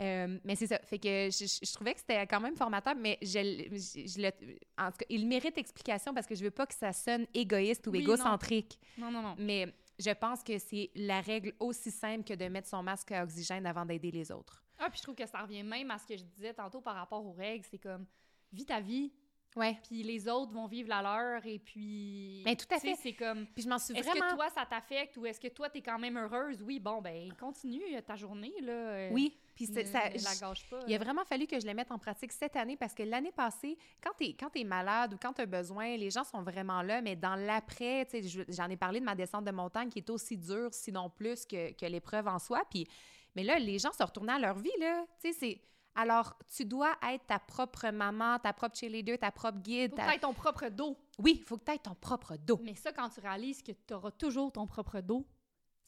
Euh, 0.00 0.38
mais 0.44 0.54
c'est 0.54 0.66
ça. 0.68 0.78
Fait 0.84 0.98
que 0.98 1.28
je, 1.30 1.44
je- 1.46 1.66
je 1.66 1.72
trouvais 1.74 1.92
que 1.94 2.00
c'était 2.00 2.24
quand 2.26 2.40
même 2.40 2.56
formateur, 2.56 2.94
mais 2.94 3.18
je, 3.20 3.28
je- 3.28 4.22
le- 4.22 4.56
en 4.78 4.90
tout 4.92 4.98
cas, 4.98 5.06
il 5.08 5.26
mérite 5.26 5.58
explication 5.58 6.14
parce 6.14 6.26
que 6.26 6.34
je 6.36 6.44
veux 6.44 6.50
pas 6.52 6.66
que 6.66 6.74
ça 6.74 6.92
sonne 6.92 7.26
égoïste 7.34 7.86
ou 7.86 7.90
Oui, 7.90 8.00
égocentrique. 8.00 8.78
Non, 8.96 9.10
non, 9.10 9.22
non. 9.22 9.34
Mais 9.38 9.74
je 9.98 10.10
pense 10.10 10.42
que 10.44 10.56
c'est 10.58 10.90
la 10.94 11.20
règle 11.20 11.52
aussi 11.58 11.90
simple 11.90 12.22
que 12.24 12.34
de 12.34 12.44
mettre 12.44 12.68
son 12.68 12.82
masque 12.82 13.10
à 13.12 13.24
oxygène 13.24 13.66
avant 13.66 13.84
d'aider 13.84 14.12
les 14.12 14.30
autres. 14.30 14.62
Ah, 14.78 14.88
puis 14.88 14.98
je 14.98 15.02
trouve 15.02 15.16
que 15.16 15.26
ça 15.26 15.40
revient 15.42 15.64
même 15.64 15.90
à 15.90 15.98
ce 15.98 16.06
que 16.06 16.16
je 16.16 16.22
disais 16.22 16.54
tantôt 16.54 16.80
par 16.80 16.94
rapport 16.94 17.24
aux 17.26 17.32
règles. 17.32 17.64
C'est 17.68 17.78
comme, 17.78 18.06
vis 18.52 18.66
ta 18.66 18.80
vie, 18.80 19.12
Ouais. 19.56 19.76
puis 19.88 20.04
les 20.04 20.28
autres 20.28 20.52
vont 20.52 20.66
vivre 20.68 20.88
la 20.90 21.02
leur, 21.02 21.44
et 21.44 21.58
puis... 21.58 22.42
Ben, 22.44 22.54
tout 22.54 22.72
à 22.72 22.78
fait. 22.78 22.94
c'est 22.94 23.14
comme, 23.14 23.46
Puis 23.48 23.64
je 23.64 23.68
m'en 23.68 23.78
suis 23.78 23.96
est-ce 23.96 24.08
vraiment... 24.08 24.28
que 24.28 24.34
toi, 24.34 24.48
ça 24.50 24.64
t'affecte, 24.66 25.16
ou 25.16 25.26
est-ce 25.26 25.40
que 25.40 25.48
toi, 25.48 25.68
t'es 25.68 25.80
quand 25.80 25.98
même 25.98 26.16
heureuse? 26.16 26.62
Oui, 26.62 26.78
bon, 26.78 27.00
ben, 27.02 27.32
continue 27.40 27.80
ta 28.06 28.14
journée, 28.14 28.52
là. 28.60 29.08
Oui. 29.10 29.36
Puis 29.66 29.68
ne- 29.82 29.84
ça, 29.84 30.08
ne 30.08 30.22
la 30.24 30.36
gâche 30.48 30.64
pas. 30.70 30.78
Il 30.86 30.94
a 30.94 30.98
vraiment 30.98 31.24
fallu 31.24 31.46
que 31.46 31.58
je 31.58 31.66
le 31.66 31.74
mette 31.74 31.90
en 31.90 31.98
pratique 31.98 32.30
cette 32.32 32.54
année 32.56 32.76
parce 32.76 32.94
que 32.94 33.02
l'année 33.02 33.32
passée, 33.32 33.76
quand 34.02 34.12
tu 34.18 34.26
es, 34.26 34.32
quand 34.34 34.50
malade 34.64 35.14
ou 35.14 35.16
quand 35.20 35.32
tu 35.32 35.42
as 35.42 35.46
besoin, 35.46 35.96
les 35.96 36.10
gens 36.10 36.24
sont 36.24 36.42
vraiment 36.42 36.82
là, 36.82 37.00
mais 37.02 37.16
dans 37.16 37.34
l'après, 37.34 38.06
tu 38.06 38.22
j'en 38.48 38.68
ai 38.70 38.76
parlé 38.76 39.00
de 39.00 39.04
ma 39.04 39.14
descente 39.14 39.44
de 39.44 39.50
montagne 39.50 39.88
qui 39.88 39.98
est 39.98 40.10
aussi 40.10 40.36
dure, 40.36 40.72
sinon 40.72 41.10
plus, 41.10 41.44
que, 41.44 41.72
que 41.72 41.86
l'épreuve 41.86 42.28
en 42.28 42.38
soi. 42.38 42.62
Puis, 42.70 42.86
mais 43.34 43.42
là, 43.42 43.58
les 43.58 43.78
gens 43.78 43.92
se 43.92 44.02
retournaient 44.02 44.32
à 44.34 44.38
leur 44.38 44.58
vie, 44.58 44.70
là. 44.78 45.04
Tu 45.20 45.32
sais, 45.32 45.38
c'est. 45.38 45.60
Alors, 45.94 46.38
tu 46.54 46.64
dois 46.64 46.94
être 47.12 47.26
ta 47.26 47.40
propre 47.40 47.88
maman, 47.90 48.38
ta 48.38 48.52
propre 48.52 48.76
cheerleader, 48.78 49.18
ta 49.18 49.32
propre 49.32 49.58
guide. 49.58 49.90
Faut 49.90 49.96
ta- 49.96 50.06
que 50.06 50.10
t'aies 50.12 50.18
ton 50.20 50.32
propre 50.32 50.68
dos. 50.68 50.96
Oui, 51.18 51.34
il 51.38 51.42
faut 51.42 51.56
que 51.58 51.64
tu 51.64 51.72
aies 51.72 51.78
ton 51.78 51.96
propre 51.96 52.36
dos. 52.36 52.60
Mais 52.62 52.76
ça, 52.76 52.92
quand 52.92 53.08
tu 53.08 53.18
réalises 53.18 53.62
que 53.64 53.72
tu 53.72 53.94
auras 53.94 54.12
toujours 54.12 54.52
ton 54.52 54.66
propre 54.68 55.00
dos, 55.00 55.26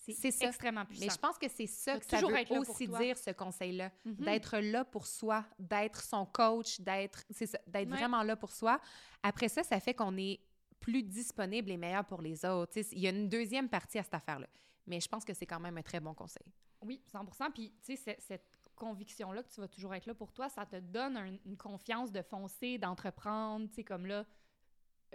c'est 0.00 0.42
extrêmement 0.44 0.84
puissant. 0.84 1.04
Mais 1.06 1.12
je 1.12 1.18
pense 1.18 1.38
que 1.38 1.48
c'est 1.48 1.66
ça 1.66 1.98
que 1.98 2.04
ça 2.06 2.20
veut 2.20 2.58
aussi 2.58 2.88
dire, 2.88 3.16
ce 3.18 3.30
conseil-là. 3.30 3.90
Mhm. 4.04 4.14
d'être 4.16 4.58
là 4.58 4.84
pour 4.84 5.06
soi, 5.06 5.44
d'être 5.58 6.02
son 6.02 6.26
coach, 6.26 6.80
d'être 6.80 7.24
Ouais. 7.72 7.84
vraiment 7.84 8.22
là 8.22 8.36
pour 8.36 8.50
soi. 8.52 8.80
Après 9.22 9.48
ça, 9.48 9.62
ça 9.62 9.78
fait 9.80 9.94
qu'on 9.94 10.16
est 10.16 10.40
plus 10.78 11.02
disponible 11.02 11.70
et 11.70 11.76
meilleur 11.76 12.04
pour 12.06 12.22
les 12.22 12.44
autres. 12.44 12.72
Il 12.92 12.98
y 13.00 13.06
a 13.06 13.10
une 13.10 13.28
deuxième 13.28 13.68
partie 13.68 13.98
à 13.98 14.02
cette 14.02 14.14
affaire-là. 14.14 14.46
Mais 14.86 14.98
je 15.00 15.08
pense 15.08 15.24
que 15.24 15.34
c'est 15.34 15.46
quand 15.46 15.60
même 15.60 15.76
un 15.76 15.82
très 15.82 16.00
bon 16.00 16.14
conseil. 16.14 16.46
Oui, 16.82 17.02
100 17.06 17.50
Puis, 17.52 17.72
tu 17.84 17.94
sais, 17.96 18.16
cette 18.18 18.58
conviction-là 18.74 19.42
que 19.42 19.50
tu 19.52 19.60
vas 19.60 19.68
toujours 19.68 19.94
être 19.94 20.06
là 20.06 20.14
pour 20.14 20.32
toi, 20.32 20.48
ça 20.48 20.64
te 20.64 20.76
donne 20.80 21.16
un- 21.18 21.36
une 21.44 21.56
confiance 21.58 22.10
de 22.10 22.22
foncer, 22.22 22.78
d'entreprendre, 22.78 23.68
tu 23.68 23.74
sais, 23.74 23.84
comme 23.84 24.06
là, 24.06 24.24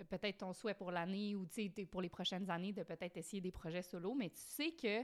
peut-être 0.10 0.38
ton 0.40 0.54
souhait 0.54 0.74
pour 0.74 0.92
l'année 0.92 1.36
ou, 1.36 1.48
pour 1.90 2.02
les 2.02 2.10
prochaines 2.10 2.50
années, 2.50 2.74
de 2.74 2.84
peut-être 2.84 3.18
essayer 3.18 3.42
des 3.42 3.52
projets 3.52 3.82
solo, 3.82 4.14
mais 4.14 4.30
tu 4.30 4.42
sais 4.42 4.72
que 4.72 5.04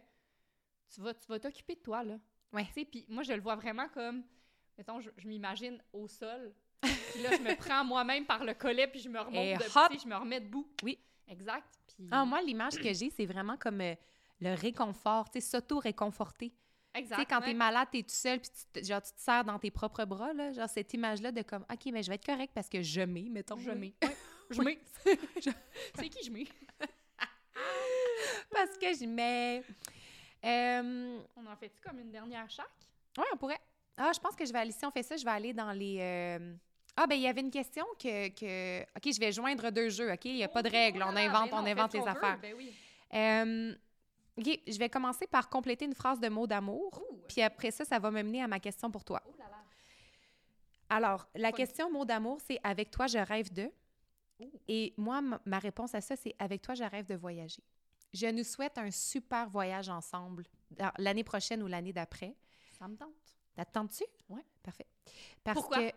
tu 0.93 1.01
vas 1.01 1.13
tu 1.13 1.27
vas 1.27 1.39
t'occuper 1.39 1.75
de 1.75 1.79
toi, 1.81 2.03
là. 2.03 2.17
Ouais. 2.53 2.67
Puis 2.73 3.05
moi, 3.07 3.23
je 3.23 3.33
le 3.33 3.41
vois 3.41 3.55
vraiment 3.55 3.87
comme, 3.89 4.23
mettons, 4.77 4.99
je, 4.99 5.09
je 5.17 5.27
m'imagine 5.27 5.81
au 5.93 6.07
sol, 6.07 6.53
puis 6.81 7.21
là, 7.21 7.31
je 7.37 7.41
me 7.41 7.55
prends 7.55 7.83
moi-même 7.85 8.25
par 8.25 8.43
le 8.43 8.53
collet, 8.53 8.87
puis 8.87 8.99
je 8.99 9.09
me 9.09 9.19
remonte, 9.19 9.35
Et 9.35 9.55
de, 9.55 9.63
sais, 9.63 9.97
je 10.03 10.07
me 10.07 10.15
remets 10.15 10.41
debout. 10.41 10.67
Oui. 10.83 10.99
Exact. 11.27 11.65
Puis, 11.87 12.07
Ah, 12.11 12.25
moi, 12.25 12.41
l'image 12.41 12.77
que 12.77 12.91
j'ai, 12.93 13.09
c'est 13.09 13.25
vraiment 13.25 13.55
comme 13.55 13.79
euh, 13.79 13.95
le 14.41 14.53
réconfort, 14.53 15.29
tu 15.29 15.39
sais, 15.39 15.47
s'auto-réconforter. 15.49 16.51
exact. 16.93 17.15
Tu 17.15 17.21
sais, 17.21 17.25
quand 17.25 17.39
ouais. 17.39 17.45
t'es 17.45 17.53
malade, 17.53 17.87
t'es 17.89 18.03
tout 18.03 18.09
seul, 18.09 18.39
puis 18.41 18.49
tu, 18.49 18.81
te- 18.81 18.85
genre, 18.85 19.01
tu 19.01 19.13
te 19.13 19.21
serres 19.21 19.45
dans 19.45 19.57
tes 19.57 19.71
propres 19.71 20.03
bras, 20.03 20.33
là, 20.33 20.51
genre 20.51 20.67
cette 20.67 20.93
image-là 20.93 21.31
de 21.31 21.41
comme, 21.41 21.65
OK, 21.71 21.85
mais 21.93 22.03
je 22.03 22.09
vais 22.09 22.15
être 22.15 22.25
correct 22.25 22.51
parce 22.53 22.67
que 22.67 22.81
je 22.81 23.01
mets, 23.01 23.29
mettons. 23.29 23.57
Je 23.57 23.71
mets. 23.71 23.93
Ouais, 24.03 24.17
je 24.53 24.61
mets. 24.61 24.79
C'est 25.95 26.09
qui 26.09 26.25
je 26.25 26.31
mets? 26.31 26.47
Parce 28.51 28.77
que 28.77 28.93
je 28.93 29.05
mets. 29.05 29.63
Euh, 30.43 31.19
On 31.35 31.45
en 31.45 31.55
fait-tu 31.55 31.79
comme 31.81 31.99
une 31.99 32.11
dernière 32.11 32.49
chaque? 32.49 32.65
Oui, 33.17 33.25
on 33.33 33.37
pourrait. 33.37 33.59
Ah, 33.97 34.11
je 34.13 34.19
pense 34.19 34.35
que 34.35 34.45
je 34.45 34.51
vais 34.53 34.59
aller, 34.59 34.71
si 34.71 34.85
on 34.85 34.91
fait 34.91 35.03
ça, 35.03 35.15
je 35.15 35.23
vais 35.23 35.31
aller 35.31 35.53
dans 35.53 35.71
les... 35.71 35.97
euh, 35.99 36.55
Ah, 36.95 37.05
ben 37.05 37.15
il 37.15 37.21
y 37.21 37.27
avait 37.27 37.41
une 37.41 37.51
question 37.51 37.85
que, 37.99 38.29
que... 38.29 38.81
OK, 38.81 39.13
je 39.13 39.19
vais 39.19 39.31
joindre 39.31 39.69
deux 39.69 39.89
jeux, 39.89 40.11
OK? 40.11 40.25
Il 40.25 40.35
n'y 40.35 40.43
a 40.43 40.47
pas 40.47 40.63
de 40.63 40.69
règles, 40.69 41.03
on 41.03 41.15
invente, 41.15 41.49
on 41.51 41.65
invente 41.65 41.93
les 41.93 42.07
affaires. 42.07 42.39
Ben 42.41 42.55
oui. 42.55 42.73
Euh, 43.13 43.75
OK, 44.37 44.59
je 44.65 44.79
vais 44.79 44.89
commencer 44.89 45.27
par 45.27 45.49
compléter 45.49 45.85
une 45.85 45.93
phrase 45.93 46.19
de 46.19 46.29
mots 46.29 46.47
d'amour, 46.47 47.03
puis 47.27 47.41
après 47.41 47.69
ça, 47.69 47.83
ça 47.85 47.99
va 47.99 48.09
me 48.09 48.23
mener 48.23 48.41
à 48.41 48.47
ma 48.47 48.59
question 48.59 48.89
pour 48.89 49.03
toi. 49.03 49.21
Oh 49.27 49.35
là 49.37 49.45
là. 49.49 49.57
Alors, 50.89 51.27
la 51.35 51.51
question 51.51 51.91
mot 51.91 52.05
d'amour, 52.05 52.39
c'est 52.47 52.59
«Avec 52.63 52.89
toi, 52.91 53.07
je 53.07 53.17
rêve 53.17 53.51
de... 53.53 53.69
Ouh.» 54.45 54.59
Et 54.67 54.93
moi, 54.97 55.21
ma 55.45 55.59
réponse 55.59 55.95
à 55.95 56.01
ça, 56.01 56.15
c'est 56.15 56.35
«Avec 56.39 56.61
toi, 56.61 56.75
je 56.75 56.83
rêve 56.83 57.05
de 57.05 57.15
voyager.» 57.15 57.63
Je 58.13 58.27
nous 58.27 58.43
souhaite 58.43 58.77
un 58.77 58.91
super 58.91 59.49
voyage 59.49 59.87
ensemble 59.87 60.45
l'année 60.97 61.23
prochaine 61.23 61.63
ou 61.63 61.67
l'année 61.67 61.93
d'après. 61.93 62.35
Ça 62.77 62.87
me 62.87 62.97
tente. 62.97 63.09
T'attends-tu? 63.55 64.03
Ouais. 64.27 64.43
Parfait. 64.61 64.87
Parce 65.43 65.59
Pourquoi? 65.59 65.77
Que, 65.77 65.95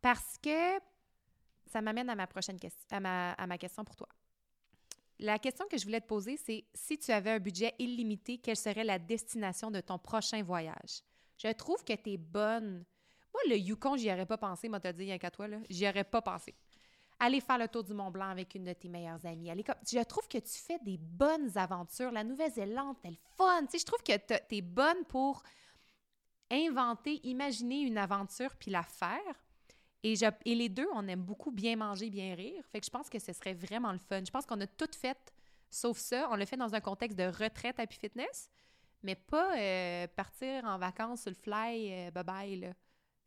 parce 0.00 0.38
que 0.38 0.78
ça 1.66 1.80
m'amène 1.80 2.08
à 2.08 2.14
ma 2.14 2.26
prochaine 2.26 2.58
question, 2.58 2.86
à 2.90 3.00
ma, 3.00 3.32
à 3.32 3.46
ma 3.46 3.58
question 3.58 3.84
pour 3.84 3.96
toi. 3.96 4.08
La 5.18 5.38
question 5.38 5.66
que 5.66 5.78
je 5.78 5.84
voulais 5.84 6.00
te 6.00 6.06
poser, 6.06 6.36
c'est 6.36 6.64
si 6.74 6.98
tu 6.98 7.10
avais 7.10 7.30
un 7.30 7.38
budget 7.40 7.74
illimité, 7.78 8.38
quelle 8.38 8.56
serait 8.56 8.84
la 8.84 8.98
destination 8.98 9.70
de 9.70 9.80
ton 9.80 9.98
prochain 9.98 10.42
voyage? 10.42 11.02
Je 11.38 11.48
trouve 11.52 11.82
que 11.82 11.94
tu 11.94 12.12
es 12.12 12.16
bonne. 12.16 12.84
Moi, 13.32 13.42
le 13.48 13.56
Yukon, 13.56 13.96
j'y 13.96 14.12
aurais 14.12 14.26
pas 14.26 14.38
pensé, 14.38 14.68
moi, 14.68 14.78
te 14.78 14.88
dit, 14.92 15.04
rien 15.04 15.18
qu'à 15.18 15.30
toi, 15.30 15.48
là. 15.48 15.58
J'y 15.68 15.88
aurais 15.88 16.04
pas 16.04 16.22
pensé. 16.22 16.54
Aller 17.18 17.40
faire 17.40 17.56
le 17.58 17.66
tour 17.68 17.82
du 17.82 17.94
Mont 17.94 18.10
Blanc 18.10 18.28
avec 18.28 18.54
une 18.54 18.64
de 18.64 18.72
tes 18.74 18.88
meilleures 18.88 19.24
amies. 19.24 19.50
Aller. 19.50 19.64
Je 19.90 20.02
trouve 20.04 20.28
que 20.28 20.38
tu 20.38 20.58
fais 20.58 20.78
des 20.80 20.98
bonnes 20.98 21.56
aventures. 21.56 22.10
La 22.12 22.22
Nouvelle-Zélande, 22.24 22.96
c'est 23.02 23.10
le 23.10 23.16
fun. 23.36 23.62
Je 23.72 23.84
trouve 23.84 24.02
que 24.02 24.16
tu 24.16 24.56
es 24.56 24.60
bonne 24.60 25.04
pour 25.08 25.42
inventer, 26.50 27.20
imaginer 27.26 27.80
une 27.80 27.98
aventure 27.98 28.54
puis 28.56 28.70
la 28.70 28.82
faire. 28.82 29.18
Et, 30.02 30.14
je- 30.14 30.26
et 30.44 30.54
les 30.54 30.68
deux, 30.68 30.86
on 30.94 31.08
aime 31.08 31.22
beaucoup 31.22 31.50
bien 31.50 31.74
manger, 31.76 32.10
bien 32.10 32.34
rire. 32.34 32.62
Fait 32.70 32.80
que 32.80 32.86
je 32.86 32.90
pense 32.90 33.08
que 33.08 33.18
ce 33.18 33.32
serait 33.32 33.54
vraiment 33.54 33.92
le 33.92 33.98
fun. 33.98 34.22
Je 34.24 34.30
pense 34.30 34.46
qu'on 34.46 34.60
a 34.60 34.66
tout 34.66 34.90
fait, 34.96 35.18
sauf 35.70 35.96
ça. 35.98 36.28
On 36.30 36.36
l'a 36.36 36.46
fait 36.46 36.56
dans 36.56 36.74
un 36.74 36.80
contexte 36.80 37.18
de 37.18 37.24
retraite 37.24 37.80
Happy 37.80 37.96
Fitness, 37.98 38.48
mais 39.02 39.14
pas 39.16 39.56
euh, 39.58 40.06
partir 40.14 40.64
en 40.64 40.78
vacances 40.78 41.22
sur 41.22 41.30
le 41.30 41.36
fly, 41.36 41.92
euh, 41.92 42.10
bye-bye. 42.10 42.74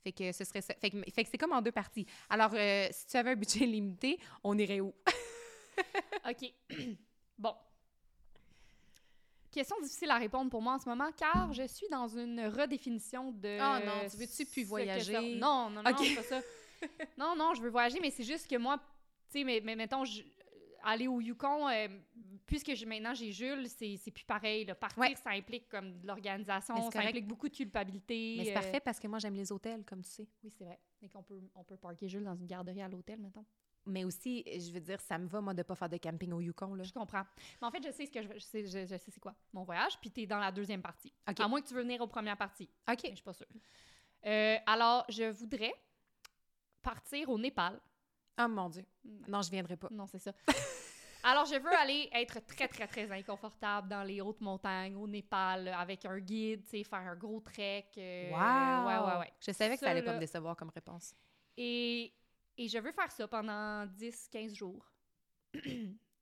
Fait 0.10 0.14
que 0.14 0.32
ce 0.32 0.44
serait 0.44 0.62
ça. 0.62 0.74
Fait 0.76 0.90
que, 0.90 0.98
fait 1.12 1.24
que 1.24 1.30
c'est 1.30 1.38
comme 1.38 1.52
en 1.52 1.62
deux 1.62 1.72
parties. 1.72 2.06
Alors, 2.30 2.52
euh, 2.56 2.88
si 2.92 3.06
tu 3.08 3.18
avais 3.18 3.32
un 3.32 3.36
budget 3.36 3.60
limité, 3.66 4.20
on 4.44 4.58
irait 4.58 4.80
où? 4.80 4.94
OK. 6.30 6.52
bon. 7.38 7.54
Question 9.52 9.76
difficile 9.82 10.10
à 10.12 10.18
répondre 10.18 10.50
pour 10.52 10.62
moi 10.62 10.74
en 10.74 10.80
ce 10.80 10.88
moment, 10.90 11.10
car 11.18 11.52
je 11.54 11.68
suis 11.68 11.88
dans 11.90 12.08
une 12.08 12.40
redéfinition 12.48 13.32
de... 13.32 13.58
Ah 13.60 13.80
non, 13.86 14.08
tu 14.10 14.18
veux-tu 14.18 14.46
plus 14.46 14.64
voyager? 14.64 15.14
ça- 15.14 15.22
Non, 15.22 15.70
non, 15.70 15.82
non, 15.84 15.90
Ok. 15.92 15.98
c'est 16.00 16.16
pas 16.16 16.24
ça. 16.24 16.42
non, 17.18 17.36
non, 17.36 17.54
je 17.56 17.62
veux 17.62 17.70
voyager, 17.70 18.00
mais 18.00 18.12
c'est 18.12 18.24
juste 18.24 18.48
que 18.50 18.56
moi, 18.58 18.78
tu 19.32 19.40
sais, 19.40 19.44
mais, 19.44 19.62
mais 19.64 19.76
mettons, 19.76 20.06
je- 20.06 20.22
aller 20.84 21.08
au 21.08 21.20
Yukon, 21.20 21.68
euh, 21.68 21.88
puisque 22.50 22.86
maintenant 22.86 23.14
j'ai 23.14 23.32
Jules, 23.32 23.68
c'est 23.70 23.96
c'est 23.98 24.12
plus 24.12 24.26
pareil. 24.26 24.66
là. 24.66 24.76
Partir, 24.76 25.00
Ouais. 25.00 25.16
ça 25.16 25.30
implique 25.32 25.70
comme 25.70 26.00
de 26.00 26.08
l'organisation, 26.08 26.90
ça 26.92 27.00
implique 27.02 27.28
beaucoup 27.28 27.48
de 27.48 27.56
culpabilité. 27.56 28.36
Mais 28.38 28.44
c'est 28.46 28.52
euh, 28.52 28.54
parfait 28.56 28.80
parce 28.80 29.00
que 29.00 29.08
moi, 29.08 29.20
j'aime 29.20 29.36
les 29.36 29.52
hôtels, 29.52 29.84
comme 29.86 30.04
tu 30.04 30.10
sais. 30.12 30.28
Oui, 30.44 30.50
c'est 30.58 30.64
vrai. 30.66 30.80
Et 31.02 31.08
qu'on 31.10 31.24
peut, 31.24 31.40
on 31.56 31.64
peut 31.64 31.78
parker 31.78 32.08
Jules 32.10 32.24
dans 32.24 32.36
une 32.36 32.48
garderie 32.48 32.82
à 32.82 32.88
l'hôtel, 32.90 33.20
mettons. 33.20 33.46
Mais 33.86 34.04
aussi, 34.04 34.44
je 34.46 34.72
veux 34.72 34.82
dire, 34.82 35.00
ça 35.00 35.18
me 35.18 35.28
va, 35.28 35.40
moi, 35.42 35.54
de 35.54 35.64
pas 35.64 35.74
faire 35.74 35.88
de 35.90 35.98
camping 35.98 36.32
au 36.34 36.42
Yukon, 36.42 36.76
là. 36.76 36.84
Je 36.84 36.92
comprends. 36.92 37.24
Mais 37.62 37.68
en 37.68 37.72
fait, 37.72 37.82
je 37.84 37.92
sais 37.92 38.06
ce 38.06 38.12
que 38.12 38.22
je, 38.22 38.28
je 38.34 38.40
sais, 38.40 38.66
je, 38.66 38.80
je 38.86 38.98
sais 38.98 39.10
c'est 39.12 39.20
quoi 39.22 39.34
mon 39.54 39.64
voyage, 39.64 39.98
puis 40.02 40.12
t'es 40.12 40.26
dans 40.28 40.38
la 40.40 40.52
deuxième 40.52 40.82
partie. 40.82 41.14
À 41.26 41.48
moins 41.48 41.62
que 41.62 41.68
tu 41.68 41.74
veux 41.74 41.82
venir 41.82 42.02
aux 42.02 42.08
premières 42.08 42.38
parties. 42.38 42.70
OK. 42.92 43.00
Mais 43.04 43.10
je 43.12 43.16
suis 43.16 43.24
pas 43.24 43.34
sûre. 43.34 43.48
Euh, 44.26 44.58
alors, 44.66 45.06
je 45.10 45.30
voudrais 45.32 45.74
partir 46.82 47.30
au 47.30 47.38
Népal. 47.40 47.80
Oh 48.42 48.48
mon 48.48 48.70
Dieu. 48.70 48.86
Non, 49.28 49.42
je 49.42 49.50
viendrai 49.52 49.78
pas. 49.78 49.88
Non, 49.92 50.08
c'est 50.08 50.20
ça. 50.20 50.34
Alors, 51.24 51.46
je 51.46 51.56
veux 51.56 51.74
aller 51.76 52.10
être 52.14 52.40
très, 52.46 52.68
très, 52.68 52.88
très 52.88 53.12
inconfortable 53.12 53.90
dans 53.90 54.04
les 54.04 54.22
hautes 54.22 54.40
montagnes, 54.42 54.96
au 54.96 55.08
Népal, 55.08 55.68
avec 55.68 56.06
un 56.06 56.20
guide, 56.20 56.64
tu 56.64 56.70
sais, 56.70 56.84
faire 56.84 57.00
un 57.00 57.16
gros 57.16 57.42
trek. 57.42 57.90
euh, 57.98 58.32
Wow! 58.32 58.88
Ouais, 58.88 59.12
ouais, 59.14 59.20
ouais. 59.20 59.34
Je 59.42 59.52
savais 59.52 59.74
que 59.76 59.80
ça, 59.82 59.88
Ça, 59.88 59.92
allait 59.92 60.02
pas 60.04 60.14
me 60.14 60.20
décevoir 60.20 60.56
comme 60.56 60.70
réponse. 60.70 61.14
Et, 61.58 62.14
et 62.58 62.68
je 62.70 62.78
veux 62.78 62.92
faire 62.94 63.12
ça 63.12 63.28
pendant 63.28 63.86
10-15 63.86 64.54
jours. 64.56 64.90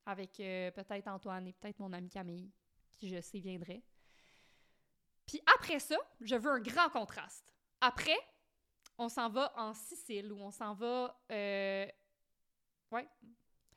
avec 0.05 0.39
euh, 0.39 0.71
peut-être 0.71 1.07
Antoine 1.09 1.47
et 1.47 1.53
peut-être 1.53 1.79
mon 1.79 1.91
amie 1.91 2.09
Camille, 2.09 2.49
qui 2.97 3.09
je 3.09 3.19
sais 3.19 3.39
viendrait. 3.39 3.83
Puis 5.25 5.41
après 5.57 5.79
ça, 5.79 5.97
je 6.21 6.35
veux 6.35 6.49
un 6.49 6.61
grand 6.61 6.89
contraste. 6.89 7.53
Après, 7.81 8.17
on 8.97 9.09
s'en 9.09 9.29
va 9.29 9.51
en 9.57 9.73
Sicile 9.73 10.31
ou 10.31 10.39
on 10.39 10.49
s'en 10.51 10.73
va. 10.73 11.19
euh, 11.31 11.85
ouais. 12.91 13.07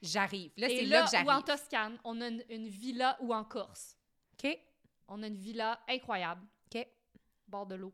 J'arrive. 0.02 0.50
Là, 0.56 0.68
c'est 0.68 0.82
là, 0.86 1.00
là, 1.00 1.06
que 1.06 1.16
ou 1.16 1.18
en 1.20 1.24
j'arrive. 1.26 1.44
Toscane, 1.44 1.98
on 2.04 2.20
a 2.20 2.28
une, 2.28 2.44
une 2.48 2.68
villa 2.68 3.16
ou 3.20 3.34
en 3.34 3.44
Corse. 3.44 3.96
OK. 4.42 4.58
On 5.08 5.22
a 5.22 5.26
une 5.26 5.36
villa 5.36 5.80
incroyable. 5.88 6.46
OK. 6.74 6.86
Bord 7.48 7.66
de 7.66 7.74
l'eau. 7.74 7.92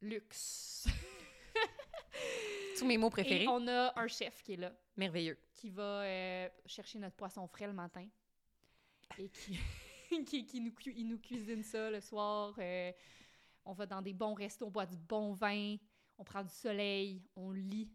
Luxe. 0.00 0.86
Tous 2.78 2.86
mes 2.86 2.96
mots 2.96 3.10
préférés. 3.10 3.44
Et 3.44 3.48
on 3.48 3.66
a 3.68 3.92
un 4.00 4.06
chef 4.08 4.42
qui 4.42 4.54
est 4.54 4.56
là. 4.56 4.72
Merveilleux. 4.96 5.38
qui 5.54 5.68
va 5.70 6.02
euh, 6.02 6.48
chercher 6.66 6.98
notre 6.98 7.16
poisson 7.16 7.46
frais 7.46 7.66
le 7.66 7.72
matin 7.74 8.06
et 9.18 9.28
qui, 9.28 9.58
qui, 10.24 10.46
qui 10.46 10.60
nous, 10.60 10.72
cu- 10.72 10.94
il 10.96 11.06
nous 11.08 11.18
cuisine 11.18 11.62
ça 11.62 11.90
le 11.90 12.00
soir. 12.00 12.54
euh, 12.58 12.92
on 13.64 13.72
va 13.74 13.84
dans 13.86 14.00
des 14.00 14.14
bons 14.14 14.32
restos, 14.34 14.66
on 14.66 14.70
boit 14.70 14.86
du 14.86 14.96
bon 14.96 15.32
vin, 15.32 15.76
on 16.16 16.24
prend 16.24 16.42
du 16.42 16.52
soleil, 16.52 17.22
on 17.36 17.50
lit. 17.50 17.90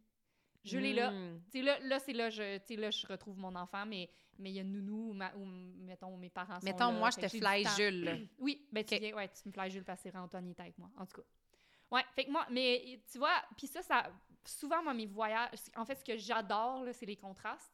Je 0.65 0.77
l'ai 0.77 0.93
là. 0.93 1.11
Mm. 1.11 1.41
Sais, 1.51 1.61
là, 1.61 1.79
là 1.79 1.99
c'est 1.99 2.13
là, 2.13 2.29
je, 2.29 2.75
là, 2.75 2.91
je 2.91 3.07
retrouve 3.07 3.37
mon 3.37 3.55
enfant, 3.55 3.85
mais 3.85 4.09
mais 4.37 4.51
il 4.51 4.55
y 4.55 4.59
a 4.59 4.63
Nounou 4.63 5.11
ou, 5.11 5.13
ma- 5.13 5.33
ou, 5.35 5.45
mettons, 5.45 6.17
mes 6.17 6.29
parents 6.29 6.59
sont 6.59 6.65
Mettons, 6.65 6.91
là, 6.91 6.99
moi, 6.99 7.09
je 7.09 7.21
te 7.21 7.27
fly. 7.29 7.65
Jules. 7.77 8.27
Oui, 8.37 8.67
ben 8.71 8.83
tu 8.83 8.97
viens, 8.97 9.15
ouais, 9.15 9.29
tu 9.29 9.47
me 9.47 9.53
fly 9.53 9.71
Jules 9.71 9.85
parce 9.85 10.01
que 10.01 10.15
Antoine 10.17 10.49
était 10.49 10.61
avec 10.61 10.77
moi, 10.77 10.89
en 10.97 11.05
tout 11.05 11.21
cas. 11.21 11.27
Ouais, 11.91 12.03
fait 12.13 12.25
que 12.25 12.31
moi, 12.31 12.45
mais 12.49 13.01
tu 13.09 13.17
vois, 13.17 13.41
puis 13.55 13.67
ça, 13.67 13.81
ça, 13.81 14.11
souvent, 14.43 14.83
moi, 14.83 14.93
mes 14.93 15.05
voyages, 15.05 15.51
en 15.75 15.85
fait, 15.85 15.95
ce 15.95 16.03
que 16.03 16.17
j'adore, 16.17 16.83
là, 16.83 16.91
c'est 16.93 17.05
les 17.05 17.15
contrastes. 17.15 17.71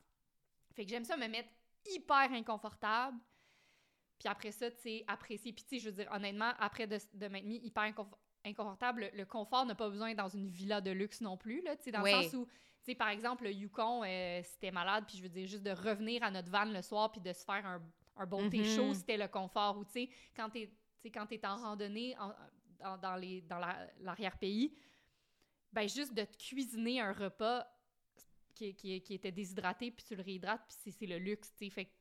Fait 0.74 0.84
que 0.86 0.89
j'aime 0.89 1.04
ça 1.04 1.18
me 1.18 1.28
mettre 1.28 1.50
hyper 1.86 2.32
inconfortable, 2.32 3.18
puis 4.20 4.28
après 4.28 4.52
ça, 4.52 4.70
tu 4.70 4.82
sais, 4.82 5.04
apprécier. 5.08 5.52
Puis 5.54 5.64
tu 5.64 5.70
sais, 5.76 5.80
je 5.80 5.89
veux 5.89 5.96
dire, 5.96 6.08
honnêtement, 6.12 6.54
après 6.60 6.86
de, 6.88 7.00
de 7.14 7.28
m'être 7.28 7.46
mis 7.46 7.58
hyper 7.58 7.84
inconf- 7.84 8.14
inconfortable, 8.46 9.10
le, 9.14 9.26
confort 9.26 9.66
n'a 9.66 9.76
pas 9.76 9.89
besoin 9.89 10.10
d'être 10.10 10.18
dans 10.18 10.30
une 10.30 10.48
villa 10.48 10.80
de 10.82 10.92
luxe 10.92 11.22
non 11.22 11.38
plus, 11.38 11.62
là, 11.62 11.76
tu 11.76 11.84
sais, 11.86 11.92
dans 11.92 12.04
le 12.04 12.12
sens 12.12 12.34
où, 12.34 12.48
sais, 12.86 12.96
par 12.96 13.10
exemple, 13.10 13.44
le 13.44 13.52
Yukon, 13.52 14.04
euh, 14.04 14.42
c'était 14.44 14.72
malade, 14.72 15.06
puis 15.08 15.18
je 15.18 15.24
veux 15.24 15.30
dire, 15.30 15.48
juste 15.48 15.64
de 15.64 15.72
revenir 15.72 16.24
à 16.24 16.32
notre 16.32 16.50
van 16.50 16.66
le 16.66 16.82
soir, 16.82 17.12
puis 17.12 17.22
de 17.22 17.32
se 17.34 17.44
faire 17.44 17.66
un, 17.66 17.82
un 18.18 18.26
bon 18.26 18.50
thé 18.50 18.60
Mhm. 18.60 18.66
chaud, 18.66 18.94
c'était 18.94 19.18
le 19.18 19.28
confort. 19.28 19.78
Ou 19.78 19.86
tu 19.86 19.92
sais, 19.92 20.10
quand 20.36 20.50
t'es 20.50 20.70
t'es 21.04 21.46
en 21.48 21.58
randonnée 21.58 22.16
en- 22.20 22.34
dans, 22.80 22.98
dans 22.98 23.16
les, 23.16 23.42
dans 23.42 23.58
la- 23.60 23.88
l'arrière-pays, 24.00 24.76
ben 25.74 25.88
juste 25.88 26.14
de 26.14 26.24
te 26.24 26.38
cuisiner 26.38 27.00
un 27.02 27.12
repas 27.14 27.66
qui, 28.54 28.76
qui, 28.76 29.02
qui 29.02 29.14
était 29.16 29.32
déshydraté, 29.32 29.90
puis 29.92 30.04
tu 30.06 30.16
le 30.16 30.22
réhydrates, 30.24 30.62
puis 30.68 30.92
c'est, 30.92 31.06
le 31.06 31.18
luxe, 31.18 31.52
tu 31.56 31.66
sais. 31.66 31.70
Fait 31.72 31.92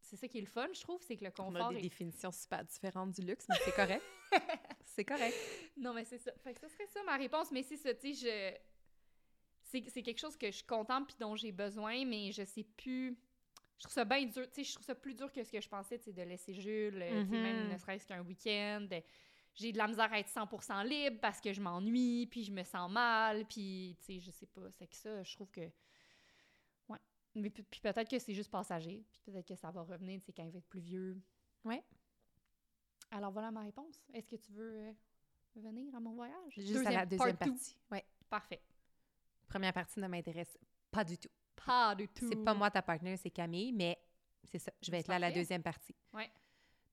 c'est 0.00 0.16
ça 0.16 0.26
qui 0.28 0.38
est 0.38 0.42
le 0.42 0.46
fun, 0.46 0.66
je 0.74 0.80
trouve, 0.80 1.00
c'est 1.02 1.16
que 1.16 1.24
le 1.24 1.30
On 1.38 1.54
a 1.54 1.58
confort 1.58 1.70
des 1.70 1.78
est... 1.78 1.82
définitions 1.82 2.32
super 2.32 2.64
différentes 2.64 3.12
du 3.12 3.22
luxe, 3.22 3.46
mais 3.48 3.56
c'est 3.64 3.72
correct. 3.72 4.02
c'est 4.84 5.04
correct. 5.04 5.36
Non, 5.76 5.94
mais 5.94 6.04
c'est 6.04 6.18
ça. 6.18 6.32
Fait 6.42 6.52
que 6.54 6.60
ce 6.60 6.68
serait 6.68 6.86
ça 6.86 7.02
ma 7.04 7.16
réponse, 7.16 7.50
mais 7.52 7.62
c'est 7.62 7.76
ça, 7.76 7.94
tu 7.94 8.12
sais, 8.14 8.26
je... 8.58 8.71
C'est, 9.72 10.02
quelque 10.02 10.18
chose 10.18 10.36
que 10.36 10.50
je 10.50 10.62
contemple 10.64 11.06
puis 11.08 11.16
dont 11.18 11.34
j'ai 11.34 11.52
besoin, 11.52 12.04
mais 12.04 12.30
je 12.32 12.44
sais 12.44 12.64
plus... 12.64 13.16
Je 13.78 13.84
trouve 13.84 13.94
ça 13.94 14.04
bien 14.04 14.24
dur, 14.26 14.46
tu 14.48 14.56
sais, 14.56 14.64
je 14.64 14.74
trouve 14.74 14.84
ça 14.84 14.94
plus 14.94 15.14
dur 15.14 15.32
que 15.32 15.42
ce 15.42 15.50
que 15.50 15.60
je 15.60 15.68
pensais, 15.68 15.98
tu 15.98 16.04
sais, 16.04 16.12
de 16.12 16.22
laisser 16.22 16.54
Jules, 16.54 16.98
sais, 16.98 17.24
même 17.24 17.64
Mhm. 17.66 17.72
ne 17.72 17.78
serait-ce 17.78 18.06
qu'un 18.06 18.22
week-end. 18.22 18.86
J'ai 19.54 19.72
de 19.72 19.78
la 19.78 19.88
misère 19.88 20.12
à 20.12 20.18
être 20.18 20.28
100% 20.28 20.84
libre 20.84 21.18
parce 21.20 21.40
que 21.40 21.52
je 21.52 21.60
m'ennuie, 21.60 22.26
puis 22.26 22.44
je 22.44 22.52
me 22.52 22.62
sens 22.62 22.90
mal, 22.90 23.44
puis, 23.46 23.96
tu 23.98 24.04
sais, 24.04 24.20
je 24.20 24.30
sais 24.30 24.46
pas, 24.46 24.70
c'est 24.70 24.86
que 24.86 24.94
ça, 24.96 25.22
je 25.22 25.34
trouve 25.34 25.50
que... 25.50 25.68
Ouais. 26.88 26.98
Mais 27.34 27.50
puis, 27.50 27.64
peut-être 27.80 28.08
que 28.08 28.18
c'est 28.18 28.34
juste 28.34 28.50
passager, 28.50 29.04
puis 29.10 29.20
peut-être 29.24 29.48
que 29.48 29.56
ça 29.56 29.70
va 29.70 29.82
revenir, 29.82 30.20
tu 30.20 30.26
sais, 30.26 30.32
quand 30.32 30.44
il 30.44 30.52
va 30.52 30.58
être 30.58 30.68
plus 30.68 30.80
vieux. 30.80 31.20
Ouais. 31.64 31.82
Alors 33.10 33.30
voilà 33.30 33.50
ma 33.50 33.60
réponse. 33.62 34.00
Est-ce 34.14 34.26
que 34.28 34.36
tu 34.36 34.52
veux 34.52 34.74
euh, 34.74 34.92
venir 35.56 35.94
à 35.94 36.00
mon 36.00 36.12
voyage? 36.14 36.52
Juste 36.56 36.86
à 36.86 36.90
la 36.92 37.04
deuxième 37.06 37.36
part 37.36 37.46
two. 37.46 37.54
partie. 37.54 37.76
Ouais. 37.90 38.04
Parfait. 38.30 38.62
Première 39.52 39.72
partie 39.74 40.00
ne 40.00 40.06
m'intéresse 40.08 40.56
pas 40.90 41.04
du 41.04 41.18
tout. 41.18 41.28
Pas 41.66 41.94
du 41.94 42.08
tout. 42.08 42.26
C'est 42.28 42.42
pas 42.42 42.54
moi 42.54 42.70
ta 42.70 42.80
partenaire, 42.80 43.18
c'est 43.18 43.30
Camille, 43.30 43.70
mais 43.72 43.98
c'est 44.44 44.58
ça. 44.58 44.72
Je 44.80 44.90
vais 44.90 45.00
être 45.00 45.08
là 45.08 45.16
à 45.16 45.18
la 45.18 45.30
deuxième 45.30 45.62
partie. 45.62 45.94
Ouais. 46.14 46.30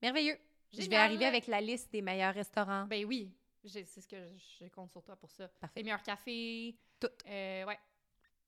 Merveilleux. 0.01 0.37
Je 0.73 0.87
vais 0.89 0.97
arriver 0.97 1.25
avec 1.25 1.47
la 1.47 1.61
liste 1.61 1.89
des 1.91 2.01
meilleurs 2.01 2.33
restaurants. 2.33 2.85
Ben 2.85 3.05
oui, 3.05 3.33
c'est 3.65 3.85
ce 3.85 4.05
que 4.07 4.17
je, 4.37 4.65
je 4.65 4.69
compte 4.69 4.91
sur 4.91 5.01
toi 5.03 5.15
pour 5.15 5.31
ça. 5.31 5.47
Parfait. 5.47 5.79
Les 5.79 5.83
meilleurs 5.83 6.03
cafés. 6.03 6.77
Tout. 6.99 7.07
Euh, 7.27 7.65
ouais. 7.65 7.79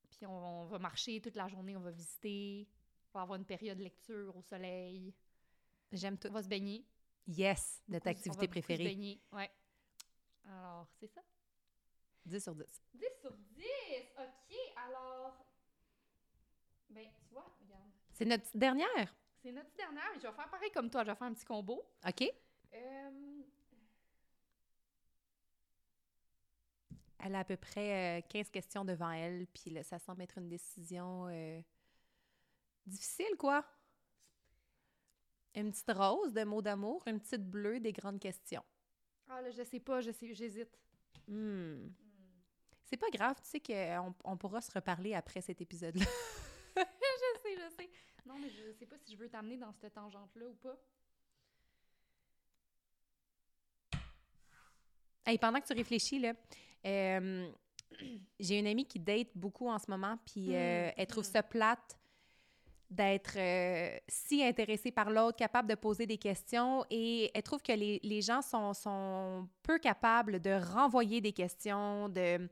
Puis 0.09 0.25
on, 0.25 0.61
on 0.63 0.65
va 0.65 0.77
marcher 0.77 1.19
toute 1.21 1.35
la 1.35 1.47
journée, 1.47 1.75
on 1.77 1.81
va 1.81 1.91
visiter. 1.91 2.67
On 3.13 3.17
va 3.19 3.23
avoir 3.23 3.37
une 3.39 3.45
période 3.45 3.77
de 3.77 3.83
lecture 3.83 4.35
au 4.35 4.41
soleil. 4.41 5.13
J'aime 5.93 6.17
tout. 6.17 6.27
On 6.27 6.33
va 6.33 6.43
se 6.43 6.49
baigner. 6.49 6.85
Yes, 7.27 7.81
de 7.87 7.93
Beaucoup- 7.93 8.03
ta 8.03 8.09
on 8.09 8.13
va 8.13 8.17
activité 8.19 8.45
se 8.45 8.49
préférée. 8.49 8.83
baigner. 8.83 9.21
Ouais. 9.31 9.49
Alors, 10.45 10.87
c'est 10.99 11.07
ça. 11.07 11.21
10 12.25 12.39
sur 12.43 12.55
10. 12.55 12.65
10 12.93 13.05
sur 13.19 13.31
10! 13.31 13.63
OK, 14.17 14.57
alors... 14.75 15.45
Ben, 16.89 17.07
tu 17.27 17.33
vois, 17.33 17.55
regarde. 17.61 17.89
C'est 18.13 18.25
notre 18.25 18.43
petite 18.43 18.57
dernière. 18.57 19.15
C'est 19.41 19.51
notre 19.51 19.73
dernière, 19.75 20.11
mais 20.13 20.19
je 20.19 20.27
vais 20.27 20.33
faire 20.33 20.49
pareil 20.49 20.71
comme 20.71 20.89
toi. 20.89 21.03
Je 21.03 21.09
vais 21.09 21.15
faire 21.15 21.27
un 21.27 21.33
petit 21.33 21.45
combo. 21.45 21.83
OK? 22.07 22.23
Euh, 22.73 23.41
Elle 27.23 27.35
a 27.35 27.39
à 27.39 27.43
peu 27.43 27.57
près 27.57 28.19
euh, 28.19 28.21
15 28.29 28.49
questions 28.49 28.83
devant 28.83 29.11
elle, 29.11 29.45
puis 29.47 29.69
là, 29.69 29.83
ça 29.83 29.99
semble 29.99 30.23
être 30.23 30.39
une 30.39 30.49
décision 30.49 31.27
euh, 31.29 31.61
difficile, 32.85 33.37
quoi. 33.37 33.63
Une 35.53 35.71
petite 35.71 35.91
rose 35.91 36.33
de 36.33 36.43
mots 36.43 36.61
d'amour, 36.61 37.03
une 37.05 37.19
petite 37.19 37.43
bleue 37.43 37.79
des 37.79 37.91
grandes 37.91 38.19
questions. 38.19 38.63
Ah 39.29 39.41
là, 39.41 39.51
je 39.51 39.63
sais 39.63 39.79
pas, 39.79 40.01
je 40.01 40.11
sais, 40.11 40.33
j'hésite. 40.33 40.79
Hmm. 41.27 41.89
C'est 42.91 42.97
pas 42.97 43.09
grave, 43.09 43.37
tu 43.41 43.49
sais 43.49 43.59
qu'on 43.61 44.13
on 44.25 44.35
pourra 44.35 44.59
se 44.59 44.69
reparler 44.69 45.13
après 45.13 45.39
cet 45.39 45.61
épisode-là. 45.61 46.03
je 46.75 47.41
sais, 47.41 47.55
je 47.55 47.75
sais. 47.77 47.89
Non, 48.25 48.35
mais 48.37 48.49
je 48.49 48.73
sais 48.73 48.85
pas 48.85 48.97
si 48.97 49.13
je 49.13 49.17
veux 49.17 49.29
t'amener 49.29 49.55
dans 49.55 49.71
cette 49.71 49.93
tangente-là 49.93 50.45
ou 50.45 50.55
pas. 50.55 50.77
Hey, 55.25 55.37
pendant 55.37 55.61
que 55.61 55.67
tu 55.67 55.73
réfléchis, 55.73 56.19
là, 56.19 56.33
euh, 56.85 57.49
j'ai 58.41 58.59
une 58.59 58.67
amie 58.67 58.85
qui 58.85 58.99
date 58.99 59.29
beaucoup 59.35 59.69
en 59.69 59.79
ce 59.79 59.89
moment, 59.89 60.17
puis 60.25 60.53
euh, 60.53 60.89
Mm, 60.89 60.93
elle 60.97 61.07
trouve 61.07 61.23
mm. 61.23 61.31
ça 61.31 61.43
plate 61.43 61.97
d'être 62.89 63.37
euh, 63.37 63.97
si 64.09 64.43
intéressée 64.43 64.91
par 64.91 65.09
l'autre, 65.09 65.37
capable 65.37 65.69
de 65.69 65.75
poser 65.75 66.05
des 66.05 66.17
questions, 66.17 66.83
et 66.89 67.31
elle 67.33 67.43
trouve 67.43 67.61
que 67.61 67.71
les, 67.71 68.01
les 68.03 68.21
gens 68.21 68.41
sont, 68.41 68.73
sont 68.73 69.47
peu 69.63 69.79
capables 69.79 70.41
de 70.41 70.51
renvoyer 70.51 71.21
des 71.21 71.31
questions, 71.31 72.09
de, 72.09 72.49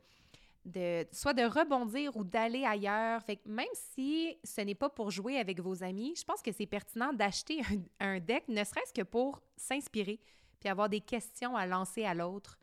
de 0.70 1.06
soit 1.12 1.34
de 1.34 1.44
rebondir 1.44 2.16
ou 2.16 2.24
d'aller 2.24 2.64
ailleurs. 2.64 3.22
Fait 3.24 3.38
que 3.38 3.50
même 3.50 3.68
si 3.74 4.38
ce 4.44 4.62
n'est 4.62 4.76
pas 4.76 4.90
pour 4.90 5.12
jouer 5.12 5.38
avec 5.38 5.60
vos 5.60 5.84
amis, 5.84 6.14
je 6.16 6.24
pense 6.24 6.42
que 6.42 6.52
c'est 6.52 6.66
pertinent 6.66 7.14
d'acheter 7.14 7.62
un, 8.00 8.16
un 8.16 8.20
deck, 8.20 8.48
ne 8.48 8.64
serait-ce 8.64 8.94
que 8.94 9.02
pour 9.02 9.42
s'inspirer, 9.58 10.20
puis 10.60 10.70
avoir 10.70 10.90
des 10.90 11.02
questions 11.02 11.56
à 11.56 11.66
lancer 11.66 12.06
à 12.06 12.14
l'autre 12.14 12.58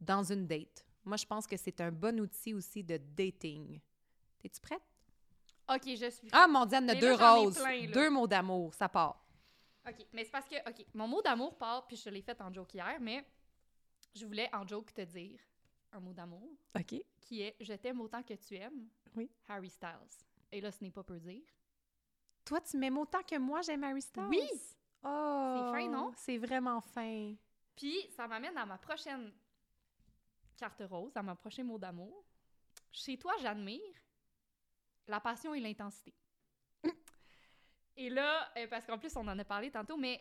dans 0.00 0.22
une 0.22 0.46
date. 0.46 0.86
Moi, 1.04 1.16
je 1.16 1.26
pense 1.26 1.46
que 1.46 1.56
c'est 1.56 1.80
un 1.80 1.90
bon 1.90 2.20
outil 2.20 2.54
aussi 2.54 2.84
de 2.84 2.96
dating. 2.96 3.80
Es-tu 4.44 4.60
prête? 4.60 4.82
Ok, 5.68 5.82
je 5.86 6.10
suis. 6.10 6.28
Ah, 6.32 6.46
mon 6.46 6.64
Dieu, 6.64 6.78
a 6.78 6.94
deux 6.94 7.14
roses. 7.14 7.58
plein, 7.58 7.86
deux 7.90 8.10
mots 8.10 8.26
d'amour, 8.26 8.72
ça 8.74 8.88
part. 8.88 9.24
Ok, 9.86 10.06
mais 10.12 10.24
c'est 10.24 10.30
parce 10.30 10.48
que, 10.48 10.56
ok, 10.68 10.84
mon 10.94 11.08
mot 11.08 11.22
d'amour 11.22 11.56
part, 11.56 11.86
puis 11.86 11.96
je 11.96 12.10
l'ai 12.10 12.22
fait 12.22 12.40
en 12.40 12.52
joke 12.52 12.74
hier, 12.74 12.98
mais 13.00 13.24
je 14.14 14.26
voulais 14.26 14.48
en 14.54 14.66
joke 14.66 14.92
te 14.92 15.02
dire 15.02 15.38
un 15.92 16.00
mot 16.00 16.12
d'amour 16.12 16.50
OK. 16.76 17.02
qui 17.20 17.42
est 17.42 17.56
Je 17.60 17.72
t'aime 17.74 18.00
autant 18.00 18.22
que 18.22 18.34
tu 18.34 18.54
aimes. 18.56 18.88
Oui. 19.14 19.30
Harry 19.48 19.70
Styles. 19.70 20.24
Et 20.52 20.60
là, 20.60 20.70
ce 20.70 20.82
n'est 20.82 20.90
pas 20.90 21.02
peu 21.02 21.18
dire. 21.18 21.42
Toi, 22.44 22.60
tu 22.60 22.78
m'aimes 22.78 22.98
autant 22.98 23.22
que 23.22 23.36
moi, 23.36 23.60
j'aime 23.62 23.84
Harry 23.84 24.00
Styles? 24.02 24.24
Oui! 24.28 24.48
Oh! 25.02 25.54
C'est 25.72 25.80
fin, 25.80 25.88
non? 25.88 26.12
C'est 26.16 26.38
vraiment 26.38 26.80
fin. 26.80 27.34
Puis 27.76 28.08
ça 28.16 28.26
m'amène 28.26 28.56
à 28.56 28.66
ma 28.66 28.78
prochaine 28.78 29.32
carte 30.56 30.82
rose, 30.90 31.16
à 31.16 31.22
mon 31.22 31.36
prochain 31.36 31.62
mot 31.62 31.78
d'amour. 31.78 32.24
Chez 32.90 33.16
toi, 33.16 33.34
j'admire 33.40 33.94
la 35.06 35.20
passion 35.20 35.54
et 35.54 35.60
l'intensité. 35.60 36.14
et 37.96 38.10
là, 38.10 38.50
euh, 38.56 38.66
parce 38.68 38.86
qu'en 38.86 38.98
plus, 38.98 39.14
on 39.16 39.26
en 39.28 39.38
a 39.38 39.44
parlé 39.44 39.70
tantôt, 39.70 39.96
mais 39.96 40.20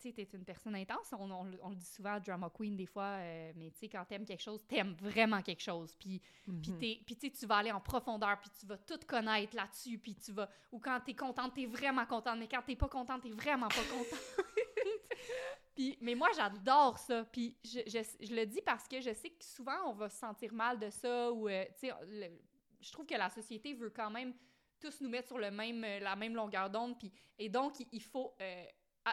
tu 0.00 0.10
sais, 0.10 0.12
t'es 0.12 0.28
une 0.36 0.44
personne 0.44 0.74
intense. 0.76 1.12
On, 1.12 1.30
on 1.30 1.44
le- 1.44 1.58
on 1.62 1.70
le 1.70 1.76
dit 1.76 1.86
souvent, 1.86 2.18
drama 2.20 2.50
queen, 2.50 2.76
des 2.76 2.86
fois, 2.86 3.04
euh, 3.18 3.52
mais 3.56 3.70
tu 3.70 3.78
sais, 3.80 3.88
quand 3.88 4.04
t'aimes 4.04 4.24
quelque 4.24 4.42
chose, 4.42 4.64
t'aimes 4.66 4.94
vraiment 5.00 5.42
quelque 5.42 5.62
chose. 5.62 5.94
Puis 5.98 6.20
puis 6.62 6.72
Mhm. 6.72 6.78
t'es- 6.78 7.00
puis 7.04 7.16
tu 7.30 7.46
vas 7.46 7.56
aller 7.58 7.72
en 7.72 7.80
profondeur, 7.80 8.38
puis 8.40 8.50
tu 8.58 8.66
vas 8.66 8.78
tout 8.78 8.98
connaître 9.06 9.54
là-dessus, 9.54 9.98
puis 9.98 10.14
tu 10.14 10.32
vas... 10.32 10.48
Ou 10.72 10.78
quand 10.78 10.98
t'es 11.04 11.14
contente, 11.14 11.54
t'es 11.54 11.66
vraiment 11.66 12.06
contente, 12.06 12.38
mais 12.38 12.48
quand 12.48 12.62
t'es 12.62 12.76
pas 12.76 12.88
contente, 12.88 13.22
t'es 13.22 13.30
vraiment 13.30 13.68
pas 13.68 13.84
contente. 13.90 14.46
puis, 15.74 15.96
mais 16.00 16.14
moi, 16.14 16.28
j'adore 16.34 16.98
ça, 16.98 17.24
puis 17.24 17.56
je, 17.64 17.80
je- 17.86 18.26
je 18.26 18.34
le 18.34 18.46
dis 18.46 18.62
parce 18.62 18.88
que 18.88 19.00
je 19.00 19.12
sais 19.12 19.30
que 19.30 19.44
souvent, 19.44 19.88
on 19.90 19.92
va 19.92 20.08
se 20.08 20.18
sentir 20.18 20.52
mal 20.52 20.78
de 20.78 20.90
ça, 20.90 21.30
ou, 21.32 21.48
euh, 21.48 21.64
tu 21.78 21.88
sais, 21.88 21.92
le- 22.06 22.38
je 22.80 22.92
trouve 22.92 23.06
que 23.06 23.14
la 23.14 23.30
société 23.30 23.74
veut 23.74 23.90
quand 23.90 24.10
même 24.10 24.32
tous 24.80 25.00
nous 25.00 25.08
mettre 25.08 25.28
sur 25.28 25.38
le 25.38 25.50
même, 25.50 25.82
euh, 25.84 25.98
la 26.00 26.14
même 26.16 26.34
longueur 26.34 26.70
d'onde, 26.70 26.98
puis... 26.98 27.12
Et 27.38 27.48
donc, 27.48 27.78
il, 27.80 27.88
il 27.92 28.02
faut... 28.02 28.34
euh, 28.40 28.64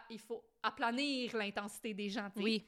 il 0.10 0.20
faut 0.20 0.44
aplanir 0.64 1.36
l'intensité 1.36 1.94
des 1.94 2.10
gens. 2.10 2.30
Oui. 2.36 2.66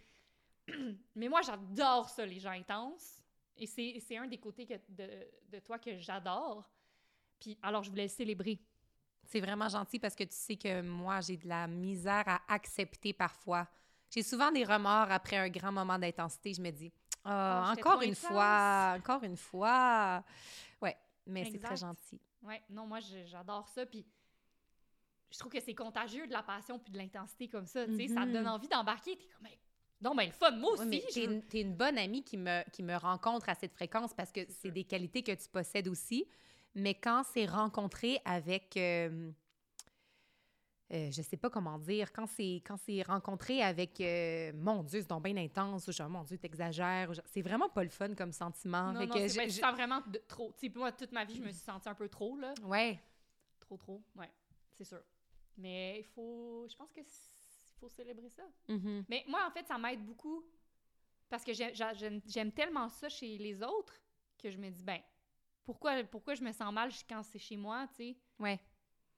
Mais 1.16 1.28
moi, 1.30 1.42
j'adore 1.42 2.10
ça, 2.10 2.26
les 2.26 2.40
gens 2.40 2.52
intenses. 2.52 3.22
Et 3.56 3.66
c'est 3.66 4.18
un 4.18 4.28
des 4.28 4.38
côtés 4.38 4.66
que- 4.66 4.74
de, 4.90 5.10
de 5.50 5.60
toi 5.60 5.80
que 5.80 5.98
j'adore. 5.98 6.70
Puis, 7.40 7.58
alors, 7.64 7.84
je 7.84 7.90
voulais 7.90 8.04
le 8.04 8.10
célébrer. 8.10 8.60
C'est 9.24 9.40
vraiment 9.42 9.68
gentil 9.68 10.00
parce 10.00 10.16
que 10.16 10.24
tu 10.24 10.36
sais 10.36 10.56
que 10.56 10.82
moi, 10.82 11.22
j'ai 11.22 11.38
de 11.38 11.48
la 11.48 11.68
misère 11.68 12.24
à 12.28 12.42
accepter 12.48 13.14
parfois. 13.14 13.68
J'ai 14.10 14.24
souvent 14.24 14.52
des 14.52 14.64
remords 14.64 15.12
après 15.12 15.38
un 15.38 15.50
grand 15.50 15.72
moment 15.72 15.98
d'intensité. 16.00 16.54
Je 16.54 16.62
me 16.62 16.72
dis, 16.72 16.92
Oh, 17.26 17.30
encore 17.30 18.02
une 18.04 18.12
intense. 18.12 18.20
fois, 18.20 18.96
encore 18.98 19.24
une 19.24 19.36
fois. 19.36 20.24
Ouais, 20.82 20.96
mais 21.26 21.44
c'est 21.52 21.60
très 21.60 21.76
gentil. 21.76 22.22
Ouais, 22.42 22.62
non, 22.70 22.88
moi, 22.88 23.00
j'adore 23.26 23.68
ça. 23.68 23.86
Puis, 23.86 24.06
je 25.32 25.40
trouve 25.40 25.52
que 25.52 25.60
c'est 25.60 25.76
contagieux 25.76 26.26
de 26.28 26.34
la 26.34 26.44
passion 26.44 26.80
puis 26.80 26.92
de 26.92 26.98
l'intensité 26.98 27.48
comme 27.48 27.66
ça. 27.66 27.86
Tu 27.86 27.96
sais, 27.96 28.08
ça 28.08 28.22
te 28.22 28.28
Mhm. 28.28 28.34
donne 28.34 28.48
envie 28.48 28.68
d'embarquer. 28.68 29.16
T'es 29.18 29.26
comme, 29.38 29.48
non, 30.02 30.14
mais 30.14 30.28
le 30.28 30.32
fun, 30.32 30.52
moi 30.52 30.72
aussi. 30.74 31.02
Je 31.14 31.40
t'es 31.50 31.62
une, 31.62 31.74
bonne 31.76 31.98
amie 31.98 32.24
qui 32.24 32.38
me, 32.38 32.68
qui 32.72 32.84
me 32.84 32.96
rencontre 32.96 33.50
à 33.50 33.56
cette 33.56 33.74
fréquence 33.74 34.14
parce 34.14 34.32
que 34.32 34.42
c'est 34.50 34.72
des 34.72 34.84
qualités 34.84 35.24
que 35.24 35.32
tu 35.32 35.50
possèdes 35.50 35.88
aussi. 35.88 36.28
Mais 36.76 36.94
quand 36.94 37.24
c'est 37.34 37.46
rencontré 37.48 38.20
avec... 38.24 38.78
euh, 38.78 39.32
euh, 40.94 41.12
je 41.12 41.22
sais 41.22 41.36
pas 41.36 41.50
comment 41.50 41.78
dire, 41.80 42.14
quand 42.14 42.28
c'est 42.28 42.62
quand 42.66 42.78
c'est 42.78 43.02
rencontré 43.02 43.62
avec 43.62 44.00
euh, 44.00 44.54
mon 44.56 44.84
Dieu, 44.84 45.02
c'est 45.02 45.10
donc 45.10 45.24
bien 45.24 45.36
intense, 45.36 45.86
ou 45.88 45.92
genre 45.92 46.10
mon 46.10 46.24
Dieu, 46.24 46.38
t'exagères, 46.38 47.12
c'est 47.26 47.42
vraiment 47.42 47.68
pas 47.68 47.84
le 47.84 47.90
fun 47.90 48.16
comme 48.16 48.32
sentiment. 48.32 48.94
Non, 48.94 49.00
Fait 49.02 49.08
non, 49.08 49.16
que 49.16 49.28
c'est 49.28 49.42
je- 49.42 49.48
tu 49.50 49.56
je- 49.56 49.60
sens 49.60 49.74
vraiment 49.74 50.00
de, 50.08 50.22
trop. 50.30 50.54
Tu 50.54 50.60
sais, 50.62 50.70
puis 50.70 50.80
moi, 50.80 50.94
toute 50.94 51.12
ma 51.12 51.26
vie, 51.26 51.36
je 51.36 51.42
me 51.42 51.50
suis 51.50 51.60
sentie 51.60 51.90
un 51.90 51.96
peu 51.96 52.08
trop, 52.08 52.38
là. 52.38 52.54
Ouais, 52.64 53.00
Trop, 53.60 53.76
trop. 53.76 54.02
Ouais, 54.16 54.32
c'est 54.78 54.86
sûr. 54.86 55.02
Mais 55.58 56.00
il 56.00 56.06
faut... 56.06 56.66
Je 56.70 56.76
pense 56.76 56.92
que 56.92 57.02
faut 57.80 57.90
célébrer 57.90 58.30
ça. 58.30 58.44
mhm. 58.68 59.06
Mais 59.08 59.24
moi, 59.28 59.42
en 59.48 59.52
fait, 59.52 59.66
ça 59.68 59.78
m'aide 59.78 60.04
beaucoup 60.06 60.44
parce 61.30 61.44
que 61.44 61.54
j'ai- 61.54 61.76
j'a- 61.76 61.94
j'aime 61.94 62.52
tellement 62.52 62.90
ça 62.90 63.08
chez 63.10 63.38
les 63.38 63.62
autres 63.62 63.94
que 64.38 64.50
je 64.50 64.58
me 64.58 64.70
dis, 64.70 64.84
ben, 64.84 65.00
pourquoi, 65.64 66.04
pourquoi 66.06 66.34
je 66.36 66.44
me 66.44 66.52
sens 66.54 66.74
mal 66.74 66.90
quand 67.10 67.22
c'est 67.24 67.38
chez 67.40 67.58
moi, 67.58 67.88
tu 67.90 67.96
sais? 67.96 68.18
ouais. 68.40 68.60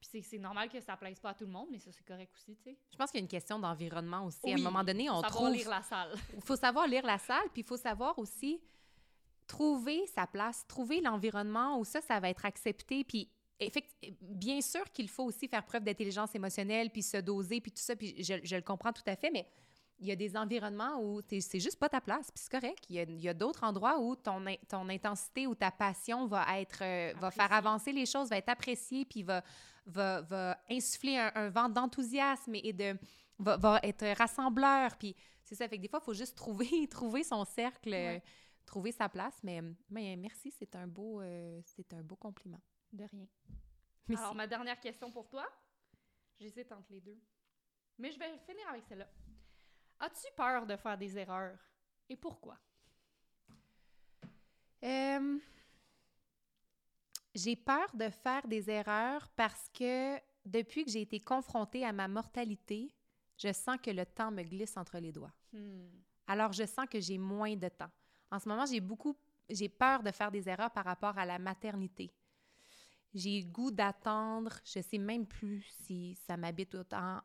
Puis 0.02 0.24
c'est- 0.24 0.38
normal 0.38 0.70
que 0.70 0.80
ça 0.80 0.96
plaise 0.96 1.20
pas 1.20 1.32
à 1.32 1.34
tout 1.34 1.44
le 1.46 1.52
monde, 1.52 1.68
mais 1.72 1.78
ça, 1.80 1.92
c'est 1.92 2.06
correct 2.06 2.34
aussi, 2.34 2.56
tu 2.56 2.64
sais. 2.64 2.78
Je 2.92 2.96
pense 2.98 3.12
qu'il 3.12 3.20
y 3.20 3.22
a 3.22 3.26
une 3.26 3.28
question 3.30 3.60
d'environnement 3.60 4.26
aussi. 4.26 4.50
à 4.52 4.56
un 4.56 4.58
moment 4.62 4.84
donné, 4.84 5.10
on 5.10 5.16
Savoir 5.22 5.32
trouve... 5.32 5.52
lire 5.52 5.70
la 5.70 5.82
salle. 5.84 6.16
Il 6.36 6.42
faut 6.42 6.56
savoir 6.56 6.88
lire 6.88 7.06
la 7.06 7.18
salle, 7.18 7.50
puis 7.52 7.62
il 7.62 7.68
faut 7.68 7.76
savoir 7.78 8.18
aussi 8.18 8.62
trouver 9.48 10.06
sa 10.08 10.26
place, 10.28 10.66
trouver 10.68 11.02
l'environnement 11.02 11.80
où 11.80 11.84
ça, 11.86 12.00
ça 12.02 12.20
va 12.20 12.30
être 12.30 12.46
accepté. 12.46 13.04
Puis, 13.04 13.30
bien 14.22 14.62
sûr 14.62 14.90
qu'il 14.92 15.10
faut 15.10 15.24
aussi 15.26 15.48
faire 15.48 15.66
preuve 15.66 15.84
d'intelligence 15.84 16.34
émotionnelle, 16.36 16.90
puis 16.90 17.04
se 17.04 17.18
doser, 17.18 17.60
puis 17.62 17.72
tout 17.72 17.82
ça, 17.82 17.96
puis 17.96 18.16
je, 18.24 18.36
je 18.44 18.56
le 18.56 18.62
comprends 18.62 18.94
tout 18.94 19.04
à 19.06 19.16
fait, 19.16 19.30
mais 19.32 19.46
il 20.02 20.08
y 20.08 20.12
a 20.12 20.16
des 20.16 20.38
environnements 20.38 21.02
où 21.02 21.22
t'es- 21.22 21.42
c'est 21.42 21.60
juste 21.60 21.78
pas 21.78 21.90
ta 21.90 22.00
place, 22.00 22.32
puis 22.32 22.42
c'est 22.42 22.52
correct. 22.52 22.86
Il 22.90 23.20
y 23.20 23.28
a, 23.28 23.34
d'autres 23.34 23.66
endroits 23.66 24.00
où 24.00 24.16
ton, 24.16 24.46
in- 24.48 24.56
ton 24.70 24.88
intensité 24.88 25.46
ou 25.46 25.56
ta 25.56 25.72
passion 25.72 26.26
va 26.26 26.46
être, 26.60 26.80
euh, 26.84 27.14
va 27.20 27.32
faire 27.32 27.52
avancer 27.52 27.92
les 27.92 28.06
choses, 28.06 28.30
va 28.30 28.38
être 28.38 28.48
appréciée, 28.50 29.04
puis 29.04 29.24
va, 29.24 29.44
va, 29.86 30.22
va 30.22 30.58
insuffler 30.72 31.18
un, 31.18 31.32
un 31.36 31.50
vent 31.50 31.68
d'enthousiasme 31.68 32.56
et 32.56 32.72
de 32.72 32.98
va, 33.40 33.58
va 33.58 33.80
être 33.84 34.06
rassembleur. 34.18 34.96
Puis 34.98 35.14
c'est 35.44 35.56
ça. 35.56 35.68
Fait 35.68 35.76
que 35.78 35.82
des 35.82 35.90
fois, 35.90 36.00
il 36.02 36.06
faut 36.06 36.14
juste 36.14 36.38
trouver, 36.38 36.88
trouver 36.90 37.24
son 37.24 37.44
cercle, 37.44 37.94
euh, 37.94 38.20
trouver 38.66 38.94
sa 38.94 39.10
place. 39.10 39.36
Mais, 39.44 39.62
mais 39.90 40.16
merci, 40.16 40.50
c'est 40.58 40.76
un 40.78 40.88
beau, 40.88 41.20
euh, 41.20 41.60
c'est 41.66 41.92
un 41.94 42.04
beau 42.04 42.16
compliment. 42.16 42.62
De 42.92 43.04
rien. 43.06 43.28
Merci. 44.08 44.24
Alors, 44.24 44.36
ma 44.36 44.48
dernière 44.48 44.80
question 44.80 45.12
pour 45.12 45.28
toi, 45.30 45.48
j'hésite 46.40 46.72
entre 46.72 46.92
les 46.92 47.02
deux. 47.02 47.20
Mais 47.98 48.12
je 48.12 48.20
vais 48.20 48.38
finir 48.40 48.68
avec 48.70 48.84
celle-là. 48.86 49.08
As-tu 50.00 50.28
peur 50.36 50.66
de 50.66 50.76
faire 50.78 50.98
des 50.98 51.18
erreurs? 51.18 51.60
Et 52.08 52.16
pourquoi? 52.16 52.58
Euh, 54.84 55.40
j'ai 57.36 57.56
peur 57.56 57.94
de 57.94 58.10
faire 58.10 58.48
des 58.48 58.70
erreurs 58.70 59.28
parce 59.36 59.70
que 59.70 60.18
depuis 60.46 60.86
que 60.86 60.92
j'ai 60.92 61.02
été 61.02 61.20
confrontée 61.20 61.86
à 61.86 61.92
ma 61.92 62.08
mortalité, 62.08 62.96
je 63.38 63.52
sens 63.52 63.78
que 63.82 63.92
le 63.92 64.06
temps 64.06 64.32
me 64.32 64.44
glisse 64.44 64.78
entre 64.78 64.98
les 64.98 65.12
doigts. 65.12 65.34
Hmm. 65.52 65.88
Alors, 66.28 66.54
je 66.54 66.66
sens 66.66 66.86
que 66.90 67.00
j'ai 67.00 67.18
moins 67.18 67.56
de 67.56 67.68
temps. 67.68 67.92
En 68.32 68.40
ce 68.40 68.48
moment, 68.48 68.66
j'ai 68.66 68.80
beaucoup, 68.80 69.18
j'ai 69.50 69.70
peur 69.70 70.04
de 70.04 70.12
faire 70.12 70.32
des 70.32 70.48
erreurs 70.48 70.72
par 70.72 70.86
rapport 70.86 71.18
à 71.18 71.26
la 71.26 71.40
maternité. 71.40 72.14
J'ai 73.14 73.44
goût 73.44 73.72
d'attendre. 73.72 74.60
Je 74.64 74.82
sais 74.82 74.98
même 74.98 75.26
plus 75.26 75.62
si 75.84 76.16
ça 76.28 76.38
m'habite 76.38 76.76
autant 76.76 77.22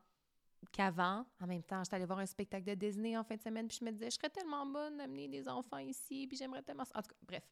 qu'avant. 0.72 1.26
En 1.40 1.46
même 1.46 1.62
temps, 1.62 1.82
j'étais 1.84 1.96
allée 1.96 2.06
voir 2.06 2.20
un 2.20 2.26
spectacle 2.26 2.64
de 2.64 2.74
Disney 2.74 3.16
en 3.16 3.22
fin 3.24 3.36
de 3.36 3.42
semaine, 3.42 3.68
puis 3.68 3.76
je 3.80 3.84
me 3.84 3.90
disais, 3.92 4.06
je 4.10 4.16
serais 4.16 4.30
tellement 4.30 4.64
bonne 4.66 4.96
d'amener 4.96 5.28
des 5.28 5.46
enfants 5.48 5.78
ici, 5.78 6.26
puis 6.26 6.36
j'aimerais 6.36 6.62
tellement... 6.62 6.84
ça. 6.84 6.98
En 6.98 7.02
tout 7.02 7.08
cas, 7.10 7.16
bref, 7.26 7.42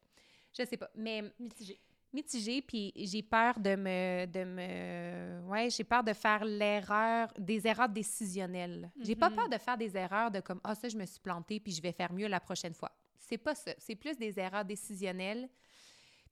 je 0.57 0.65
sais 0.65 0.77
pas. 0.77 0.89
Mais 0.95 1.21
Mitigé. 1.39 1.79
mitigée, 2.11 2.61
puis 2.63 2.91
j'ai 2.95 3.21
peur 3.21 3.59
de 3.59 3.75
me, 3.75 4.25
de 4.25 4.43
me, 4.43 5.47
ouais, 5.47 5.69
j'ai 5.69 5.83
peur 5.83 6.03
de 6.03 6.13
faire 6.13 6.43
l'erreur, 6.43 7.31
des 7.37 7.67
erreurs 7.67 7.89
décisionnelles. 7.89 8.91
J'ai 8.99 9.15
pas 9.15 9.29
Mhm. 9.29 9.35
peur 9.35 9.49
de 9.49 9.57
faire 9.59 9.77
des 9.77 9.95
erreurs 9.95 10.31
de 10.31 10.39
comme 10.39 10.59
ah 10.63 10.73
ça 10.75 10.89
je 10.89 10.97
me 10.97 11.05
suis 11.05 11.19
plantée 11.19 11.59
puis 11.59 11.71
je 11.71 11.81
vais 11.83 11.91
faire 11.91 12.11
mieux 12.11 12.27
la 12.27 12.39
prochaine 12.39 12.73
fois. 12.73 12.91
C'est 13.17 13.37
pas 13.37 13.53
ça, 13.55 13.71
c'est 13.77 13.95
plus 13.95 14.17
des 14.17 14.37
erreurs 14.39 14.65
décisionnelles. 14.65 15.49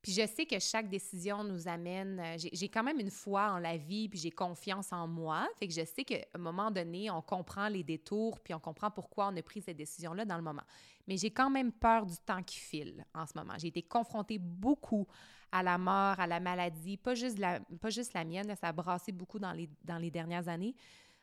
Puis 0.02 0.12
je 0.12 0.26
sais 0.26 0.46
que 0.46 0.58
chaque 0.58 0.88
décision 0.88 1.44
nous 1.44 1.68
amène. 1.68 2.18
euh, 2.18 2.36
J'ai 2.52 2.68
quand 2.68 2.82
même 2.82 2.98
une 2.98 3.10
foi 3.10 3.52
en 3.52 3.58
la 3.58 3.76
vie, 3.76 4.08
puis 4.08 4.18
j'ai 4.18 4.32
confiance 4.32 4.92
en 4.92 5.06
moi. 5.06 5.48
Fait 5.58 5.68
que 5.68 5.72
je 5.72 5.84
sais 5.84 6.04
qu'à 6.04 6.18
un 6.34 6.38
moment 6.38 6.70
donné, 6.72 7.08
on 7.10 7.22
comprend 7.22 7.68
les 7.68 7.84
détours, 7.84 8.40
puis 8.40 8.52
on 8.52 8.58
comprend 8.58 8.90
pourquoi 8.90 9.28
on 9.28 9.36
a 9.36 9.42
pris 9.42 9.62
cette 9.62 9.76
décision-là 9.76 10.24
dans 10.24 10.36
le 10.36 10.42
moment. 10.42 10.64
Mais 11.06 11.16
j'ai 11.16 11.30
quand 11.30 11.50
même 11.50 11.70
peur 11.72 12.04
du 12.04 12.16
temps 12.16 12.42
qui 12.42 12.58
file 12.58 13.06
en 13.14 13.26
ce 13.26 13.32
moment. 13.36 13.54
J'ai 13.58 13.68
été 13.68 13.82
confrontée 13.82 14.38
beaucoup 14.38 15.06
à 15.52 15.62
la 15.62 15.78
mort, 15.78 16.18
à 16.18 16.26
la 16.26 16.40
maladie, 16.40 16.96
pas 16.96 17.14
juste 17.14 17.38
la, 17.38 17.60
pas 17.80 17.90
juste 17.90 18.14
la 18.14 18.24
mienne, 18.24 18.52
ça 18.60 18.68
a 18.68 18.72
brassé 18.72 19.12
beaucoup 19.12 19.38
dans 19.38 19.52
les, 19.52 19.68
dans 19.84 19.98
les 19.98 20.10
dernières 20.10 20.48
années 20.48 20.74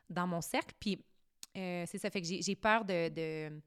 dans 0.10 0.28
mon 0.28 0.42
cercle. 0.42 0.76
Puis 0.80 1.04
euh, 1.58 1.84
c'est 1.88 1.98
ça, 1.98 2.10
fait 2.10 2.22
que 2.22 2.28
j'ai 2.28 2.56
peur 2.56 2.86
de, 2.86 3.10
de, 3.10 3.62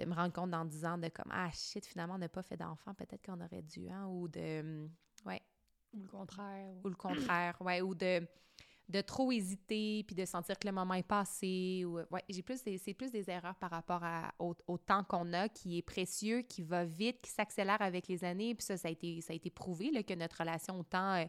de 0.00 0.08
me 0.08 0.14
rendre 0.14 0.32
compte 0.32 0.50
dans 0.50 0.64
10 0.64 0.84
ans 0.84 0.98
de 0.98 1.08
comme, 1.08 1.30
ah 1.30 1.50
shit, 1.52 1.84
finalement, 1.86 2.14
on 2.14 2.18
n'a 2.18 2.28
pas 2.28 2.42
fait 2.42 2.56
d'enfant, 2.56 2.94
peut-être 2.94 3.24
qu'on 3.24 3.40
aurait 3.40 3.62
dû, 3.62 3.88
hein, 3.90 4.06
ou 4.06 4.28
de, 4.28 4.88
ouais, 5.26 5.42
Ou 5.92 6.02
le 6.02 6.08
contraire. 6.08 6.74
ou 6.84 6.88
le 6.88 6.94
contraire, 6.94 7.56
ouais, 7.60 7.80
ou 7.82 7.94
de, 7.94 8.26
de 8.88 9.00
trop 9.02 9.30
hésiter, 9.30 10.02
puis 10.04 10.14
de 10.16 10.24
sentir 10.24 10.58
que 10.58 10.66
le 10.66 10.72
moment 10.72 10.94
est 10.94 11.02
passé, 11.02 11.84
ou, 11.86 11.98
ouais, 12.10 12.24
j'ai 12.28 12.42
plus, 12.42 12.60
c'est 12.78 12.94
plus 12.94 13.10
des 13.10 13.28
erreurs 13.30 13.54
par 13.56 13.70
rapport 13.70 14.02
à, 14.02 14.32
au, 14.38 14.54
au 14.66 14.78
temps 14.78 15.04
qu'on 15.04 15.32
a, 15.32 15.48
qui 15.48 15.78
est 15.78 15.82
précieux, 15.82 16.42
qui 16.42 16.62
va 16.62 16.84
vite, 16.84 17.20
qui 17.20 17.30
s'accélère 17.30 17.80
avec 17.82 18.08
les 18.08 18.24
années, 18.24 18.54
puis 18.54 18.64
ça, 18.64 18.76
ça 18.76 18.88
a 18.88 18.90
été, 18.90 19.20
ça 19.20 19.32
a 19.32 19.36
été 19.36 19.50
prouvé, 19.50 19.90
là, 19.90 20.02
que 20.02 20.14
notre 20.14 20.38
relation 20.38 20.80
au 20.80 20.82
temps 20.82 21.14
euh, 21.14 21.24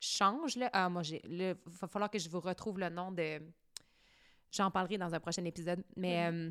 change, 0.00 0.56
là. 0.56 0.68
Ah, 0.72 0.88
moi, 0.88 1.02
j'ai, 1.02 1.22
là, 1.24 1.54
va 1.66 1.88
falloir 1.88 2.10
que 2.10 2.18
je 2.18 2.28
vous 2.28 2.40
retrouve 2.40 2.78
le 2.78 2.90
nom 2.90 3.10
de... 3.10 3.40
J'en 4.52 4.70
parlerai 4.70 4.98
dans 4.98 5.14
un 5.14 5.20
prochain 5.20 5.44
épisode, 5.44 5.82
mais... 5.96 6.30
euh, 6.30 6.50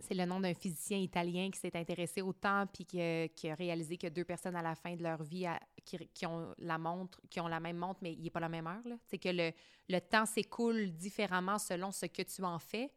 c'est 0.00 0.14
le 0.14 0.24
nom 0.24 0.40
d'un 0.40 0.54
physicien 0.54 0.98
italien 0.98 1.50
qui 1.50 1.58
s'est 1.58 1.76
intéressé 1.76 2.22
au 2.22 2.32
temps 2.32 2.64
puis 2.72 2.84
qui, 2.84 3.00
a- 3.00 3.28
qui 3.28 3.48
a 3.50 3.54
réalisé 3.54 3.96
que 3.96 4.06
deux 4.08 4.24
personnes 4.24 4.56
à 4.56 4.62
la 4.62 4.74
fin 4.74 4.94
de 4.96 5.02
leur 5.02 5.22
vie 5.22 5.46
à- 5.46 5.60
qui, 5.84 5.98
qui 6.14 6.26
ont 6.26 6.54
la 6.58 6.78
montre, 6.78 7.20
qui 7.30 7.40
ont 7.40 7.48
la 7.48 7.60
même 7.60 7.76
montre, 7.76 8.00
mais 8.02 8.12
il 8.12 8.22
n'est 8.22 8.30
pas 8.30 8.40
la 8.40 8.48
même 8.48 8.66
heure. 8.66 8.82
C'est 9.06 9.18
que 9.18 9.28
le, 9.30 9.52
le 9.88 10.00
temps 10.00 10.26
s'écoule 10.26 10.90
différemment 10.92 11.58
selon 11.58 11.90
ce 11.92 12.06
que 12.06 12.22
tu 12.22 12.42
en 12.44 12.58
fais. 12.58 12.90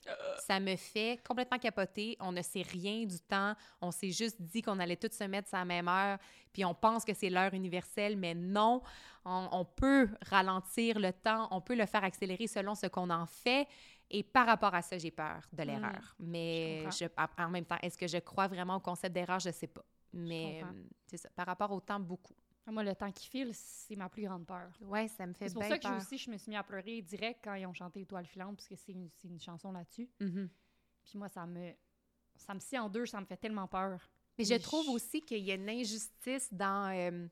Ça 0.46 0.60
me 0.60 0.76
fait 0.76 1.22
complètement 1.26 1.58
capoter. 1.60 2.18
On 2.20 2.32
ne 2.32 2.42
sait 2.42 2.64
rien 2.64 3.06
du 3.06 3.20
temps. 3.20 3.54
On 3.82 3.92
s'est 3.92 4.12
juste 4.12 4.42
dit 4.42 4.62
qu'on 4.62 4.80
allait 4.80 4.98
tous 4.98 5.12
se 5.16 5.24
mettre 5.24 5.54
à 5.54 5.60
la 5.60 5.66
même 5.66 5.88
heure, 5.88 6.18
puis 6.52 6.66
on 6.66 6.74
pense 6.74 7.06
que 7.06 7.14
c'est 7.14 7.30
l'heure 7.30 7.54
universelle, 7.54 8.18
mais 8.18 8.34
non. 8.34 8.82
On, 9.24 9.48
on 9.52 9.64
peut 9.66 10.10
ralentir 10.30 11.00
le 11.00 11.14
temps, 11.14 11.48
on 11.52 11.62
peut 11.62 11.76
le 11.76 11.86
faire 11.86 12.04
accélérer 12.04 12.48
selon 12.48 12.74
ce 12.74 12.88
qu'on 12.88 13.10
en 13.12 13.28
fait. 13.28 13.68
Et 14.14 14.24
par 14.24 14.46
rapport 14.46 14.74
à 14.76 14.82
ça, 14.82 14.98
j'ai 14.98 15.10
peur 15.12 15.48
de 15.54 15.64
l'erreur. 15.64 16.16
Mais 16.20 16.84
je, 16.92 17.06
en 17.42 17.50
même 17.50 17.66
temps, 17.66 17.78
est-ce 17.82 17.98
que 17.98 18.08
je 18.08 18.18
crois 18.18 18.48
vraiment 18.48 18.76
au 18.76 18.80
concept 18.82 19.14
d'erreur? 19.16 19.40
Je 19.40 19.52
sais 19.52 19.68
pas. 19.68 19.86
Mais 20.14 20.62
euh, 20.64 20.84
c'est 21.08 21.18
ça. 21.18 21.30
Par 21.30 21.46
rapport 21.46 21.72
au 21.72 21.80
temps, 21.80 22.00
beaucoup. 22.00 22.36
Moi, 22.68 22.84
le 22.84 22.94
temps 22.96 23.12
qui 23.12 23.28
file, 23.28 23.52
c'est 23.54 23.96
ma 23.96 24.08
plus 24.10 24.24
grande 24.24 24.46
peur. 24.46 24.70
Ouais, 24.82 25.08
ça 25.08 25.26
me 25.26 25.34
fait 25.34 25.48
C'est 25.48 25.54
pour 25.54 25.64
ça 25.64 25.78
que 25.78 25.84
peur. 25.84 25.94
je- 26.00 26.06
aussi, 26.06 26.18
je 26.18 26.30
me 26.30 26.38
suis 26.38 26.50
mis 26.50 26.56
à 26.58 26.64
pleurer 26.64 27.02
direct 27.02 27.40
quand 27.44 27.54
ils 27.56 27.66
ont 27.66 27.74
chanté 27.74 28.02
Étoile 28.02 28.26
filante, 28.26 28.56
parce 28.58 28.68
que 28.68 28.76
c'est 28.76 28.92
une, 28.92 29.10
une 29.24 29.40
chanson 29.40 29.72
là-dessus. 29.72 30.10
Mhm. 30.20 30.50
Puis 31.06 31.18
moi, 31.18 31.28
ça 31.30 31.46
me, 31.46 31.74
ça 32.36 32.54
me 32.54 32.60
scie 32.60 32.78
en 32.78 32.90
deux, 32.90 33.06
ça 33.06 33.20
me 33.20 33.26
fait 33.26 33.38
tellement 33.38 33.68
peur. 33.68 34.10
Mais 34.38 34.44
je 34.46 34.56
trouve 34.56 34.90
aussi 34.90 35.22
qu'il 35.22 35.40
y 35.44 35.52
a 35.52 35.56
une 35.56 35.70
injustice 35.70 36.54
dans. 36.54 36.92
euh, 36.94 37.28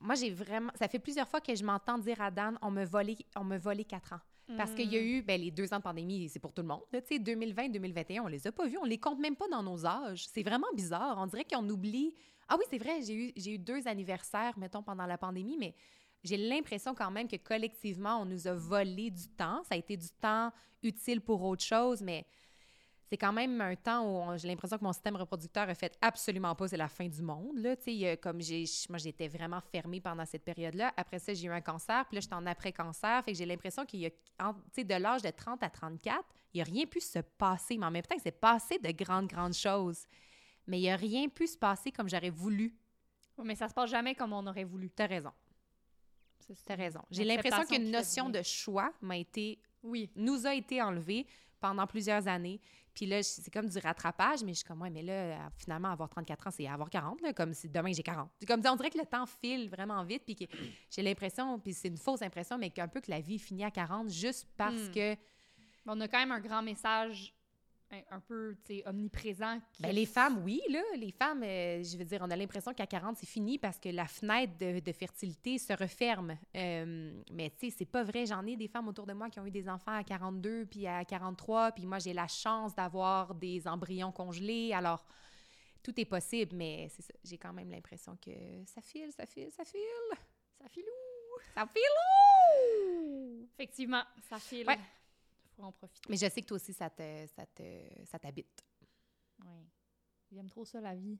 Moi, 0.00 0.14
j'ai 0.16 0.30
vraiment. 0.30 0.72
Ça 0.76 0.88
fait 0.88 0.98
plusieurs 0.98 1.28
fois 1.28 1.40
que 1.40 1.54
je 1.54 1.64
m'entends 1.64 1.98
dire 1.98 2.20
à 2.20 2.30
Dan, 2.30 2.58
on 2.62 2.70
me 2.70 2.84
volé, 2.84 3.16
on 3.36 3.44
me 3.44 3.56
volé 3.58 3.84
quatre 3.84 4.12
ans. 4.14 4.20
Parce 4.56 4.72
qu'il 4.74 4.92
y 4.92 4.96
a 4.96 5.00
Mm. 5.00 5.04
eu, 5.04 5.22
ben, 5.22 5.40
les 5.40 5.50
deux 5.50 5.72
ans 5.72 5.78
de 5.78 5.82
pandémie, 5.82 6.28
c'est 6.28 6.38
pour 6.40 6.52
tout 6.52 6.62
le 6.62 6.68
monde. 6.68 6.82
Tu 6.92 6.98
sais, 7.08 7.18
2020, 7.18 7.68
2021, 7.70 8.24
on 8.24 8.26
les 8.26 8.46
a 8.46 8.52
pas 8.52 8.66
vus. 8.66 8.76
On 8.78 8.84
les 8.84 8.98
compte 8.98 9.18
même 9.18 9.36
pas 9.36 9.48
dans 9.48 9.62
nos 9.62 9.86
âges. 9.86 10.26
C'est 10.28 10.42
vraiment 10.42 10.66
bizarre. 10.74 11.16
On 11.18 11.26
dirait 11.26 11.44
qu'on 11.44 11.66
oublie. 11.68 12.14
Ah 12.48 12.56
oui, 12.58 12.64
c'est 12.68 12.78
vrai, 12.78 13.00
j'ai 13.02 13.14
eu, 13.14 13.32
j'ai 13.36 13.54
eu 13.54 13.58
deux 13.58 13.86
anniversaires, 13.86 14.58
mettons, 14.58 14.82
pendant 14.82 15.06
la 15.06 15.16
pandémie, 15.16 15.56
mais 15.56 15.74
j'ai 16.24 16.36
l'impression 16.36 16.94
quand 16.94 17.10
même 17.10 17.28
que 17.28 17.36
collectivement, 17.36 18.20
on 18.20 18.24
nous 18.26 18.46
a 18.46 18.52
volé 18.54 19.10
du 19.10 19.28
temps. 19.28 19.62
Ça 19.64 19.74
a 19.74 19.76
été 19.76 19.96
du 19.96 20.10
temps 20.20 20.50
utile 20.82 21.20
pour 21.20 21.42
autre 21.42 21.64
chose, 21.64 22.02
mais 22.02 22.26
c'est 23.12 23.18
quand 23.18 23.32
même 23.34 23.60
un 23.60 23.76
temps 23.76 24.06
où 24.32 24.38
j'ai 24.38 24.48
l'impression 24.48 24.78
que 24.78 24.84
mon 24.84 24.92
système 24.94 25.16
reproducteur 25.16 25.68
a 25.68 25.74
fait 25.74 25.98
absolument 26.00 26.54
pas, 26.54 26.66
c'est 26.66 26.78
la 26.78 26.88
fin 26.88 27.06
du 27.06 27.20
monde. 27.20 27.58
Là, 27.58 27.76
comme 28.16 28.40
j'ai, 28.40 28.64
moi, 28.88 28.96
j'étais 28.96 29.28
vraiment 29.28 29.60
fermée 29.60 30.00
pendant 30.00 30.24
cette 30.24 30.42
période-là. 30.44 30.94
Après 30.96 31.18
ça, 31.18 31.34
j'ai 31.34 31.46
eu 31.46 31.50
un 31.50 31.60
cancer, 31.60 32.06
puis 32.06 32.14
là, 32.14 32.20
j'étais 32.22 32.34
en 32.34 32.46
après-cancer. 32.46 33.22
Fait 33.22 33.32
que 33.32 33.36
j'ai 33.36 33.44
l'impression 33.44 33.84
qu'il 33.84 34.00
y 34.00 34.06
a, 34.06 34.10
en- 34.48 34.54
de 34.54 34.94
l'âge 34.94 35.20
de 35.20 35.28
30 35.28 35.62
à 35.62 35.68
34, 35.68 36.24
il 36.54 36.56
n'y 36.56 36.60
a 36.62 36.64
rien 36.64 36.86
pu 36.86 37.00
se 37.00 37.18
passer. 37.18 37.76
Mais 37.76 37.84
en 37.84 37.90
même 37.90 38.02
temps, 38.02 38.14
il 38.16 38.22
s'est 38.22 38.30
passé 38.30 38.78
de 38.78 38.90
grandes, 38.92 39.26
grandes 39.26 39.52
choses. 39.52 40.06
Mais 40.66 40.78
il 40.78 40.82
n'y 40.84 40.90
a 40.90 40.96
rien 40.96 41.28
pu 41.28 41.46
se 41.46 41.58
passer 41.58 41.92
comme 41.92 42.08
j'aurais 42.08 42.30
voulu. 42.30 42.74
Ouais, 43.36 43.44
mais 43.44 43.56
ça 43.56 43.68
se 43.68 43.74
passe 43.74 43.90
jamais 43.90 44.14
comme 44.14 44.32
on 44.32 44.46
aurait 44.46 44.64
voulu. 44.64 44.88
T'as 44.88 45.06
raison, 45.06 45.32
t'as 46.64 46.76
raison. 46.76 47.02
J'ai 47.10 47.24
l'impression 47.24 47.66
qu'une 47.66 47.90
notion 47.90 48.30
de 48.30 48.40
choix 48.42 48.90
m'a 49.02 49.18
été 49.18 49.58
Oui. 49.82 50.10
nous 50.16 50.46
a 50.46 50.54
été 50.54 50.80
enlevée 50.80 51.26
pendant 51.60 51.86
plusieurs 51.86 52.26
années. 52.26 52.58
Puis 52.94 53.06
là, 53.06 53.22
c'est 53.22 53.50
comme 53.52 53.68
du 53.68 53.78
rattrapage, 53.78 54.42
mais 54.44 54.52
je 54.52 54.58
suis 54.58 54.64
comme, 54.64 54.82
ouais, 54.82 54.90
mais 54.90 55.02
là, 55.02 55.12
euh, 55.12 55.36
finalement, 55.56 55.88
avoir 55.88 56.08
34 56.10 56.46
ans, 56.46 56.50
c'est 56.50 56.66
avoir 56.66 56.90
40, 56.90 57.20
là, 57.22 57.32
comme 57.32 57.54
si 57.54 57.68
demain 57.68 57.92
j'ai 57.92 58.02
40. 58.02 58.28
C'est 58.38 58.46
comme, 58.46 58.60
on 58.66 58.76
dirait 58.76 58.90
que 58.90 58.98
le 58.98 59.06
temps 59.06 59.24
file 59.26 59.68
vraiment 59.70 60.02
vite, 60.04 60.22
puis 60.24 60.36
que 60.36 60.44
j'ai 60.90 61.02
l'impression, 61.02 61.58
puis 61.58 61.72
c'est 61.72 61.88
une 61.88 61.96
fausse 61.96 62.22
impression, 62.22 62.58
mais 62.58 62.70
qu'un 62.70 62.88
peu 62.88 63.00
que 63.00 63.10
la 63.10 63.20
vie 63.20 63.38
finit 63.38 63.64
à 63.64 63.70
40 63.70 64.10
juste 64.10 64.46
parce 64.56 64.74
Hmm. 64.74 64.90
que 64.92 65.16
on 65.86 66.00
a 66.00 66.06
quand 66.08 66.18
même 66.18 66.32
un 66.32 66.40
grand 66.40 66.62
message 66.62 67.34
un, 67.92 68.16
un 68.16 68.20
peu, 68.20 68.56
omniprésent. 68.86 69.58
Ben, 69.80 69.92
les 69.92 70.06
femmes, 70.06 70.42
oui, 70.44 70.60
là. 70.68 70.82
Les 70.96 71.12
femmes, 71.12 71.42
euh, 71.42 71.82
je 71.82 71.96
veux 71.96 72.04
dire, 72.04 72.20
on 72.22 72.30
a 72.30 72.36
l'impression 72.36 72.72
qu'à 72.72 72.86
40, 72.86 73.16
c'est 73.16 73.28
fini 73.28 73.58
parce 73.58 73.78
que 73.78 73.88
la 73.88 74.06
fenêtre 74.06 74.56
de, 74.58 74.80
de 74.80 74.92
fertilité 74.92 75.58
se 75.58 75.72
referme. 75.72 76.36
Euh, 76.56 77.12
mais 77.32 77.50
tu 77.50 77.70
sais, 77.70 77.76
c'est 77.78 77.86
pas 77.86 78.02
vrai. 78.02 78.26
J'en 78.26 78.44
ai 78.46 78.56
des 78.56 78.68
femmes 78.68 78.88
autour 78.88 79.06
de 79.06 79.12
moi 79.12 79.30
qui 79.30 79.40
ont 79.40 79.46
eu 79.46 79.50
des 79.50 79.68
enfants 79.68 79.94
à 79.94 80.04
42 80.04 80.66
puis 80.66 80.86
à 80.86 81.04
43. 81.04 81.72
Puis 81.72 81.86
moi, 81.86 81.98
j'ai 81.98 82.12
la 82.12 82.28
chance 82.28 82.74
d'avoir 82.74 83.34
des 83.34 83.66
embryons 83.68 84.12
congelés. 84.12 84.72
Alors, 84.72 85.04
tout 85.82 85.98
est 86.00 86.04
possible, 86.04 86.54
mais 86.56 86.88
c'est 86.90 87.02
ça. 87.02 87.12
J'ai 87.24 87.38
quand 87.38 87.52
même 87.52 87.70
l'impression 87.70 88.16
que 88.16 88.30
ça 88.66 88.80
file, 88.80 89.10
ça 89.12 89.26
file, 89.26 89.50
ça 89.50 89.64
file. 89.64 89.80
Ça 90.60 90.68
filou. 90.68 90.86
Ça 91.54 91.66
file! 91.66 93.48
Effectivement, 93.54 94.02
ça 94.28 94.38
file. 94.38 94.66
Ouais. 94.66 94.78
Faut 95.56 95.62
en 95.64 95.72
profiter. 95.72 96.08
Mais 96.08 96.16
je 96.16 96.28
sais 96.28 96.40
que 96.42 96.46
toi 96.46 96.56
aussi, 96.56 96.72
ça 96.72 96.88
te, 96.90 97.26
ça 97.36 97.46
te, 97.46 97.62
ça 98.04 98.18
t'habite. 98.18 98.64
Ouais. 99.44 99.66
J'aime 100.30 100.48
trop 100.48 100.64
ça, 100.64 100.80
la 100.80 100.94
vie. 100.94 101.18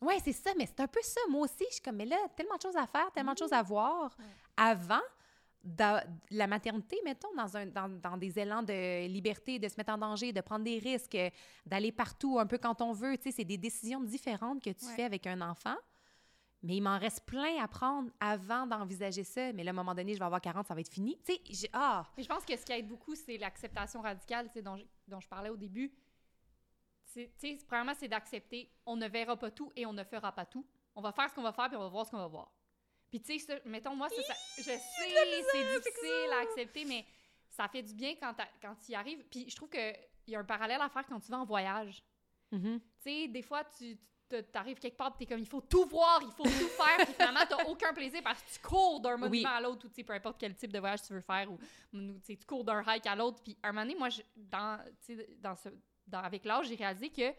Ouais, 0.00 0.18
c'est 0.22 0.32
ça, 0.32 0.50
mais 0.56 0.66
c'est 0.66 0.80
un 0.80 0.86
peu 0.88 1.00
ça. 1.02 1.20
Moi 1.28 1.42
aussi, 1.42 1.64
je 1.68 1.74
suis 1.74 1.82
comme, 1.82 1.96
mais 1.96 2.04
là, 2.06 2.16
tellement 2.36 2.56
de 2.56 2.62
choses 2.62 2.76
à 2.76 2.86
faire, 2.86 3.10
tellement 3.12 3.32
de 3.32 3.38
choses 3.38 3.52
à 3.52 3.62
voir. 3.62 4.14
Ouais. 4.18 4.24
Avant 4.56 5.00
la 6.30 6.46
maternité, 6.46 6.96
mettons, 7.04 7.34
dans, 7.34 7.56
un, 7.56 7.66
dans, 7.66 7.88
dans 7.88 8.16
des 8.16 8.38
élans 8.38 8.62
de 8.62 9.06
liberté, 9.08 9.58
de 9.58 9.68
se 9.68 9.74
mettre 9.76 9.92
en 9.92 9.98
danger, 9.98 10.32
de 10.32 10.40
prendre 10.40 10.64
des 10.64 10.78
risques, 10.78 11.16
d'aller 11.64 11.90
partout 11.92 12.38
un 12.38 12.46
peu 12.46 12.56
quand 12.58 12.80
on 12.82 12.92
veut. 12.92 13.16
Tu 13.16 13.24
sais, 13.24 13.32
c'est 13.32 13.44
des 13.44 13.58
décisions 13.58 14.00
différentes 14.00 14.62
que 14.62 14.70
tu 14.70 14.84
Ouais. 14.86 14.94
fais 14.94 15.02
avec 15.04 15.26
un 15.26 15.40
enfant. 15.40 15.74
Mais 16.66 16.76
il 16.76 16.80
m'en 16.82 16.98
reste 16.98 17.24
plein 17.24 17.62
à 17.62 17.68
prendre 17.68 18.10
avant 18.20 18.66
d'envisager 18.66 19.22
ça. 19.24 19.52
Mais 19.52 19.62
là, 19.64 19.70
à 19.70 19.72
un 19.72 19.76
moment 19.76 19.94
donné, 19.94 20.14
je 20.14 20.18
vais 20.18 20.24
avoir 20.24 20.40
40, 20.40 20.66
ça 20.66 20.74
va 20.74 20.80
être 20.80 20.92
fini. 20.92 21.16
Tu 21.24 21.32
sais, 21.34 21.40
j'ai- 21.48 21.70
ah! 21.72 22.04
Mais 22.16 22.22
je 22.24 22.28
pense 22.28 22.44
que 22.44 22.56
ce 22.56 22.64
qui 22.64 22.72
aide 22.72 22.88
beaucoup, 22.88 23.14
c'est 23.14 23.38
l'acceptation 23.38 24.00
radicale, 24.02 24.48
tu 24.48 24.54
sais, 24.54 24.62
dont, 24.62 24.76
je- 24.76 24.84
dont 25.06 25.20
je 25.20 25.28
parlais 25.28 25.48
au 25.50 25.56
début. 25.56 25.92
Tu 27.12 27.26
sais, 27.38 27.58
premièrement, 27.66 27.94
c'est 27.98 28.08
d'accepter 28.08 28.70
on 28.84 28.96
ne 28.96 29.06
verra 29.08 29.36
pas 29.36 29.50
tout 29.50 29.72
et 29.76 29.86
on 29.86 29.92
ne 29.92 30.04
fera 30.04 30.32
pas 30.32 30.44
tout. 30.44 30.66
On 30.94 31.00
va 31.00 31.12
faire 31.12 31.30
ce 31.30 31.34
qu'on 31.34 31.42
va 31.42 31.52
faire 31.52 31.68
puis 31.68 31.76
on 31.76 31.80
va 31.80 31.88
voir 31.88 32.04
ce 32.04 32.10
qu'on 32.10 32.18
va 32.18 32.26
voir. 32.26 32.50
Puis 33.08 33.20
tu 33.20 33.38
sais, 33.38 33.62
mettons, 33.64 33.94
moi, 33.94 34.08
ça, 34.08 34.22
ça- 34.22 34.34
je 34.58 34.62
sais, 34.62 34.78
c'est 35.52 35.78
difficile 35.78 36.32
à 36.34 36.42
accepter, 36.42 36.84
mais 36.84 37.06
ça 37.48 37.68
fait 37.68 37.82
du 37.82 37.94
bien 37.94 38.14
quand, 38.16 38.34
quand 38.60 38.74
tu 38.84 38.92
y 38.92 38.94
arrives. 38.94 39.24
Puis 39.30 39.48
je 39.48 39.56
trouve 39.56 39.70
qu'il 39.70 39.96
y 40.26 40.36
a 40.36 40.40
un 40.40 40.44
parallèle 40.44 40.80
à 40.80 40.88
faire 40.88 41.06
quand 41.06 41.20
tu 41.20 41.30
vas 41.30 41.38
en 41.38 41.44
voyage. 41.44 42.02
Mhm. 42.52 42.80
Tu 42.80 42.86
sais, 43.02 43.28
des 43.28 43.42
fois, 43.42 43.64
tu 43.64 43.96
arrives 44.54 44.78
quelque 44.78 44.96
part, 44.96 45.16
tu 45.16 45.22
es 45.24 45.26
comme, 45.26 45.38
il 45.38 45.46
faut 45.46 45.60
tout 45.60 45.84
voir, 45.86 46.20
il 46.22 46.30
faut 46.32 46.42
tout 46.44 46.68
faire, 46.68 46.96
puis 47.04 47.14
finalement, 47.14 47.40
tu 47.48 47.54
aucun 47.68 47.92
plaisir 47.94 48.20
parce 48.22 48.42
que 48.42 48.52
tu 48.52 48.58
cours 48.60 49.00
d'un 49.00 49.16
monument 49.16 49.30
Oui. 49.30 49.44
à 49.56 49.60
l'autre, 49.60 49.86
ou 49.86 49.88
tu 49.88 49.94
sais, 49.96 50.04
peu 50.04 50.12
importe 50.12 50.36
quel 50.38 50.54
type 50.54 50.72
de 50.72 50.78
voyage 50.78 51.02
tu 51.02 51.12
veux 51.12 51.20
faire, 51.20 51.50
ou 51.50 51.58
tu 52.24 52.36
cours 52.46 52.64
d'un 52.64 52.82
hike 52.86 53.06
à 53.06 53.14
l'autre. 53.14 53.42
Puis 53.42 53.56
à 53.62 53.68
un 53.68 53.72
moment 53.72 53.84
donné, 53.86 53.98
moi, 53.98 54.08
je- 54.08 54.22
dans, 54.36 54.78
tu 55.04 55.16
sais, 55.16 55.28
dans 55.38 55.54
ce, 55.54 55.68
dans, 56.06 56.18
avec 56.20 56.44
l'âge, 56.44 56.66
j'ai 56.68 56.74
réalisé 56.76 57.10
que 57.10 57.32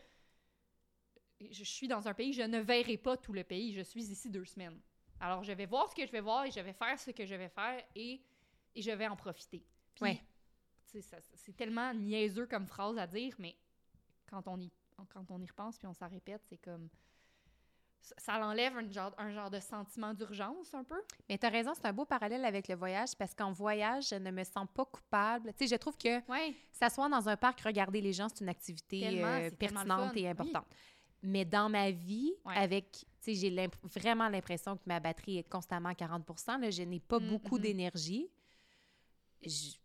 je 1.51 1.63
suis 1.63 1.87
dans 1.87 2.07
un 2.07 2.13
pays, 2.13 2.33
je 2.33 2.41
ne 2.41 2.59
verrai 2.59 2.97
pas 2.97 3.15
tout 3.17 3.33
le 3.33 3.43
pays, 3.43 3.73
je 3.73 3.81
suis 3.81 4.03
ici 4.09 4.29
deux 4.29 4.45
semaines. 4.45 4.79
Alors, 5.19 5.43
je 5.43 5.51
vais 5.51 5.65
voir 5.65 5.89
ce 5.89 5.95
que 5.95 6.05
je 6.05 6.11
vais 6.11 6.21
voir 6.21 6.45
et 6.45 6.51
je 6.51 6.59
vais 6.59 6.73
faire 6.73 6.99
ce 6.99 7.11
que 7.11 7.25
je 7.25 7.35
vais 7.35 7.49
faire 7.49 7.83
et, 7.95 8.21
et 8.75 8.81
je 8.81 8.91
vais 8.91 9.07
en 9.07 9.15
profiter. 9.15 9.63
Puis, 9.95 10.03
Ouais. 10.03 10.21
c'est 10.85 11.55
tellement 11.55 11.93
niaiseux 11.93 12.47
comme 12.47 12.65
phrase 12.67 12.97
à 12.97 13.05
dire, 13.07 13.35
mais 13.39 13.55
quand 14.29 14.47
on 14.47 14.59
y, 14.59 14.71
quand 15.05 15.29
on 15.29 15.41
y 15.41 15.45
repense 15.47 15.77
puis 15.77 15.87
on 15.87 15.93
s'en 15.93 16.07
répète, 16.07 16.41
c'est 16.49 16.57
comme. 16.57 16.89
Ça, 18.17 18.39
l'enlève 18.39 18.77
un 18.77 18.89
genre, 18.89 19.13
un 19.17 19.31
genre 19.31 19.49
de 19.49 19.59
sentiment 19.59 20.13
d'urgence 20.13 20.73
un 20.73 20.85
peu. 20.85 21.01
Mais 21.27 21.37
tu 21.37 21.45
as 21.45 21.49
raison, 21.49 21.73
c'est 21.73 21.85
un 21.87 21.91
beau 21.93 22.05
parallèle 22.05 22.45
avec 22.45 22.69
le 22.69 22.75
voyage 22.75 23.09
parce 23.17 23.33
qu'en 23.33 23.51
voyage, 23.51 24.09
je 24.09 24.15
ne 24.15 24.31
me 24.31 24.45
sens 24.45 24.65
pas 24.73 24.85
coupable. 24.85 25.51
Tu 25.57 25.67
sais, 25.67 25.75
je 25.75 25.77
trouve 25.77 25.97
que 25.97 26.25
Ouais. 26.31 26.55
s'asseoir 26.71 27.09
dans 27.09 27.27
un 27.27 27.35
parc, 27.35 27.59
regarder 27.61 27.99
les 27.99 28.13
gens, 28.13 28.29
c'est 28.29 28.39
une 28.41 28.49
activité 28.49 29.21
euh, 29.21 29.51
pertinente 29.51 30.15
et 30.15 30.21
Oui. 30.21 30.27
importante. 30.27 30.65
Mais 31.21 31.43
dans 31.43 31.67
ma 31.67 31.91
vie, 31.91 32.31
Ouais. 32.45 32.55
avec, 32.55 32.91
tu 32.91 33.05
sais, 33.19 33.33
j'ai 33.35 33.69
vraiment 33.83 34.29
l'impression 34.29 34.77
que 34.77 34.83
ma 34.85 35.01
batterie 35.01 35.39
est 35.39 35.49
constamment 35.49 35.89
à 35.89 35.95
40 35.95 36.25
là, 36.61 36.69
je 36.69 36.83
n'ai 36.83 37.01
pas 37.01 37.19
Mm, 37.19 37.27
beaucoup 37.27 37.55
mhm. 37.57 37.61
d'énergie. 37.61 38.29
Je- 39.41 39.75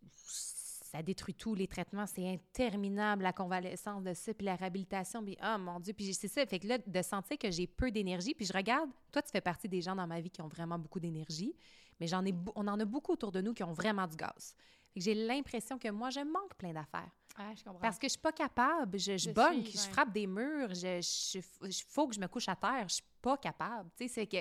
Ça 0.93 1.02
détruit 1.02 1.35
tout, 1.35 1.55
les 1.55 1.66
traitements, 1.66 2.06
c'est 2.06 2.28
interminable, 2.28 3.23
la 3.23 3.32
convalescence 3.32 4.02
de 4.02 4.12
ça, 4.12 4.35
puis 4.35 4.44
la 4.44 4.56
réhabilitation, 4.56 5.24
puis 5.24 5.39
oh 5.43 5.56
mon 5.59 5.81
Dieu, 5.81 5.94
puis 5.94 6.12
c'est 6.12 6.28
ça, 6.28 6.44
fait 6.44 6.59
que 6.59 6.66
là, 6.66 6.77
de 6.78 7.02
sentir 7.02 7.39
que 7.39 7.51
j'ai 7.51 7.66
peu 7.66 7.90
d'énergie, 7.90 8.35
puis 8.35 8.44
je 8.44 8.52
regarde, 8.52 8.90
toi, 9.10 9.23
tu 9.23 9.31
fais 9.31 9.40
partie 9.40 9.69
des 9.69 9.81
gens 9.81 9.97
dans 9.97 10.06
ma 10.06 10.20
vie 10.20 10.31
qui 10.31 10.43
ont 10.43 10.48
vraiment 10.48 10.78
beaucoup 10.78 11.01
d'énergie, 11.01 11.55
mais 11.98 12.06
j'en 12.06 12.24
ai, 12.27 12.35
on 12.55 12.66
en 12.69 12.78
a 12.78 12.85
beaucoup 12.85 13.12
autour 13.12 13.32
de 13.32 13.40
nous 13.40 13.55
qui 13.55 13.62
ont 13.64 13.73
vraiment 13.73 14.06
du 14.06 14.16
gaz. 14.16 14.55
Fait 14.93 15.01
que 15.01 15.05
j'ai 15.05 15.14
l'impression 15.14 15.78
que 15.78 15.89
moi, 15.89 16.10
je 16.10 16.20
manque 16.20 16.55
plein 16.59 16.74
d'affaires. 16.74 17.10
Ouais, 17.39 17.56
je 17.56 17.64
comprends. 17.64 17.81
Parce 17.81 17.98
que 17.98 18.06
je 18.06 18.10
suis 18.12 18.20
pas 18.20 18.32
capable, 18.32 18.98
je, 18.98 19.16
je 19.16 19.31
Je 19.64 19.70
suis, 19.70 19.78
frappe 19.89 20.12
des 20.12 20.27
murs, 20.27 20.74
je, 20.74 21.01
je, 21.01 21.40
je- 21.70 21.82
faut 21.89 22.06
que 22.06 22.14
je 22.14 22.20
me 22.20 22.27
couche 22.28 22.48
à 22.51 22.56
terre, 22.56 22.85
je 22.89 22.94
suis 22.97 23.05
pas 23.23 23.39
capable. 23.39 23.89
Tu 23.97 24.06
sais, 24.06 24.09
c'est 24.14 24.27
que 24.27 24.36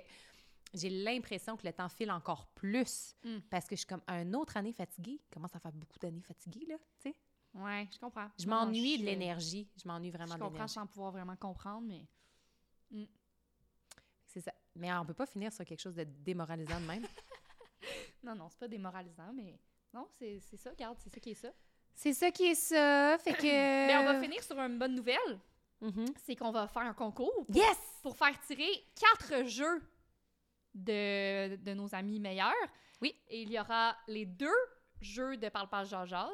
j'ai 0.74 0.90
l'impression 0.90 1.58
que 1.58 1.66
le 1.68 1.74
temps 1.74 1.90
file 1.90 2.12
encore 2.12 2.48
plus 2.48 3.16
Mm. 3.24 3.40
parce 3.50 3.66
que 3.68 3.76
je 3.76 3.80
suis 3.82 3.88
comme 3.88 4.02
un 4.08 4.34
autre 4.34 4.58
année 4.58 4.74
fatiguée. 4.74 5.20
Comment 5.32 5.48
ça 5.48 5.60
fait 5.60 5.72
beaucoup 5.74 6.00
d'années 6.00 6.22
fatiguée, 6.22 6.66
là, 6.68 6.76
tu 7.02 7.10
sais? 7.10 7.16
Ouais, 7.54 7.88
je 7.92 8.00
comprends. 8.00 8.30
Je 8.40 8.48
m'ennuie 8.48 8.98
de 8.98 9.02
je- 9.02 9.06
l'énergie. 9.06 9.68
Je 9.82 9.88
m'ennuie 9.88 10.10
vraiment 10.12 10.32
Je 10.34 10.38
de 10.38 10.40
comprends 10.40 10.54
l'énergie. 10.54 10.74
sans 10.74 10.88
pouvoir 10.88 11.12
vraiment 11.12 11.36
comprendre, 11.36 11.86
mais 11.88 12.06
C'est 14.26 14.42
ça. 14.42 14.54
Mais 14.76 14.92
on 14.94 15.06
peut 15.06 15.14
pas 15.14 15.26
finir 15.26 15.52
sur 15.52 15.66
quelque 15.66 15.82
chose 15.82 15.96
de 15.96 16.04
démoralisant 16.06 16.80
de 16.80 16.86
même. 16.86 17.06
non, 18.24 18.36
non, 18.36 18.48
c'est 18.50 18.60
pas 18.60 18.68
démoralisant, 18.70 19.34
mais 19.34 19.60
non, 19.94 20.08
c'est 20.18 20.40
ça, 20.58 20.70
regarde, 20.70 20.98
c'est 21.04 21.10
ça 21.10 21.20
qui 21.20 21.32
est 21.32 21.36
ça. 21.36 21.52
c'est 21.94 22.14
ça 22.14 22.32
qui 22.32 22.44
est 22.46 22.56
ça. 22.56 23.18
Fait 23.20 23.34
que. 23.34 23.42
Mais 23.88 23.98
on 23.98 24.06
va 24.06 24.22
finir 24.22 24.42
sur 24.42 24.58
une 24.58 24.80
bonne 24.80 24.96
nouvelle, 24.96 25.40
Mhm. 25.82 26.06
c'est 26.24 26.36
qu'on 26.38 26.52
va 26.52 26.68
faire 26.68 26.84
un 26.84 26.94
concours 26.94 27.46
pour, 27.46 27.56
Yes! 27.56 27.78
pour 28.02 28.16
faire 28.16 28.40
tirer 28.48 28.70
quatre 28.96 29.46
jeux 29.48 29.82
de, 30.74 31.56
de 31.56 31.74
nos 31.74 31.94
amis 31.94 32.20
meilleurs. 32.20 32.54
Oui. 33.02 33.16
Et 33.28 33.42
il 33.42 33.52
y 33.52 33.60
aura 33.60 33.96
les 34.08 34.26
deux 34.26 34.50
jeux 35.00 35.38
de 35.38 35.50
Parle 35.50 35.70
pas 35.70 35.84
Jazz. 35.84 36.30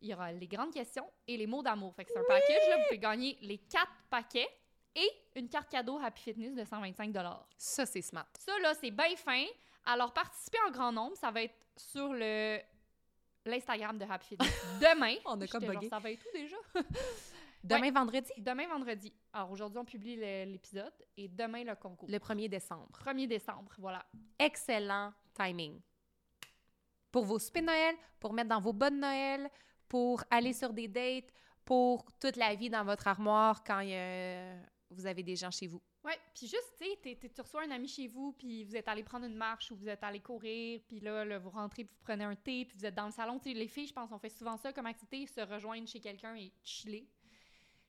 Il 0.00 0.10
y 0.10 0.14
aura 0.14 0.32
les 0.32 0.48
grandes 0.48 0.72
questions 0.72 1.08
et 1.26 1.36
les 1.36 1.46
mots 1.46 1.62
d'amour. 1.62 1.94
Fait 1.94 2.04
que 2.04 2.10
c'est 2.12 2.18
un 2.18 2.24
package, 2.26 2.68
là. 2.68 2.76
Vous 2.78 2.84
pouvez 2.84 2.98
gagner 2.98 3.38
les 3.40 3.58
quatre 3.58 3.92
paquets 4.10 4.48
et 4.94 5.08
une 5.36 5.48
carte 5.48 5.70
cadeau 5.70 5.98
Happy 6.02 6.22
Fitness 6.22 6.54
de 6.54 6.64
125 6.64 7.14
Ça, 7.56 7.86
c'est 7.86 8.02
smart. 8.02 8.26
Ça, 8.38 8.58
là, 8.60 8.74
c'est 8.74 8.90
bien 8.90 9.16
fin. 9.16 9.44
Alors, 9.84 10.12
participez 10.12 10.58
en 10.66 10.70
grand 10.70 10.92
nombre. 10.92 11.16
Ça 11.16 11.30
va 11.30 11.42
être 11.42 11.54
sur 11.76 12.12
le 12.12 12.58
l'Instagram 13.44 13.98
de 13.98 14.04
Happy 14.04 14.28
Fitness 14.28 14.66
demain. 14.80 15.16
On 15.24 15.40
a 15.40 15.46
comme 15.46 15.64
genre, 15.64 15.74
bugué. 15.74 15.88
Ça 15.88 15.98
va 15.98 16.10
être 16.10 16.22
tout 16.22 16.28
déjà? 16.34 16.56
Demain, 17.64 17.90
vendredi, 17.92 18.30
Demain, 18.38 18.66
vendredi. 18.68 19.12
Alors, 19.32 19.50
aujourd'hui, 19.50 19.78
on 19.78 19.84
publie 19.84 20.16
l'épisode 20.16 20.92
et 21.16 21.28
demain, 21.28 21.62
le 21.64 21.74
concours. 21.76 22.08
le 22.10 22.18
1er 22.18 22.48
décembre. 22.48 22.88
1er 23.04 23.26
décembre, 23.28 23.72
voilà. 23.78 24.04
excellent 24.38 25.12
timing. 25.34 25.80
Pour 27.10 27.24
vos 27.24 27.38
soupers 27.38 27.62
de 27.62 27.66
Noël, 27.66 27.94
pour 28.18 28.32
mettre 28.32 28.48
dans 28.48 28.60
vos 28.60 28.72
bonnes 28.72 28.98
Noël, 29.00 29.48
pour 29.88 30.24
aller 30.30 30.52
sur 30.52 30.72
des 30.72 30.88
dates, 30.88 31.32
pour 31.64 32.04
toute 32.18 32.36
la 32.36 32.54
vie 32.54 32.70
dans 32.70 32.84
votre 32.84 33.06
armoire 33.06 33.62
quand 33.62 33.80
y 33.80 33.94
a- 33.94 34.56
vous 34.90 35.06
avez 35.06 35.22
des 35.22 35.36
gens 35.36 35.50
chez 35.50 35.66
vous. 35.68 35.80
Ouais, 36.04 36.18
puis 36.34 36.48
juste, 36.48 36.74
tu 36.80 36.84
sais, 36.86 37.16
tu 37.32 37.40
reçois 37.40 37.62
un 37.62 37.70
ami 37.70 37.86
chez 37.86 38.08
vous, 38.08 38.32
puis 38.32 38.64
vous 38.64 38.74
êtes 38.76 38.88
allé 38.88 39.04
prendre 39.04 39.24
une 39.24 39.36
marche 39.36 39.70
ou 39.70 39.76
vous 39.76 39.88
êtes 39.88 40.02
allé 40.02 40.18
courir, 40.20 40.80
puis 40.88 40.98
là, 41.00 41.24
là, 41.24 41.38
vous 41.38 41.50
rentrez, 41.50 41.84
puis 41.84 41.94
vous 41.94 42.02
prenez 42.04 42.24
un 42.24 42.34
thé, 42.34 42.64
puis 42.64 42.76
vous 42.76 42.84
êtes 42.84 42.94
dans 42.94 43.06
le 43.06 43.12
salon. 43.12 43.38
Tu 43.38 43.52
sais, 43.52 43.54
les 43.56 43.68
filles, 43.68 43.86
je 43.86 43.92
pense, 43.92 44.10
on 44.10 44.18
fait 44.18 44.28
souvent 44.28 44.56
ça 44.56 44.72
comme 44.72 44.86
activité, 44.86 45.24
se 45.26 45.40
rejoindre 45.42 45.86
chez 45.86 46.00
quelqu'un 46.00 46.34
et 46.34 46.52
chiller. 46.64 47.08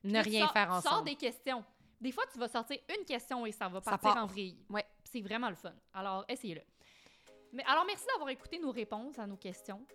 Ne 0.03 0.19
rien 0.21 0.41
sors- 0.45 0.53
faire 0.53 0.67
tu 0.75 0.81
Sors 0.81 0.93
ensemble. 0.93 1.09
des 1.09 1.15
questions. 1.15 1.63
Des 2.01 2.11
fois, 2.11 2.23
tu 2.31 2.37
vas 2.37 2.47
sortir 2.49 2.77
une 2.97 3.05
question 3.05 3.45
et 3.45 3.51
ça 3.51 3.67
va 3.69 3.81
Ça 3.81 3.91
partir 3.91 4.13
part. 4.13 4.23
en 4.23 4.27
vrille. 4.27 4.57
Ouais. 4.69 4.85
C'est 5.05 5.21
vraiment 5.21 5.49
le 5.49 5.55
fun. 5.55 5.73
Alors, 5.93 6.25
essayez-le. 6.27 6.61
Mais 7.53 7.63
alors, 7.65 7.85
merci 7.85 8.05
d'avoir 8.11 8.29
écouté 8.29 8.59
nos 8.59 8.71
réponses 8.71 9.17
à 9.19 9.27
nos 9.27 9.37
questions. 9.37 9.85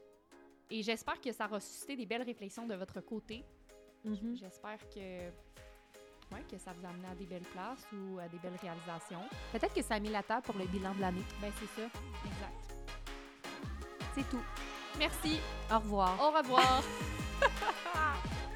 Et 0.70 0.82
j'espère 0.82 1.20
que 1.20 1.32
ça 1.32 1.46
aura 1.46 1.60
suscité 1.60 1.96
des 1.96 2.06
belles 2.06 2.22
réflexions 2.22 2.66
de 2.66 2.74
votre 2.74 3.00
côté. 3.00 3.44
Mhm. 4.04 4.36
J'espère 4.36 4.78
que, 4.90 4.98
ouais, 5.28 6.44
que 6.50 6.56
ça 6.58 6.72
vous 6.72 6.86
a 6.86 6.88
amené 6.90 7.08
à 7.08 7.14
des 7.14 7.26
belles 7.26 7.42
places 7.52 7.86
ou 7.92 8.18
à 8.18 8.28
des 8.28 8.38
belles 8.38 8.56
réalisations. 8.62 9.22
Peut-être 9.52 9.74
que 9.74 9.82
ça 9.82 9.94
a 9.96 10.00
mis 10.00 10.10
la 10.10 10.22
table 10.22 10.42
pour 10.42 10.56
le 10.56 10.66
bilan 10.66 10.94
de 10.94 11.00
l'année. 11.00 11.24
Ben, 11.40 11.52
c'est 11.58 11.80
ça. 11.82 11.88
Exact. 12.24 12.74
C'est 14.14 14.28
tout. 14.30 14.42
Merci. 14.98 15.38
Au 15.70 15.78
revoir. 15.78 16.16
Au 16.22 16.30
revoir. 16.30 16.82